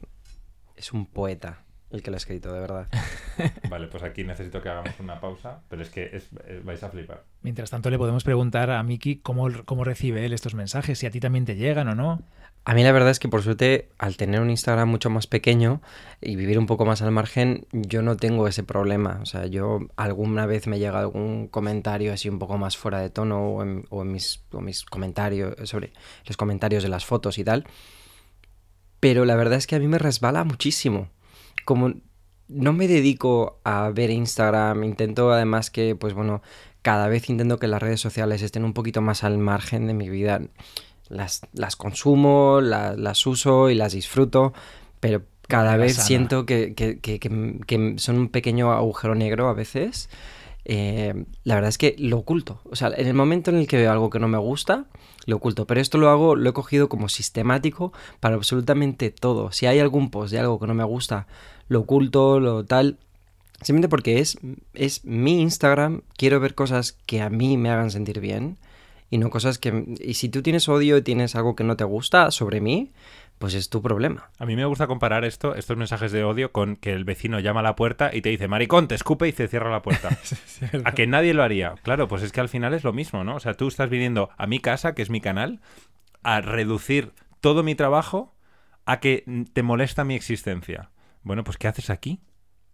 Es 0.76 0.92
un 0.92 1.06
poeta 1.06 1.64
el 1.90 2.02
que 2.02 2.10
lo 2.10 2.16
ha 2.16 2.18
escrito, 2.18 2.52
de 2.52 2.60
verdad. 2.60 2.86
Vale, 3.70 3.86
pues 3.86 4.02
aquí 4.02 4.24
necesito 4.24 4.60
que 4.60 4.68
hagamos 4.68 4.98
una 5.00 5.20
pausa, 5.20 5.60
pero 5.68 5.82
es 5.82 5.90
que 5.90 6.10
es- 6.12 6.28
vais 6.64 6.82
a 6.82 6.90
flipar. 6.90 7.24
Mientras 7.42 7.70
tanto, 7.70 7.88
le 7.90 7.98
podemos 7.98 8.24
preguntar 8.24 8.70
a 8.70 8.82
Miki 8.82 9.16
cómo, 9.16 9.48
cómo 9.64 9.84
recibe 9.84 10.24
él 10.26 10.32
estos 10.32 10.54
mensajes, 10.54 10.98
si 10.98 11.06
a 11.06 11.10
ti 11.10 11.20
también 11.20 11.44
te 11.44 11.56
llegan 11.56 11.88
o 11.88 11.94
no. 11.94 12.22
A 12.64 12.74
mí 12.74 12.82
la 12.82 12.92
verdad 12.92 13.08
es 13.10 13.18
que 13.18 13.28
por 13.28 13.42
suerte, 13.42 13.88
al 13.96 14.18
tener 14.18 14.40
un 14.42 14.50
Instagram 14.50 14.86
mucho 14.90 15.08
más 15.08 15.26
pequeño 15.26 15.80
y 16.20 16.36
vivir 16.36 16.58
un 16.58 16.66
poco 16.66 16.84
más 16.84 17.00
al 17.00 17.10
margen, 17.12 17.66
yo 17.72 18.02
no 18.02 18.16
tengo 18.16 18.46
ese 18.46 18.62
problema. 18.62 19.20
O 19.22 19.26
sea, 19.26 19.46
yo 19.46 19.78
alguna 19.96 20.44
vez 20.44 20.66
me 20.66 20.78
llega 20.78 20.98
algún 21.00 21.48
comentario 21.48 22.12
así 22.12 22.28
un 22.28 22.38
poco 22.38 22.58
más 22.58 22.76
fuera 22.76 22.98
de 23.00 23.08
tono 23.08 23.40
o 23.48 23.62
en, 23.62 23.86
o 23.88 24.02
en 24.02 24.12
mis, 24.12 24.42
o 24.52 24.60
mis 24.60 24.84
comentarios, 24.84 25.54
sobre 25.66 25.92
los 26.26 26.36
comentarios 26.36 26.82
de 26.82 26.90
las 26.90 27.06
fotos 27.06 27.38
y 27.38 27.44
tal. 27.44 27.64
Pero 29.00 29.24
la 29.24 29.36
verdad 29.36 29.56
es 29.58 29.66
que 29.66 29.76
a 29.76 29.78
mí 29.78 29.86
me 29.88 29.98
resbala 29.98 30.44
muchísimo. 30.44 31.08
Como 31.68 31.92
no 32.48 32.72
me 32.72 32.88
dedico 32.88 33.60
a 33.62 33.90
ver 33.90 34.08
Instagram, 34.10 34.84
intento 34.84 35.30
además 35.32 35.70
que, 35.70 35.94
pues 35.94 36.14
bueno, 36.14 36.40
cada 36.80 37.08
vez 37.08 37.28
intento 37.28 37.58
que 37.58 37.66
las 37.68 37.82
redes 37.82 38.00
sociales 38.00 38.40
estén 38.40 38.64
un 38.64 38.72
poquito 38.72 39.02
más 39.02 39.22
al 39.22 39.36
margen 39.36 39.86
de 39.86 39.92
mi 39.92 40.08
vida. 40.08 40.40
Las, 41.10 41.42
las 41.52 41.76
consumo, 41.76 42.60
la- 42.62 42.94
las 42.96 43.26
uso 43.26 43.68
y 43.68 43.74
las 43.74 43.92
disfruto, 43.92 44.54
pero 45.00 45.22
cada 45.46 45.76
vez 45.76 45.96
sana. 45.96 46.06
siento 46.06 46.46
que, 46.46 46.74
que- 46.74 47.00
que- 47.00 47.18
que- 47.20 47.60
que 47.66 47.94
son 47.98 48.16
un 48.18 48.28
pequeño 48.28 48.72
agujero 48.72 49.14
negro 49.14 49.48
a 49.48 49.52
veces. 49.52 50.08
Eh, 50.70 51.24
la 51.44 51.54
verdad 51.54 51.70
es 51.70 51.78
que 51.78 51.96
lo 51.98 52.18
oculto. 52.18 52.60
O 52.70 52.76
sea, 52.76 52.90
en 52.96 53.06
el 53.06 53.14
momento 53.14 53.50
en 53.50 53.56
el 53.58 53.66
que 53.66 53.76
veo 53.78 53.90
algo 53.92 54.10
que 54.10 54.18
no 54.18 54.28
me 54.28 54.36
gusta, 54.38 54.86
lo 55.26 55.36
oculto. 55.36 55.66
Pero 55.66 55.80
esto 55.80 55.96
lo 55.98 56.08
hago, 56.10 56.34
lo 56.36 56.50
he 56.50 56.52
cogido 56.52 56.88
como 56.90 57.08
sistemático 57.08 57.92
para 58.20 58.34
absolutamente 58.36 59.10
todo. 59.10 59.50
Si 59.52 59.64
hay 59.66 59.78
algún 59.78 60.10
post 60.10 60.32
de 60.32 60.38
algo 60.40 60.58
que 60.58 60.66
no 60.66 60.74
me 60.74 60.84
gusta, 60.84 61.26
lo 61.68 61.80
oculto, 61.80 62.40
lo 62.40 62.64
tal. 62.64 62.98
Simplemente 63.60 63.88
porque 63.88 64.20
es, 64.20 64.38
es 64.74 65.04
mi 65.04 65.40
Instagram, 65.40 66.02
quiero 66.16 66.40
ver 66.40 66.54
cosas 66.54 66.92
que 66.92 67.20
a 67.22 67.30
mí 67.30 67.56
me 67.56 67.70
hagan 67.70 67.90
sentir 67.90 68.20
bien 68.20 68.56
y 69.10 69.18
no 69.18 69.30
cosas 69.30 69.58
que... 69.58 69.96
Y 70.00 70.14
si 70.14 70.28
tú 70.28 70.42
tienes 70.42 70.68
odio 70.68 70.96
y 70.96 71.02
tienes 71.02 71.34
algo 71.34 71.56
que 71.56 71.64
no 71.64 71.76
te 71.76 71.84
gusta 71.84 72.30
sobre 72.30 72.60
mí, 72.60 72.92
pues 73.38 73.54
es 73.54 73.68
tu 73.68 73.82
problema. 73.82 74.30
A 74.38 74.46
mí 74.46 74.54
me 74.54 74.64
gusta 74.64 74.86
comparar 74.86 75.24
esto, 75.24 75.54
estos 75.54 75.76
mensajes 75.76 76.12
de 76.12 76.24
odio, 76.24 76.52
con 76.52 76.76
que 76.76 76.92
el 76.92 77.04
vecino 77.04 77.40
llama 77.40 77.60
a 77.60 77.64
la 77.64 77.76
puerta 77.76 78.10
y 78.12 78.20
te 78.20 78.28
dice, 78.28 78.48
maricón, 78.48 78.86
te 78.88 78.94
escupe 78.94 79.26
y 79.28 79.32
te 79.32 79.48
cierra 79.48 79.70
la 79.70 79.82
puerta. 79.82 80.10
a 80.84 80.92
que 80.92 81.06
nadie 81.06 81.34
lo 81.34 81.42
haría. 81.42 81.74
Claro, 81.82 82.06
pues 82.06 82.22
es 82.22 82.32
que 82.32 82.40
al 82.40 82.48
final 82.48 82.74
es 82.74 82.84
lo 82.84 82.92
mismo, 82.92 83.24
¿no? 83.24 83.36
O 83.36 83.40
sea, 83.40 83.54
tú 83.54 83.68
estás 83.68 83.88
viniendo 83.88 84.30
a 84.36 84.46
mi 84.46 84.60
casa, 84.60 84.94
que 84.94 85.02
es 85.02 85.10
mi 85.10 85.20
canal, 85.20 85.60
a 86.22 86.40
reducir 86.40 87.12
todo 87.40 87.62
mi 87.62 87.74
trabajo 87.74 88.34
a 88.84 89.00
que 89.00 89.24
te 89.52 89.62
molesta 89.62 90.04
mi 90.04 90.14
existencia. 90.14 90.90
Bueno, 91.28 91.44
pues 91.44 91.56
¿qué 91.58 91.68
haces 91.68 91.90
aquí? 91.90 92.20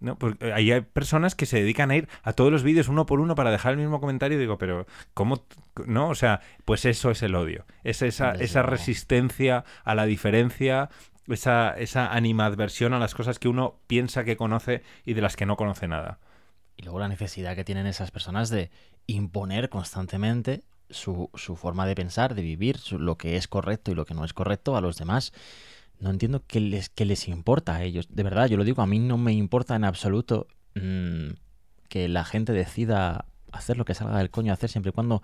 ¿No? 0.01 0.17
Pues, 0.19 0.37
eh, 0.41 0.53
ahí 0.53 0.71
hay 0.73 0.81
personas 0.81 1.35
que 1.35 1.45
se 1.47 1.59
dedican 1.59 1.91
a 1.91 1.97
ir 1.97 2.09
a 2.23 2.33
todos 2.35 2.53
los 2.53 2.63
vídeos 2.63 2.89
uno 2.89 3.05
por 3.05 3.21
uno 3.21 3.35
para 3.35 3.51
dejar 3.51 3.73
el 3.73 3.79
mismo 3.79 4.01
comentario 4.01 4.37
y 4.39 4.41
digo, 4.41 4.59
pero 4.59 4.87
¿cómo? 5.13 5.45
¿No? 5.87 6.09
O 6.09 6.15
sea, 6.15 6.41
pues 6.65 6.85
eso 6.85 7.11
es 7.11 7.23
el 7.23 7.35
odio. 7.35 7.67
Es 7.83 8.01
esa, 8.03 8.33
Desde 8.33 8.45
esa 8.45 8.63
resistencia 8.63 9.65
a 9.85 9.95
la 9.95 10.07
diferencia, 10.07 10.89
esa, 11.27 11.71
esa 11.77 12.13
animadversión 12.13 12.93
a 12.93 12.99
las 12.99 13.15
cosas 13.15 13.39
que 13.39 13.49
uno 13.49 13.81
piensa 13.87 14.25
que 14.25 14.37
conoce 14.37 14.83
y 15.05 15.15
de 15.15 15.23
las 15.23 15.37
que 15.37 15.47
no 15.47 15.57
conoce 15.57 15.89
nada. 15.89 16.19
Y 16.77 16.83
luego 16.83 16.99
la 17.01 17.09
necesidad 17.09 17.57
que 17.57 17.65
tienen 17.65 17.87
esas 17.87 18.11
personas 18.11 18.51
de 18.51 18.71
imponer 19.07 19.69
constantemente 19.69 20.63
su, 20.91 21.31
su 21.35 21.57
forma 21.57 21.87
de 21.87 21.95
pensar, 21.95 22.35
de 22.35 22.43
vivir, 22.43 22.79
su- 22.79 22.99
lo 22.99 23.17
que 23.17 23.37
es 23.37 23.49
correcto 23.49 23.91
y 23.91 23.95
lo 23.95 24.05
que 24.05 24.15
no 24.15 24.25
es 24.25 24.33
correcto 24.33 24.77
a 24.77 24.81
los 24.81 24.97
demás. 24.97 25.33
No 26.05 26.11
entiendo 26.11 26.43
qué 26.47 26.61
les, 26.61 26.91
qué 26.91 27.07
les 27.07 27.29
importa 27.29 27.77
a 27.77 27.83
ellos. 27.83 28.09
De 28.11 28.23
verdad, 28.23 28.47
yo 28.47 28.59
lo 28.59 28.65
digo, 28.65 28.83
a 28.83 28.87
mí 28.87 28.99
no 28.99 29.17
me 29.17 29.33
importa 29.33 29.75
en 29.75 29.85
absoluto 29.85 30.47
mm, 30.75 31.31
que 31.89 32.09
la 32.09 32.27
gente 32.27 32.53
decida 32.53 33.25
hacer 33.53 33.79
lo 33.79 33.87
que 33.87 33.95
salga 33.95 34.19
del 34.19 34.29
coño 34.29 34.53
hacer 34.53 34.69
siempre 34.69 34.91
y 34.91 34.93
cuando 34.93 35.23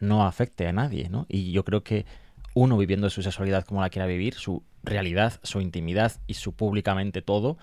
no 0.00 0.26
afecte 0.26 0.68
a 0.68 0.72
nadie, 0.74 1.08
¿no? 1.08 1.24
Y 1.30 1.52
yo 1.52 1.64
creo 1.64 1.82
que 1.82 2.04
uno 2.52 2.76
viviendo 2.76 3.08
su 3.08 3.22
sexualidad 3.22 3.64
como 3.64 3.80
la 3.80 3.88
quiera 3.88 4.04
vivir, 4.04 4.34
su 4.34 4.62
realidad, 4.82 5.40
su 5.44 5.62
intimidad 5.62 6.12
y 6.26 6.34
su 6.34 6.52
públicamente 6.52 7.22
todo, 7.22 7.56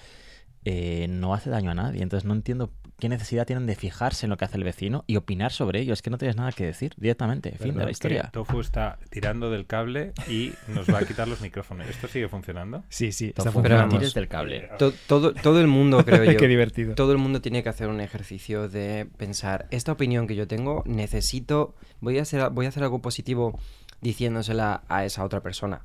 eh, 0.63 1.05
no 1.07 1.35
hace 1.35 1.51
daño 1.51 1.69
a 1.69 1.75
nadie. 1.75 2.01
Entonces 2.01 2.25
no 2.25 2.33
entiendo 2.33 2.71
¿qué 2.99 3.09
necesidad 3.09 3.45
tienen 3.45 3.65
de 3.65 3.75
fijarse 3.75 4.25
en 4.25 4.29
lo 4.29 4.37
que 4.37 4.45
hace 4.45 4.57
el 4.57 4.63
vecino 4.63 5.03
y 5.07 5.15
opinar 5.17 5.51
sobre 5.51 5.79
ello? 5.81 5.93
Es 5.93 6.01
que 6.01 6.09
no 6.09 6.17
tienes 6.17 6.35
nada 6.35 6.51
que 6.51 6.65
decir 6.65 6.93
directamente. 6.97 7.49
Fin 7.51 7.57
de 7.59 7.65
Perdón, 7.73 7.85
la 7.85 7.91
historia. 7.91 8.29
Tofu 8.31 8.59
está 8.61 8.99
tirando 9.09 9.49
del 9.51 9.65
cable 9.65 10.13
y 10.27 10.53
nos 10.67 10.89
va 10.89 10.99
a 10.99 11.05
quitar 11.05 11.27
los 11.27 11.41
micrófonos. 11.41 11.87
¿Esto 11.87 12.07
sigue 12.07 12.27
funcionando? 12.27 12.83
Sí, 12.89 13.11
sí, 13.11 13.27
está 13.27 13.43
Tofu, 13.43 13.61
Pero 13.61 13.75
no 13.75 13.81
funcionando. 13.81 13.97
tires 13.99 14.13
del 14.13 14.27
cable. 14.27 14.69
To- 14.79 14.93
todo, 15.07 15.33
todo 15.33 15.59
el 15.61 15.67
mundo, 15.67 15.97
creo 16.05 16.23
yo. 16.23 16.37
Qué 16.37 16.47
divertido. 16.47 16.95
Todo 16.95 17.11
el 17.11 17.17
mundo 17.17 17.41
tiene 17.41 17.61
que 17.63 17.69
hacer 17.69 17.87
un 17.89 17.99
ejercicio 18.01 18.69
de 18.69 19.07
pensar, 19.17 19.67
esta 19.71 19.91
opinión 19.91 20.27
que 20.27 20.35
yo 20.35 20.47
tengo, 20.47 20.83
necesito, 20.85 21.75
voy 22.01 22.19
a 22.19 22.21
hacer, 22.21 22.49
voy 22.51 22.65
a 22.65 22.69
hacer 22.69 22.83
algo 22.83 23.01
positivo 23.01 23.59
diciéndosela 24.01 24.83
a 24.87 25.05
esa 25.05 25.23
otra 25.23 25.41
persona. 25.41 25.81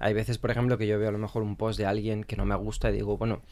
Hay 0.00 0.12
veces, 0.12 0.38
por 0.38 0.50
ejemplo, 0.50 0.76
que 0.76 0.86
yo 0.86 0.98
veo 0.98 1.08
a 1.08 1.12
lo 1.12 1.18
mejor 1.18 1.42
un 1.42 1.56
post 1.56 1.78
de 1.78 1.86
alguien 1.86 2.24
que 2.24 2.36
no 2.36 2.44
me 2.44 2.54
gusta 2.56 2.90
y 2.90 2.94
digo, 2.94 3.16
bueno, 3.16 3.42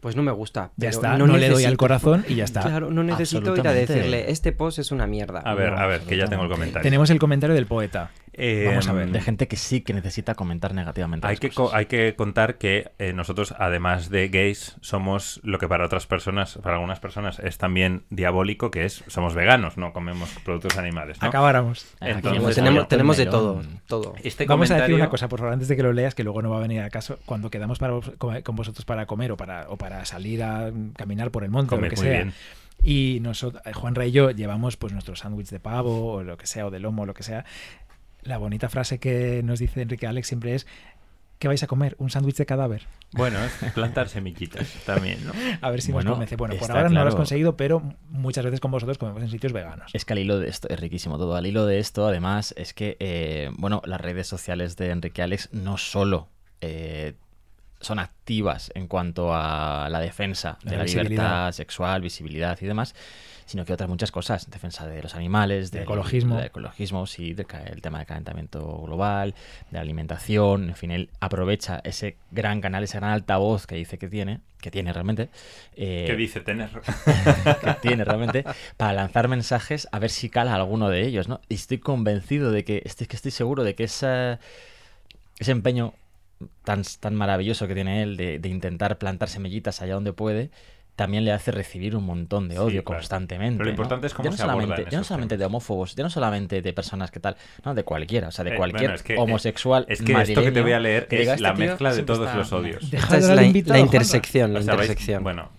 pues 0.00 0.16
no 0.16 0.22
me 0.22 0.32
gusta. 0.32 0.70
Ya 0.76 0.88
pero 0.88 0.90
está, 0.90 1.18
no, 1.18 1.26
le 1.36 1.48
doy 1.48 1.64
al 1.64 1.76
corazón 1.76 2.24
y 2.28 2.34
ya 2.36 2.44
está. 2.44 2.62
Claro, 2.62 2.90
no 2.90 3.02
necesito 3.02 3.56
ir 3.56 3.66
a 3.66 3.72
decirle, 3.72 4.30
este 4.30 4.52
post 4.52 4.78
es 4.78 4.92
una 4.92 5.06
mierda. 5.06 5.40
A 5.40 5.54
ver, 5.54 5.72
No. 5.72 5.78
a 5.78 5.86
ver, 5.86 6.00
que 6.02 6.16
ya 6.16 6.26
tengo 6.26 6.44
el 6.44 6.48
comentario. 6.50 6.82
Tenemos 6.82 7.10
el 7.10 7.18
comentario 7.18 7.54
del 7.54 7.66
poeta. 7.66 8.10
Eh, 8.40 8.66
Vamos 8.68 8.86
a 8.86 8.92
ver. 8.92 9.10
De 9.10 9.20
gente 9.20 9.48
que 9.48 9.56
sí 9.56 9.80
que 9.80 9.92
necesita 9.92 10.36
comentar 10.36 10.72
negativamente. 10.72 11.26
Hay 11.26 11.32
las 11.34 11.40
que, 11.40 11.48
cosas. 11.50 11.72
co- 11.72 11.76
hay 11.76 11.86
que 11.86 12.14
contar 12.14 12.56
que 12.56 12.92
eh, 13.00 13.12
nosotros, 13.12 13.52
además 13.58 14.10
de 14.10 14.28
gays, 14.28 14.76
somos 14.80 15.40
lo 15.42 15.58
que 15.58 15.66
para 15.66 15.84
otras 15.84 16.06
personas, 16.06 16.56
para 16.62 16.76
algunas 16.76 17.00
personas, 17.00 17.40
es 17.40 17.58
también 17.58 18.04
diabólico, 18.10 18.70
que 18.70 18.84
es 18.84 19.02
somos 19.08 19.34
veganos, 19.34 19.76
no 19.76 19.92
comemos 19.92 20.30
productos 20.44 20.78
animales. 20.78 21.20
¿no? 21.20 21.26
Acabáramos. 21.26 21.86
Entonces, 22.00 22.54
tenemos, 22.54 22.86
tenemos 22.86 23.16
de 23.16 23.26
todo, 23.26 23.60
todo. 23.88 24.14
Este 24.22 24.44
Vamos 24.44 24.70
a 24.70 24.76
decir 24.76 24.94
una 24.94 25.08
cosa, 25.08 25.28
por 25.28 25.40
favor, 25.40 25.54
antes 25.54 25.66
de 25.66 25.74
que 25.74 25.82
lo 25.82 25.92
leas, 25.92 26.14
que 26.14 26.22
luego 26.22 26.40
no 26.40 26.50
va 26.50 26.58
a 26.58 26.60
venir 26.60 26.80
a 26.82 26.90
caso. 26.90 27.18
Cuando 27.26 27.50
quedamos 27.50 27.80
para, 27.80 27.94
vos- 27.94 28.12
con 28.18 28.40
con 28.42 28.54
vosotros 28.54 28.84
para 28.84 29.06
comer 29.06 29.32
o 29.32 29.36
para, 29.36 29.66
o 29.68 29.76
para 29.76 29.87
salir 30.04 30.42
a 30.42 30.72
caminar 30.96 31.30
por 31.30 31.44
el 31.44 31.50
monte 31.50 31.74
o 31.74 31.78
Comed 31.78 31.90
lo 31.90 31.94
que 31.94 32.00
muy 32.00 32.06
sea, 32.06 32.16
bien. 32.24 32.34
y 32.82 33.18
nosotros, 33.20 33.62
Juan 33.74 33.94
y 34.04 34.10
yo 34.10 34.30
llevamos 34.30 34.76
pues 34.76 34.92
nuestro 34.92 35.16
sándwich 35.16 35.48
de 35.50 35.60
pavo 35.60 36.12
o 36.12 36.22
lo 36.22 36.36
que 36.36 36.46
sea, 36.46 36.66
o 36.66 36.70
de 36.70 36.80
lomo 36.80 37.02
o 37.02 37.06
lo 37.06 37.14
que 37.14 37.22
sea, 37.22 37.44
la 38.22 38.38
bonita 38.38 38.68
frase 38.68 38.98
que 38.98 39.42
nos 39.42 39.58
dice 39.58 39.82
Enrique 39.82 40.06
Alex 40.06 40.28
siempre 40.28 40.54
es 40.54 40.66
¿qué 41.38 41.48
vais 41.48 41.62
a 41.62 41.66
comer? 41.66 41.94
¿Un 41.98 42.10
sándwich 42.10 42.36
de 42.36 42.46
cadáver? 42.46 42.86
Bueno, 43.12 43.38
es 43.42 43.52
plantar 43.74 44.08
semillitas 44.08 44.68
también, 44.84 45.24
¿no? 45.24 45.32
A 45.60 45.70
ver 45.70 45.80
si 45.80 45.92
Bueno, 45.92 46.10
nos 46.10 46.16
convence. 46.16 46.36
Bueno, 46.36 46.56
por 46.56 46.70
ahora 46.70 46.88
no 46.88 46.94
lo 46.94 47.00
has 47.00 47.04
claro. 47.06 47.16
conseguido, 47.16 47.56
pero 47.56 47.82
muchas 48.10 48.44
veces 48.44 48.60
con 48.60 48.70
vosotros 48.70 48.98
comemos 48.98 49.22
en 49.22 49.30
sitios 49.30 49.52
veganos. 49.52 49.90
Es 49.94 50.04
que 50.04 50.12
al 50.12 50.18
hilo 50.18 50.38
de 50.38 50.48
esto, 50.48 50.68
es 50.68 50.78
riquísimo 50.78 51.16
todo. 51.18 51.36
Al 51.36 51.46
hilo 51.46 51.64
de 51.66 51.78
esto, 51.78 52.06
además, 52.06 52.54
es 52.56 52.74
que, 52.74 52.96
eh, 53.00 53.50
bueno, 53.56 53.82
las 53.84 54.00
redes 54.00 54.26
sociales 54.26 54.76
de 54.76 54.90
Enrique 54.90 55.22
Alex 55.22 55.50
no 55.52 55.78
solo 55.78 56.28
eh, 56.60 57.14
son 57.80 57.98
activas 57.98 58.70
en 58.74 58.88
cuanto 58.88 59.32
a 59.34 59.88
la 59.90 60.00
defensa 60.00 60.58
de 60.64 60.76
la 60.76 60.84
libertad 60.84 61.52
sexual, 61.52 62.02
visibilidad 62.02 62.58
y 62.60 62.66
demás, 62.66 62.94
sino 63.46 63.64
que 63.64 63.72
otras 63.72 63.88
muchas 63.88 64.10
cosas, 64.10 64.50
defensa 64.50 64.86
de 64.86 65.00
los 65.02 65.14
animales, 65.14 65.70
Del 65.70 65.78
del 65.78 65.82
ecologismo. 65.84 66.36
del 66.36 66.46
ecologismo, 66.46 67.06
sí, 67.06 67.32
del 67.34 67.46
el 67.66 67.80
tema 67.80 67.98
del 67.98 68.06
calentamiento 68.06 68.82
global, 68.82 69.34
de 69.70 69.76
la 69.76 69.80
alimentación, 69.80 70.68
en 70.70 70.76
fin, 70.76 70.90
él 70.90 71.08
aprovecha 71.20 71.80
ese 71.84 72.16
gran 72.30 72.60
canal, 72.60 72.82
ese 72.84 72.98
gran 72.98 73.10
altavoz 73.12 73.66
que 73.66 73.76
dice 73.76 73.96
que 73.96 74.08
tiene, 74.08 74.40
que 74.60 74.70
tiene 74.70 74.92
realmente, 74.92 75.30
eh, 75.76 76.04
¿Qué 76.08 76.16
dice 76.16 76.40
tener? 76.40 76.68
que 77.62 77.74
tiene 77.80 78.04
realmente 78.04 78.44
para 78.76 78.92
lanzar 78.92 79.28
mensajes 79.28 79.88
a 79.92 79.98
ver 79.98 80.10
si 80.10 80.28
cala 80.28 80.54
alguno 80.54 80.90
de 80.90 81.06
ellos, 81.06 81.28
¿no? 81.28 81.40
Y 81.48 81.54
estoy 81.54 81.78
convencido 81.78 82.50
de 82.50 82.64
que, 82.64 82.82
estoy, 82.84 83.06
que 83.06 83.16
estoy 83.16 83.30
seguro 83.30 83.62
de 83.64 83.74
que 83.74 83.84
esa- 83.84 84.40
ese 85.38 85.52
empeño 85.52 85.94
tan, 86.64 86.82
tan 87.00 87.14
maravilloso 87.14 87.66
que 87.68 87.74
tiene 87.74 88.02
él 88.02 88.16
de, 88.16 88.38
de 88.38 88.48
intentar 88.48 88.98
plantar 88.98 89.28
semillitas 89.28 89.82
allá 89.82 89.94
donde 89.94 90.12
puede, 90.12 90.50
también 90.96 91.24
le 91.24 91.30
hace 91.32 91.52
recibir 91.52 91.94
un 91.94 92.04
montón 92.04 92.48
de 92.48 92.54
Sí, 92.56 92.60
odio 92.60 92.82
claro. 92.84 92.98
constantemente. 93.00 93.58
Pero 93.58 93.64
lo 93.66 93.70
¿no? 93.70 93.74
importante 93.74 94.06
es 94.08 94.14
cómo 94.14 94.24
ya 94.24 94.30
no 94.30 94.36
se 94.36 94.42
solamente, 94.42 94.86
ya 94.90 94.98
no 94.98 95.04
solamente 95.04 95.36
de 95.36 95.44
homófobos, 95.44 95.94
ya 95.94 96.02
no 96.02 96.10
solamente 96.10 96.60
de 96.60 96.72
personas 96.72 97.10
que 97.12 97.20
tal, 97.20 97.36
no, 97.64 97.74
de 97.74 97.84
cualquiera, 97.84 98.28
o 98.28 98.32
sea, 98.32 98.44
de 98.44 98.52
Eh, 98.54 98.56
cualquier 98.56 98.82
bueno, 98.82 98.94
es 98.96 99.02
que, 99.04 99.14
eh, 99.14 99.18
homosexual. 99.18 99.86
Es 99.88 100.02
que 100.02 100.12
esto 100.12 100.42
que 100.42 100.50
te 100.50 100.60
voy 100.60 100.72
a 100.72 100.80
leer 100.80 101.06
diga, 101.08 101.22
es 101.22 101.28
"Este 101.30 101.42
la 101.42 101.54
tío 101.54 101.66
mezcla 101.66 101.94
de 101.94 102.02
todos 102.02 102.26
está- 102.26 102.36
los 102.36 102.52
odios. 102.52 102.92
Esta 102.92 103.16
es 103.16 103.28
la, 103.28 103.42
invitado, 103.44 103.74
la 103.74 103.78
Juanra. 103.80 103.96
intersección, 103.96 104.52
la 104.52 104.58
O 104.58 104.62
sea, 104.62 104.74
vais- 104.74 104.76
intersección. 104.82 105.22
bueno, 105.22 105.50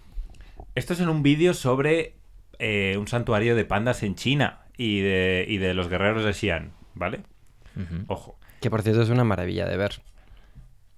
esto 0.76 0.92
es 0.94 1.00
en 1.00 1.08
un 1.10 1.24
vídeo 1.24 1.54
sobre 1.54 2.16
eh, 2.62 2.98
un 2.98 3.08
santuario 3.08 3.56
de 3.56 3.64
pandas 3.64 4.04
en 4.04 4.16
China 4.16 4.66
y 4.76 5.00
de, 5.00 5.46
y 5.48 5.58
de 5.58 5.74
los 5.74 5.88
guerreros 5.88 6.26
de 6.26 6.34
Xi'an, 6.34 6.72
¿vale? 6.96 7.22
Ojo. 8.08 8.38
Que 8.60 8.70
por 8.70 8.82
cierto 8.82 9.02
es 9.04 9.10
una 9.10 9.24
maravilla 9.24 9.66
de 9.66 9.78
ver. 9.78 10.02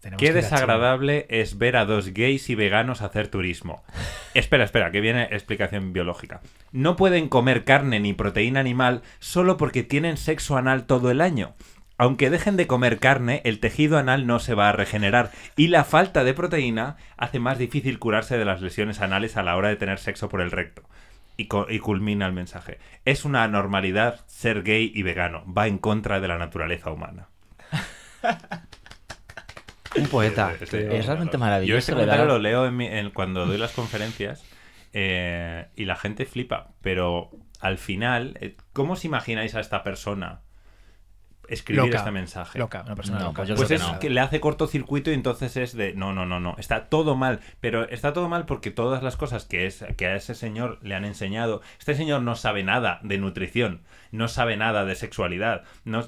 Tenemos 0.02 0.20
Qué 0.20 0.34
desagradable 0.34 1.28
es 1.30 1.60
ver 1.60 1.78
a 1.78 1.86
dos 1.86 2.12
gays 2.12 2.50
y 2.50 2.56
veganos 2.56 3.02
hacer 3.02 3.28
turismo. 3.28 3.84
espera, 4.34 4.64
espera, 4.64 4.90
que 4.90 5.00
viene 5.00 5.26
explicación 5.26 5.94
biológica. 5.94 6.42
No 6.72 6.96
pueden 6.96 7.30
comer 7.30 7.64
carne 7.66 8.00
ni 8.00 8.14
proteína 8.14 8.60
animal 8.60 9.04
solo 9.20 9.58
porque 9.58 9.84
tienen 9.84 10.18
sexo 10.18 10.58
anal 10.58 10.88
todo 10.88 11.12
el 11.12 11.22
año. 11.22 11.54
Aunque 12.00 12.32
dejen 12.32 12.58
de 12.58 12.66
comer 12.66 12.98
carne, 12.98 13.42
el 13.46 13.60
tejido 13.60 14.00
anal 14.00 14.26
no 14.26 14.40
se 14.40 14.56
va 14.56 14.70
a 14.70 14.72
regenerar 14.72 15.30
y 15.56 15.68
la 15.68 15.84
falta 15.84 16.24
de 16.24 16.34
proteína 16.34 16.98
hace 17.16 17.38
más 17.38 17.60
difícil 17.60 18.00
curarse 18.00 18.40
de 18.40 18.46
las 18.46 18.60
lesiones 18.60 19.02
anales 19.02 19.38
a 19.38 19.44
la 19.44 19.56
hora 19.56 19.70
de 19.70 19.76
tener 19.76 20.00
sexo 20.00 20.28
por 20.30 20.42
el 20.42 20.50
recto. 20.50 20.82
Y, 21.38 21.48
y 21.70 21.80
culmina 21.80 22.26
el 22.26 22.34
mensaje. 22.34 22.80
Es 23.06 23.24
una 23.24 23.44
anormalidad 23.44 24.26
ser 24.26 24.64
gay 24.64 24.92
y 24.96 25.04
vegano. 25.04 25.44
Va 25.46 25.68
en 25.68 25.78
contra 25.78 26.20
de 26.20 26.28
la 26.28 26.40
naturaleza 26.40 26.90
humana. 26.90 27.28
Un 29.96 30.08
poeta. 30.08 30.54
Sí, 30.60 30.66
sí. 30.68 30.78
Es 30.78 31.06
realmente 31.06 31.34
Yo 31.34 31.40
maravilloso. 31.40 31.78
este 31.78 31.92
le 31.92 31.96
comentario 31.98 32.26
lo 32.26 32.40
leo 32.40 32.66
en 32.66 32.78
mi- 32.78 32.88
en- 32.88 33.10
cuando 33.12 33.46
doy 33.46 33.58
las 33.58 33.72
conferencias 33.72 34.44
eh, 34.94 35.68
y 35.76 35.86
la 35.86 35.96
gente 35.96 36.26
flipa, 36.26 36.72
pero 36.82 37.30
al 37.60 37.78
final, 37.78 38.38
eh, 38.42 38.56
¿cómo 38.74 38.94
os 38.94 39.06
imagináis 39.06 39.56
a 39.56 39.60
esta 39.60 39.84
persona 39.84 40.42
escribir 41.48 41.84
Loca, 41.86 41.98
este 41.98 42.12
mensaje? 42.12 42.58
Loca, 42.60 42.82
una 42.86 42.96
persona 42.96 43.20
No, 43.20 43.26
loca. 43.26 43.38
pues 43.38 43.50
yo 43.50 43.56
Pues 43.56 43.72
es 43.72 43.82
que 43.82 43.88
no. 43.94 44.00
que 44.00 44.10
le 44.10 44.20
hace 44.22 44.40
cortocircuito 44.40 45.12
y 45.12 45.14
entonces 45.14 45.58
es 45.58 45.76
de 45.76 45.94
no, 45.94 46.14
no, 46.14 46.26
no, 46.26 46.40
no, 46.40 46.56
está 46.58 46.86
todo 46.90 47.16
mal, 47.16 47.40
pero 47.60 47.88
está 47.90 48.14
todo 48.14 48.30
mal 48.30 48.46
porque 48.46 48.72
todas 48.72 49.04
las 49.04 49.18
cosas 49.18 49.46
que, 49.46 49.66
es, 49.66 49.84
que 49.98 50.08
a 50.08 50.16
ese 50.16 50.36
señor 50.36 50.80
le 50.82 50.96
han 50.96 51.04
enseñado, 51.06 51.62
este 51.80 51.96
señor 51.96 52.22
no 52.22 52.36
sabe 52.36 52.64
nada 52.64 53.00
de 53.04 53.18
nutrición, 53.18 53.82
no 54.12 54.28
sabe 54.30 54.56
nada 54.58 54.86
de 54.86 54.96
sexualidad, 54.96 55.64
no, 55.84 56.08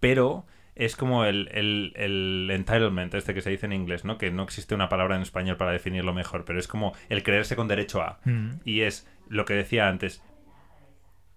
pero 0.00 0.44
es 0.74 0.96
como 0.96 1.24
el, 1.24 1.48
el, 1.52 1.92
el 1.96 2.48
entitlement, 2.52 3.12
este 3.14 3.34
que 3.34 3.42
se 3.42 3.50
dice 3.50 3.66
en 3.66 3.72
inglés, 3.72 4.04
¿no? 4.04 4.16
Que 4.18 4.30
no 4.30 4.42
existe 4.42 4.74
una 4.74 4.88
palabra 4.88 5.16
en 5.16 5.22
español 5.22 5.56
para 5.56 5.72
definirlo 5.72 6.12
mejor, 6.14 6.44
pero 6.44 6.58
es 6.58 6.68
como 6.68 6.94
el 7.08 7.22
creerse 7.22 7.56
con 7.56 7.68
derecho 7.68 8.00
a. 8.02 8.20
Mm. 8.24 8.50
Y 8.64 8.82
es 8.82 9.06
lo 9.28 9.44
que 9.44 9.54
decía 9.54 9.88
antes. 9.88 10.22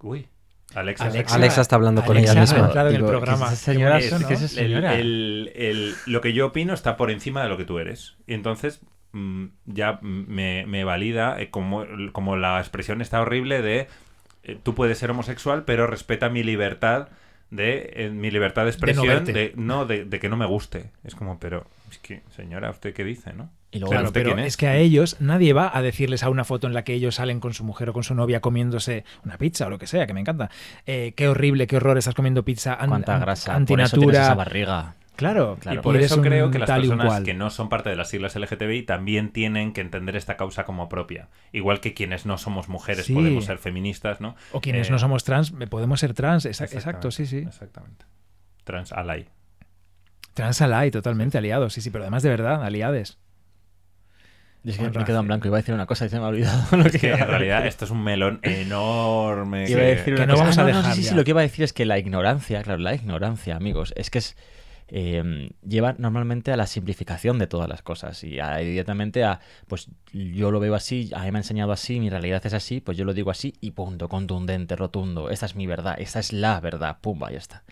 Uy, 0.02 0.28
Alexa. 0.76 1.06
Alexa. 1.06 1.36
Alexa 1.36 1.62
está 1.62 1.76
hablando 1.76 2.04
con 2.04 2.18
ella 2.18 2.34
misma. 2.36 2.58
ha 2.58 2.66
entrado 2.66 2.90
en 2.90 2.96
el 2.96 3.02
Digo, 3.02 3.10
programa. 3.12 3.52
señora- 3.56 4.00
Qué 4.00 4.06
es 4.06 4.12
esa 4.14 4.30
el- 4.44 4.50
señora. 4.50 4.96
el- 4.96 5.52
el- 5.56 5.94
lo 6.08 6.22
que 6.22 6.34
yo 6.34 6.48
opino 6.48 6.74
está 6.74 6.98
por 6.98 7.12
encima 7.12 7.44
de 7.44 7.50
lo 7.50 7.58
que 7.58 7.66
tú 7.66 7.80
eres. 7.80 8.18
Y 8.28 8.34
entonces 8.34 8.82
mm, 9.12 9.46
ya 9.66 10.00
me, 10.02 10.66
me 10.66 10.84
valida 10.84 11.40
eh, 11.40 11.50
como, 11.52 11.86
como 12.12 12.36
la 12.36 12.60
expresión 12.60 13.02
está 13.02 13.22
horrible 13.22 13.62
de 13.62 13.88
eh, 14.44 14.58
tú 14.62 14.74
puedes 14.74 14.98
ser 14.98 15.12
homosexual, 15.12 15.64
pero 15.66 15.86
respeta 15.88 16.30
mi 16.30 16.44
libertad 16.44 17.10
de 17.56 17.92
eh, 17.96 18.10
mi 18.10 18.32
libertad 18.32 18.64
de 18.64 18.70
expresión 18.70 19.26
de 19.26 19.54
no 19.56 19.86
de, 19.86 20.06
de 20.06 20.20
que 20.20 20.30
no 20.30 20.38
me 20.38 20.46
guste. 20.46 20.92
Es 21.04 21.16
como, 21.16 21.40
pero 21.40 21.66
es 21.92 21.98
que 22.00 22.22
señora, 22.36 22.70
¿usted 22.72 22.94
qué 22.94 23.04
dice, 23.04 23.34
no? 23.34 23.50
Y 23.72 23.80
luego, 23.80 23.90
Pero 23.90 24.00
Claro, 24.02 24.08
¿usted 24.08 24.22
pero 24.22 24.36
quién 24.36 24.40
es? 24.46 24.54
es? 24.54 24.58
que 24.58 24.68
a 24.68 24.76
ellos 24.78 25.18
nadie 25.20 25.54
va 25.54 25.72
a 25.76 25.82
decirles 25.82 26.24
a 26.24 26.30
una 26.30 26.44
foto 26.44 26.68
en 26.68 26.74
la 26.74 26.84
que 26.84 26.94
ellos 26.94 27.16
salen 27.16 27.40
con 27.40 27.54
su 27.54 27.64
mujer 27.64 27.90
o 27.90 27.94
con 27.94 28.04
su 28.04 28.14
novia 28.16 28.40
comiéndose 28.40 29.04
una 29.26 29.38
pizza 29.38 29.68
o 29.68 29.70
lo 29.70 29.78
que 29.80 29.88
sea, 29.88 30.06
que 30.08 30.14
me 30.14 30.20
encanta. 30.20 30.50
Eh, 30.86 31.14
qué 31.16 31.28
horrible, 31.28 31.66
qué 31.68 31.78
horror, 31.78 31.98
estás 31.98 32.14
comiendo 32.16 32.44
pizza 32.44 32.74
an- 32.76 32.90
cuánta 32.90 33.16
an- 33.16 33.22
grasa, 33.22 33.54
por 33.54 33.62
eso 33.62 33.66
tienes 33.66 33.88
esa 33.88 33.96
antinatura. 34.32 34.36
barriga. 34.36 34.96
Claro, 35.16 35.58
Claro. 35.60 35.80
Y 35.80 35.84
por 35.84 35.96
eso 35.98 36.22
creo 36.22 36.50
que 36.50 36.58
las 36.60 36.70
personas 36.70 37.22
que 37.22 37.34
no 37.36 37.50
son 37.52 37.70
parte 37.70 37.90
de 37.90 37.96
las 37.96 38.10
siglas 38.10 38.36
LGTBI 38.36 38.84
también 38.84 39.30
tienen 39.32 39.72
que 39.74 39.82
entender 39.82 40.16
esta 40.16 40.38
causa 40.38 40.64
como 40.66 40.90
propia. 40.90 41.30
Igual 41.52 41.80
que 41.82 41.94
quienes 41.94 42.26
no 42.26 42.38
somos 42.40 42.68
mujeres 42.68 43.06
Sí. 43.06 43.14
podemos 43.14 43.46
ser 43.46 43.60
feministas, 43.60 44.22
¿no? 44.22 44.36
O 44.52 44.60
quienes 44.62 44.90
Eh, 44.90 44.92
no 44.92 44.98
somos 45.00 45.24
trans, 45.24 45.52
podemos 45.70 46.00
ser 46.00 46.14
trans. 46.16 46.46
Exacto, 46.46 47.12
sí, 47.12 47.26
sí. 47.28 47.38
Exactamente. 47.38 48.06
Trans 48.64 48.92
ally. 48.92 49.28
Trans 50.34 50.62
ally, 50.62 50.90
totalmente 50.90 51.38
aliados, 51.38 51.74
sí, 51.74 51.82
sí, 51.82 51.92
pero 51.92 52.06
además 52.06 52.24
de 52.24 52.30
verdad, 52.30 52.64
aliades. 52.64 53.20
Y 54.64 54.70
es 54.72 54.78
que 54.78 54.90
me 54.90 55.02
he 55.02 55.04
quedado 55.06 55.20
en 55.20 55.28
blanco. 55.28 55.46
Iba 55.48 55.58
a 55.58 55.60
decir 55.62 55.76
una 55.76 55.86
cosa 55.86 56.06
y 56.06 56.10
se 56.10 56.18
me 56.18 56.24
ha 56.26 56.30
olvidado. 56.30 56.64
lo 56.78 56.86
Es 56.86 56.98
que 57.00 57.12
en 57.12 57.28
realidad 57.28 57.68
esto 57.68 57.84
es 57.86 57.92
un 57.92 58.02
melón 58.04 58.40
enorme. 58.44 59.70
Iba 59.70 59.80
a 59.80 59.84
que- 59.84 59.88
decir 59.90 60.16
que 60.16 60.22
una 60.24 60.26
no 60.26 60.34
cosa. 60.34 60.44
vamos 60.46 60.58
a 60.58 60.66
dejar 60.66 60.96
sí, 60.96 61.04
sí, 61.04 61.10
ya. 61.10 61.16
lo 61.16 61.24
que 61.24 61.32
iba 61.32 61.42
a 61.42 61.44
decir 61.44 61.66
es 61.66 61.74
que 61.74 61.86
la 61.86 62.00
ignorancia, 62.00 62.64
claro, 62.64 62.80
la 62.80 62.96
ignorancia, 62.96 63.56
amigos, 63.58 63.94
es 63.98 64.10
que 64.10 64.20
es 64.20 64.38
eh, 64.96 65.50
lleva 65.68 65.96
normalmente 65.98 66.52
a 66.52 66.58
la 66.58 66.68
simplificación 66.68 67.40
de 67.40 67.48
todas 67.48 67.68
las 67.68 67.82
cosas 67.82 68.24
y 68.24 68.40
a, 68.40 68.62
inmediatamente 68.62 69.24
a, 69.24 69.40
pues 69.68 69.88
yo 70.14 70.52
lo 70.52 70.60
veo 70.60 70.76
así, 70.76 71.10
a 71.16 71.24
mí 71.24 71.32
me 71.32 71.40
ha 71.40 71.42
enseñado 71.42 71.72
así, 71.72 72.00
mi 72.00 72.12
realidad 72.12 72.46
es 72.46 72.54
así, 72.54 72.80
pues 72.80 72.96
yo 72.96 73.04
lo 73.04 73.16
digo 73.16 73.32
así 73.32 73.56
y 73.60 73.72
punto, 73.72 74.08
contundente, 74.08 74.76
rotundo, 74.76 75.32
esta 75.32 75.48
es 75.48 75.56
mi 75.56 75.66
verdad, 75.66 75.96
esta 75.98 76.20
es 76.20 76.32
la 76.32 76.60
verdad, 76.60 77.00
pumba, 77.02 77.32
ya 77.32 77.40
está. 77.40 77.64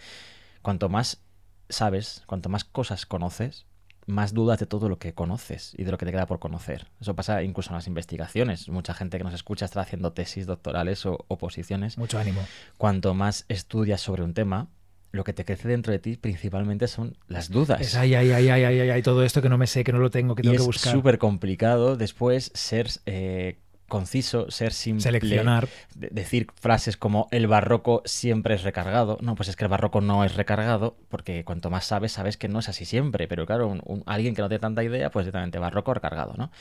Cuanto 0.64 0.90
más 0.90 1.22
sabes, 1.70 2.24
cuanto 2.26 2.50
más 2.50 2.64
cosas 2.64 3.06
conoces, 3.06 3.68
más 4.08 4.34
dudas 4.34 4.60
de 4.60 4.66
todo 4.66 4.90
lo 4.90 4.98
que 4.98 5.14
conoces 5.14 5.76
y 5.78 5.84
de 5.84 5.92
lo 5.92 6.00
que 6.00 6.08
te 6.08 6.12
queda 6.12 6.26
por 6.26 6.40
conocer. 6.40 6.88
Eso 7.00 7.16
pasa 7.16 7.44
incluso 7.44 7.70
en 7.70 7.76
las 7.76 7.86
investigaciones. 7.86 8.68
Mucha 8.68 8.96
gente 8.96 9.20
que 9.20 9.24
nos 9.24 9.36
escucha 9.36 9.66
está 9.66 9.82
haciendo 9.82 10.12
tesis 10.12 10.48
doctorales 10.48 11.06
o 11.06 11.24
oposiciones. 11.28 12.00
Mucho 12.00 12.18
ánimo. 12.18 12.42
Cuanto 12.80 13.14
más 13.14 13.46
estudias 13.48 14.02
sobre 14.02 14.24
un 14.24 14.34
tema, 14.34 14.70
lo 15.12 15.24
que 15.24 15.34
te 15.34 15.44
crece 15.46 15.68
dentro 15.68 15.92
de 15.92 16.00
ti 16.00 16.16
principalmente 16.18 16.88
son 16.88 17.18
las 17.28 17.50
dudas. 17.50 17.82
Es 17.82 17.96
ay, 17.96 18.16
ay, 18.16 18.32
ay, 18.32 18.50
ay, 18.50 18.64
ay, 18.64 18.90
ay, 18.90 19.02
todo 19.02 19.24
esto 19.24 19.42
que 19.42 19.50
no 19.50 19.58
me 19.58 19.68
sé, 19.68 19.84
que 19.84 19.92
no 19.92 20.00
lo 20.00 20.10
tengo, 20.10 20.36
que 20.36 20.42
y 20.42 20.44
tengo 20.44 20.54
que 20.56 20.62
es 20.62 20.66
buscar. 20.66 20.94
súper 20.94 21.18
complicado 21.18 21.98
después 21.98 22.52
ser 22.54 22.88
eh, 23.06 23.58
conciso, 23.90 24.50
ser 24.50 24.72
simple. 24.72 25.02
Seleccionar. 25.04 25.68
de- 25.96 26.08
decir 26.12 26.48
frases 26.56 26.96
como 26.96 27.28
el 27.32 27.48
barroco 27.48 28.02
siempre 28.06 28.56
es 28.56 28.64
recargado. 28.64 29.18
No, 29.22 29.36
pues 29.36 29.50
es 29.50 29.58
que 29.58 29.66
el 29.66 29.70
barroco 29.70 30.00
no 30.00 30.24
es 30.24 30.36
recargado, 30.36 30.96
porque 31.10 31.44
cuanto 31.44 31.70
más 31.70 31.84
sabes, 31.86 32.14
sabes 32.14 32.38
que 32.38 32.48
no 32.48 32.60
es 32.60 32.70
así 32.70 32.86
siempre. 32.86 33.28
Pero 33.28 33.46
claro, 33.46 33.68
un- 33.68 33.82
un- 33.86 34.04
alguien 34.06 34.34
que 34.34 34.42
no 34.42 34.48
tiene 34.48 34.62
tanta 34.62 34.82
idea, 34.82 35.12
pues 35.12 35.26
directamente 35.26 35.60
barroco 35.60 35.94
recargado, 35.94 36.36
¿no? 36.38 36.52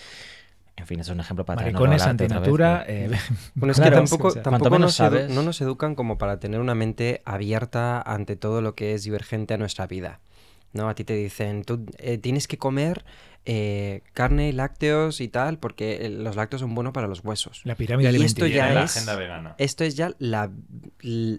En 0.76 0.86
fin, 0.86 1.00
es 1.00 1.08
un 1.10 1.20
ejemplo 1.20 1.44
para 1.44 1.60
Maricones, 1.60 2.02
otra 2.02 2.12
vez, 2.12 2.22
antinatura. 2.22 2.84
eh, 2.86 3.10
Bueno, 3.54 3.72
es 3.72 3.76
Claro, 3.78 3.90
que 3.90 3.96
tampoco, 3.96 4.30
sí, 4.30 4.38
o 4.38 4.42
sea, 4.42 4.42
tampoco 4.42 4.78
nos 4.78 4.98
edu- 5.00 5.28
no 5.28 5.42
nos 5.42 5.60
educan 5.60 5.94
como 5.94 6.16
para 6.18 6.40
tener 6.40 6.58
una 6.60 6.74
mente 6.74 7.20
abierta 7.24 8.00
ante 8.00 8.36
todo 8.36 8.62
lo 8.62 8.74
que 8.74 8.94
es 8.94 9.04
divergente 9.04 9.54
a 9.54 9.58
nuestra 9.58 9.86
vida. 9.86 10.20
¿No? 10.72 10.88
A 10.88 10.94
ti 10.94 11.02
te 11.02 11.14
dicen, 11.14 11.64
tú 11.64 11.84
eh, 11.98 12.16
tienes 12.18 12.46
que 12.46 12.56
comer 12.56 13.04
eh, 13.44 14.02
carne, 14.12 14.52
lácteos 14.52 15.20
y 15.20 15.26
tal, 15.26 15.58
porque 15.58 16.06
eh, 16.06 16.10
los 16.10 16.36
lácteos 16.36 16.60
son 16.60 16.76
buenos 16.76 16.92
para 16.92 17.08
los 17.08 17.24
huesos. 17.24 17.62
la 17.64 17.74
pirámide 17.74 18.06
Y 18.12 18.22
esto 18.24 18.44
alimenticia. 18.44 18.68
ya 18.68 18.72
la 18.74 18.84
es- 18.84 18.96
agenda 18.96 19.16
vegana. 19.16 19.54
Esto 19.58 19.82
es 19.82 19.96
ya 19.96 20.12
la, 20.20 20.48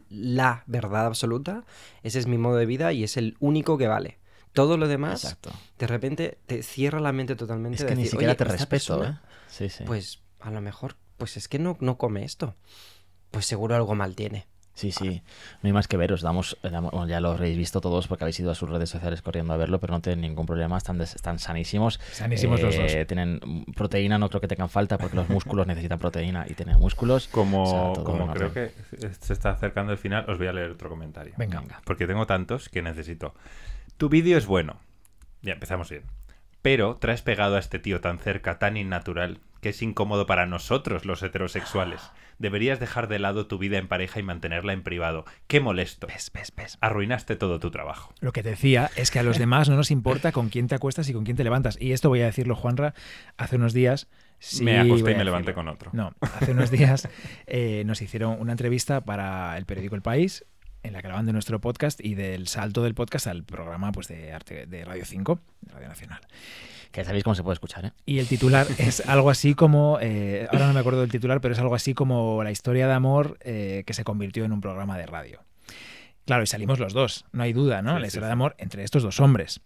la 0.09 0.63
verdad 0.67 1.05
absoluta. 1.05 1.63
Ese 2.03 2.19
es 2.19 2.27
mi 2.27 2.37
modo 2.37 2.57
de 2.57 2.65
vida 2.65 2.91
y 2.93 3.03
es 3.03 3.17
el 3.17 3.35
único 3.39 3.77
que 3.77 3.87
vale. 3.87 4.17
Todo 4.53 4.77
lo 4.77 4.87
demás, 4.87 5.23
Exacto. 5.23 5.51
de 5.79 5.87
repente, 5.87 6.37
te 6.45 6.61
cierra 6.63 6.99
la 6.99 7.11
mente 7.13 7.35
totalmente. 7.35 7.75
Es 7.77 7.81
de 7.83 7.87
que 7.87 7.95
ni 7.95 8.05
siquiera 8.05 8.31
"Oye, 8.33 8.37
te 8.37 8.43
respeto, 8.43 8.69
persona, 8.69 9.21
¿eh? 9.23 9.29
Sí, 9.47 9.69
sí. 9.69 9.83
Pues 9.85 10.21
a 10.41 10.51
lo 10.51 10.59
mejor, 10.61 10.95
pues 11.17 11.37
es 11.37 11.47
que 11.47 11.57
no, 11.59 11.77
no 11.79 11.97
come 11.97 12.23
esto. 12.25 12.55
Pues 13.31 13.45
seguro 13.45 13.75
algo 13.75 13.95
mal 13.95 14.15
tiene. 14.15 14.47
Sí, 14.73 14.91
sí, 14.93 15.21
no 15.61 15.67
hay 15.67 15.73
más 15.73 15.87
que 15.89 15.97
ver, 15.97 16.11
os 16.13 16.21
damos, 16.21 16.57
ya 17.07 17.19
lo 17.19 17.31
habréis 17.31 17.57
visto 17.57 17.81
todos 17.81 18.07
porque 18.07 18.23
habéis 18.23 18.39
ido 18.39 18.51
a 18.51 18.55
sus 18.55 18.69
redes 18.69 18.89
sociales 18.89 19.21
corriendo 19.21 19.53
a 19.53 19.57
verlo, 19.57 19.79
pero 19.79 19.93
no 19.93 20.01
tienen 20.01 20.21
ningún 20.21 20.45
problema, 20.45 20.77
están, 20.77 20.97
des- 20.97 21.13
están 21.13 21.39
sanísimos. 21.39 21.99
Sanísimos 22.13 22.61
los 22.61 22.75
dos. 22.77 22.91
Eh, 22.93 23.05
Tienen 23.05 23.65
proteína, 23.75 24.17
no 24.17 24.29
creo 24.29 24.39
que 24.39 24.47
tengan 24.47 24.69
falta 24.69 24.97
porque 24.97 25.17
los 25.17 25.27
músculos 25.29 25.67
necesitan 25.67 25.99
proteína 25.99 26.45
y 26.49 26.53
tienen 26.55 26.79
músculos. 26.79 27.27
Como, 27.27 27.63
O 27.63 27.65
sea, 27.69 27.93
todo 27.93 28.05
como 28.05 28.23
en 28.25 28.31
creo 28.31 28.53
que 28.53 28.71
se 29.19 29.33
está 29.33 29.51
acercando 29.51 29.91
el 29.91 29.97
final, 29.97 30.27
os 30.29 30.37
voy 30.37 30.47
a 30.47 30.53
leer 30.53 30.71
otro 30.71 30.89
comentario. 30.89 31.33
Venga. 31.37 31.63
Porque 31.83 32.07
tengo 32.07 32.25
tantos 32.25 32.69
que 32.69 32.81
necesito. 32.81 33.35
Tu 34.01 34.09
vídeo 34.09 34.35
es 34.35 34.47
bueno. 34.47 34.79
Ya 35.43 35.53
empezamos 35.53 35.91
bien. 35.91 36.05
Pero 36.63 36.95
traes 36.95 37.21
pegado 37.21 37.55
a 37.55 37.59
este 37.59 37.77
tío 37.77 38.01
tan 38.01 38.17
cerca, 38.17 38.57
tan 38.57 38.75
innatural, 38.75 39.41
que 39.61 39.69
es 39.69 39.81
incómodo 39.83 40.25
para 40.25 40.47
nosotros 40.47 41.05
los 41.05 41.21
heterosexuales. 41.21 42.01
Deberías 42.39 42.79
dejar 42.79 43.07
de 43.07 43.19
lado 43.19 43.45
tu 43.45 43.59
vida 43.59 43.77
en 43.77 43.87
pareja 43.87 44.19
y 44.19 44.23
mantenerla 44.23 44.73
en 44.73 44.81
privado. 44.81 45.25
Qué 45.45 45.59
molesto. 45.59 46.07
Ves, 46.07 46.31
ves, 46.33 46.51
ves. 46.57 46.79
Arruinaste 46.81 47.35
todo 47.35 47.59
tu 47.59 47.69
trabajo. 47.69 48.11
Lo 48.21 48.31
que 48.31 48.41
te 48.41 48.49
decía 48.49 48.89
es 48.95 49.11
que 49.11 49.19
a 49.19 49.23
los 49.23 49.37
demás 49.37 49.69
no 49.69 49.75
nos 49.75 49.91
importa 49.91 50.31
con 50.31 50.49
quién 50.49 50.67
te 50.67 50.73
acuestas 50.73 51.07
y 51.07 51.13
con 51.13 51.23
quién 51.23 51.37
te 51.37 51.43
levantas. 51.43 51.77
Y 51.79 51.91
esto 51.91 52.09
voy 52.09 52.21
a 52.21 52.25
decirlo, 52.25 52.55
Juanra, 52.55 52.95
hace 53.37 53.57
unos 53.57 53.71
días. 53.71 54.07
sí 54.39 54.63
me 54.63 54.79
acosté 54.79 55.11
y 55.11 55.15
me 55.15 55.25
levanté 55.25 55.53
con 55.53 55.67
otro. 55.67 55.91
No, 55.93 56.15
hace 56.21 56.53
unos 56.53 56.71
días 56.71 57.07
eh, 57.45 57.83
nos 57.85 58.01
hicieron 58.01 58.41
una 58.41 58.53
entrevista 58.53 59.01
para 59.01 59.55
el 59.59 59.67
periódico 59.67 59.93
El 59.93 60.01
País, 60.01 60.43
en 60.83 60.93
la 60.93 61.01
que 61.01 61.07
hablaban 61.07 61.25
de 61.25 61.33
nuestro 61.33 61.59
podcast 61.61 62.03
y 62.03 62.15
del 62.15 62.47
salto 62.47 62.83
del 62.83 62.93
podcast 62.93 63.27
al 63.27 63.43
programa 63.43 63.91
pues, 63.91 64.07
de 64.07 64.31
arte 64.33 64.65
de 64.65 64.85
Radio 64.85 65.05
5, 65.05 65.39
de 65.61 65.73
Radio 65.73 65.87
Nacional. 65.87 66.21
Que 66.91 67.05
sabéis 67.05 67.23
cómo 67.23 67.35
se 67.35 67.43
puede 67.43 67.53
escuchar, 67.53 67.85
¿eh? 67.85 67.91
Y 68.05 68.19
el 68.19 68.27
titular 68.27 68.67
es 68.77 69.07
algo 69.07 69.29
así 69.29 69.53
como, 69.53 69.97
eh, 70.01 70.47
ahora 70.51 70.67
no 70.67 70.73
me 70.73 70.79
acuerdo 70.79 71.01
del 71.01 71.11
titular, 71.11 71.39
pero 71.41 71.53
es 71.53 71.59
algo 71.59 71.75
así 71.75 71.93
como 71.93 72.43
la 72.43 72.51
historia 72.51 72.87
de 72.87 72.93
amor 72.93 73.37
eh, 73.41 73.83
que 73.85 73.93
se 73.93 74.03
convirtió 74.03 74.43
en 74.43 74.51
un 74.51 74.61
programa 74.61 74.97
de 74.97 75.05
radio. 75.05 75.43
Claro, 76.25 76.43
y 76.43 76.47
salimos 76.47 76.79
los 76.79 76.93
dos, 76.93 77.25
no 77.31 77.43
hay 77.43 77.53
duda, 77.53 77.81
¿no? 77.81 77.95
Sí, 77.95 78.01
la 78.01 78.07
historia 78.07 78.27
sí. 78.27 78.29
de 78.29 78.33
amor 78.33 78.55
entre 78.57 78.83
estos 78.83 79.03
dos 79.03 79.19
hombres. 79.19 79.61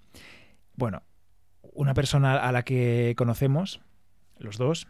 Bueno, 0.76 1.04
una 1.74 1.94
persona 1.94 2.38
a 2.38 2.52
la 2.52 2.64
que 2.64 3.14
conocemos, 3.18 3.82
los 4.38 4.58
dos, 4.58 4.88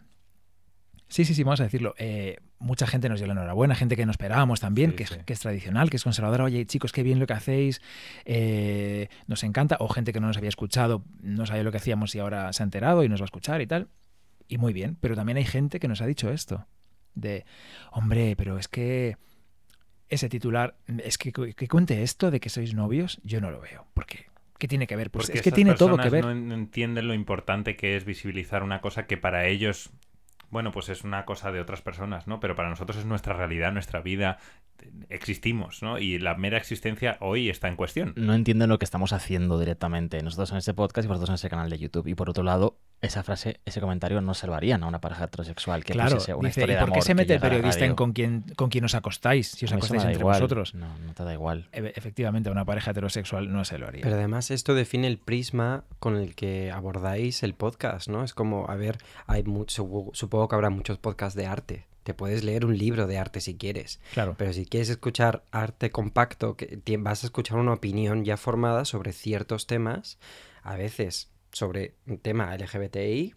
sí, 1.08 1.26
sí, 1.26 1.34
sí, 1.34 1.44
vamos 1.44 1.62
a 1.62 1.64
decirlo, 1.64 1.96
eh, 1.98 2.38
mucha 2.60 2.88
gente 2.88 3.10
nos 3.10 3.20
dio 3.20 3.28
la 3.28 3.34
enhorabuena, 3.34 3.76
gente 3.76 3.96
que 3.96 4.06
no 4.06 4.12
esperábamos 4.12 4.60
también, 4.60 4.92
Sí, 4.92 4.96
que, 4.98 5.06
sí. 5.08 5.16
Es, 5.16 5.24
que 5.24 5.34
es 5.34 5.40
tradicional, 5.40 5.90
que 5.90 5.98
es 5.98 6.04
conservadora, 6.04 6.44
oye 6.46 6.66
chicos, 6.66 6.92
qué 6.92 7.04
bien 7.04 7.20
lo 7.20 7.28
que 7.28 7.34
hacéis, 7.34 7.82
eh, 8.26 9.10
nos 9.28 9.44
encanta, 9.44 9.78
o 9.80 9.90
gente 9.90 10.14
que 10.14 10.20
no 10.20 10.28
nos 10.28 10.38
había 10.38 10.50
escuchado, 10.50 11.04
no 11.22 11.46
sabía 11.46 11.64
lo 11.64 11.72
que 11.72 11.78
hacíamos 11.78 12.16
y 12.16 12.20
ahora 12.20 12.52
se 12.54 12.64
ha 12.64 12.66
enterado 12.66 13.04
y 13.04 13.10
nos 13.10 13.22
va 13.22 13.26
a 13.26 13.26
escuchar 13.26 13.62
y 13.62 13.68
tal, 13.68 13.90
y 14.48 14.58
muy 14.58 14.74
bien, 14.74 14.98
pero 15.00 15.16
también 15.16 15.38
hay 15.38 15.46
gente 15.46 15.80
que 15.80 15.88
nos 15.88 16.02
ha 16.02 16.06
dicho 16.06 16.32
esto, 16.32 16.66
de, 17.14 17.46
hombre, 17.92 18.36
pero 18.36 18.58
es 18.58 18.68
que 18.68 19.18
ese 20.10 20.30
titular, 20.30 20.76
es 21.04 21.18
que, 21.18 21.32
que 21.32 21.68
cuente 21.68 22.04
esto 22.04 22.32
de 22.32 22.40
que 22.40 22.50
sois 22.50 22.74
novios, 22.74 23.20
yo 23.24 23.42
no 23.42 23.52
lo 23.52 23.60
veo, 23.60 23.88
porque 23.94 24.28
¿qué 24.58 24.68
tiene 24.68 24.88
que 24.88 24.96
ver? 24.96 25.12
Pues 25.12 25.26
Porque 25.28 25.40
es 25.40 25.44
que 25.44 25.52
tiene 25.52 25.74
todo 25.74 25.98
que 25.98 26.10
ver. 26.10 26.26
No 26.26 26.56
entienden 26.56 27.08
lo 27.08 27.14
importante 27.14 27.76
que 27.76 27.96
es 27.96 28.06
visibilizar 28.06 28.64
una 28.64 28.82
cosa 28.82 29.08
que 29.08 29.18
para 29.18 29.48
ellos, 29.48 29.92
bueno, 30.56 30.72
pues 30.72 30.88
es 30.88 31.04
una 31.04 31.26
cosa 31.26 31.52
de 31.52 31.60
otras 31.60 31.82
personas, 31.82 32.28
¿no? 32.28 32.40
Pero 32.40 32.56
para 32.56 32.70
nosotros 32.70 32.98
es 33.00 33.06
nuestra 33.06 33.34
realidad, 33.34 33.74
nuestra 33.74 34.00
vida. 34.00 34.38
Existimos, 35.10 35.82
¿no? 35.84 36.00
Y 36.00 36.20
la 36.20 36.36
mera 36.36 36.58
existencia 36.58 37.18
hoy 37.22 37.50
está 37.50 37.68
en 37.68 37.76
cuestión. 37.76 38.14
No 38.16 38.34
entienden 38.34 38.70
lo 38.70 38.80
que 38.80 38.86
estamos 38.86 39.14
haciendo 39.14 39.60
directamente 39.60 40.22
nosotros 40.24 40.52
en 40.52 40.58
este 40.58 40.74
podcast 40.74 41.06
y 41.06 41.08
vosotros 41.08 41.30
en 41.30 41.36
ese 41.36 41.50
canal 41.50 41.70
de 41.70 41.78
YouTube. 41.78 42.08
Y 42.08 42.16
por 42.16 42.30
otro 42.30 42.44
lado, 42.44 42.78
esa 43.02 43.24
frase, 43.24 43.60
ese 43.66 43.82
comentario 43.82 44.22
no 44.22 44.34
se 44.34 44.48
lo 44.48 44.56
harían 44.56 44.84
a 44.84 44.88
una 44.88 45.02
pareja 45.02 45.26
heterosexual 45.26 45.84
que 45.84 45.94
Claro, 45.94 46.16
pusiese 46.16 46.34
una 46.34 46.50
dice, 46.50 46.62
historia 46.62 46.74
¿y 46.74 46.78
de 46.78 46.82
por 46.82 46.90
qué 46.90 46.94
amor 47.00 47.04
se 47.06 47.16
mete 47.16 47.34
el 47.36 47.40
periodista 47.40 47.86
en 47.86 47.96
con 47.96 48.14
quién, 48.14 48.44
con 48.56 48.70
quién 48.70 48.86
os 48.86 48.96
acostáis, 48.96 49.50
si 49.52 49.66
os 49.66 49.72
A 49.72 49.76
acostáis 49.76 50.04
entre 50.04 50.20
igual. 50.20 50.36
vosotros? 50.42 50.74
No, 50.76 50.88
no 51.00 51.14
te 51.14 51.24
da 51.24 51.34
igual. 51.34 51.68
E- 51.72 51.94
Efectivamente, 51.96 52.50
a 52.50 52.52
una 52.52 52.66
pareja 52.66 52.92
heterosexual 52.92 53.52
no 53.52 53.64
se 53.66 53.78
lo 53.78 53.88
haría. 53.88 54.02
Pero 54.02 54.16
además 54.16 54.50
esto 54.52 54.74
define 54.74 55.08
el 55.08 55.18
prisma 55.18 55.84
con 56.00 56.16
el 56.18 56.36
que 56.36 56.72
abordáis 56.72 57.44
el 57.44 57.54
podcast, 57.54 58.08
¿no? 58.08 58.24
Es 58.24 58.34
como, 58.34 58.70
a 58.70 58.76
ver, 58.76 58.98
hay 59.28 59.44
mucho, 59.44 59.88
supongo 60.14 60.48
que 60.48 60.56
habrá 60.56 60.70
muchos 60.70 60.98
podcasts 60.98 61.36
de 61.38 61.46
arte. 61.46 61.86
Te 62.06 62.14
puedes 62.14 62.44
leer 62.44 62.66
un 62.66 62.78
libro 62.78 63.08
de 63.08 63.18
arte 63.18 63.42
si 63.42 63.58
quieres. 63.58 64.00
claro. 64.14 64.36
Pero 64.38 64.54
si 64.54 64.68
quieres 64.68 64.90
escuchar 64.90 65.44
arte 65.50 65.90
compacto, 65.90 66.56
que 66.56 66.80
vas 67.00 67.24
a 67.24 67.28
escuchar 67.28 67.58
una 67.58 67.74
opinión 67.74 68.24
ya 68.24 68.38
formada 68.38 68.86
sobre 68.86 69.12
ciertos 69.12 69.66
temas, 69.66 70.20
a 70.62 70.76
veces 70.76 71.32
sobre 71.52 71.96
un 72.06 72.20
tema 72.20 72.56
LGBTI 72.56 73.34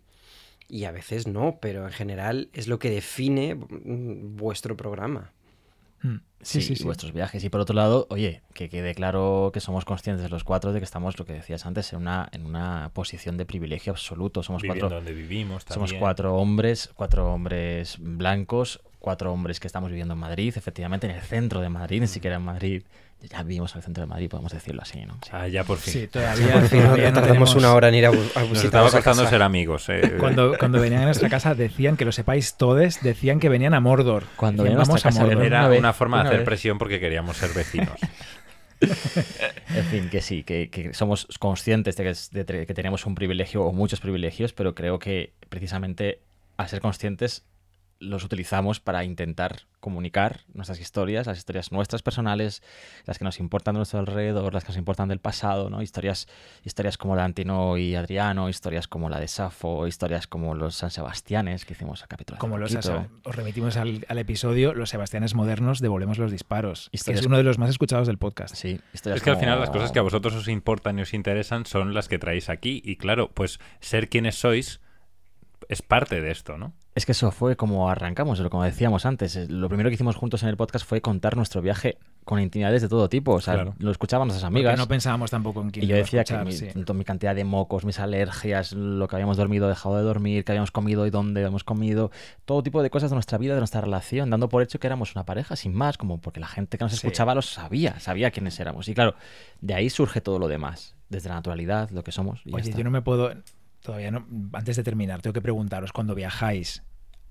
y 0.69 0.85
a 0.85 0.93
veces 0.93 1.27
no, 1.27 1.61
pero 1.62 1.86
en 1.86 1.93
general 1.93 2.51
es 2.53 2.69
lo 2.69 2.78
que 2.78 2.90
define 2.90 3.55
mm, 3.55 4.36
vuestro 4.36 4.77
programa. 4.77 5.32
Mm, 6.03 6.16
Sí, 6.41 6.62
sí, 6.62 6.85
vuestros 6.85 7.12
viajes. 7.12 7.43
Y 7.43 7.49
por 7.49 7.61
otro 7.61 7.75
lado, 7.75 8.07
oye, 8.11 8.43
que 8.55 8.69
quede 8.69 8.95
claro 8.95 9.51
que 9.53 9.59
somos 9.59 9.85
conscientes 9.85 10.31
los 10.31 10.45
cuatro 10.45 10.73
de 10.73 10.79
que 10.79 10.85
estamos, 10.85 11.19
lo 11.19 11.25
que 11.25 11.33
decías 11.33 11.66
antes, 11.66 11.93
en 11.93 11.99
una, 11.99 12.29
en 12.31 12.47
una 12.47 12.91
posición 12.95 13.37
de 13.37 13.45
privilegio 13.45 13.93
absoluto. 13.93 14.45
Somos 14.45 14.62
Viviendo 14.62 14.87
cuatro, 14.87 14.97
donde 14.99 15.12
vivimos 15.15 15.65
somos 15.69 15.93
cuatro 15.95 16.37
hombres, 16.37 16.91
cuatro 16.95 17.33
hombres 17.35 17.97
blancos, 17.99 18.81
cuatro 19.01 19.33
hombres 19.33 19.59
que 19.59 19.66
estamos 19.66 19.91
viviendo 19.91 20.15
en 20.15 20.20
Madrid, 20.20 20.55
efectivamente, 20.57 21.09
en 21.09 21.16
el 21.16 21.23
centro 21.23 21.61
de 21.61 21.70
Madrid, 21.70 22.01
ni 22.01 22.07
siquiera 22.07 22.37
en 22.37 22.43
Madrid. 22.43 22.83
Ya 23.20 23.43
vivimos 23.43 23.73
en 23.73 23.78
el 23.78 23.82
centro 23.85 24.03
de 24.03 24.07
Madrid, 24.07 24.28
podemos 24.31 24.53
decirlo 24.53 24.81
así, 24.82 25.01
¿no? 25.05 25.15
Sí. 25.24 25.31
Ah, 25.32 25.49
ya 25.49 25.65
por 25.65 25.78
fin. 25.78 25.93
Sí, 25.93 26.07
todavía, 26.12 26.53
por 26.53 26.69
fin 26.69 26.82
todavía 26.82 27.05
no 27.07 27.11
no 27.11 27.20
tardamos 27.20 27.51
tenemos- 27.51 27.55
una 27.57 27.74
hora 27.74 27.89
en 27.89 27.95
ir 27.97 28.07
a, 28.07 28.11
a 28.11 28.12
Nos 28.12 28.65
estaba 28.65 28.86
a 28.86 28.90
costando 28.93 29.27
ser 29.28 29.43
amigos. 29.43 29.89
eh. 29.89 30.15
Cuando, 30.20 30.57
cuando 30.57 30.81
venían 30.81 31.03
a 31.03 31.07
nuestra 31.07 31.28
casa 31.28 31.55
decían, 31.57 31.97
que 31.97 32.05
lo 32.05 32.12
sepáis 32.12 32.55
todos, 32.55 33.01
decían 33.03 33.40
que 33.40 33.49
venían 33.49 33.74
a 33.74 33.81
Mordor. 33.81 34.24
Cuando 34.36 34.62
venían 34.62 34.81
a 34.81 34.85
vamos 34.85 35.05
a 35.05 35.11
Mordor. 35.11 35.45
Era 35.45 35.61
Una 35.61 35.69
vez, 35.69 35.78
una 35.81 35.93
forma 35.93 36.19
de 36.19 36.20
una 36.20 36.28
hacer 36.31 36.39
vez. 36.40 36.47
presión 36.47 36.78
porque 36.78 37.01
queríamos 37.01 37.36
ser 37.36 37.51
vecinos. 37.55 37.99
En 38.81 39.85
fin, 39.86 40.09
que 40.09 40.23
sí, 40.23 40.45
que, 40.45 40.70
que 40.70 40.95
somos 40.95 41.27
conscientes 41.40 41.97
de 41.97 42.05
que, 42.05 42.45
de 42.45 42.66
que 42.66 42.74
tenemos 42.74 43.07
un 43.07 43.16
privilegio 43.16 43.65
o 43.65 43.73
muchos 43.73 43.99
privilegios, 44.01 44.53
pero 44.53 44.74
creo 44.77 45.01
que 45.01 45.32
precisamente 45.49 46.20
al 46.57 46.69
ser 46.69 46.81
conscientes 46.81 47.45
los 48.01 48.25
utilizamos 48.25 48.81
para 48.81 49.05
intentar 49.05 49.62
comunicar 49.81 50.41
nuestras 50.53 50.81
historias, 50.81 51.27
las 51.27 51.39
historias 51.39 51.73
nuestras 51.73 52.03
personales, 52.03 52.62
las 53.07 53.19
que 53.19 53.25
nos 53.25 53.41
importan 53.41 53.75
de 53.75 53.79
nuestro 53.79 53.99
alrededor, 53.99 54.55
las 54.55 54.65
que 54.65 54.69
nos 54.69 54.77
importan 54.77 55.09
del 55.09 55.19
pasado, 55.19 55.70
¿no? 55.70 55.83
Historias, 55.83 56.29
historias 56.65 56.99
como 56.99 57.16
la 57.16 57.23
de 57.23 57.27
Antino 57.27 57.77
y 57.77 57.95
Adriano, 57.95 58.49
historias 58.49 58.89
como 58.89 59.09
la 59.09 59.19
de 59.20 59.29
Safo, 59.29 59.87
historias 59.87 60.27
como 60.27 60.55
los 60.55 60.77
San 60.77 60.91
Sebastianes, 60.91 61.65
que 61.65 61.73
hicimos 61.73 62.03
el 62.03 62.09
capítulo 62.09 62.39
Como 62.39 62.59
los 62.59 62.75
os 63.25 63.37
remitimos 63.37 63.77
al, 63.77 64.05
al 64.09 64.19
episodio, 64.19 64.75
los 64.75 64.91
Sebastianes 64.91 65.35
modernos, 65.35 65.81
devolvemos 65.81 66.19
los 66.19 66.31
disparos. 66.31 66.91
que 66.93 67.12
es 67.12 67.27
uno 67.27 67.37
de 67.37 67.43
los 67.43 67.59
más 67.59 67.70
escuchados 67.70 68.07
del 68.07 68.19
podcast. 68.19 68.55
Sí, 68.55 68.81
historias 68.93 69.19
Es 69.19 69.23
que 69.23 69.31
al 69.31 69.39
final 69.39 69.59
las 69.61 69.70
cosas 69.70 69.93
que 69.93 69.99
a 69.99 70.03
vosotros 70.03 70.35
os 70.35 70.49
importan 70.49 70.99
y 70.99 71.03
os 71.03 71.15
interesan 71.15 71.66
son 71.66 71.95
las 71.95 72.09
que 72.09 72.19
traéis 72.19 72.49
aquí. 72.49 72.83
Y 72.85 72.97
claro, 72.97 73.31
pues 73.33 73.59
ser 73.81 74.09
quienes 74.09 74.37
sois 74.37 74.81
es 75.69 75.83
parte 75.83 76.20
de 76.20 76.31
esto, 76.31 76.59
¿no? 76.59 76.73
Es 76.99 77.07
que 77.07 77.12
eso 77.12 77.31
fue 77.31 77.55
como 77.55 77.89
arrancamos, 77.89 78.41
como 78.51 78.65
decíamos 78.65 79.07
antes. 79.07 79.37
eh, 79.37 79.47
Lo 79.49 79.69
primero 79.69 79.89
que 79.89 79.95
hicimos 79.95 80.16
juntos 80.16 80.43
en 80.43 80.49
el 80.49 80.57
podcast 80.57 80.85
fue 80.85 81.01
contar 81.01 81.37
nuestro 81.37 81.62
viaje 81.62 81.97
con 82.25 82.41
intimidades 82.41 82.83
de 82.83 82.89
todo 82.89 83.09
tipo. 83.09 83.35
O 83.35 83.41
sea, 83.41 83.55
Claro. 83.55 83.75
lo 83.79 83.93
escuchaban 83.93 84.27
nuestras 84.27 84.51
Porque 84.51 84.59
amigas. 84.66 84.79
no 84.81 84.89
pensábamos 84.89 85.31
tampoco 85.31 85.62
en 85.62 85.70
quién 85.70 85.85
Y 85.85 85.89
yo 85.89 85.95
a 85.95 85.99
decía 85.99 86.23
escuchar, 86.23 86.41
que 86.41 86.47
mi, 86.47 86.53
sí. 86.57 86.66
to- 86.85 86.95
mi 86.95 87.05
cantidad 87.05 87.37
de 87.37 87.45
mocos, 87.45 87.85
mis 87.85 88.01
alergias, 88.01 88.73
lo 88.73 89.07
que 89.07 89.15
habíamos 89.15 89.37
dormido, 89.37 89.69
dejado 89.69 89.97
de 89.97 90.03
dormir, 90.03 90.45
que 90.45 90.51
habíamos 90.51 90.73
comido 90.73 91.07
y 91.07 91.11
dónde 91.11 91.39
habíamos 91.41 91.62
comido, 91.62 92.11
todo 92.45 92.65
tipo 92.65 92.83
de 92.83 92.91
cosas 92.91 93.11
de 93.11 93.15
nuestra 93.15 93.39
vida, 93.39 93.55
de 93.55 93.61
nuestra 93.61 93.81
relación, 93.81 94.29
dando 94.31 94.49
por 94.49 94.62
hecho 94.65 94.81
que 94.81 94.89
éramos 94.89 95.15
una 95.15 95.25
pareja, 95.25 95.55
sin 95.55 95.73
más, 95.75 95.99
como 95.99 96.20
porque 96.20 96.41
la 96.41 96.49
gente 96.49 96.79
que 96.79 96.85
nos 96.85 96.91
Sí. 96.95 96.97
escuchaba 96.97 97.33
lo 97.37 97.43
sabía, 97.43 98.01
sabía 98.01 98.33
quiénes 98.33 98.59
éramos. 98.59 98.89
Y 98.89 98.95
claro, 98.95 99.15
de 99.61 99.75
ahí 99.75 99.89
surge 99.89 100.20
todo 100.20 100.41
lo 100.41 100.49
demás, 100.49 100.97
desde 101.11 101.29
la 101.29 101.37
naturalidad, 101.37 101.91
lo 101.91 102.03
que 102.03 102.11
somos. 102.11 102.41
y 102.45 102.53
Oye, 102.53 102.73
yo 102.77 102.83
no 102.83 102.91
me 102.91 103.03
puedo, 103.03 103.31
todavía 103.83 104.11
no, 104.11 104.27
antes 104.53 104.75
de 104.77 104.83
terminar, 104.83 105.23
tengo 105.23 105.33
que 105.33 105.41
preguntaros, 105.41 105.93
cuando 105.93 106.15
viajáis, 106.16 106.83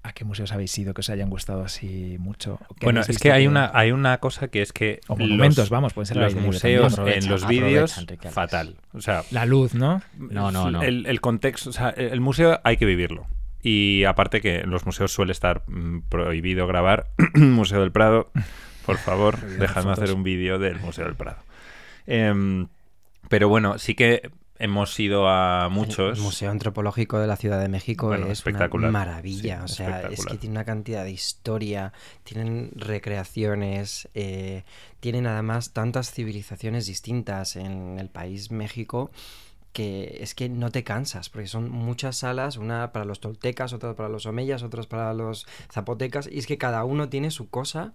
¿a 0.08 0.14
qué 0.14 0.26
museos 0.26 0.52
habéis 0.52 0.78
ido 0.78 0.94
que 0.94 1.02
os 1.02 1.10
hayan 1.10 1.30
gustado 1.30 1.64
así 1.64 2.18
mucho? 2.20 2.60
¿O 2.70 2.76
qué 2.76 2.86
Bueno, 2.86 3.02
es 3.02 3.20
que 3.20 3.32
hay 3.32 3.48
una, 3.48 3.72
hay 3.74 3.92
una 3.92 4.18
cosa 4.20 4.48
que 4.48 4.62
es 4.62 4.74
que 4.74 5.02
O 5.08 5.16
monumentos, 5.16 5.58
los, 5.58 5.70
vamos, 5.70 5.94
pueden 5.94 6.08
ser 6.08 6.18
los 6.18 6.36
museos. 6.36 6.94
Aprovecha, 6.94 7.20
en 7.20 7.30
los 7.30 7.48
vídeos, 7.48 8.06
fatal. 8.32 8.78
O 8.94 9.02
sea, 9.02 9.24
La 9.32 9.46
luz, 9.46 9.74
¿no? 9.74 10.02
No, 10.18 10.52
no, 10.52 10.72
no. 10.72 10.82
El, 10.82 11.06
el 11.06 11.22
contexto, 11.22 11.70
o 11.70 11.74
sea, 11.74 11.90
el 11.90 12.22
museo 12.22 12.60
hay 12.64 12.78
que 12.78 12.86
vivirlo. 12.86 13.28
Y 13.62 14.06
aparte 14.06 14.40
que 14.40 14.60
en 14.60 14.70
los 14.70 14.86
museos 14.86 15.12
suele 15.12 15.32
estar 15.32 15.64
mm, 15.68 16.04
prohibido 16.10 16.68
grabar. 16.68 17.08
Museo 17.36 17.82
del 17.82 17.92
Prado, 17.92 18.32
por 18.86 18.98
favor, 18.98 19.40
dejadme 19.60 19.92
hacer 19.92 20.14
un 20.14 20.24
vídeo 20.24 20.60
del 20.60 20.80
Museo 20.80 21.06
del 21.06 21.16
Prado. 21.16 21.40
Em, 22.06 22.68
pero 23.30 23.50
bueno, 23.50 23.78
sí 23.78 23.96
que 23.96 24.30
hemos 24.60 25.00
ido 25.00 25.28
a 25.28 25.70
muchos. 25.70 26.18
El 26.18 26.24
Museo 26.24 26.52
Antropológico 26.52 27.20
de 27.20 27.28
la 27.28 27.36
Ciudad 27.36 27.60
de 27.60 27.70
México 27.70 28.08
Bueno, 28.08 28.28
es 28.28 28.34
espectacular. 28.34 28.90
una 28.90 29.00
maravilla. 29.00 29.60
Sí, 29.60 29.64
o 29.64 29.68
sea, 29.68 30.02
es 30.10 30.26
que 30.26 30.38
tiene 30.38 30.54
una 30.54 30.66
cantidad 30.66 31.04
de 31.04 31.12
historia, 31.12 31.94
tienen 32.24 32.72
recreaciones, 32.76 34.08
eh, 34.14 34.64
tienen 35.00 35.28
además 35.28 35.74
tantas 35.74 36.12
civilizaciones 36.12 36.88
distintas 36.88 37.56
en 37.56 38.00
el 38.00 38.10
país 38.10 38.52
México 38.52 39.12
que 39.74 40.18
es 40.22 40.34
que 40.34 40.50
no 40.50 40.72
te 40.72 40.84
cansas, 40.84 41.30
porque 41.30 41.46
son 41.46 41.70
muchas 41.70 42.18
salas, 42.18 42.58
una 42.58 42.92
para 42.92 43.06
los 43.06 43.20
toltecas, 43.20 43.74
otra 43.74 43.94
para 43.96 44.10
los 44.10 44.26
omeyas, 44.26 44.64
otras 44.64 44.88
para 44.88 45.14
los 45.14 45.46
zapotecas, 45.72 46.28
y 46.32 46.40
es 46.40 46.48
que 46.48 46.58
cada 46.58 46.84
uno 46.84 47.10
tiene 47.10 47.30
su 47.30 47.48
cosa 47.52 47.94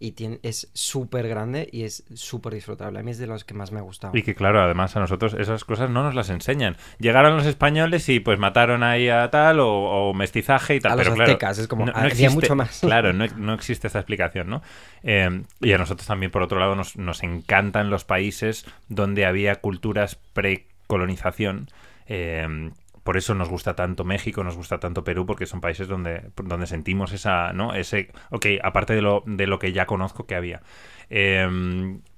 y 0.00 0.12
tiene, 0.12 0.38
es 0.42 0.70
súper 0.74 1.28
grande 1.28 1.68
y 1.72 1.82
es 1.82 2.04
súper 2.14 2.54
disfrutable. 2.54 3.00
A 3.00 3.02
mí 3.02 3.10
es 3.10 3.18
de 3.18 3.26
los 3.26 3.44
que 3.44 3.54
más 3.54 3.72
me 3.72 3.80
ha 3.80 3.82
gustado. 3.82 4.16
Y 4.16 4.22
que 4.22 4.34
claro, 4.34 4.62
además 4.62 4.96
a 4.96 5.00
nosotros 5.00 5.34
esas 5.34 5.64
cosas 5.64 5.90
no 5.90 6.02
nos 6.02 6.14
las 6.14 6.30
enseñan. 6.30 6.76
Llegaron 6.98 7.36
los 7.36 7.46
españoles 7.46 8.08
y 8.08 8.20
pues 8.20 8.38
mataron 8.38 8.82
ahí 8.82 9.08
a 9.08 9.28
tal 9.30 9.60
o, 9.60 9.68
o 9.68 10.14
mestizaje 10.14 10.76
y 10.76 10.80
tal. 10.80 10.92
A 10.92 10.96
los 10.96 11.08
pero 11.18 11.38
claro, 11.38 11.60
es 11.60 11.68
como, 11.68 11.86
había 11.92 12.30
mucho 12.30 12.54
más. 12.54 12.80
Claro, 12.88 13.12
no, 13.12 13.26
no 13.36 13.54
existe 13.54 13.86
esta 13.86 13.98
explicación, 13.98 14.48
¿no? 14.48 14.62
Eh, 15.02 15.42
y 15.60 15.72
a 15.72 15.78
nosotros 15.78 16.06
también, 16.06 16.30
por 16.30 16.42
otro 16.42 16.58
lado, 16.58 16.74
nos, 16.74 16.96
nos 16.96 17.22
encantan 17.22 17.90
los 17.90 18.04
países 18.04 18.64
donde 18.88 19.26
había 19.26 19.56
culturas 19.56 20.18
precolonización. 20.32 21.68
Eh, 22.06 22.70
por 23.08 23.16
eso 23.16 23.34
nos 23.34 23.48
gusta 23.48 23.74
tanto 23.74 24.04
México, 24.04 24.44
nos 24.44 24.54
gusta 24.54 24.78
tanto 24.78 25.02
Perú, 25.02 25.24
porque 25.24 25.46
son 25.46 25.62
países 25.62 25.88
donde, 25.88 26.30
donde 26.44 26.66
sentimos 26.66 27.10
esa, 27.12 27.54
¿no? 27.54 27.72
Ese, 27.72 28.10
ok, 28.28 28.44
aparte 28.62 28.94
de 28.94 29.00
lo, 29.00 29.22
de 29.24 29.46
lo 29.46 29.58
que 29.58 29.72
ya 29.72 29.86
conozco 29.86 30.26
que 30.26 30.34
había. 30.34 30.60
Eh, 31.08 31.48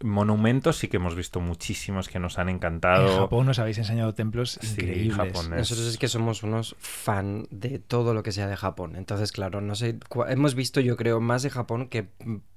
monumentos 0.02 0.78
sí 0.78 0.88
que 0.88 0.96
hemos 0.96 1.14
visto 1.14 1.40
muchísimos 1.40 2.08
que 2.08 2.18
nos 2.18 2.40
han 2.40 2.48
encantado. 2.48 3.08
En 3.08 3.18
Japón 3.18 3.46
nos 3.46 3.60
habéis 3.60 3.78
enseñado 3.78 4.14
templos 4.14 4.58
Sí, 4.60 4.80
increíbles. 4.82 5.16
Japón 5.16 5.52
es- 5.52 5.58
Nosotros 5.60 5.86
es 5.86 5.96
que 5.96 6.08
somos 6.08 6.42
unos 6.42 6.74
fan 6.80 7.46
de 7.52 7.78
todo 7.78 8.12
lo 8.12 8.24
que 8.24 8.32
sea 8.32 8.48
de 8.48 8.56
Japón. 8.56 8.96
Entonces, 8.96 9.30
claro, 9.30 9.60
no 9.60 9.76
sé, 9.76 9.96
hemos 10.28 10.56
visto 10.56 10.80
yo 10.80 10.96
creo 10.96 11.20
más 11.20 11.44
de 11.44 11.50
Japón 11.50 11.86
que, 11.88 12.08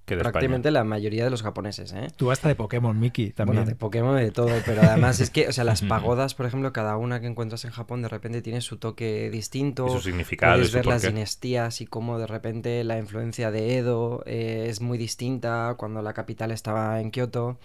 Que 0.06 0.18
de 0.18 0.22
prácticamente 0.22 0.70
la 0.70 0.84
mayoría 0.84 1.24
de 1.24 1.30
los 1.30 1.44
japoneses, 1.44 1.94
¿eh? 1.94 2.08
Tú 2.18 2.30
hasta 2.32 2.50
de 2.50 2.56
Pokémon, 2.56 3.00
Mickey, 3.00 3.32
también. 3.32 3.56
Bueno, 3.60 3.70
de 3.70 3.76
Pokémon 3.76 4.20
y 4.20 4.24
de 4.24 4.32
todo, 4.32 4.50
pero 4.66 4.82
además 4.82 5.22
es 5.22 5.30
que, 5.30 5.48
o 5.48 5.54
sea, 5.54 5.64
las 5.64 5.82
pagodas, 5.82 6.36
por 6.36 6.46
ejemplo, 6.46 6.74
cada 6.74 6.98
una 6.98 7.22
que 7.22 7.28
encuentras 7.28 7.64
en 7.64 7.72
Japón 7.72 8.02
de 8.02 8.10
repente 8.10 8.42
tiene 8.42 8.60
su 8.60 8.76
toque 8.78 9.30
distinto. 9.32 9.88
Y 9.88 9.92
su 9.92 10.02
significado 10.02 10.56
y 10.56 10.58
Puedes 10.58 10.72
su 10.72 10.76
ver 10.78 10.86
las 10.88 11.04
dinastías 11.04 11.80
y 11.80 11.86
cómo 11.86 12.20
de 12.20 12.28
repente 12.28 12.84
la 12.84 12.98
influencia 12.98 13.50
de 13.50 13.78
Edo 13.78 14.24
eh, 14.26 14.66
es 14.68 14.82
muy 14.82 14.98
distinta 14.98 15.76
cuando 15.78 16.02
la 16.02 16.14
capital 16.14 16.52
estaba 16.52 17.00
en 17.00 17.10
Kioto. 17.10 17.58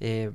Eh, 0.00 0.32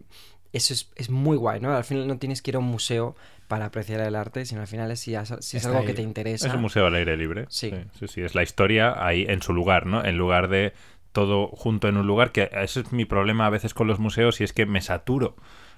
eso 0.53 0.73
es, 0.73 0.89
es 0.95 1.09
muy 1.09 1.35
guay, 1.37 1.59
¿no? 1.59 1.75
Al 1.75 1.83
final 1.83 2.07
no 2.07 2.17
tienes 2.17 2.41
que 2.41 2.51
ir 2.51 2.55
a 2.55 2.59
un 2.59 2.65
museo 2.65 3.15
para 3.49 3.65
apreciar 3.65 3.99
el 3.99 4.15
arte, 4.15 4.45
sino 4.45 4.61
al 4.61 4.67
final 4.67 4.91
es 4.91 4.99
si, 5.01 5.13
has- 5.15 5.35
si 5.41 5.57
es 5.57 5.65
algo 5.65 5.79
ahí. 5.79 5.85
que 5.87 5.93
te 5.93 6.01
interesa. 6.03 6.47
Es 6.47 6.53
un 6.53 6.61
museo 6.61 6.85
al 6.85 6.95
aire 6.95 7.17
libre. 7.17 7.45
Sí. 7.49 7.71
sí, 7.99 8.07
sí, 8.07 8.21
es 8.21 8.33
la 8.33 8.43
historia 8.43 8.95
ahí 9.05 9.25
en 9.27 9.41
su 9.41 9.53
lugar, 9.53 9.85
¿no? 9.85 10.05
En 10.05 10.17
lugar 10.17 10.47
de 10.47 10.73
todo 11.11 11.47
junto 11.47 11.87
en 11.87 11.97
un 11.97 12.07
lugar, 12.07 12.31
que 12.31 12.49
ese 12.53 12.81
es 12.81 12.91
mi 12.91 13.05
problema 13.05 13.45
a 13.45 13.49
veces 13.49 13.73
con 13.73 13.87
los 13.87 13.99
museos 13.99 14.41
y 14.41 14.43
es 14.43 14.53
que 14.53 14.65
me 14.65 14.81
saturo, 14.81 15.35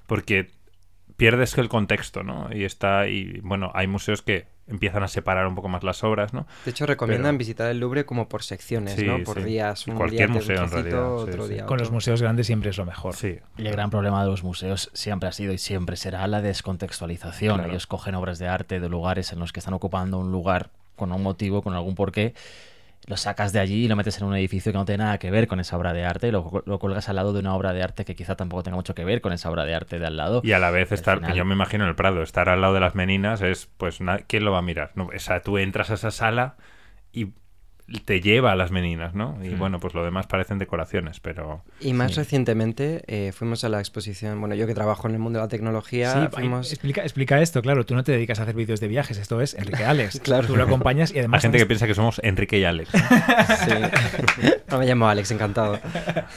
porque 0.08 0.52
pierdes 1.18 1.58
el 1.58 1.70
contexto, 1.70 2.24
¿no? 2.24 2.50
Y 2.54 2.64
está, 2.64 3.08
y 3.08 3.40
bueno, 3.42 3.72
hay 3.76 3.88
museos 3.88 4.22
que 4.22 4.48
empiezan 4.68 5.04
a 5.04 5.08
separar 5.08 5.46
un 5.48 5.54
poco 5.56 5.68
más 5.68 5.84
las 5.84 6.04
obras, 6.04 6.34
¿no? 6.34 6.48
De 6.66 6.72
hecho, 6.72 6.86
recomiendan 6.86 7.34
Pero- 7.34 7.40
visitar 7.40 7.70
el 7.70 7.80
Louvre 7.80 8.06
como 8.06 8.28
por 8.30 8.42
secciones, 8.42 8.94
Sí, 8.96 9.06
¿no? 9.06 9.22
Por 9.24 9.40
sí. 9.40 9.44
días. 9.44 9.86
Un 9.88 9.96
Cualquier 9.96 10.20
día 10.20 10.28
un 10.28 10.34
museo, 10.34 10.64
en 10.64 10.72
realidad, 10.72 10.92
sí, 11.18 11.30
otro 11.30 11.48
sí. 11.48 11.54
día 11.54 11.66
Con 11.66 11.78
los 11.78 11.92
museos 11.92 12.22
grandes 12.22 12.48
siempre 12.48 12.70
es 12.70 12.78
lo 12.78 12.86
mejor. 12.86 13.16
Sí. 13.16 13.38
Y 13.58 13.62
el 13.68 13.72
gran 13.72 13.90
problema 13.90 14.24
de 14.24 14.30
los 14.30 14.44
museos 14.44 14.90
siempre 14.94 15.28
ha 15.30 15.32
sido 15.34 15.52
y 15.54 15.58
siempre 15.58 15.96
será 15.98 16.26
la 16.28 16.42
descontextualización. 16.42 17.56
Claro. 17.58 17.70
Ellos 17.72 17.86
cogen 17.86 18.16
obras 18.16 18.40
de 18.40 18.48
arte 18.48 18.80
de 18.80 18.90
lugares 18.90 19.32
en 19.34 19.40
los 19.40 19.52
que 19.52 19.60
están 19.60 19.74
ocupando 19.74 20.18
un 20.20 20.32
lugar 20.32 20.72
con 20.96 21.12
un 21.12 21.22
motivo, 21.22 21.62
con 21.62 21.74
algún 21.74 21.96
porqué, 21.96 22.34
lo 23.08 23.18
sacas 23.18 23.52
de 23.52 23.60
allí 23.60 23.86
y 23.86 23.88
lo 23.88 23.96
metes 23.96 24.18
en 24.20 24.26
un 24.28 24.36
edificio 24.36 24.72
que 24.72 24.78
no 24.78 24.86
tiene 24.86 25.04
nada 25.04 25.18
que 25.18 25.32
ver 25.32 25.48
con 25.48 25.60
esa 25.60 25.76
obra 25.78 25.92
de 25.94 26.06
arte 26.06 26.28
y 26.28 26.32
lo, 26.32 26.64
lo 26.66 26.80
cuelgas 26.80 27.10
al 27.10 27.16
lado 27.16 27.34
de 27.34 27.40
una 27.40 27.56
obra 27.56 27.74
de 27.74 27.82
arte 27.84 28.06
que 28.06 28.16
quizá 28.16 28.36
tampoco 28.36 28.64
tenga 28.64 28.76
mucho 28.78 28.94
que 28.96 29.04
ver 29.06 29.22
con 29.22 29.34
esa 29.34 29.50
obra 29.50 29.66
de 29.66 29.74
arte 29.76 29.98
de 30.00 30.06
al 30.06 30.18
lado. 30.18 30.42
Y 30.44 30.52
a 30.52 30.60
la 30.60 30.72
vez 30.72 30.92
Al 30.92 30.96
estar, 30.98 31.18
final- 31.20 31.34
yo 31.36 31.44
me 31.46 31.56
imagino 31.56 31.84
en 31.84 31.90
el 31.90 31.96
Prado, 31.96 32.22
estar 32.22 32.48
al 32.50 32.62
lado 32.62 32.74
de 32.76 32.80
las 32.80 32.96
meninas 32.96 33.42
es, 33.42 33.70
pues, 33.78 34.00
¿quién 34.28 34.46
lo 34.46 34.52
va 34.52 34.60
a 34.60 34.62
mirar? 34.64 34.92
No, 34.96 35.10
o 35.16 35.20
sea, 35.20 35.42
tú 35.42 35.58
entras 35.58 35.90
a 35.90 35.96
esa 35.96 36.12
sala 36.12 36.56
y 37.12 37.30
te 38.00 38.22
lleva 38.22 38.52
a 38.52 38.56
las 38.56 38.72
meninas, 38.72 39.14
¿no? 39.14 39.38
Y 39.44 39.50
Hmm. 39.50 39.60
bueno, 39.60 39.80
pues 39.80 39.94
lo 39.94 40.04
demás 40.04 40.28
parecen 40.28 40.58
decoraciones, 40.58 41.20
pero... 41.20 41.64
Y 41.80 41.94
más 41.94 42.12
Sí. 42.12 42.18
recientemente 42.18 43.04
eh, 43.08 43.32
fuimos 43.34 43.64
a 43.64 43.70
la 43.70 43.80
exposición, 43.80 44.40
bueno, 44.40 44.56
yo 44.56 44.66
que 44.68 44.74
trabajo 44.74 45.08
en 45.08 45.14
el 45.16 45.20
mundo 45.20 45.40
de 45.40 45.46
la 45.46 45.50
tecnología, 45.50 46.14
Sí, 46.14 46.20
fuimos... 46.32 46.72
explica, 46.72 47.02
explica 47.04 47.42
esto, 47.42 47.62
claro, 47.62 47.86
tú 47.86 47.96
no 47.96 48.04
te 48.04 48.12
dedicas 48.12 48.40
a 48.40 48.44
hacer 48.44 48.56
vídeos 48.56 48.80
de 48.80 48.88
viajes, 48.88 49.18
esto 49.18 49.42
es 49.42 49.54
Enrique 49.56 49.84
Alex. 49.86 50.20
Claro. 50.24 50.48
Tú 50.48 50.56
lo 50.56 50.64
acompañas 50.64 51.12
y 51.12 51.16
Hay 51.16 51.20
además... 51.20 51.42
gente 51.42 51.58
que 51.58 51.66
piensa 51.66 51.88
que 51.88 51.94
somos 51.96 52.20
Enrique 52.24 52.58
y 52.60 52.64
Alex. 52.64 52.90
Sí. 53.62 54.48
No, 54.70 54.78
me 54.80 54.86
llamo 54.86 55.08
Alex, 55.08 55.32
encantado. 55.32 55.80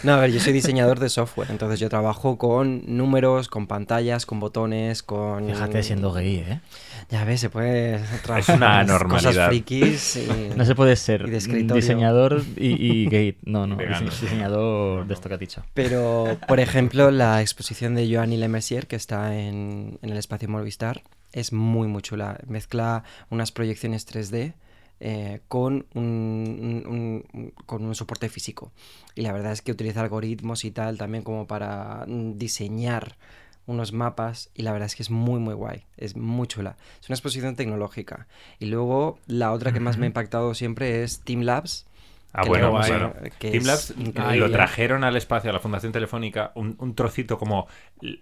No, 0.02 0.14
a 0.14 0.16
ver, 0.20 0.32
yo 0.32 0.40
soy 0.40 0.52
diseñador 0.52 0.98
de 0.98 1.08
software, 1.08 1.50
entonces 1.50 1.78
yo 1.80 1.88
trabajo 1.88 2.36
con 2.38 2.82
números, 2.86 3.48
con 3.48 3.66
pantallas, 3.66 4.26
con 4.26 4.40
botones, 4.40 5.02
con... 5.02 5.46
Fíjate 5.48 5.82
siendo 5.82 6.12
gay, 6.12 6.36
¿eh? 6.38 6.60
Ya 7.10 7.24
ves, 7.24 7.40
se 7.40 7.50
puede 7.50 7.98
trabajar 8.22 8.38
Es 8.40 8.48
una 8.48 8.78
con 8.78 8.86
normalidad. 8.88 9.30
Cosas 9.30 9.48
frikis 9.48 10.16
y... 10.16 10.50
No 10.56 10.64
se 10.64 10.74
puede 10.74 10.96
ser 10.96 11.24
Y 11.26 11.30
de 11.30 11.36
escritorio. 11.36 11.74
diseñador 11.76 12.42
y, 12.56 12.68
y 13.02 13.06
gay. 13.10 13.36
No, 13.44 13.66
no, 13.66 13.76
Vegano. 13.76 14.10
dise- 14.10 14.20
diseñador 14.22 15.06
de 15.06 15.14
esto 15.14 15.28
que 15.28 15.34
has 15.34 15.40
dicho. 15.40 15.62
Pero, 15.74 16.38
por 16.48 16.60
ejemplo, 16.60 17.10
la 17.10 17.40
exposición 17.40 17.94
de 17.94 18.12
Joanny 18.12 18.36
Le 18.36 18.48
Mercier, 18.48 18.86
que 18.86 18.96
está 18.96 19.36
en, 19.38 19.98
en 20.02 20.10
el 20.10 20.16
espacio 20.16 20.48
Movistar, 20.48 21.02
es 21.32 21.52
muy, 21.52 21.88
muy 21.88 22.02
chula. 22.02 22.38
Mezcla 22.46 23.02
unas 23.30 23.50
proyecciones 23.52 24.06
3D 24.06 24.54
eh, 25.00 25.40
con, 25.48 25.86
un, 25.94 26.82
un- 26.86 27.24
un- 27.34 27.52
con 27.66 27.84
un 27.84 27.94
soporte 27.94 28.28
físico. 28.28 28.72
Y 29.14 29.22
la 29.22 29.32
verdad 29.32 29.52
es 29.52 29.60
que 29.62 29.72
utiliza 29.72 30.00
algoritmos 30.00 30.64
y 30.64 30.70
tal 30.70 30.96
también 30.98 31.24
como 31.24 31.46
para 31.46 32.04
mm, 32.06 32.38
diseñar 32.38 33.16
unos 33.66 33.92
mapas 33.92 34.50
y 34.54 34.62
la 34.62 34.72
verdad 34.72 34.86
es 34.86 34.96
que 34.96 35.02
es 35.02 35.10
muy 35.10 35.40
muy 35.40 35.54
guay, 35.54 35.84
es 35.96 36.16
muy 36.16 36.46
chula. 36.46 36.76
Es 37.00 37.08
una 37.08 37.14
exposición 37.14 37.56
tecnológica. 37.56 38.26
Y 38.58 38.66
luego 38.66 39.18
la 39.26 39.52
otra 39.52 39.72
que 39.72 39.80
más 39.80 39.98
me 39.98 40.06
ha 40.06 40.08
impactado 40.08 40.54
siempre 40.54 41.02
es 41.02 41.20
Team 41.20 41.42
Labs. 41.42 41.86
Ah, 42.36 42.42
que 42.42 42.48
bueno, 42.48 42.64
luego, 42.70 42.78
guay. 42.78 42.90
claro. 42.90 43.14
que 43.38 43.50
Team 43.52 43.64
Labs 43.64 43.94
increíble. 43.96 44.36
lo 44.38 44.50
trajeron 44.50 45.04
al 45.04 45.16
espacio, 45.16 45.50
a 45.50 45.52
la 45.52 45.60
Fundación 45.60 45.92
Telefónica, 45.92 46.50
un, 46.56 46.74
un 46.80 46.96
trocito 46.96 47.38
como, 47.38 47.68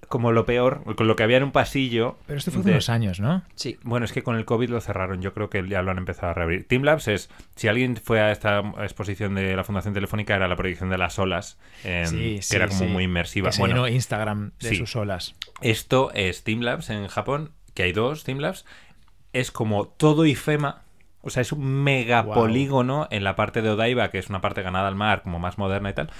como 0.08 0.32
lo 0.32 0.44
peor, 0.44 0.82
con 0.96 1.08
lo 1.08 1.16
que 1.16 1.22
había 1.22 1.38
en 1.38 1.44
un 1.44 1.50
pasillo. 1.52 2.18
Pero 2.26 2.38
esto 2.38 2.50
fue 2.50 2.60
hace 2.60 2.68
de- 2.68 2.74
unos 2.74 2.88
años, 2.90 3.20
¿no? 3.20 3.42
Sí, 3.54 3.78
Bueno, 3.82 4.04
es 4.04 4.12
que 4.12 4.22
con 4.22 4.36
el 4.36 4.44
COVID 4.44 4.68
lo 4.68 4.80
cerraron, 4.82 5.22
yo 5.22 5.32
creo 5.32 5.48
que 5.48 5.66
ya 5.66 5.80
lo 5.80 5.90
han 5.92 5.96
empezado 5.98 6.28
a 6.30 6.34
reabrir. 6.34 6.68
Team 6.68 6.82
Labs 6.82 7.08
es, 7.08 7.30
si 7.56 7.68
alguien 7.68 7.96
fue 7.96 8.20
a 8.20 8.30
esta 8.32 8.58
exposición 8.82 9.34
de 9.34 9.56
la 9.56 9.64
Fundación 9.64 9.94
Telefónica, 9.94 10.36
era 10.36 10.46
la 10.46 10.56
proyección 10.56 10.90
de 10.90 10.98
las 10.98 11.18
olas, 11.18 11.58
em, 11.82 12.04
Sí, 12.06 12.34
que 12.36 12.42
sí, 12.42 12.56
era 12.56 12.68
como 12.68 12.80
sí. 12.80 12.86
muy 12.86 13.04
inmersiva. 13.04 13.48
Que 13.48 13.52
se 13.54 13.60
Bueno, 13.62 13.76
llenó 13.86 13.88
Instagram 13.88 14.52
de 14.60 14.68
sí. 14.68 14.76
sus 14.76 14.94
olas. 14.94 15.34
esto 15.62 16.10
es 16.12 16.44
Team 16.44 16.60
Labs 16.60 16.90
en 16.90 17.06
Japón, 17.08 17.52
que 17.72 17.84
hay 17.84 17.92
dos 17.92 18.24
Team 18.24 18.40
Labs, 18.40 18.66
es 19.32 19.50
como 19.50 19.88
todo 19.88 20.26
IFEMA, 20.26 20.82
o 21.22 21.30
sea, 21.30 21.40
es 21.40 21.52
un 21.52 21.64
mega 21.82 22.20
Guau. 22.22 22.40
polígono 22.40 23.08
en 23.10 23.24
la 23.24 23.34
parte 23.36 23.62
de 23.62 23.70
Odaiba, 23.70 24.10
que 24.10 24.18
es 24.18 24.28
una 24.28 24.40
parte 24.40 24.62
ganada 24.62 24.88
al 24.88 24.94
mar, 24.96 25.22
como 25.22 25.38
más 25.38 25.56
moderna 25.58 25.90
y 25.90 25.94
tal, 25.94 26.10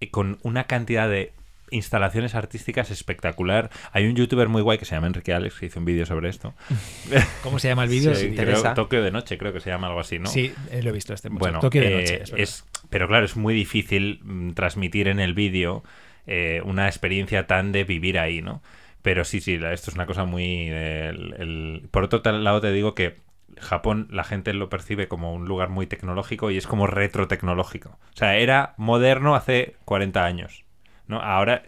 y 0.00 0.08
con 0.08 0.38
una 0.42 0.64
cantidad 0.64 1.08
de 1.08 1.32
instalaciones 1.70 2.34
artísticas 2.34 2.90
espectacular. 2.90 3.70
Hay 3.92 4.06
un 4.06 4.14
youtuber 4.14 4.48
muy 4.48 4.60
guay 4.60 4.76
que 4.76 4.84
se 4.84 4.94
llama 4.94 5.06
Enrique 5.06 5.32
Alex, 5.32 5.58
que 5.58 5.66
hizo 5.66 5.78
un 5.78 5.86
vídeo 5.86 6.04
sobre 6.04 6.28
esto. 6.28 6.52
¿Cómo 7.42 7.58
se 7.58 7.68
llama 7.68 7.84
el 7.84 7.88
vídeo? 7.90 8.14
Sí. 8.14 8.34
Tokio 8.74 9.02
de 9.02 9.10
noche, 9.10 9.38
creo 9.38 9.52
que 9.54 9.60
se 9.60 9.70
llama 9.70 9.86
algo 9.86 10.00
así, 10.00 10.18
¿no? 10.18 10.26
Sí, 10.28 10.52
eh, 10.70 10.82
lo 10.82 10.90
he 10.90 10.92
visto 10.92 11.14
este 11.14 11.30
mucho. 11.30 11.40
Bueno, 11.40 11.60
Tokio 11.60 11.80
de 11.80 11.88
eh, 11.88 12.18
noche, 12.20 12.42
es 12.42 12.64
pero 12.90 13.08
claro, 13.08 13.24
es 13.24 13.36
muy 13.36 13.54
difícil 13.54 14.20
mm, 14.22 14.50
transmitir 14.50 15.08
en 15.08 15.18
el 15.18 15.32
vídeo 15.32 15.82
eh, 16.26 16.60
una 16.66 16.88
experiencia 16.88 17.46
tan 17.46 17.72
de 17.72 17.84
vivir 17.84 18.18
ahí, 18.18 18.42
¿no? 18.42 18.62
Pero 19.00 19.24
sí, 19.24 19.40
sí, 19.40 19.54
esto 19.54 19.90
es 19.90 19.94
una 19.94 20.04
cosa 20.06 20.24
muy... 20.26 20.68
eh, 20.68 21.08
el- 21.08 21.34
el- 21.38 21.88
Por 21.90 22.04
otro 22.04 22.20
lado 22.32 22.60
te 22.60 22.70
digo 22.70 22.94
que 22.94 23.16
Japón 23.62 24.08
la 24.10 24.24
gente 24.24 24.52
lo 24.52 24.68
percibe 24.68 25.08
como 25.08 25.32
un 25.34 25.46
lugar 25.46 25.70
muy 25.70 25.86
tecnológico 25.86 26.50
y 26.50 26.56
es 26.58 26.66
como 26.66 26.86
retrotecnológico. 26.86 27.90
O 28.12 28.16
sea, 28.16 28.36
era 28.36 28.74
moderno 28.76 29.34
hace 29.34 29.76
40 29.86 30.24
años, 30.24 30.64
¿no? 31.06 31.20
Ahora 31.20 31.62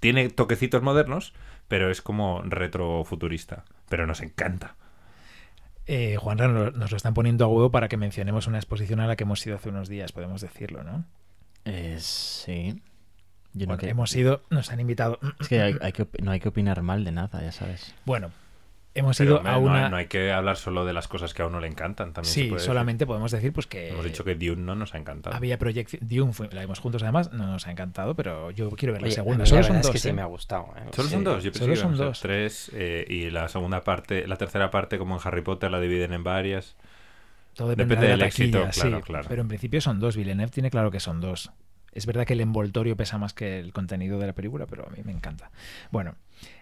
tiene 0.00 0.30
toquecitos 0.30 0.82
modernos, 0.82 1.34
pero 1.68 1.90
es 1.90 2.00
como 2.02 2.42
retrofuturista. 2.42 3.64
Pero 3.88 4.06
nos 4.06 4.20
encanta. 4.22 4.76
Eh, 5.86 6.16
Juanra, 6.16 6.48
no- 6.48 6.70
nos 6.70 6.90
lo 6.90 6.96
están 6.96 7.12
poniendo 7.14 7.44
a 7.44 7.48
huevo 7.48 7.70
para 7.70 7.88
que 7.88 7.96
mencionemos 7.98 8.46
una 8.46 8.58
exposición 8.58 9.00
a 9.00 9.06
la 9.06 9.16
que 9.16 9.24
hemos 9.24 9.46
ido 9.46 9.56
hace 9.56 9.68
unos 9.68 9.88
días, 9.88 10.12
podemos 10.12 10.40
decirlo, 10.40 10.82
¿no? 10.82 11.04
Eh, 11.66 11.96
sí. 12.00 12.80
Yo 13.52 13.66
no 13.66 13.76
que- 13.76 13.90
hemos 13.90 14.14
ido, 14.16 14.42
nos 14.50 14.70
han 14.72 14.80
invitado. 14.80 15.18
Es 15.40 15.48
que, 15.48 15.60
hay- 15.60 15.76
hay 15.82 15.92
que 15.92 16.06
no 16.22 16.30
hay 16.30 16.40
que 16.40 16.48
opinar 16.48 16.80
mal 16.82 17.04
de 17.04 17.12
nada, 17.12 17.42
ya 17.42 17.52
sabes. 17.52 17.94
Bueno, 18.06 18.30
hemos 18.94 19.18
Pero, 19.18 19.30
ido 19.30 19.36
hombre, 19.38 19.52
a 19.52 19.54
no, 19.56 19.60
una. 19.60 19.88
no 19.88 19.96
hay 19.96 20.06
que 20.06 20.30
hablar 20.32 20.56
solo 20.56 20.84
de 20.84 20.92
las 20.92 21.08
cosas 21.08 21.34
que 21.34 21.42
a 21.42 21.46
uno 21.46 21.60
le 21.60 21.66
encantan. 21.68 22.12
También 22.12 22.32
se 22.32 22.40
sí, 22.40 22.40
puede 22.48 22.54
decir. 22.60 22.66
solamente 22.66 23.06
podemos 23.06 23.30
decir 23.32 23.52
pues 23.52 23.66
que 23.66 23.88
Hemos 23.88 24.04
dicho 24.04 24.24
que 24.24 24.34
Dune 24.34 24.62
no 24.62 24.74
nos 24.74 24.94
ha 24.94 24.98
encantado. 24.98 25.34
había 25.36 25.58
proyección. 25.58 26.00
Dune, 26.08 26.32
fue- 26.32 26.48
la 26.52 26.60
vimos 26.60 26.78
juntos 26.80 27.02
además, 27.02 27.32
no 27.32 27.46
nos 27.46 27.66
ha 27.66 27.70
encantado, 27.72 28.14
pero 28.14 28.50
yo 28.52 28.70
quiero 28.70 28.92
ver 28.92 29.02
la 29.02 29.06
Oye, 29.06 29.14
segunda. 29.14 29.46
Solo 29.46 29.60
la 29.62 29.66
son 29.66 29.76
dos. 29.78 29.86
es 29.86 29.90
que 29.92 29.98
¿eh? 29.98 30.00
sí 30.00 30.12
me 30.12 30.22
ha 30.22 30.26
gustado. 30.26 30.72
¿eh? 30.76 30.80
Solo 30.92 31.08
son 31.08 31.24
dos, 31.24 31.42
yo 31.44 31.50
pensé 31.52 31.64
Solo 31.64 31.74
que 31.74 31.80
son 31.80 31.96
dos. 31.96 32.20
tres 32.20 32.70
eh, 32.74 33.04
y 33.08 33.30
la 33.30 33.48
segunda 33.48 33.82
parte, 33.82 34.26
la 34.26 34.36
tercera 34.36 34.70
parte 34.70 34.98
como 34.98 35.14
en 35.16 35.20
Harry 35.24 35.42
Potter 35.42 35.70
la 35.70 35.80
dividen 35.80 36.12
en 36.12 36.22
varias. 36.24 36.76
Todo 37.54 37.68
depende 37.68 37.94
Depende 37.94 38.06
de 38.12 38.16
la 38.16 38.24
del 38.24 38.26
éxito, 38.28 38.58
claro, 38.72 38.96
sí, 38.98 39.02
claro. 39.04 39.26
Pero 39.28 39.42
en 39.42 39.48
principio 39.48 39.80
son 39.80 40.00
dos. 40.00 40.16
Villeneuve 40.16 40.50
tiene 40.50 40.70
claro 40.70 40.90
que 40.90 40.98
son 41.00 41.20
dos. 41.20 41.52
Es 41.92 42.06
verdad 42.06 42.26
que 42.26 42.32
el 42.32 42.40
envoltorio 42.40 42.96
pesa 42.96 43.18
más 43.18 43.32
que 43.32 43.60
el 43.60 43.72
contenido 43.72 44.18
de 44.18 44.26
la 44.26 44.32
película, 44.32 44.66
pero 44.66 44.84
a 44.88 44.90
mí 44.90 44.98
me 45.04 45.12
encanta. 45.12 45.52
Bueno, 45.92 46.16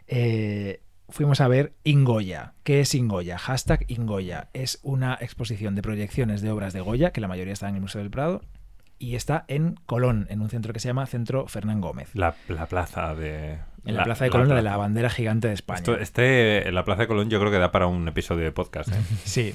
eh, 0.06 0.80
fuimos 1.08 1.40
a 1.40 1.48
ver 1.48 1.74
Ingoya. 1.84 2.54
¿Qué 2.64 2.80
es 2.80 2.94
Ingoya? 2.94 3.38
Hashtag 3.38 3.84
Ingoya. 3.88 4.48
Es 4.52 4.78
una 4.82 5.16
exposición 5.20 5.74
de 5.74 5.82
proyecciones 5.82 6.42
de 6.42 6.50
obras 6.50 6.72
de 6.72 6.80
Goya, 6.80 7.12
que 7.12 7.20
la 7.20 7.28
mayoría 7.28 7.52
está 7.52 7.68
en 7.68 7.74
el 7.76 7.80
Museo 7.80 8.00
del 8.00 8.10
Prado, 8.10 8.42
y 8.98 9.16
está 9.16 9.44
en 9.48 9.74
Colón, 9.86 10.26
en 10.30 10.40
un 10.42 10.48
centro 10.48 10.72
que 10.72 10.78
se 10.80 10.88
llama 10.88 11.06
Centro 11.06 11.46
Fernán 11.48 11.80
Gómez. 11.80 12.10
La, 12.14 12.34
la 12.48 12.66
plaza 12.66 13.14
de... 13.14 13.58
En 13.84 13.96
la, 13.96 14.04
plaza 14.04 14.24
de 14.24 14.30
Colón, 14.30 14.48
la 14.50 14.54
de 14.54 14.62
la 14.62 14.76
bandera 14.76 15.10
gigante 15.10 15.48
de 15.48 15.54
España. 15.54 15.78
Esto- 15.78 15.98
este, 15.98 16.70
la 16.70 16.84
plaza 16.84 17.02
de 17.02 17.08
Colón 17.08 17.28
yo 17.30 17.40
creo 17.40 17.50
que 17.50 17.58
da 17.58 17.72
para 17.72 17.88
un 17.88 18.06
episodio 18.06 18.44
de 18.44 18.52
podcast. 18.52 18.90
¿eh? 18.92 19.00
Sí. 19.24 19.54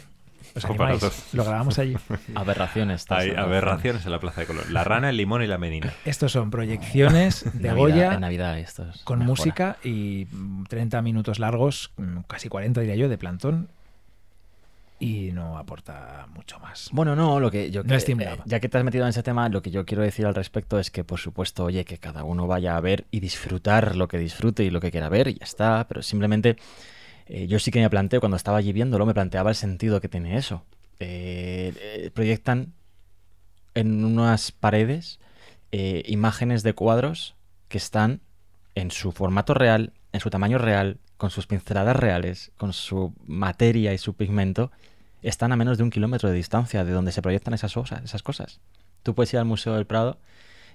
Lo 1.34 1.44
grabamos 1.44 1.80
allí. 1.80 1.96
Aberraciones. 2.36 3.06
Hay 3.10 3.32
aberraciones 3.32 4.06
en 4.06 4.12
la 4.12 4.20
plaza 4.20 4.42
de 4.42 4.48
Colón. 4.48 4.66
La 4.74 4.84
rana, 4.84 5.10
el 5.10 5.18
limón 5.18 5.44
y 5.44 5.48
la 5.48 5.58
menina. 5.58 5.94
Estos 6.06 6.32
son 6.32 6.50
proyecciones 6.52 7.44
de 7.54 7.70
Navidad- 7.70 7.76
Goya 7.76 8.14
En 8.14 8.22
Navidad 8.22 8.60
estos. 8.60 9.02
con 9.04 9.20
mejora. 9.20 9.30
música 9.32 9.78
y 9.84 10.28
mm, 10.32 10.64
30 10.66 11.02
minutos 11.02 11.40
largos, 11.40 11.92
mm, 11.98 12.20
casi 12.28 12.50
40 12.50 12.82
diría 12.82 12.96
yo, 12.96 13.10
de 13.10 13.18
plantón. 13.18 13.70
Y 15.00 15.32
no 15.32 15.60
aporta 15.60 16.26
mucho 16.34 16.58
más. 16.60 16.90
Bueno, 16.92 17.16
no, 17.16 17.40
lo 17.40 17.52
que 17.52 17.70
yo 17.70 17.84
No 17.84 17.94
es 17.94 18.04
que- 18.04 18.14
eh, 18.14 18.38
ya 18.46 18.60
que 18.60 18.68
te 18.68 18.80
has 18.80 18.84
metido 18.84 19.04
en 19.04 19.10
ese 19.10 19.22
tema, 19.22 19.48
lo 19.48 19.62
que 19.62 19.70
yo 19.70 19.86
quiero 19.86 20.02
decir 20.02 20.26
al 20.26 20.34
respecto 20.34 20.80
es 20.80 20.90
que, 20.90 21.04
por 21.04 21.20
supuesto, 21.20 21.66
oye, 21.66 21.86
que 21.86 22.00
cada 22.00 22.24
uno 22.24 22.48
vaya 22.48 22.76
a 22.76 22.82
ver 22.82 23.06
y 23.12 23.20
disfrutar 23.20 23.96
lo 23.96 24.08
que 24.08 24.18
disfrute 24.18 24.64
y 24.64 24.72
lo 24.72 24.80
que 24.82 24.90
quiera 24.90 25.08
ver 25.08 25.28
y 25.28 25.36
ya 25.36 25.46
está, 25.46 25.86
pero 25.88 26.02
simplemente 26.02 26.58
eh, 27.30 27.48
yo 27.48 27.60
sí 27.60 27.72
que 27.72 27.80
me 27.82 27.90
planteo, 27.90 28.20
cuando 28.20 28.38
estaba 28.38 28.58
allí 28.58 28.74
viéndolo, 28.74 29.06
me 29.06 29.14
planteaba 29.14 29.50
el 29.50 29.56
sentido 29.56 30.02
que 30.02 30.10
tiene 30.10 30.38
eso. 30.38 30.64
Eh, 31.00 31.74
eh, 31.80 32.12
proyectan 32.14 32.74
en 33.76 34.04
unas 34.04 34.52
paredes 34.52 35.20
imágenes 35.72 36.64
de 36.64 36.74
cuadros 36.74 37.36
que 37.68 37.78
están 37.78 38.22
en 38.74 38.90
su 38.90 39.12
formato 39.12 39.54
real, 39.54 39.92
en 40.14 40.22
su 40.22 40.30
tamaño 40.30 40.58
real, 40.58 40.98
con 41.18 41.30
sus 41.30 41.46
pinceladas 41.46 41.96
reales, 41.96 42.52
con 42.58 42.74
su 42.74 43.14
materia 43.26 43.94
y 43.94 43.98
su 43.98 44.14
pigmento, 44.16 44.72
están 45.22 45.52
a 45.52 45.56
menos 45.56 45.78
de 45.78 45.84
un 45.84 45.90
kilómetro 45.90 46.30
de 46.30 46.36
distancia 46.36 46.84
de 46.86 46.92
donde 46.92 47.12
se 47.12 47.22
proyectan 47.22 47.54
esas, 47.54 47.74
cosas- 47.74 48.04
esas 48.04 48.24
cosas. 48.24 48.60
Tú 49.04 49.14
puedes 49.14 49.34
ir 49.34 49.40
al 49.40 49.46
Museo 49.46 49.76
del 49.76 49.86
Prado 49.86 50.18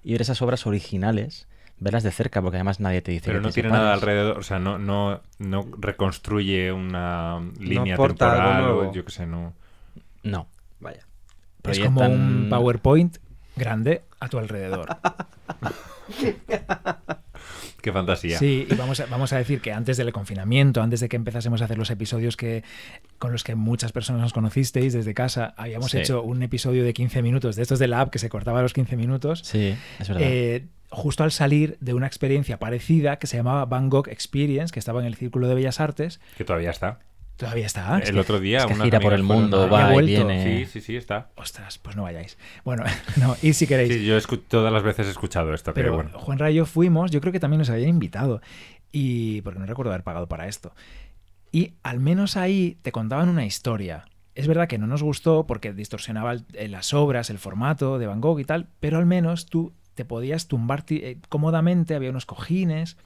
y 0.05 0.13
ver 0.13 0.23
esas 0.23 0.43
obras 0.43 0.67
originales, 0.67 1.47
verlas 1.83 2.03
de 2.03 2.11
cerca, 2.11 2.41
porque 2.41 2.57
además 2.57 2.81
nadie 2.81 3.03
te 3.03 3.13
dice 3.13 3.27
Pero 3.27 3.39
que 3.39 3.43
no 3.43 3.49
te 3.49 3.55
tiene 3.55 3.71
nada 3.71 3.93
alrededor, 3.93 4.39
o 4.39 4.43
sea, 4.43 4.59
no, 4.59 4.79
no, 4.79 5.21
no 5.39 5.67
reconstruye 5.79 6.73
una 6.73 7.41
línea 7.59 7.97
temporal 7.97 8.65
o 8.71 8.93
yo 8.93 9.05
qué 9.05 9.11
sé, 9.13 9.27
no. 9.27 9.53
No. 10.23 10.47
Vaya. 10.81 11.07
Es 11.65 11.79
como 11.81 12.01
un 12.09 12.47
PowerPoint 12.51 13.19
grande 13.57 14.03
a 14.21 14.29
tu 14.29 14.39
alrededor. 14.39 14.87
Qué 17.81 17.93
fantasía. 17.93 18.39
Sí, 18.39 18.67
y 18.71 18.75
vamos 18.77 19.01
a, 19.01 19.07
vamos 19.07 19.33
a 19.33 19.39
decir 19.39 19.61
que 19.61 19.73
antes 19.73 19.97
del 19.97 20.13
confinamiento, 20.13 20.81
antes 20.83 21.01
de 21.01 21.09
que 21.09 21.17
empezásemos 21.17 21.63
a 21.63 21.65
hacer 21.65 21.79
los 21.79 21.91
episodios 21.91 22.37
que 22.37 22.63
con 23.19 23.33
los 23.33 23.43
que 23.43 23.57
muchas 23.57 23.91
personas 23.91 24.23
nos 24.23 24.33
conocisteis 24.33 24.93
desde 24.93 25.15
casa, 25.15 25.53
habíamos 25.57 25.91
Sí. 25.91 25.99
hecho 25.99 26.23
un 26.23 26.43
episodio 26.45 26.85
de 26.85 26.93
15 26.95 27.23
minutos 27.23 27.57
de 27.57 27.63
estos 27.63 27.81
de 27.81 27.89
la 27.89 28.01
app 28.03 28.11
que 28.11 28.21
se 28.21 28.29
cortaba 28.29 28.61
a 28.61 28.63
los 28.63 28.73
15 28.73 28.97
minutos. 28.97 29.41
Sí, 29.45 29.75
es 29.99 30.09
verdad. 30.09 30.23
eh, 30.25 30.67
justo 30.93 31.25
al 31.25 31.33
salir 31.33 31.77
de 31.81 31.95
una 31.95 32.07
experiencia 32.07 32.59
parecida 32.59 33.19
que 33.19 33.27
se 33.27 33.37
llamaba 33.39 33.65
Van 33.65 33.89
Gogh 33.91 34.09
Experience, 34.09 34.73
que 34.73 34.79
estaba 34.79 35.01
en 35.01 35.07
el 35.07 35.17
Círculo 35.17 35.49
de 35.49 35.55
Bellas 35.55 35.81
Artes. 35.81 36.21
Que 36.37 36.45
todavía 36.45 36.71
está. 36.71 37.01
Todavía 37.37 37.67
está. 37.67 37.99
el 37.99 38.19
otro 38.19 38.39
día 38.39 38.59
es 38.59 38.67
que 38.67 38.75
unas 38.75 38.85
gira 38.85 39.01
por 39.01 39.15
el 39.15 39.23
mundo, 39.23 39.69
va 39.69 39.95
y 39.97 40.07
viene. 40.07 40.45
Sí, 40.65 40.67
sí, 40.71 40.81
sí, 40.81 40.97
está. 40.97 41.31
Ostras, 41.35 41.79
pues 41.79 41.97
no 41.97 42.03
vayáis. 42.05 42.37
Bueno, 42.65 42.85
no, 43.17 43.35
y 43.43 43.55
si 43.55 43.67
queréis. 43.67 43.93
Sí, 43.93 44.05
yo 44.05 44.17
todas 44.49 44.73
las 44.73 44.83
veces 44.83 45.07
he 45.09 45.11
escuchado 45.11 45.53
esto, 45.55 45.73
Pero 45.75 45.93
pero 45.93 45.97
bueno. 45.97 46.19
Juan 46.21 46.39
y 46.51 46.55
yo 46.55 46.67
fuimos, 46.67 47.11
yo 47.11 47.21
creo 47.21 47.33
que 47.33 47.41
también 47.41 47.59
nos 47.59 47.71
habían 47.71 47.89
invitado. 47.89 48.41
Y 48.93 49.41
porque 49.41 49.59
no 49.59 49.67
recuerdo 49.67 49.91
haber 49.91 50.05
pagado 50.05 50.29
para 50.29 50.47
esto. 50.47 50.73
Y 51.51 51.73
al 51.83 51.99
menos 52.01 52.37
ahí 52.37 52.79
te 52.83 52.93
contaban 52.93 53.29
una 53.29 53.45
historia. 53.47 54.05
Es 54.35 54.47
verdad 54.47 54.69
que 54.69 54.79
no 54.79 54.87
nos 54.87 55.03
gustó 55.03 55.47
porque 55.47 55.73
distorsionaba 55.73 56.33
el- 56.33 56.45
eh, 56.55 56.69
las 56.69 56.95
obras, 56.95 57.29
el 57.31 57.39
formato 57.39 57.99
de 57.99 58.07
Van 58.07 58.21
Gogh 58.21 58.41
y 58.41 58.45
tal, 58.45 58.69
pero 58.81 58.99
al 58.99 59.07
menos 59.07 59.47
tú 59.47 59.73
te 59.95 60.05
podías 60.05 60.49
tumbar 60.49 60.85
eh, 60.91 61.19
cómodamente, 61.29 61.95
había 61.95 62.11
unos 62.11 62.27
cojines 62.27 62.97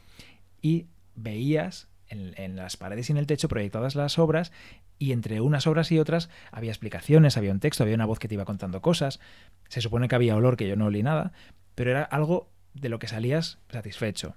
y 0.62 0.86
veías 1.14 1.88
en, 2.08 2.34
en 2.36 2.56
las 2.56 2.76
paredes 2.76 3.08
y 3.08 3.12
en 3.12 3.18
el 3.18 3.26
techo 3.26 3.48
proyectadas 3.48 3.94
las 3.94 4.18
obras 4.18 4.52
y 4.98 5.12
entre 5.12 5.40
unas 5.40 5.66
obras 5.66 5.90
y 5.92 5.98
otras 5.98 6.30
había 6.52 6.70
explicaciones, 6.70 7.36
había 7.36 7.52
un 7.52 7.60
texto, 7.60 7.82
había 7.82 7.94
una 7.96 8.06
voz 8.06 8.18
que 8.18 8.28
te 8.28 8.34
iba 8.34 8.44
contando 8.44 8.80
cosas. 8.80 9.20
Se 9.68 9.80
supone 9.80 10.08
que 10.08 10.14
había 10.14 10.36
olor 10.36 10.56
que 10.56 10.68
yo 10.68 10.76
no 10.76 10.86
olí 10.86 11.02
nada, 11.02 11.32
pero 11.74 11.90
era 11.90 12.02
algo 12.04 12.48
de 12.74 12.88
lo 12.88 12.98
que 12.98 13.08
salías 13.08 13.58
satisfecho. 13.70 14.36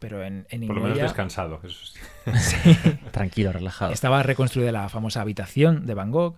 Pero 0.00 0.22
en, 0.24 0.46
en 0.50 0.66
Por 0.66 0.76
lo 0.76 0.82
menos 0.82 0.98
descansado. 0.98 1.60
Eso 1.64 1.86
sí. 1.86 2.00
Sí. 2.34 2.76
Tranquilo, 3.12 3.52
relajado. 3.52 3.92
Estaba 3.92 4.22
reconstruida 4.22 4.72
la 4.72 4.88
famosa 4.90 5.22
habitación 5.22 5.86
de 5.86 5.94
Van 5.94 6.10
Gogh, 6.10 6.36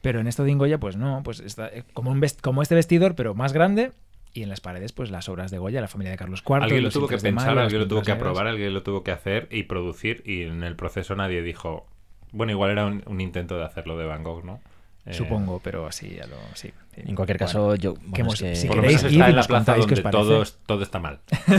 pero 0.00 0.20
en 0.20 0.26
esto 0.26 0.44
de 0.44 0.52
Ingoya, 0.52 0.78
pues 0.78 0.96
no, 0.96 1.22
pues 1.22 1.40
está 1.40 1.68
eh, 1.68 1.84
como, 1.92 2.10
un 2.10 2.20
vest- 2.22 2.40
como 2.40 2.62
este 2.62 2.74
vestidor, 2.74 3.14
pero 3.14 3.34
más 3.34 3.52
grande, 3.52 3.92
y 4.34 4.42
en 4.42 4.48
las 4.48 4.60
paredes, 4.60 4.92
pues 4.92 5.10
las 5.10 5.28
obras 5.28 5.50
de 5.50 5.58
Goya, 5.58 5.80
la 5.80 5.88
familia 5.88 6.10
de 6.12 6.16
Carlos 6.16 6.42
IV. 6.46 6.62
Alguien 6.62 6.80
lo 6.82 6.86
los 6.86 6.94
tuvo 6.94 7.06
que 7.08 7.18
pensar, 7.18 7.48
Mayo, 7.54 7.60
alguien 7.60 7.80
lo 7.82 7.88
tuvo 7.88 8.02
que 8.02 8.12
aprobar, 8.12 8.46
alguien 8.46 8.72
lo 8.74 8.82
tuvo 8.82 9.02
que 9.04 9.10
hacer 9.10 9.48
y 9.50 9.64
producir 9.64 10.22
y 10.26 10.42
en 10.42 10.62
el 10.62 10.76
proceso 10.76 11.14
nadie 11.16 11.42
dijo... 11.42 11.86
Bueno, 12.32 12.52
igual 12.52 12.70
era 12.70 12.86
un, 12.86 13.02
un 13.06 13.20
intento 13.20 13.58
de 13.58 13.64
hacerlo 13.64 13.98
de 13.98 14.06
Van 14.06 14.22
Gogh, 14.24 14.42
¿no? 14.44 14.60
Eh, 15.04 15.12
Supongo, 15.14 15.60
pero 15.62 15.86
así, 15.86 16.18
a 16.20 16.26
lo, 16.28 16.36
sí. 16.54 16.70
En 16.96 17.14
cualquier 17.16 17.36
Bueno, 17.36 17.46
caso, 17.46 17.74
yo. 17.74 17.94
bueno, 17.94 18.12
que 18.14 18.20
hemos- 18.20 18.38
que 18.40 18.54
si 18.56 18.68
Por 18.68 18.80
queréis 18.80 19.02
ir 19.02 19.20
en 19.20 19.34
la 19.36 19.42
plaza 19.42 19.74
donde 19.76 20.00
todo, 20.02 20.44
todo 20.64 20.82
está 20.82 20.98
mal. 21.00 21.18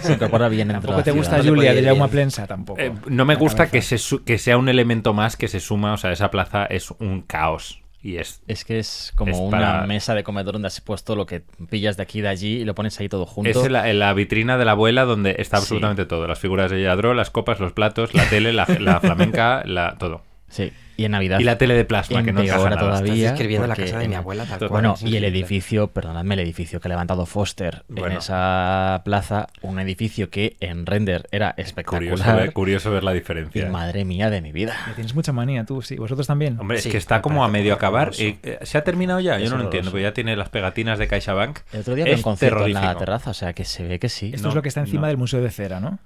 se 0.00 0.12
incorpora 0.12 0.48
bien 0.48 0.68
dentro 0.68 0.90
Tampoco 0.90 1.02
te 1.02 1.10
gusta 1.10 1.36
ciudad. 1.42 1.48
Julia 1.50 1.70
puede 1.72 1.82
de 1.82 1.86
Jaume 1.88 2.00
bien. 2.02 2.10
Plensa, 2.10 2.46
tampoco. 2.46 2.80
Eh, 2.80 2.92
no 3.08 3.24
me 3.24 3.34
gusta 3.34 3.70
que, 3.70 3.82
se 3.82 3.98
su- 3.98 4.22
que 4.24 4.38
sea 4.38 4.56
un 4.56 4.68
elemento 4.68 5.12
más 5.14 5.36
que 5.36 5.48
se 5.48 5.58
suma, 5.60 5.92
o 5.94 5.96
sea, 5.96 6.12
esa 6.12 6.30
plaza 6.30 6.64
es 6.66 6.90
un 6.92 7.22
caos. 7.22 7.82
Y 8.06 8.18
es... 8.18 8.40
Es 8.46 8.64
que 8.64 8.78
es 8.78 9.12
como 9.16 9.32
Es 9.32 9.38
una 9.38 9.50
para- 9.50 9.86
mesa 9.86 10.14
de 10.14 10.22
comedor 10.22 10.52
donde 10.52 10.68
has 10.68 10.80
puesto 10.80 11.16
lo 11.16 11.26
que 11.26 11.42
pillas 11.70 11.96
de 11.96 12.04
aquí 12.04 12.20
y 12.20 12.22
de 12.22 12.28
allí 12.28 12.52
y 12.58 12.64
lo 12.64 12.74
pones 12.74 13.00
ahí 13.00 13.08
todo 13.08 13.26
junto. 13.26 13.50
Es 13.50 13.70
la, 13.70 13.92
la 13.92 14.12
vitrina 14.14 14.56
de 14.58 14.64
la 14.64 14.72
abuela 14.72 15.04
donde 15.04 15.34
está 15.38 15.56
Sí. 15.56 15.62
absolutamente 15.64 16.06
todo. 16.06 16.26
Las 16.28 16.38
figuras 16.38 16.70
de 16.70 16.80
Yadro, 16.82 17.14
las 17.14 17.30
copas, 17.30 17.58
los 17.58 17.72
platos, 17.72 18.14
la 18.14 18.28
tele, 18.28 18.52
la, 18.52 18.66
la 18.78 19.00
flamenca, 19.00 19.62
la, 19.66 19.96
todo. 19.98 20.22
Sí, 20.48 20.72
y 20.96 21.04
en 21.04 21.12
Navidad. 21.12 21.38
Y 21.40 21.44
la 21.44 21.58
tele 21.58 21.74
de 21.74 21.84
plasma, 21.84 22.22
que 22.22 22.32
no 22.32 22.40
nada. 22.76 22.80
todavía. 22.80 23.34
Estás 23.34 23.68
la 23.68 23.76
casa 23.76 23.98
de 23.98 24.08
mi 24.08 24.14
abuela 24.14 24.44
tal 24.44 24.58
Bueno, 24.68 24.70
cual. 24.70 24.82
Bueno, 25.04 25.12
y 25.12 25.16
el 25.16 25.24
edificio, 25.24 25.88
perdonadme, 25.88 26.34
el 26.34 26.40
edificio 26.40 26.80
que 26.80 26.88
ha 26.88 26.90
levantado 26.90 27.26
Foster 27.26 27.84
Bueno. 27.88 28.12
en 28.12 28.18
esa 28.18 29.02
plaza, 29.04 29.48
un 29.62 29.78
edificio 29.78 30.30
que 30.30 30.56
en 30.60 30.86
render 30.86 31.28
era 31.30 31.52
Curioso 31.52 31.68
espectacular. 31.68 32.36
ver, 32.36 32.52
curioso 32.52 32.90
ver 32.90 33.04
la 33.04 33.12
Y 33.12 33.14
diferencia. 33.14 33.68
madre 33.70 34.04
mía 34.04 34.30
de 34.30 34.40
mi 34.40 34.52
vida. 34.52 34.74
Me 34.86 34.94
tienes 34.94 35.14
mucha 35.14 35.32
manía 35.32 35.64
tú, 35.64 35.82
sí. 35.82 35.96
¿Vosotros 35.96 36.26
también? 36.26 36.58
Hombre, 36.58 36.78
Sí, 36.78 36.88
es 36.88 36.92
que 36.92 36.98
está 36.98 37.22
como 37.22 37.44
a 37.44 37.48
medio 37.48 37.74
acabar. 37.74 38.08
horroroso. 38.08 38.22
Eh, 38.22 38.38
eh, 38.42 38.58
¿Se 38.62 38.78
ha 38.78 38.84
terminado 38.84 39.20
ya? 39.20 39.38
Yo 39.38 39.44
Es 39.46 39.50
no 39.50 39.58
lo 39.58 39.64
entiendo, 39.64 39.90
porque 39.90 40.02
ya 40.04 40.12
tiene 40.14 40.36
las 40.36 40.48
pegatinas 40.48 40.98
de 40.98 41.08
CaixaBank. 41.08 41.58
El 41.72 41.80
otro 41.80 41.94
día 41.94 42.04
había 42.04 42.14
Es 42.14 42.20
un 42.20 42.24
concierto 42.24 42.66
en 42.66 42.72
la 42.74 42.96
terraza, 42.96 43.30
o 43.30 43.34
sea 43.34 43.52
que 43.52 43.64
se 43.64 43.86
ve 43.86 43.98
que 43.98 44.08
sí. 44.08 44.30
Esto 44.34 44.44
no, 44.44 44.48
es 44.50 44.54
lo 44.54 44.62
que 44.62 44.68
está 44.68 44.80
encima 44.80 45.02
no. 45.02 45.06
del 45.08 45.16
Museo 45.16 45.40
de 45.42 45.50
Cera, 45.50 45.80
¿no? 45.80 45.98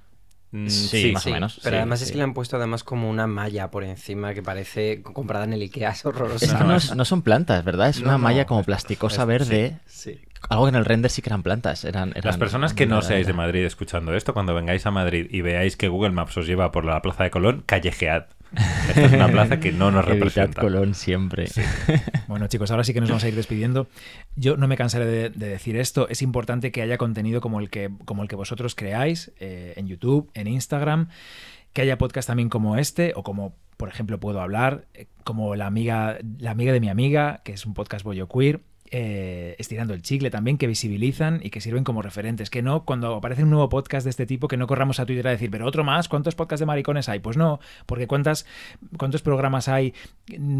Mm, 0.52 0.66
Sí, 0.68 1.12
más 1.12 1.27
o 1.27 1.31
menos, 1.31 1.60
Pero 1.62 1.74
sí, 1.74 1.78
además 1.78 1.98
sí. 2.01 2.06
es 2.06 2.10
que 2.10 2.16
le 2.18 2.24
han 2.24 2.35
puesto 2.35 2.56
además 2.56 2.82
como 2.82 3.09
una 3.09 3.28
malla 3.28 3.70
por 3.70 3.85
encima 3.85 4.35
que 4.35 4.43
parece 4.43 5.01
comprada 5.01 5.44
en 5.44 5.52
el 5.52 5.62
Ikea, 5.62 5.90
es 5.90 6.05
horrorosa. 6.05 6.44
Es 6.44 6.52
que 6.52 6.59
No, 6.59 6.64
no, 6.64 6.77
es- 6.77 6.86
es- 6.86 6.97
no 6.97 7.05
son 7.05 7.22
plantas, 7.22 7.64
¿verdad? 7.64 7.89
Es 7.89 7.98
No, 8.01 8.05
una 8.09 8.12
no, 8.12 8.18
malla 8.18 8.47
como 8.47 8.60
es- 8.60 8.66
plasticosa 8.66 9.22
es- 9.22 9.28
verde. 9.28 9.77
Sí. 9.86 10.18
Algo 10.48 10.64
que 10.64 10.70
en 10.70 10.74
el 10.77 10.85
render 10.85 11.10
sí 11.10 11.22
que 11.22 11.28
eran 11.28 11.43
plantas. 11.44 11.85
Eran, 11.85 12.14
Las 12.22 12.39
personas 12.39 12.74
que 12.74 12.86
no 12.86 13.01
seáis 13.02 13.27
de 13.28 13.32
Madrid 13.32 13.64
escuchando 13.64 14.14
esto, 14.14 14.32
cuando 14.35 14.55
vengáis 14.55 14.85
a 14.86 14.90
Madrid 14.90 15.27
y 15.31 15.43
veáis 15.43 15.77
que 15.77 15.86
Google 15.89 16.10
Maps 16.10 16.36
os 16.39 16.47
lleva 16.47 16.72
por 16.72 16.85
la 16.85 17.01
plaza 17.02 17.22
de 17.24 17.31
Colón, 17.31 17.62
callejead. 17.66 18.24
Esta 18.89 19.06
es 19.06 19.12
una 19.12 19.28
plaza 19.28 19.60
que 19.60 19.72
no 19.72 19.90
nos 19.90 20.05
Evitad 20.06 20.14
representa. 20.14 20.60
Colón 20.60 20.94
siempre. 20.94 21.48
Bueno, 22.28 22.47
chicos, 22.47 22.70
ahora 22.70 22.85
sí 22.85 22.94
que 22.94 23.01
nos 23.01 23.09
vamos 23.09 23.24
a 23.24 23.28
ir 23.28 23.35
despidiendo. 23.35 23.89
Yo 24.36 24.56
no 24.56 24.68
me 24.68 24.77
cansaré 24.77 25.05
de, 25.05 25.31
de 25.31 25.48
decir 25.48 25.77
esto. 25.77 26.09
Es 26.09 26.22
importante 26.22 26.70
que 26.70 26.81
haya 26.81 26.97
contenido 26.97 27.40
como 27.40 27.59
el 27.59 27.70
que, 27.70 27.90
como 28.05 28.22
el 28.22 28.28
que 28.28 28.36
vosotros 28.36 28.77
creáis 28.77 29.32
eh, 29.40 29.74
en 29.77 29.89
YouTube, 29.89 30.31
en 30.35 30.47
Instagram, 30.47 31.09
que 31.72 31.82
haya 31.82 31.98
podcast 31.98 32.28
también 32.28 32.48
como 32.48 32.77
este, 32.77 33.12
o 33.16 33.24
como, 33.24 33.56
por 33.77 33.89
ejemplo, 33.89 34.20
puedo 34.20 34.40
hablar, 34.40 34.85
eh, 34.94 35.06
como 35.24 35.56
la 35.56 35.66
amiga, 35.66 36.18
la 36.39 36.52
amiga 36.52 36.72
de 36.72 36.78
mi 36.78 36.89
amiga, 36.89 37.40
que 37.44 37.52
es 37.52 37.66
un 37.66 37.74
podcast 37.74 38.05
bollo 38.05 38.28
queer. 38.28 38.60
Eh, 38.91 39.55
estirando 39.59 39.95
el 39.95 40.03
chicle 40.03 40.31
también, 40.31 40.59
que 40.59 40.67
visibilizan 40.67 41.41
y 41.43 41.51
que 41.51 41.61
sirven 41.61 41.85
como 41.85 42.03
referentes. 42.03 42.51
Que 42.51 42.62
no, 42.62 42.85
cuando 42.85 43.15
aparece 43.15 43.45
un 43.45 43.51
nuevo 43.51 43.69
podcast 43.69 44.05
de 44.05 44.11
este 44.11 44.27
tipo, 44.27 44.49
que 44.49 44.57
no 44.57 44.67
corramos 44.67 45.01
a 45.01 45.07
Twitter 45.07 45.27
a 45.29 45.31
decir, 45.31 45.51
pero 45.51 45.67
otro 45.67 45.85
más, 45.85 46.09
¿cuántos 46.09 46.35
podcasts 46.35 46.61
de 46.61 46.67
maricones 46.67 47.09
hay? 47.09 47.21
Pues 47.21 47.37
no, 47.37 47.61
porque 47.87 48.07
¿cuántas, 48.07 48.47
¿cuántos 48.97 49.23
programas 49.23 49.69
hay 49.69 49.95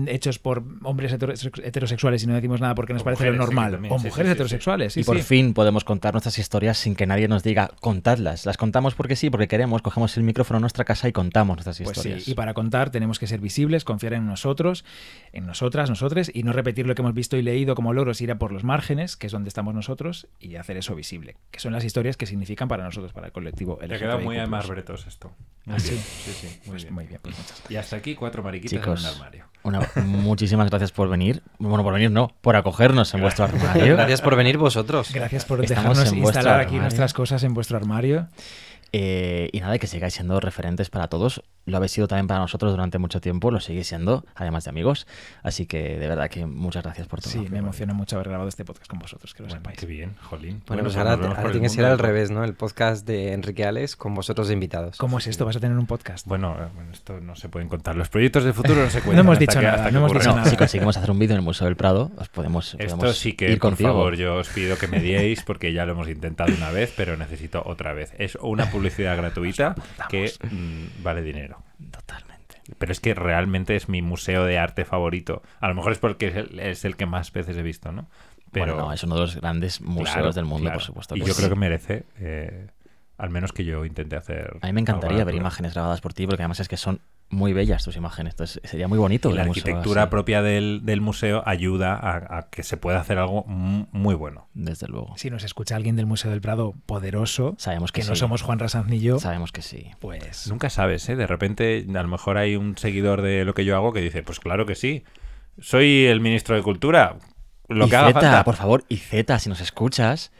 hechos 0.07 0.39
por 0.39 0.62
hombres 0.82 1.12
hetero- 1.12 1.35
heterosexuales 1.62 2.23
y 2.23 2.27
no 2.27 2.35
decimos 2.35 2.61
nada 2.61 2.74
porque 2.74 2.93
nos 2.93 3.02
O 3.02 3.05
parece 3.05 3.27
lo 3.27 3.32
sí, 3.32 3.39
normal? 3.39 3.73
también, 3.73 3.93
o 3.94 3.98
sí, 3.98 4.07
mujeres 4.07 4.28
sí, 4.28 4.32
heterosexuales, 4.32 4.93
sí, 4.94 5.01
y 5.01 5.05
por 5.05 5.19
fin 5.20 5.55
podemos 5.55 5.85
contar 5.85 6.15
nuestras 6.15 6.39
historias 6.39 6.78
sin 6.78 6.94
que 6.94 7.07
nadie 7.07 7.28
nos 7.28 7.43
diga 7.43 7.70
contadlas. 7.81 8.47
Las 8.47 8.57
contamos 8.57 8.94
porque 8.94 9.16
sí, 9.16 9.31
porque 9.31 9.48
queremos, 9.48 9.82
cogemos 9.82 10.16
el 10.16 10.23
micrófono 10.23 10.59
en 10.59 10.62
nuestra 10.62 10.85
casa 10.85 11.09
y 11.09 11.12
contamos 11.12 11.57
nuestras 11.57 11.78
Pues 11.78 11.97
historias. 11.97 12.24
sí, 12.24 12.32
y 12.32 12.35
para 12.35 12.55
contar 12.55 12.90
tenemos 12.90 13.19
que 13.19 13.27
ser 13.27 13.40
visibles, 13.40 13.85
confiar 13.85 14.15
en 14.15 14.27
nosotros, 14.27 14.85
en 15.32 15.47
nosotras, 15.47 15.89
nosotros, 15.90 16.31
y 16.32 16.43
no 16.43 16.52
repetir 16.52 16.86
lo 16.86 16.94
que 16.94 17.02
hemos 17.02 17.15
visto 17.15 17.36
y 17.36 17.43
leído 17.43 17.74
como 17.74 17.93
loros, 17.93 18.19
ir 18.20 18.30
a 18.30 18.38
por 18.38 18.52
los 18.52 18.64
márgenes, 18.64 19.16
que 19.16 19.26
es 19.26 19.32
donde 19.32 19.48
estamos 19.48 19.74
nosotros, 19.74 20.28
y 20.38 20.56
hacer 20.56 20.76
eso 20.76 20.94
visible, 20.94 21.36
que 21.51 21.60
son 21.60 21.72
las 21.72 21.84
historias 21.84 22.16
que 22.16 22.26
significan 22.26 22.68
para 22.68 22.84
nosotros, 22.84 23.12
para 23.12 23.26
el 23.28 23.32
colectivo 23.32 23.76
Te 23.76 23.94
ha 23.94 23.98
quedado 23.98 24.20
muy 24.20 24.36
además 24.38 24.68
bretos 24.68 25.06
esto. 25.06 25.32
Muy 25.66 25.76
¿Ah, 25.76 25.78
sí? 25.80 25.90
bien. 25.90 26.02
Sí, 26.02 26.32
sí, 26.32 26.47
muy 26.64 26.70
Pues 26.70 26.82
bien. 26.84 26.94
muy 26.94 27.06
bien, 27.06 27.20
pues 27.22 27.36
muchas 27.36 27.51
gracias. 27.56 27.70
Y 27.70 27.76
hasta 27.76 27.97
aquí 27.97 28.14
cuatro 28.14 28.42
mariquitas 28.42 28.78
Chicos, 28.80 29.01
en 29.05 29.09
un 29.10 29.14
armario. 29.16 29.44
una- 29.62 29.88
muchísimas 30.06 30.68
gracias 30.70 30.90
por 30.92 31.09
venir. 31.09 31.42
Bueno, 31.59 31.82
por 31.84 31.92
venir 31.94 32.10
no, 32.10 32.34
por 32.40 32.56
acogernos 32.56 33.12
en 33.14 33.20
vuestro 33.20 33.44
armario. 33.44 33.94
Gracias 33.97 34.20
por 34.22 34.36
venir 34.36 34.56
vosotros. 34.59 35.12
Gracias 35.12 35.44
por 35.44 35.62
Estamos 35.64 35.98
dejarnos 35.98 36.12
instalar 36.14 36.60
aquí 36.60 36.78
nuestras 36.78 37.12
cosas 37.12 37.42
en 37.44 37.55
vuestro 37.55 37.76
armario. 37.76 38.28
Eh, 38.92 39.48
y 39.52 39.60
nada, 39.60 39.78
que 39.78 39.86
sigáis 39.86 40.14
siendo 40.14 40.40
referentes 40.40 40.90
para 40.90 41.08
todos. 41.08 41.42
Lo 41.66 41.76
habéis 41.76 41.92
sido 41.92 42.08
también 42.08 42.26
para 42.26 42.40
nosotros 42.40 42.72
durante 42.72 42.98
mucho 42.98 43.20
tiempo, 43.20 43.50
lo 43.52 43.60
seguís 43.60 43.86
siendo, 43.86 44.24
además 44.34 44.64
de 44.64 44.70
amigos. 44.70 45.06
Así 45.42 45.66
que 45.66 45.98
de 45.98 46.08
verdad 46.08 46.28
que 46.28 46.44
muchas 46.46 46.82
gracias 46.82 47.06
por 47.06 47.20
todo. 47.20 47.30
Sí, 47.30 47.46
me 47.50 47.58
emociona 47.58 47.92
mucho 47.92 48.16
haber 48.16 48.28
grabado 48.30 48.48
este 48.48 48.64
podcast 48.64 48.88
con 48.90 48.98
vosotros, 48.98 49.34
que 49.34 49.42
lo 49.42 49.48
Bueno, 49.48 49.60
sepáis. 49.60 49.78
qué 49.78 49.86
bien, 49.86 50.14
jolín. 50.22 50.62
Bueno, 50.66 50.82
pues 50.82 50.96
nos 50.96 50.96
ahora, 50.96 51.12
ahora 51.28 51.50
tiene 51.52 51.60
que 51.60 51.68
ser 51.68 51.84
al 51.84 51.98
revés, 51.98 52.30
¿no? 52.32 52.42
El 52.42 52.54
podcast 52.54 53.06
de 53.06 53.32
Enrique 53.34 53.64
Alex 53.64 53.94
con 53.94 54.14
vosotros 54.14 54.48
de 54.48 54.54
invitados. 54.54 54.96
¿Cómo 54.96 55.18
es 55.18 55.26
esto? 55.28 55.44
¿Vas 55.44 55.54
a 55.56 55.60
tener 55.60 55.76
un 55.78 55.86
podcast? 55.86 56.26
Bueno, 56.26 56.56
eh, 56.58 56.66
bueno, 56.74 56.90
esto 56.92 57.20
no 57.20 57.36
se 57.36 57.48
pueden 57.48 57.68
contar. 57.68 57.94
Los 57.94 58.08
proyectos 58.08 58.42
de 58.42 58.52
futuro 58.52 58.82
no 58.82 58.90
se 58.90 59.00
cuentan. 59.02 59.14
No 59.16 59.20
hemos 59.20 59.38
dicho 59.38 59.60
que- 59.60 59.66
nada, 59.66 59.90
no 59.92 59.98
hemos 59.98 60.12
dicho 60.14 60.30
No, 60.30 60.36
nada. 60.36 60.50
si 60.50 60.56
conseguimos 60.56 60.96
hacer 60.96 61.10
un 61.10 61.18
vídeo 61.18 61.34
en 61.34 61.40
el 61.40 61.44
Museo 61.44 61.66
del 61.66 61.76
Prado, 61.76 62.10
os 62.16 62.28
podemos, 62.30 62.74
Esto 62.80 62.96
podemos 62.96 63.18
sí 63.18 63.34
que, 63.34 63.44
ir 63.52 63.58
por 63.60 63.70
contigo. 63.70 63.90
favor, 63.90 64.16
yo 64.16 64.36
os 64.36 64.48
pido 64.48 64.76
que 64.78 64.88
me 64.88 64.98
diéis 64.98 65.42
porque 65.42 65.72
ya 65.72 65.84
lo 65.84 65.92
hemos 65.92 66.08
intentado 66.08 66.52
una 66.56 66.70
vez, 66.70 66.92
pero 66.96 67.16
necesito 67.16 67.62
otra 67.66 67.92
vez. 67.92 68.12
Es 68.18 68.36
una 68.40 68.70
publicidad 68.81 69.16
gratuita 69.16 69.74
que 70.09 70.32
mm, 70.51 71.02
vale 71.02 71.23
dinero. 71.23 71.62
Totalmente. 71.90 72.57
Pero 72.78 72.93
es 72.93 73.01
que 73.01 73.15
realmente 73.15 73.77
es 73.77 73.89
mi 73.89 74.02
museo 74.02 74.44
de 74.44 74.59
arte 74.59 74.85
favorito. 74.85 75.43
A 75.61 75.69
lo 75.69 75.74
mejor 75.74 75.93
es 75.93 75.98
porque 75.98 76.28
es 76.28 76.36
el, 76.36 76.61
es 76.61 76.85
el 76.85 76.97
que 76.97 77.07
más 77.07 77.32
veces 77.32 77.57
he 77.57 77.62
visto, 77.62 77.93
¿no? 77.93 78.09
Pero 78.52 78.74
Bueno, 78.74 78.89
no, 78.89 78.93
es 78.93 79.02
uno 79.05 79.15
de 79.15 79.20
los 79.20 79.36
grandes 79.36 79.81
museos 79.81 80.12
Claro, 80.15 80.32
del 80.32 80.44
mundo, 80.44 80.65
claro. 80.65 80.78
por 80.78 80.82
supuesto. 80.85 81.16
Y 81.16 81.20
yo 81.20 81.27
sí. 81.27 81.35
creo 81.35 81.48
que 81.51 81.55
merece, 81.57 82.05
eh, 82.19 82.66
al 83.16 83.31
menos 83.31 83.52
que 83.52 83.65
yo 83.65 83.85
intente 83.85 84.16
hacer. 84.16 84.57
A 84.61 84.66
mí 84.66 84.73
me 84.73 84.81
encantaría 84.81 85.23
ver 85.24 85.35
imágenes 85.36 85.74
grabadas 85.74 86.01
por 86.01 86.12
ti, 86.15 86.27
porque 86.27 86.43
además 86.43 86.59
es 86.61 86.69
que 86.69 86.77
son 86.77 87.01
muy 87.31 87.52
bellas 87.52 87.85
tus 87.85 87.97
imágenes. 87.97 88.32
Entonces 88.35 88.61
sería 88.65 88.89
muy 88.89 88.98
bonito. 88.98 89.31
Y 89.31 89.35
la 89.35 89.44
museo 89.44 89.62
arquitectura 89.62 90.11
propia 90.11 90.43
del, 90.43 90.81
del 90.85 91.01
museo 91.01 91.43
ayuda 91.47 91.94
a, 91.94 92.39
a 92.39 92.51
que 92.51 92.62
se 92.62 92.77
pueda 92.77 93.01
hacer 93.01 93.19
algo 93.19 93.44
mu- 93.47 93.86
muy 93.93 94.15
bueno. 94.15 94.48
Desde 94.52 94.89
luego. 94.89 95.15
Si 95.16 95.31
nos 95.31 95.44
escucha 95.44 95.77
alguien 95.77 95.97
del 95.97 96.07
Museo 96.07 96.31
del 96.31 96.40
Prado 96.40 96.74
poderoso, 96.86 97.55
Sabemos 97.59 97.93
que, 97.93 98.02
que 98.02 98.09
no 98.09 98.16
somos 98.16 98.43
Juan 98.43 98.59
Rasanz 98.59 98.89
ni 98.89 99.01
yo, 99.01 99.19
Sabemos 99.20 99.52
que 99.52 99.62
sí. 99.62 99.86
pues 100.01 100.48
Nunca 100.48 100.69
sabes, 100.70 101.09
¿eh? 101.09 101.16
De 101.16 101.27
repente, 101.27 101.86
a 101.89 102.02
lo 102.02 102.09
mejor 102.09 102.36
hay 102.36 102.57
un 102.57 102.77
seguidor 102.77 103.23
de 103.23 103.44
lo 103.44 103.55
que 103.55 103.65
yo 103.65 103.77
hago 103.77 103.93
que 103.93 104.01
dice: 104.01 104.23
Pues 104.23 104.40
claro 104.40 104.66
que 104.66 104.74
sí. 104.74 105.05
Soy 105.61 106.07
el 106.07 106.20
ministro 106.20 106.57
de 106.57 106.62
Cultura. 106.62 107.16
Lo 107.69 107.86
y 107.86 107.90
que 107.90 107.97
haga 107.97 108.09
Zeta, 108.09 108.20
falta. 108.20 108.44
por 108.44 108.57
favor, 108.57 108.85
y 108.89 108.97
Z, 108.97 109.39
si 109.39 109.48
nos 109.48 109.61
escuchas, 109.61 110.32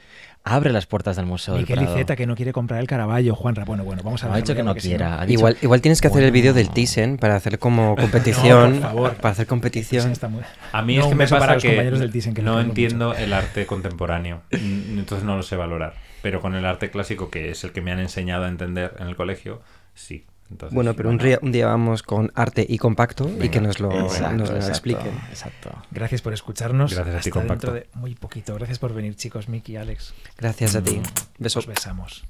abre 0.45 0.73
las 0.73 0.87
puertas 0.87 1.17
del 1.17 1.27
Museo 1.27 1.55
Miquel 1.55 1.77
del 1.77 1.85
Prado. 1.85 1.97
Iceta 1.99 2.17
que 2.17 2.27
no 2.27 2.35
quiere 2.35 2.53
comprar 2.53 2.81
el 2.81 2.87
Caravaggio, 2.87 3.35
Juanra. 3.35 3.65
Bueno, 3.65 3.85
bueno, 3.85 4.03
vamos 4.03 4.25
a 4.25 4.29
No 4.29 4.35
ha 4.35 4.37
dicho 4.39 4.55
que 4.55 4.63
no 4.63 4.75
si 4.75 4.81
quiera. 4.89 5.21
dicho- 5.27 5.39
Igual, 5.39 5.57
igual 5.63 5.81
tienes 5.81 6.01
que 6.01 6.09
hacer 6.09 6.23
el 6.23 6.33
vídeo 6.33 6.55
del 6.55 6.71
Thyssen 6.71 7.19
para 7.19 7.37
hacer 7.37 7.59
como 7.59 7.95
competición. 8.01 8.73
por 8.73 8.81
favor. 8.83 9.15
Para 9.17 9.33
hacer 9.33 9.47
competición. 9.47 10.11
está 10.11 10.29
muy- 10.29 10.43
A 10.73 10.83
mí 10.83 10.97
No, 10.97 11.03
es 11.03 11.09
que 11.09 11.15
me 11.15 11.27
pasa 11.29 11.57
que 11.59 11.69
compañeros 11.69 12.01
del 12.01 12.11
Thyssen, 12.11 12.35
que 12.35 12.43
no 12.43 12.61
entiendo 12.61 13.09
mucho. 13.09 13.21
el 13.21 13.33
arte 13.33 13.67
contemporáneo, 13.67 14.43
entonces 14.51 15.25
no 15.27 15.37
lo 15.37 15.43
sé 15.43 15.57
valorar. 15.57 15.95
Pero 16.23 16.41
con 16.41 16.55
el 16.55 16.65
arte 16.67 16.91
clásico, 16.91 17.31
que 17.31 17.51
es 17.51 17.65
el 17.65 17.73
que 17.73 17.81
me 17.81 17.93
han 17.93 17.99
enseñado 18.01 18.45
a 18.45 18.49
entender 18.49 18.95
en 18.99 19.09
el 19.09 19.17
colegio, 19.17 19.63
sí. 19.95 20.27
Entonces, 20.51 20.75
Bueno, 20.75 20.95
pero 20.95 21.11
un 21.11 21.19
día, 21.19 21.39
un 21.43 21.53
día 21.53 21.67
vamos 21.67 22.03
con 22.03 22.33
arte 22.35 22.67
y 22.69 22.79
compacto 22.79 23.31
y 23.41 23.49
que 23.51 23.61
nos 23.61 23.79
lo, 23.79 23.91
Exacto, 23.93 24.37
nos 24.37 24.49
lo 24.51 24.57
exacto, 24.57 24.69
expliquen. 24.73 25.13
Exacto. 25.29 25.71
Gracias 25.91 26.23
por 26.23 26.33
escucharnos. 26.33 26.93
Gracias 26.95 27.17
a 27.17 27.21
ti, 27.21 27.31
Compacto. 27.31 27.73
dentro 27.73 27.91
de 27.95 28.01
muy 28.01 28.15
poquito. 28.15 28.55
Gracias 28.55 28.79
por 28.79 28.93
venir, 28.93 29.15
chicos, 29.17 29.49
Miki 29.49 29.73
y 29.73 29.77
Alex. 29.77 30.13
Gracias 30.37 30.75
a 30.77 30.83
ti. 30.83 31.01
Besos. 31.39 31.67
Os 31.67 31.75
besamos. 31.75 32.25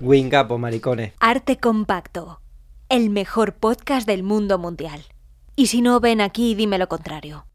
Wing 0.00 0.32
up, 0.34 0.50
o 0.52 0.58
maricones. 0.58 1.12
Arte 1.20 1.58
Compacto, 1.58 2.40
el 2.88 3.10
mejor 3.10 3.54
podcast 3.54 4.06
del 4.06 4.22
mundo 4.22 4.58
mundial. 4.58 5.02
Y 5.54 5.68
si 5.68 5.80
no, 5.80 6.00
ven 6.00 6.20
aquí 6.20 6.50
y 6.50 6.54
dime 6.54 6.76
lo 6.78 6.88
contrario. 6.88 7.46